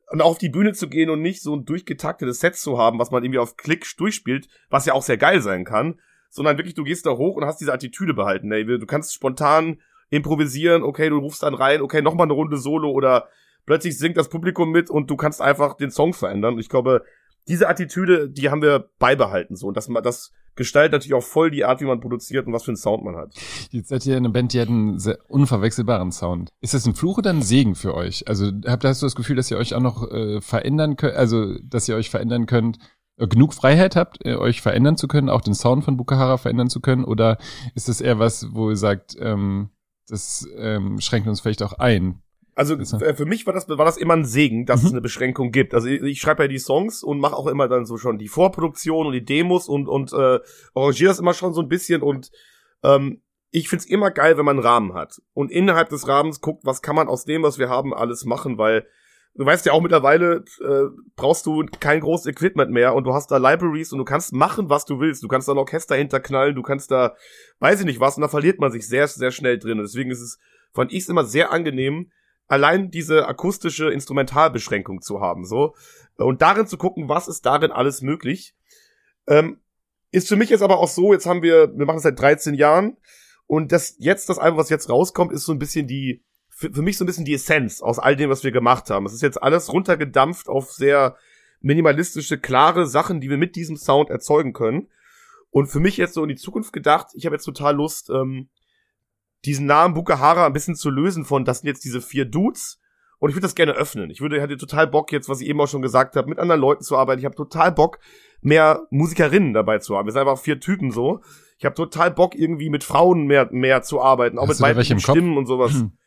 und 0.09 0.21
auf 0.21 0.37
die 0.37 0.49
Bühne 0.49 0.73
zu 0.73 0.89
gehen 0.89 1.09
und 1.09 1.21
nicht 1.21 1.41
so 1.41 1.55
ein 1.55 1.65
durchgetaktetes 1.65 2.39
Set 2.39 2.55
zu 2.55 2.77
haben, 2.77 2.99
was 2.99 3.11
man 3.11 3.23
irgendwie 3.23 3.39
auf 3.39 3.57
Klick 3.57 3.85
durchspielt, 3.97 4.47
was 4.69 4.85
ja 4.85 4.93
auch 4.93 5.03
sehr 5.03 5.17
geil 5.17 5.41
sein 5.41 5.65
kann, 5.65 5.99
sondern 6.29 6.57
wirklich, 6.57 6.75
du 6.75 6.83
gehst 6.83 7.05
da 7.05 7.11
hoch 7.11 7.35
und 7.35 7.45
hast 7.45 7.61
diese 7.61 7.73
Attitüde 7.73 8.13
behalten. 8.13 8.51
Ey, 8.51 8.65
du 8.65 8.85
kannst 8.85 9.13
spontan 9.13 9.79
improvisieren, 10.09 10.83
okay, 10.83 11.09
du 11.09 11.17
rufst 11.17 11.43
dann 11.43 11.53
rein, 11.53 11.81
okay, 11.81 12.01
nochmal 12.01 12.25
eine 12.25 12.33
Runde 12.33 12.57
Solo 12.57 12.91
oder 12.91 13.29
plötzlich 13.65 13.97
singt 13.97 14.17
das 14.17 14.29
Publikum 14.29 14.71
mit 14.71 14.89
und 14.89 15.09
du 15.11 15.15
kannst 15.15 15.41
einfach 15.41 15.75
den 15.75 15.91
Song 15.91 16.13
verändern. 16.13 16.55
Und 16.55 16.59
ich 16.59 16.69
glaube, 16.69 17.03
diese 17.47 17.69
Attitüde, 17.69 18.29
die 18.29 18.49
haben 18.49 18.63
wir 18.63 18.89
beibehalten 18.97 19.55
so 19.55 19.67
und 19.67 19.77
das, 19.77 19.89
das 20.03 20.31
gestaltet 20.59 20.91
natürlich 20.91 21.15
auch 21.15 21.23
voll 21.23 21.49
die 21.49 21.65
Art, 21.65 21.81
wie 21.81 21.85
man 21.85 22.01
produziert 22.01 22.45
und 22.45 22.53
was 22.53 22.63
für 22.63 22.71
einen 22.71 22.77
Sound 22.77 23.03
man 23.03 23.15
hat. 23.15 23.33
Jetzt 23.71 23.89
seid 23.89 24.05
ihr 24.05 24.17
eine 24.17 24.29
Band, 24.29 24.53
die 24.53 24.59
hat 24.59 24.67
einen 24.67 24.99
sehr 24.99 25.17
unverwechselbaren 25.29 26.11
Sound. 26.11 26.49
Ist 26.61 26.73
das 26.73 26.85
ein 26.85 26.95
Fluch 26.95 27.17
oder 27.17 27.29
ein 27.29 27.41
Segen 27.41 27.75
für 27.75 27.95
euch? 27.95 28.27
Also 28.27 28.51
habt 28.67 28.83
hast 28.83 29.01
du 29.01 29.05
das 29.05 29.15
Gefühl, 29.15 29.37
dass 29.37 29.49
ihr 29.49 29.57
euch 29.57 29.73
auch 29.73 29.79
noch 29.79 30.11
äh, 30.11 30.41
verändern 30.41 30.97
könnt, 30.97 31.15
also 31.15 31.55
dass 31.63 31.87
ihr 31.87 31.95
euch 31.95 32.09
verändern 32.09 32.45
könnt, 32.45 32.77
äh, 33.17 33.27
genug 33.27 33.53
Freiheit 33.53 33.95
habt, 33.95 34.25
äh, 34.25 34.35
euch 34.35 34.61
verändern 34.61 34.97
zu 34.97 35.07
können, 35.07 35.29
auch 35.29 35.41
den 35.41 35.55
Sound 35.55 35.85
von 35.85 35.95
Bukahara 35.95 36.37
verändern 36.37 36.69
zu 36.69 36.81
können? 36.81 37.05
Oder 37.05 37.37
ist 37.73 37.87
das 37.87 38.01
eher 38.01 38.19
was, 38.19 38.53
wo 38.53 38.69
ihr 38.69 38.77
sagt, 38.77 39.15
ähm, 39.19 39.69
das 40.09 40.45
ähm, 40.57 40.99
schränkt 40.99 41.29
uns 41.29 41.39
vielleicht 41.39 41.63
auch 41.63 41.73
ein. 41.73 42.21
Also 42.59 42.75
äh, 42.75 43.13
für 43.13 43.25
mich 43.25 43.45
war 43.45 43.53
das 43.53 43.69
war 43.69 43.85
das 43.85 43.95
immer 43.95 44.17
ein 44.17 44.25
Segen, 44.25 44.65
dass 44.65 44.81
mhm. 44.81 44.87
es 44.87 44.91
eine 44.91 45.01
Beschränkung 45.01 45.51
gibt. 45.51 45.73
Also 45.73 45.87
ich, 45.87 46.01
ich 46.01 46.19
schreibe 46.19 46.43
ja 46.43 46.49
die 46.49 46.59
Songs 46.59 47.03
und 47.03 47.21
mache 47.21 47.37
auch 47.37 47.47
immer 47.47 47.69
dann 47.69 47.85
so 47.85 47.95
schon 47.95 48.17
die 48.17 48.27
Vorproduktion 48.27 49.07
und 49.07 49.13
die 49.13 49.23
Demos 49.23 49.69
und 49.69 49.87
und 49.87 50.11
äh, 50.11 50.39
arrangiere 50.75 51.07
das 51.07 51.19
immer 51.19 51.33
schon 51.33 51.53
so 51.53 51.61
ein 51.61 51.69
bisschen 51.69 52.01
und 52.01 52.31
ähm, 52.83 53.21
ich 53.51 53.69
find's 53.69 53.85
immer 53.85 54.11
geil, 54.11 54.37
wenn 54.37 54.43
man 54.43 54.57
einen 54.57 54.65
Rahmen 54.65 54.93
hat 54.93 55.21
und 55.31 55.53
innerhalb 55.53 55.87
des 55.87 56.09
Rahmens 56.09 56.41
guckt, 56.41 56.65
was 56.65 56.81
kann 56.81 56.97
man 56.97 57.07
aus 57.07 57.23
dem, 57.23 57.43
was 57.43 57.59
wir 57.59 57.69
haben, 57.69 57.93
alles 57.93 58.25
machen, 58.25 58.57
weil 58.57 58.85
du 59.35 59.45
weißt 59.45 59.65
ja 59.65 59.71
auch 59.71 59.81
mittlerweile 59.81 60.43
äh, 60.59 60.87
brauchst 61.15 61.45
du 61.45 61.65
kein 61.79 62.01
großes 62.01 62.25
Equipment 62.25 62.71
mehr 62.71 62.93
und 62.93 63.05
du 63.05 63.13
hast 63.13 63.31
da 63.31 63.37
Libraries 63.37 63.93
und 63.93 63.99
du 63.99 64.05
kannst 64.05 64.33
machen, 64.33 64.69
was 64.69 64.83
du 64.83 64.99
willst. 64.99 65.23
Du 65.23 65.29
kannst 65.29 65.47
da 65.47 65.53
ein 65.53 65.57
Orchester 65.57 65.95
hinterknallen, 65.95 66.55
du 66.55 66.61
kannst 66.61 66.91
da, 66.91 67.15
weiß 67.59 67.79
ich 67.79 67.85
nicht 67.85 68.01
was, 68.01 68.17
und 68.17 68.21
da 68.23 68.27
verliert 68.27 68.59
man 68.59 68.69
sich 68.69 68.85
sehr, 68.85 69.07
sehr 69.07 69.31
schnell 69.31 69.59
drin. 69.59 69.79
Und 69.79 69.85
deswegen 69.85 70.11
ist 70.11 70.19
es, 70.19 70.39
fand 70.73 70.91
ich 70.91 71.03
es 71.03 71.09
immer 71.09 71.23
sehr 71.23 71.53
angenehm, 71.53 72.11
allein 72.49 72.91
diese 72.91 73.27
akustische 73.27 73.89
Instrumentalbeschränkung 73.91 75.01
zu 75.01 75.21
haben, 75.21 75.45
so. 75.45 75.75
Und 76.17 76.41
darin 76.41 76.67
zu 76.67 76.77
gucken, 76.77 77.07
was 77.07 77.29
ist 77.29 77.45
darin 77.45 77.71
alles 77.71 78.01
möglich. 78.01 78.53
Ähm, 79.27 79.59
ist 80.11 80.27
für 80.27 80.35
mich 80.35 80.49
jetzt 80.49 80.63
aber 80.63 80.79
auch 80.79 80.89
so, 80.89 81.13
jetzt 81.13 81.27
haben 81.27 81.43
wir, 81.43 81.71
wir 81.77 81.85
machen 81.85 81.97
es 81.97 82.03
seit 82.03 82.19
13 82.19 82.55
Jahren 82.55 82.97
und 83.45 83.71
das 83.71 83.95
jetzt, 83.99 84.27
das 84.27 84.39
Album, 84.39 84.59
was 84.59 84.69
jetzt 84.69 84.89
rauskommt, 84.89 85.31
ist 85.31 85.45
so 85.45 85.53
ein 85.53 85.59
bisschen 85.59 85.87
die, 85.87 86.23
für, 86.49 86.73
für 86.73 86.81
mich 86.81 86.97
so 86.97 87.05
ein 87.05 87.07
bisschen 87.07 87.25
die 87.25 87.35
Essenz 87.35 87.81
aus 87.81 87.99
all 87.99 88.15
dem, 88.15 88.29
was 88.29 88.43
wir 88.43 88.51
gemacht 88.51 88.89
haben. 88.89 89.05
Es 89.05 89.13
ist 89.13 89.21
jetzt 89.21 89.41
alles 89.41 89.71
runtergedampft 89.71 90.49
auf 90.49 90.71
sehr 90.71 91.15
minimalistische, 91.61 92.39
klare 92.39 92.87
Sachen, 92.87 93.21
die 93.21 93.29
wir 93.29 93.37
mit 93.37 93.55
diesem 93.55 93.77
Sound 93.77 94.09
erzeugen 94.09 94.53
können. 94.53 94.89
Und 95.51 95.67
für 95.67 95.79
mich 95.79 95.97
jetzt 95.97 96.15
so 96.15 96.23
in 96.23 96.29
die 96.29 96.35
Zukunft 96.35 96.73
gedacht, 96.73 97.07
ich 97.13 97.25
habe 97.25 97.35
jetzt 97.35 97.45
total 97.45 97.75
Lust, 97.75 98.09
ähm, 98.09 98.49
diesen 99.45 99.65
Namen 99.65 99.93
Bukahara 99.93 100.45
ein 100.45 100.53
bisschen 100.53 100.75
zu 100.75 100.89
lösen 100.89 101.25
von, 101.25 101.45
das 101.45 101.59
sind 101.59 101.67
jetzt 101.67 101.85
diese 101.85 102.01
vier 102.01 102.25
Dudes 102.25 102.79
Und 103.19 103.29
ich 103.29 103.35
würde 103.35 103.45
das 103.45 103.55
gerne 103.55 103.73
öffnen. 103.73 104.09
Ich 104.09 104.21
würde, 104.21 104.37
ich 104.37 104.41
hätte 104.41 104.57
total 104.57 104.87
Bock 104.87 105.11
jetzt, 105.11 105.29
was 105.29 105.41
ich 105.41 105.47
eben 105.47 105.59
auch 105.61 105.67
schon 105.67 105.81
gesagt 105.81 106.15
habe, 106.15 106.29
mit 106.29 106.39
anderen 106.39 106.61
Leuten 106.61 106.83
zu 106.83 106.97
arbeiten. 106.97 107.19
Ich 107.19 107.25
habe 107.25 107.35
total 107.35 107.71
Bock, 107.71 107.99
mehr 108.41 108.87
Musikerinnen 108.89 109.53
dabei 109.53 109.79
zu 109.79 109.97
haben. 109.97 110.07
Wir 110.07 110.11
sind 110.11 110.21
einfach 110.21 110.39
vier 110.39 110.59
Typen 110.59 110.91
so. 110.91 111.21
Ich 111.57 111.65
habe 111.65 111.75
total 111.75 112.11
Bock, 112.11 112.35
irgendwie 112.35 112.69
mit 112.69 112.83
Frauen 112.83 113.25
mehr, 113.25 113.49
mehr 113.51 113.81
zu 113.81 114.01
arbeiten, 114.01 114.37
auch 114.37 114.47
Hast 114.47 114.59
mit 114.59 114.69
weiblichen? 114.69 114.99
Stimmen 114.99 115.37
und 115.37 115.45
sowas. 115.45 115.73
Hm. 115.73 115.91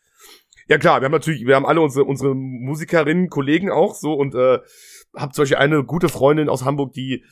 Ja 0.69 0.79
klar, 0.79 1.01
wir 1.01 1.07
haben 1.07 1.13
natürlich, 1.13 1.45
wir 1.45 1.57
haben 1.57 1.67
alle 1.67 1.81
unsere, 1.81 2.05
unsere 2.05 2.37
Musikerinnen, 2.37 3.29
Kollegen 3.29 3.71
auch 3.71 3.97
so 3.97 4.15
und 4.15 4.33
äh, 4.37 4.61
hab 5.15 5.35
zum 5.35 5.43
Beispiel 5.43 5.57
eine 5.57 5.83
gute 5.83 6.09
Freundin 6.09 6.49
aus 6.49 6.65
Hamburg, 6.65 6.93
die 6.93 7.25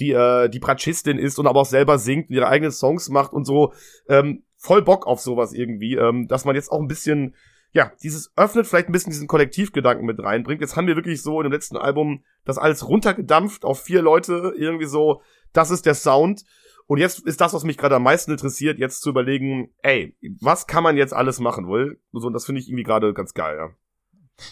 die 0.00 0.12
äh, 0.12 0.48
die 0.48 0.58
Bratschistin 0.58 1.18
ist 1.18 1.38
und 1.38 1.46
aber 1.46 1.60
auch 1.60 1.66
selber 1.66 1.98
singt 1.98 2.30
und 2.30 2.36
ihre 2.36 2.48
eigenen 2.48 2.72
Songs 2.72 3.10
macht 3.10 3.32
und 3.32 3.44
so. 3.44 3.72
Ähm, 4.08 4.42
voll 4.58 4.82
Bock 4.82 5.06
auf 5.06 5.20
sowas 5.20 5.52
irgendwie, 5.52 5.94
ähm, 5.94 6.28
dass 6.28 6.44
man 6.44 6.54
jetzt 6.54 6.70
auch 6.70 6.80
ein 6.80 6.88
bisschen, 6.88 7.34
ja, 7.72 7.92
dieses 8.02 8.32
öffnet 8.36 8.66
vielleicht 8.66 8.88
ein 8.88 8.92
bisschen 8.92 9.12
diesen 9.12 9.28
Kollektivgedanken 9.28 10.04
mit 10.04 10.22
reinbringt. 10.22 10.60
Jetzt 10.60 10.76
haben 10.76 10.86
wir 10.86 10.96
wirklich 10.96 11.22
so 11.22 11.40
in 11.40 11.44
dem 11.44 11.52
letzten 11.52 11.76
Album 11.76 12.24
das 12.44 12.58
alles 12.58 12.86
runtergedampft 12.86 13.64
auf 13.64 13.80
vier 13.80 14.02
Leute, 14.02 14.52
irgendwie 14.56 14.86
so, 14.86 15.22
das 15.52 15.70
ist 15.70 15.86
der 15.86 15.94
Sound. 15.94 16.44
Und 16.86 16.98
jetzt 16.98 17.20
ist 17.20 17.40
das, 17.40 17.52
was 17.52 17.64
mich 17.64 17.76
gerade 17.76 17.96
am 17.96 18.02
meisten 18.02 18.32
interessiert, 18.32 18.78
jetzt 18.78 19.02
zu 19.02 19.10
überlegen, 19.10 19.74
ey, 19.82 20.16
was 20.40 20.66
kann 20.66 20.82
man 20.82 20.96
jetzt 20.96 21.12
alles 21.12 21.38
machen, 21.38 21.66
wohl? 21.66 22.00
So, 22.12 22.26
und 22.26 22.32
das 22.32 22.46
finde 22.46 22.60
ich 22.60 22.68
irgendwie 22.68 22.84
gerade 22.84 23.12
ganz 23.12 23.34
geil, 23.34 23.56
ja. 23.56 23.70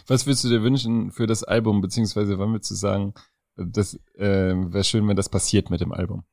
Was 0.07 0.27
würdest 0.27 0.45
du 0.45 0.49
dir 0.49 0.63
wünschen 0.63 1.13
für 1.13 1.27
das 1.27 1.45
Album, 1.45 1.81
beziehungsweise 1.81 2.39
wann 2.39 2.53
würdest 2.53 2.71
du 2.71 2.75
sagen, 2.75 3.15
das 3.57 3.99
äh, 4.15 4.53
wäre 4.55 4.85
schön, 4.85 5.09
wenn 5.09 5.17
das 5.17 5.31
passiert 5.31 5.71
mit 5.71 5.81
dem 5.81 5.93
Album? 5.93 6.25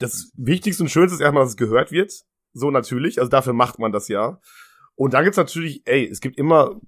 das 0.00 0.32
Wichtigste 0.34 0.82
und 0.82 0.88
Schönste 0.88 1.14
ist 1.14 1.20
erstmal, 1.20 1.44
dass 1.44 1.50
es 1.50 1.56
gehört 1.56 1.92
wird. 1.92 2.24
So 2.52 2.70
natürlich. 2.70 3.18
Also 3.18 3.30
dafür 3.30 3.52
macht 3.52 3.78
man 3.78 3.92
das 3.92 4.08
ja. 4.08 4.40
Und 4.94 5.14
dann 5.14 5.24
gibt's 5.24 5.38
natürlich, 5.38 5.82
ey, 5.86 6.06
es 6.06 6.20
gibt 6.20 6.36
immer, 6.36 6.80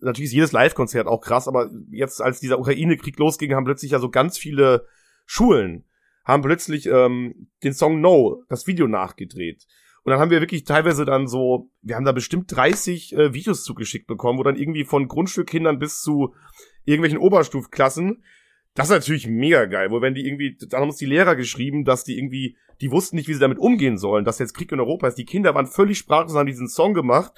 natürlich 0.00 0.30
ist 0.30 0.34
jedes 0.34 0.52
Live-Konzert 0.52 1.06
auch 1.06 1.20
krass, 1.20 1.46
aber 1.46 1.70
jetzt, 1.90 2.20
als 2.20 2.40
dieser 2.40 2.58
Ukraine-Krieg 2.58 3.18
losging, 3.18 3.54
haben 3.54 3.64
plötzlich 3.64 3.92
ja 3.92 3.98
so 3.98 4.10
ganz 4.10 4.38
viele 4.38 4.86
Schulen, 5.26 5.84
haben 6.24 6.42
plötzlich 6.42 6.86
ähm, 6.86 7.48
den 7.62 7.72
Song 7.72 8.00
No, 8.00 8.42
das 8.48 8.66
Video 8.66 8.88
nachgedreht. 8.88 9.66
Und 10.04 10.10
dann 10.10 10.18
haben 10.18 10.30
wir 10.30 10.40
wirklich 10.40 10.64
teilweise 10.64 11.04
dann 11.04 11.28
so, 11.28 11.70
wir 11.80 11.94
haben 11.94 12.04
da 12.04 12.12
bestimmt 12.12 12.50
30 12.54 13.12
äh, 13.14 13.34
Videos 13.34 13.62
zugeschickt 13.62 14.08
bekommen, 14.08 14.38
wo 14.38 14.42
dann 14.42 14.56
irgendwie 14.56 14.84
von 14.84 15.06
Grundstückkindern 15.06 15.78
bis 15.78 16.00
zu 16.00 16.34
irgendwelchen 16.84 17.18
Oberstufklassen 17.18 18.24
das 18.74 18.86
ist 18.86 18.92
natürlich 18.92 19.26
mega 19.26 19.66
geil, 19.66 19.90
wo 19.90 20.00
wenn 20.00 20.14
die 20.14 20.26
irgendwie, 20.26 20.56
dann 20.56 20.80
haben 20.80 20.88
uns 20.88 20.98
die 20.98 21.06
Lehrer 21.06 21.36
geschrieben, 21.36 21.84
dass 21.84 22.04
die 22.04 22.16
irgendwie, 22.16 22.56
die 22.80 22.90
wussten 22.90 23.16
nicht, 23.16 23.28
wie 23.28 23.34
sie 23.34 23.40
damit 23.40 23.58
umgehen 23.58 23.98
sollen, 23.98 24.24
dass 24.24 24.38
jetzt 24.38 24.54
Krieg 24.54 24.72
in 24.72 24.80
Europa 24.80 25.08
ist. 25.08 25.18
Die 25.18 25.26
Kinder 25.26 25.54
waren 25.54 25.66
völlig 25.66 25.98
sprachlos, 25.98 26.34
haben 26.34 26.46
diesen 26.46 26.68
Song 26.68 26.94
gemacht 26.94 27.32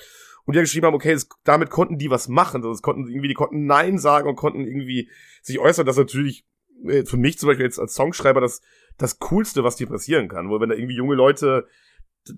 und 0.44 0.54
die 0.54 0.58
haben 0.58 0.64
geschrieben 0.64 0.86
haben, 0.86 0.94
okay, 0.94 1.12
das, 1.12 1.28
damit 1.42 1.70
konnten 1.70 1.98
die 1.98 2.10
was 2.10 2.28
machen. 2.28 2.58
Also, 2.58 2.70
das 2.70 2.82
konnten 2.82 3.08
irgendwie, 3.08 3.28
die 3.28 3.34
konnten 3.34 3.66
Nein 3.66 3.98
sagen 3.98 4.28
und 4.28 4.36
konnten 4.36 4.64
irgendwie 4.64 5.08
sich 5.42 5.58
äußern. 5.58 5.86
Das 5.86 5.96
ist 5.96 6.00
natürlich 6.02 6.44
äh, 6.86 7.04
für 7.04 7.16
mich 7.16 7.38
zum 7.38 7.48
Beispiel 7.48 7.66
jetzt 7.66 7.80
als 7.80 7.94
Songschreiber 7.94 8.40
das, 8.40 8.60
das 8.96 9.18
Coolste, 9.18 9.64
was 9.64 9.76
dir 9.76 9.88
passieren 9.88 10.28
kann. 10.28 10.50
Wo 10.50 10.60
wenn 10.60 10.68
da 10.68 10.76
irgendwie 10.76 10.96
junge 10.96 11.16
Leute 11.16 11.66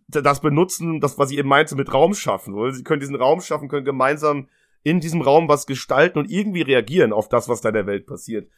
das 0.09 0.41
benutzen, 0.41 1.01
das, 1.01 1.17
was 1.19 1.31
ich 1.31 1.39
eben 1.39 1.49
meinte, 1.49 1.77
mit 1.77 1.93
Raum 1.93 2.15
schaffen. 2.15 2.55
Wo 2.55 2.71
sie 2.71 2.83
können 2.83 3.01
diesen 3.01 3.15
Raum 3.15 3.41
schaffen, 3.41 3.69
können 3.69 3.85
gemeinsam 3.85 4.49
in 4.83 5.01
diesem 5.01 5.21
Raum 5.21 5.49
was 5.49 5.67
gestalten 5.67 6.19
und 6.19 6.31
irgendwie 6.31 6.63
reagieren 6.63 7.13
auf 7.13 7.29
das, 7.29 7.49
was 7.49 7.61
da 7.61 7.71
in 7.71 7.75
der 7.75 7.87
Welt 7.87 8.07
passiert. 8.07 8.49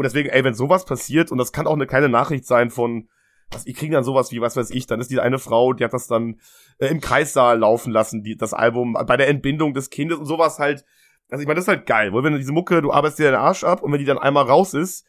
Und 0.00 0.04
deswegen, 0.04 0.30
ey, 0.30 0.42
wenn 0.44 0.54
sowas 0.54 0.86
passiert, 0.86 1.30
und 1.30 1.36
das 1.36 1.52
kann 1.52 1.66
auch 1.66 1.74
eine 1.74 1.86
kleine 1.86 2.08
Nachricht 2.08 2.46
sein 2.46 2.70
von, 2.70 3.10
was, 3.50 3.66
ich 3.66 3.76
kriege 3.76 3.92
dann 3.92 4.02
sowas 4.02 4.32
wie, 4.32 4.40
was 4.40 4.56
weiß 4.56 4.70
ich, 4.70 4.86
dann 4.86 4.98
ist 4.98 5.10
die 5.10 5.20
eine 5.20 5.38
Frau, 5.38 5.74
die 5.74 5.84
hat 5.84 5.92
das 5.92 6.06
dann 6.06 6.40
äh, 6.78 6.86
im 6.86 7.02
Kreissaal 7.02 7.58
laufen 7.58 7.92
lassen, 7.92 8.22
die, 8.22 8.34
das 8.34 8.54
Album, 8.54 8.94
bei 8.94 9.18
der 9.18 9.28
Entbindung 9.28 9.74
des 9.74 9.90
Kindes 9.90 10.16
und 10.18 10.24
sowas 10.24 10.58
halt. 10.58 10.86
Also 11.28 11.42
ich 11.42 11.46
meine, 11.46 11.56
das 11.56 11.64
ist 11.64 11.68
halt 11.68 11.84
geil, 11.84 12.14
weil 12.14 12.24
wenn 12.24 12.32
du 12.32 12.38
diese 12.38 12.50
Mucke, 12.50 12.80
du 12.80 12.90
arbeitest 12.90 13.18
dir 13.18 13.30
den 13.30 13.34
Arsch 13.34 13.62
ab 13.62 13.82
und 13.82 13.92
wenn 13.92 13.98
die 13.98 14.06
dann 14.06 14.16
einmal 14.16 14.46
raus 14.46 14.72
ist, 14.72 15.04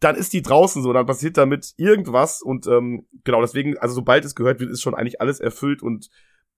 dann 0.00 0.16
ist 0.16 0.32
die 0.32 0.40
draußen 0.40 0.82
so, 0.82 0.94
dann 0.94 1.04
passiert 1.04 1.36
damit 1.36 1.74
irgendwas 1.76 2.40
und 2.40 2.66
ähm, 2.66 3.06
genau 3.24 3.42
deswegen, 3.42 3.76
also 3.76 3.94
sobald 3.94 4.24
es 4.24 4.34
gehört 4.34 4.60
wird, 4.60 4.70
ist 4.70 4.80
schon 4.80 4.94
eigentlich 4.94 5.20
alles 5.20 5.40
erfüllt 5.40 5.82
und 5.82 6.08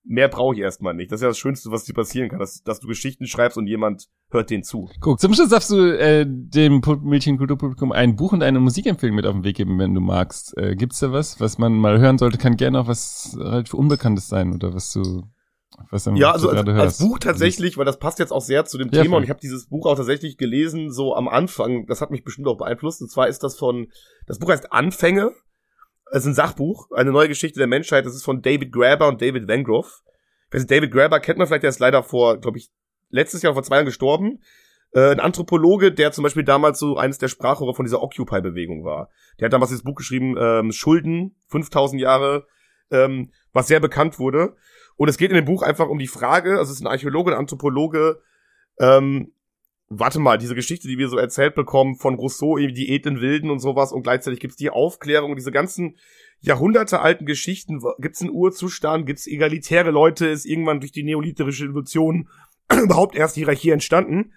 mehr 0.07 0.28
brauche 0.28 0.55
ich 0.55 0.61
erstmal 0.61 0.92
nicht. 0.94 1.11
Das 1.11 1.18
ist 1.20 1.22
ja 1.22 1.28
das 1.28 1.38
Schönste, 1.38 1.70
was 1.70 1.84
dir 1.84 1.94
passieren 1.94 2.28
kann, 2.28 2.38
dass, 2.38 2.62
dass 2.62 2.78
du 2.80 2.86
Geschichten 2.86 3.26
schreibst 3.26 3.57
und 3.57 3.66
jemand 3.66 4.09
hört 4.30 4.50
denen 4.50 4.62
zu. 4.62 4.90
Guck, 5.00 5.18
zum 5.18 5.32
Schluss 5.32 5.48
darfst 5.48 5.70
du 5.70 5.98
äh, 5.98 6.26
dem 6.28 6.82
Pu- 6.82 7.00
Mädchenkulturpublikum 7.02 7.90
ein 7.92 8.14
Buch 8.16 8.32
und 8.32 8.42
eine 8.42 8.61
Musikempfehlung 8.61 9.16
mit 9.16 9.26
auf 9.26 9.32
den 9.34 9.44
Weg 9.44 9.57
geben, 9.57 9.78
wenn 9.78 9.94
du 9.94 10.00
magst. 10.00 10.57
Äh, 10.59 10.76
gibt's 10.76 10.98
da 11.00 11.11
was, 11.12 11.40
was 11.40 11.57
man 11.59 11.72
mal 11.74 11.98
hören 11.98 12.18
sollte? 12.18 12.36
Kann 12.38 12.57
gerne 12.57 12.80
auch 12.80 12.86
was 12.86 13.36
relativ 13.38 13.74
Unbekanntes 13.74 14.28
sein 14.28 14.52
oder 14.55 14.74
was 14.74 14.92
du, 14.92 15.22
was 15.90 16.05
du 16.05 16.14
Ja, 16.16 16.32
also 16.32 16.50
als, 16.50 16.68
als. 16.68 16.98
Buch 16.98 17.18
tatsächlich, 17.18 17.78
weil 17.78 17.84
das 17.86 17.98
passt 17.98 18.18
jetzt 18.18 18.32
auch 18.32 18.42
sehr 18.42 18.64
zu 18.66 18.76
dem 18.76 18.90
Ja, 18.92 19.02
Thema 19.02 19.12
voll. 19.12 19.18
und 19.18 19.24
ich 19.24 19.30
habe 19.30 19.40
dieses 19.40 19.68
Buch 19.68 19.86
auch 19.86 19.96
tatsächlich 19.96 20.36
gelesen, 20.36 20.92
so 20.92 21.14
am 21.16 21.28
Anfang, 21.28 21.86
das 21.86 22.00
hat 22.00 22.11
mich 22.11 22.24
bestimmt 22.24 22.46
auch 22.48 22.59
beeinflusst, 22.59 23.00
und 23.00 23.11
zwar 23.11 23.28
ist 23.28 23.42
das 23.42 23.57
von, 23.57 23.88
das 24.26 24.38
Buch 24.38 24.50
heißt 24.50 24.70
Anfänge, 24.72 25.32
ist 26.12 26.26
ein 26.26 26.34
Sachbuch, 26.34 26.90
eine 26.92 27.12
neue 27.12 27.28
Geschichte 27.28 27.59
der 27.59 27.66
Menschheit, 27.66 28.07
das 28.07 28.14
ist 28.14 28.24
von 28.24 28.42
David 28.42 28.72
Graeber 28.72 29.09
und 29.09 29.20
David 29.20 29.48
Wengroff. 29.48 30.02
Nicht, 30.52 30.70
David 30.70 30.92
Graeber 30.92 31.20
kennt 31.20 31.38
man 31.38 31.46
vielleicht, 31.46 31.64
der 31.64 31.70
ist 31.70 31.80
leider 31.80 32.02
vor, 32.02 32.38
glaube 32.38 32.59
ich, 32.59 32.70
letztes 33.11 33.42
Jahr 33.42 33.55
vor 33.55 33.62
zwei 33.62 33.76
Jahren 33.76 33.86
gestorben. 33.86 34.40
Äh, 34.92 35.11
ein 35.11 35.20
Anthropologe, 35.20 35.92
der 35.92 36.12
zum 36.12 36.22
Beispiel 36.22 36.44
damals 36.44 36.78
so 36.78 36.96
eines 36.96 37.18
der 37.18 37.28
Sprachrohre 37.28 37.74
von 37.74 37.84
dieser 37.84 38.02
Occupy-Bewegung 38.02 38.84
war. 38.84 39.11
Der 39.38 39.46
hat 39.46 39.52
damals 39.52 39.70
dieses 39.70 39.82
Buch 39.82 39.96
geschrieben, 39.96 40.36
ähm, 40.38 40.70
Schulden, 40.70 41.36
5000 41.48 42.00
Jahre, 42.00 42.46
ähm, 42.90 43.32
was 43.52 43.66
sehr 43.66 43.80
bekannt 43.80 44.18
wurde. 44.18 44.55
Und 44.96 45.09
es 45.09 45.16
geht 45.16 45.30
in 45.30 45.36
dem 45.36 45.44
Buch 45.44 45.62
einfach 45.62 45.88
um 45.88 45.98
die 45.98 46.07
Frage, 46.07 46.59
also 46.59 46.70
es 46.70 46.78
ist 46.78 46.84
ein 46.84 46.86
Archäologe, 46.86 47.32
ein 47.32 47.38
Anthropologe, 47.38 48.22
ähm, 48.78 49.32
warte 49.89 50.18
mal, 50.18 50.39
diese 50.39 50.55
Geschichte, 50.55 50.89
die 50.89 50.99
wir 50.99 51.09
so 51.09 51.18
erzählt 51.18 51.55
bekommen 51.55 51.97
von 51.97 52.14
Rousseau, 52.14 52.57
die 52.57 52.91
edlen 52.91 53.20
Wilden 53.20 53.51
und 53.51 53.61
sowas 53.61 53.93
und 53.93 54.03
gleichzeitig 54.03 54.41
gibt's 54.41 54.57
die 54.57 54.70
Aufklärung 54.70 55.37
diese 55.37 55.53
ganzen 55.53 55.97
jahrhundertealten 56.41 57.26
Geschichten, 57.26 57.80
gibt's 57.99 58.20
einen 58.20 58.30
Urzustand, 58.30 59.07
gibt's 59.07 59.26
egalitäre 59.26 59.91
Leute, 59.91 60.26
ist 60.26 60.47
irgendwann 60.47 60.80
durch 60.80 60.93
die 60.93 61.03
neolithische 61.03 61.64
Revolution 61.64 62.28
überhaupt 62.70 63.14
erst 63.16 63.35
Hierarchie 63.35 63.70
entstanden. 63.70 64.32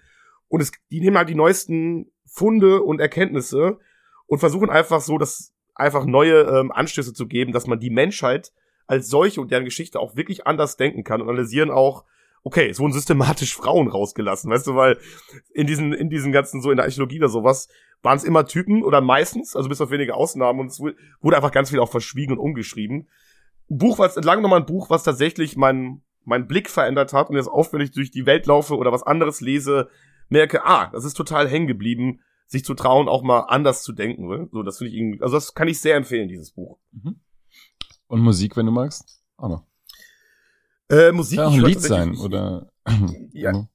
Und 0.48 0.60
es, 0.62 0.72
die 0.90 1.00
nehmen 1.00 1.18
halt 1.18 1.28
die 1.28 1.34
neuesten 1.34 2.10
Funde 2.26 2.82
und 2.82 3.00
Erkenntnisse 3.00 3.78
und 4.26 4.38
versuchen 4.38 4.70
einfach 4.70 5.00
so, 5.00 5.18
das 5.18 5.54
einfach 5.74 6.04
neue 6.06 6.42
ähm, 6.42 6.72
Anstöße 6.72 7.12
zu 7.12 7.26
geben, 7.26 7.52
dass 7.52 7.66
man 7.66 7.78
die 7.78 7.90
Menschheit 7.90 8.52
als 8.86 9.08
solche 9.08 9.40
und 9.40 9.50
deren 9.50 9.64
Geschichte 9.64 10.00
auch 10.00 10.16
wirklich 10.16 10.46
anders 10.46 10.76
denken 10.76 11.04
kann 11.04 11.20
und 11.20 11.28
analysieren 11.28 11.70
auch, 11.70 12.04
okay, 12.48 12.68
es 12.70 12.80
wurden 12.80 12.92
systematisch 12.94 13.54
Frauen 13.54 13.88
rausgelassen, 13.88 14.50
weißt 14.50 14.66
du, 14.66 14.74
weil 14.74 14.98
in 15.52 15.66
diesen, 15.66 15.92
in 15.92 16.08
diesen 16.08 16.32
ganzen, 16.32 16.62
so 16.62 16.70
in 16.70 16.78
der 16.78 16.86
Archäologie 16.86 17.18
oder 17.18 17.28
sowas, 17.28 17.68
waren 18.02 18.16
es 18.16 18.24
immer 18.24 18.46
Typen 18.46 18.82
oder 18.82 19.02
meistens, 19.02 19.54
also 19.54 19.68
bis 19.68 19.82
auf 19.82 19.90
wenige 19.90 20.14
Ausnahmen 20.14 20.60
und 20.60 20.68
es 20.68 20.80
wu- 20.80 20.92
wurde 21.20 21.36
einfach 21.36 21.52
ganz 21.52 21.68
viel 21.68 21.78
auch 21.78 21.90
verschwiegen 21.90 22.32
und 22.32 22.38
umgeschrieben. 22.38 23.06
Ein 23.70 23.76
Buch, 23.76 23.98
was 23.98 24.16
entlang 24.16 24.40
nochmal 24.40 24.60
ein 24.60 24.66
Buch, 24.66 24.88
was 24.88 25.02
tatsächlich 25.02 25.56
meinen 25.56 26.02
mein 26.24 26.46
Blick 26.46 26.70
verändert 26.70 27.12
hat 27.12 27.28
und 27.30 27.36
jetzt 27.36 27.50
ich 27.80 27.90
durch 27.90 28.10
die 28.10 28.24
Welt 28.26 28.46
laufe 28.46 28.76
oder 28.76 28.92
was 28.92 29.02
anderes 29.02 29.40
lese, 29.40 29.88
merke, 30.28 30.64
ah, 30.64 30.88
das 30.92 31.04
ist 31.04 31.14
total 31.14 31.48
hängen 31.48 31.66
geblieben, 31.66 32.20
sich 32.46 32.64
zu 32.64 32.74
trauen, 32.74 33.08
auch 33.08 33.22
mal 33.22 33.40
anders 33.48 33.82
zu 33.82 33.92
denken. 33.92 34.26
ne? 34.26 34.48
So, 34.52 34.62
das 34.62 34.78
finde 34.78 34.92
ich 34.92 34.96
irgendwie, 34.98 35.22
also 35.22 35.36
das 35.36 35.54
kann 35.54 35.68
ich 35.68 35.80
sehr 35.80 35.96
empfehlen, 35.96 36.28
dieses 36.28 36.52
Buch. 36.52 36.78
Mhm. 36.92 37.20
Und 38.06 38.20
Musik, 38.20 38.56
wenn 38.56 38.66
du 38.66 38.72
magst? 38.72 39.22
Auch 39.36 39.48
noch. 39.48 39.64
Äh, 40.90 41.12
Musik. 41.12 41.38
Kann 41.38 41.48
auch 41.48 41.52
ein 41.52 41.64
Lied 41.64 41.80
sein, 41.80 42.16
oder? 42.16 42.70
Ja. 43.32 43.68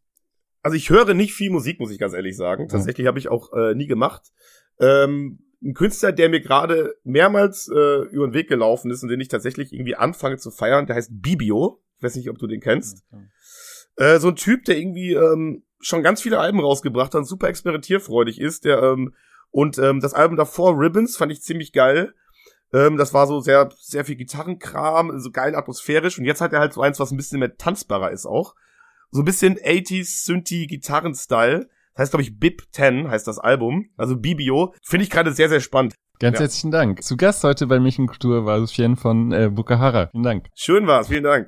Also 0.62 0.78
ich 0.78 0.90
höre 0.90 1.14
nicht 1.14 1.34
viel 1.34 1.52
Musik, 1.52 1.80
muss 1.80 1.92
ich 1.92 2.00
ganz 2.00 2.14
ehrlich 2.14 2.38
sagen. 2.38 2.68
Tatsächlich 2.70 3.06
habe 3.06 3.20
ich 3.20 3.30
auch 3.30 3.52
äh, 3.54 3.76
nie 3.76 3.88
gemacht. 3.88 4.32
Ähm, 4.80 5.40
ein 5.62 5.74
Künstler, 5.74 6.12
der 6.12 6.30
mir 6.30 6.42
gerade 6.42 6.96
mehrmals 7.04 7.70
äh, 7.70 8.02
über 8.12 8.28
den 8.28 8.34
Weg 8.34 8.48
gelaufen 8.50 8.92
ist 8.92 9.04
und 9.04 9.10
den 9.10 9.20
ich 9.20 9.28
tatsächlich 9.28 9.74
irgendwie 9.74 9.96
anfange 9.96 10.38
zu 10.38 10.52
feiern, 10.52 10.88
der 10.88 10.96
heißt 10.96 11.22
Bibio. 11.22 11.82
Ich 11.98 12.04
weiß 12.04 12.16
nicht, 12.16 12.30
ob 12.30 12.38
du 12.38 12.48
den 12.48 12.60
kennst. 12.60 13.04
Äh, 13.98 14.20
so 14.20 14.30
ein 14.30 14.36
Typ, 14.36 14.66
der 14.66 14.78
irgendwie 14.78 15.14
ähm, 15.14 15.64
schon 15.80 16.04
ganz 16.04 16.22
viele 16.22 16.40
Alben 16.40 16.60
rausgebracht 16.60 17.14
hat, 17.14 17.26
super 17.28 17.48
experimentierfreudig 17.48 18.40
ist, 18.40 18.66
der 18.66 18.82
ähm, 18.82 19.14
und 19.52 19.78
ähm, 19.78 20.00
das 20.00 20.16
Album 20.16 20.36
davor, 20.36 20.80
Ribbons, 20.80 21.16
fand 21.16 21.32
ich 21.32 21.44
ziemlich 21.44 21.74
geil. 21.74 22.16
Ähm, 22.74 22.98
das 22.98 23.14
war 23.14 23.28
so 23.28 23.40
sehr, 23.40 23.70
sehr 23.80 24.04
viel 24.06 24.16
Gitarrenkram, 24.16 25.20
so 25.20 25.32
geil 25.32 25.56
atmosphärisch. 25.56 26.18
Und 26.18 26.26
jetzt 26.26 26.42
hat 26.42 26.54
er 26.54 26.60
halt 26.60 26.74
so 26.74 26.82
eins, 26.82 27.00
was 27.00 27.12
ein 27.12 27.18
bisschen 27.18 27.40
mehr 27.40 27.56
tanzbarer 27.56 28.12
ist 28.12 28.26
auch. 28.26 28.56
So 29.12 29.22
ein 29.22 29.26
bisschen 29.26 29.58
80s 29.58 30.26
Synthi 30.26 30.66
Gitarren-Style. 30.68 31.70
Das 31.94 32.02
heißt, 32.04 32.12
glaube 32.12 32.24
ich, 32.24 32.40
Bib 32.40 32.64
10 32.72 33.10
heißt 33.10 33.28
das 33.28 33.38
Album. 33.38 33.90
Also 33.98 34.18
Bibio. 34.18 34.74
Finde 34.82 35.04
ich 35.04 35.12
gerade 35.12 35.32
sehr, 35.32 35.50
sehr 35.50 35.60
spannend. 35.60 35.94
Ganz 36.20 36.36
Ja. 36.36 36.42
herzlichen 36.42 36.72
Dank. 36.72 37.04
Zu 37.04 37.18
Gast 37.18 37.44
heute 37.44 37.68
bei 37.68 37.80
Mich 37.80 38.00
in 38.00 38.08
Kultur 38.08 38.46
war 38.46 38.60
Sufjan 38.60 38.96
von 38.96 39.32
äh, 39.32 39.50
Bukahara. 39.52 40.08
Vielen 40.12 40.24
Dank. 40.24 40.48
Schön 40.56 40.88
war's. 40.88 41.10
Vielen 41.10 41.24
Dank. 41.24 41.42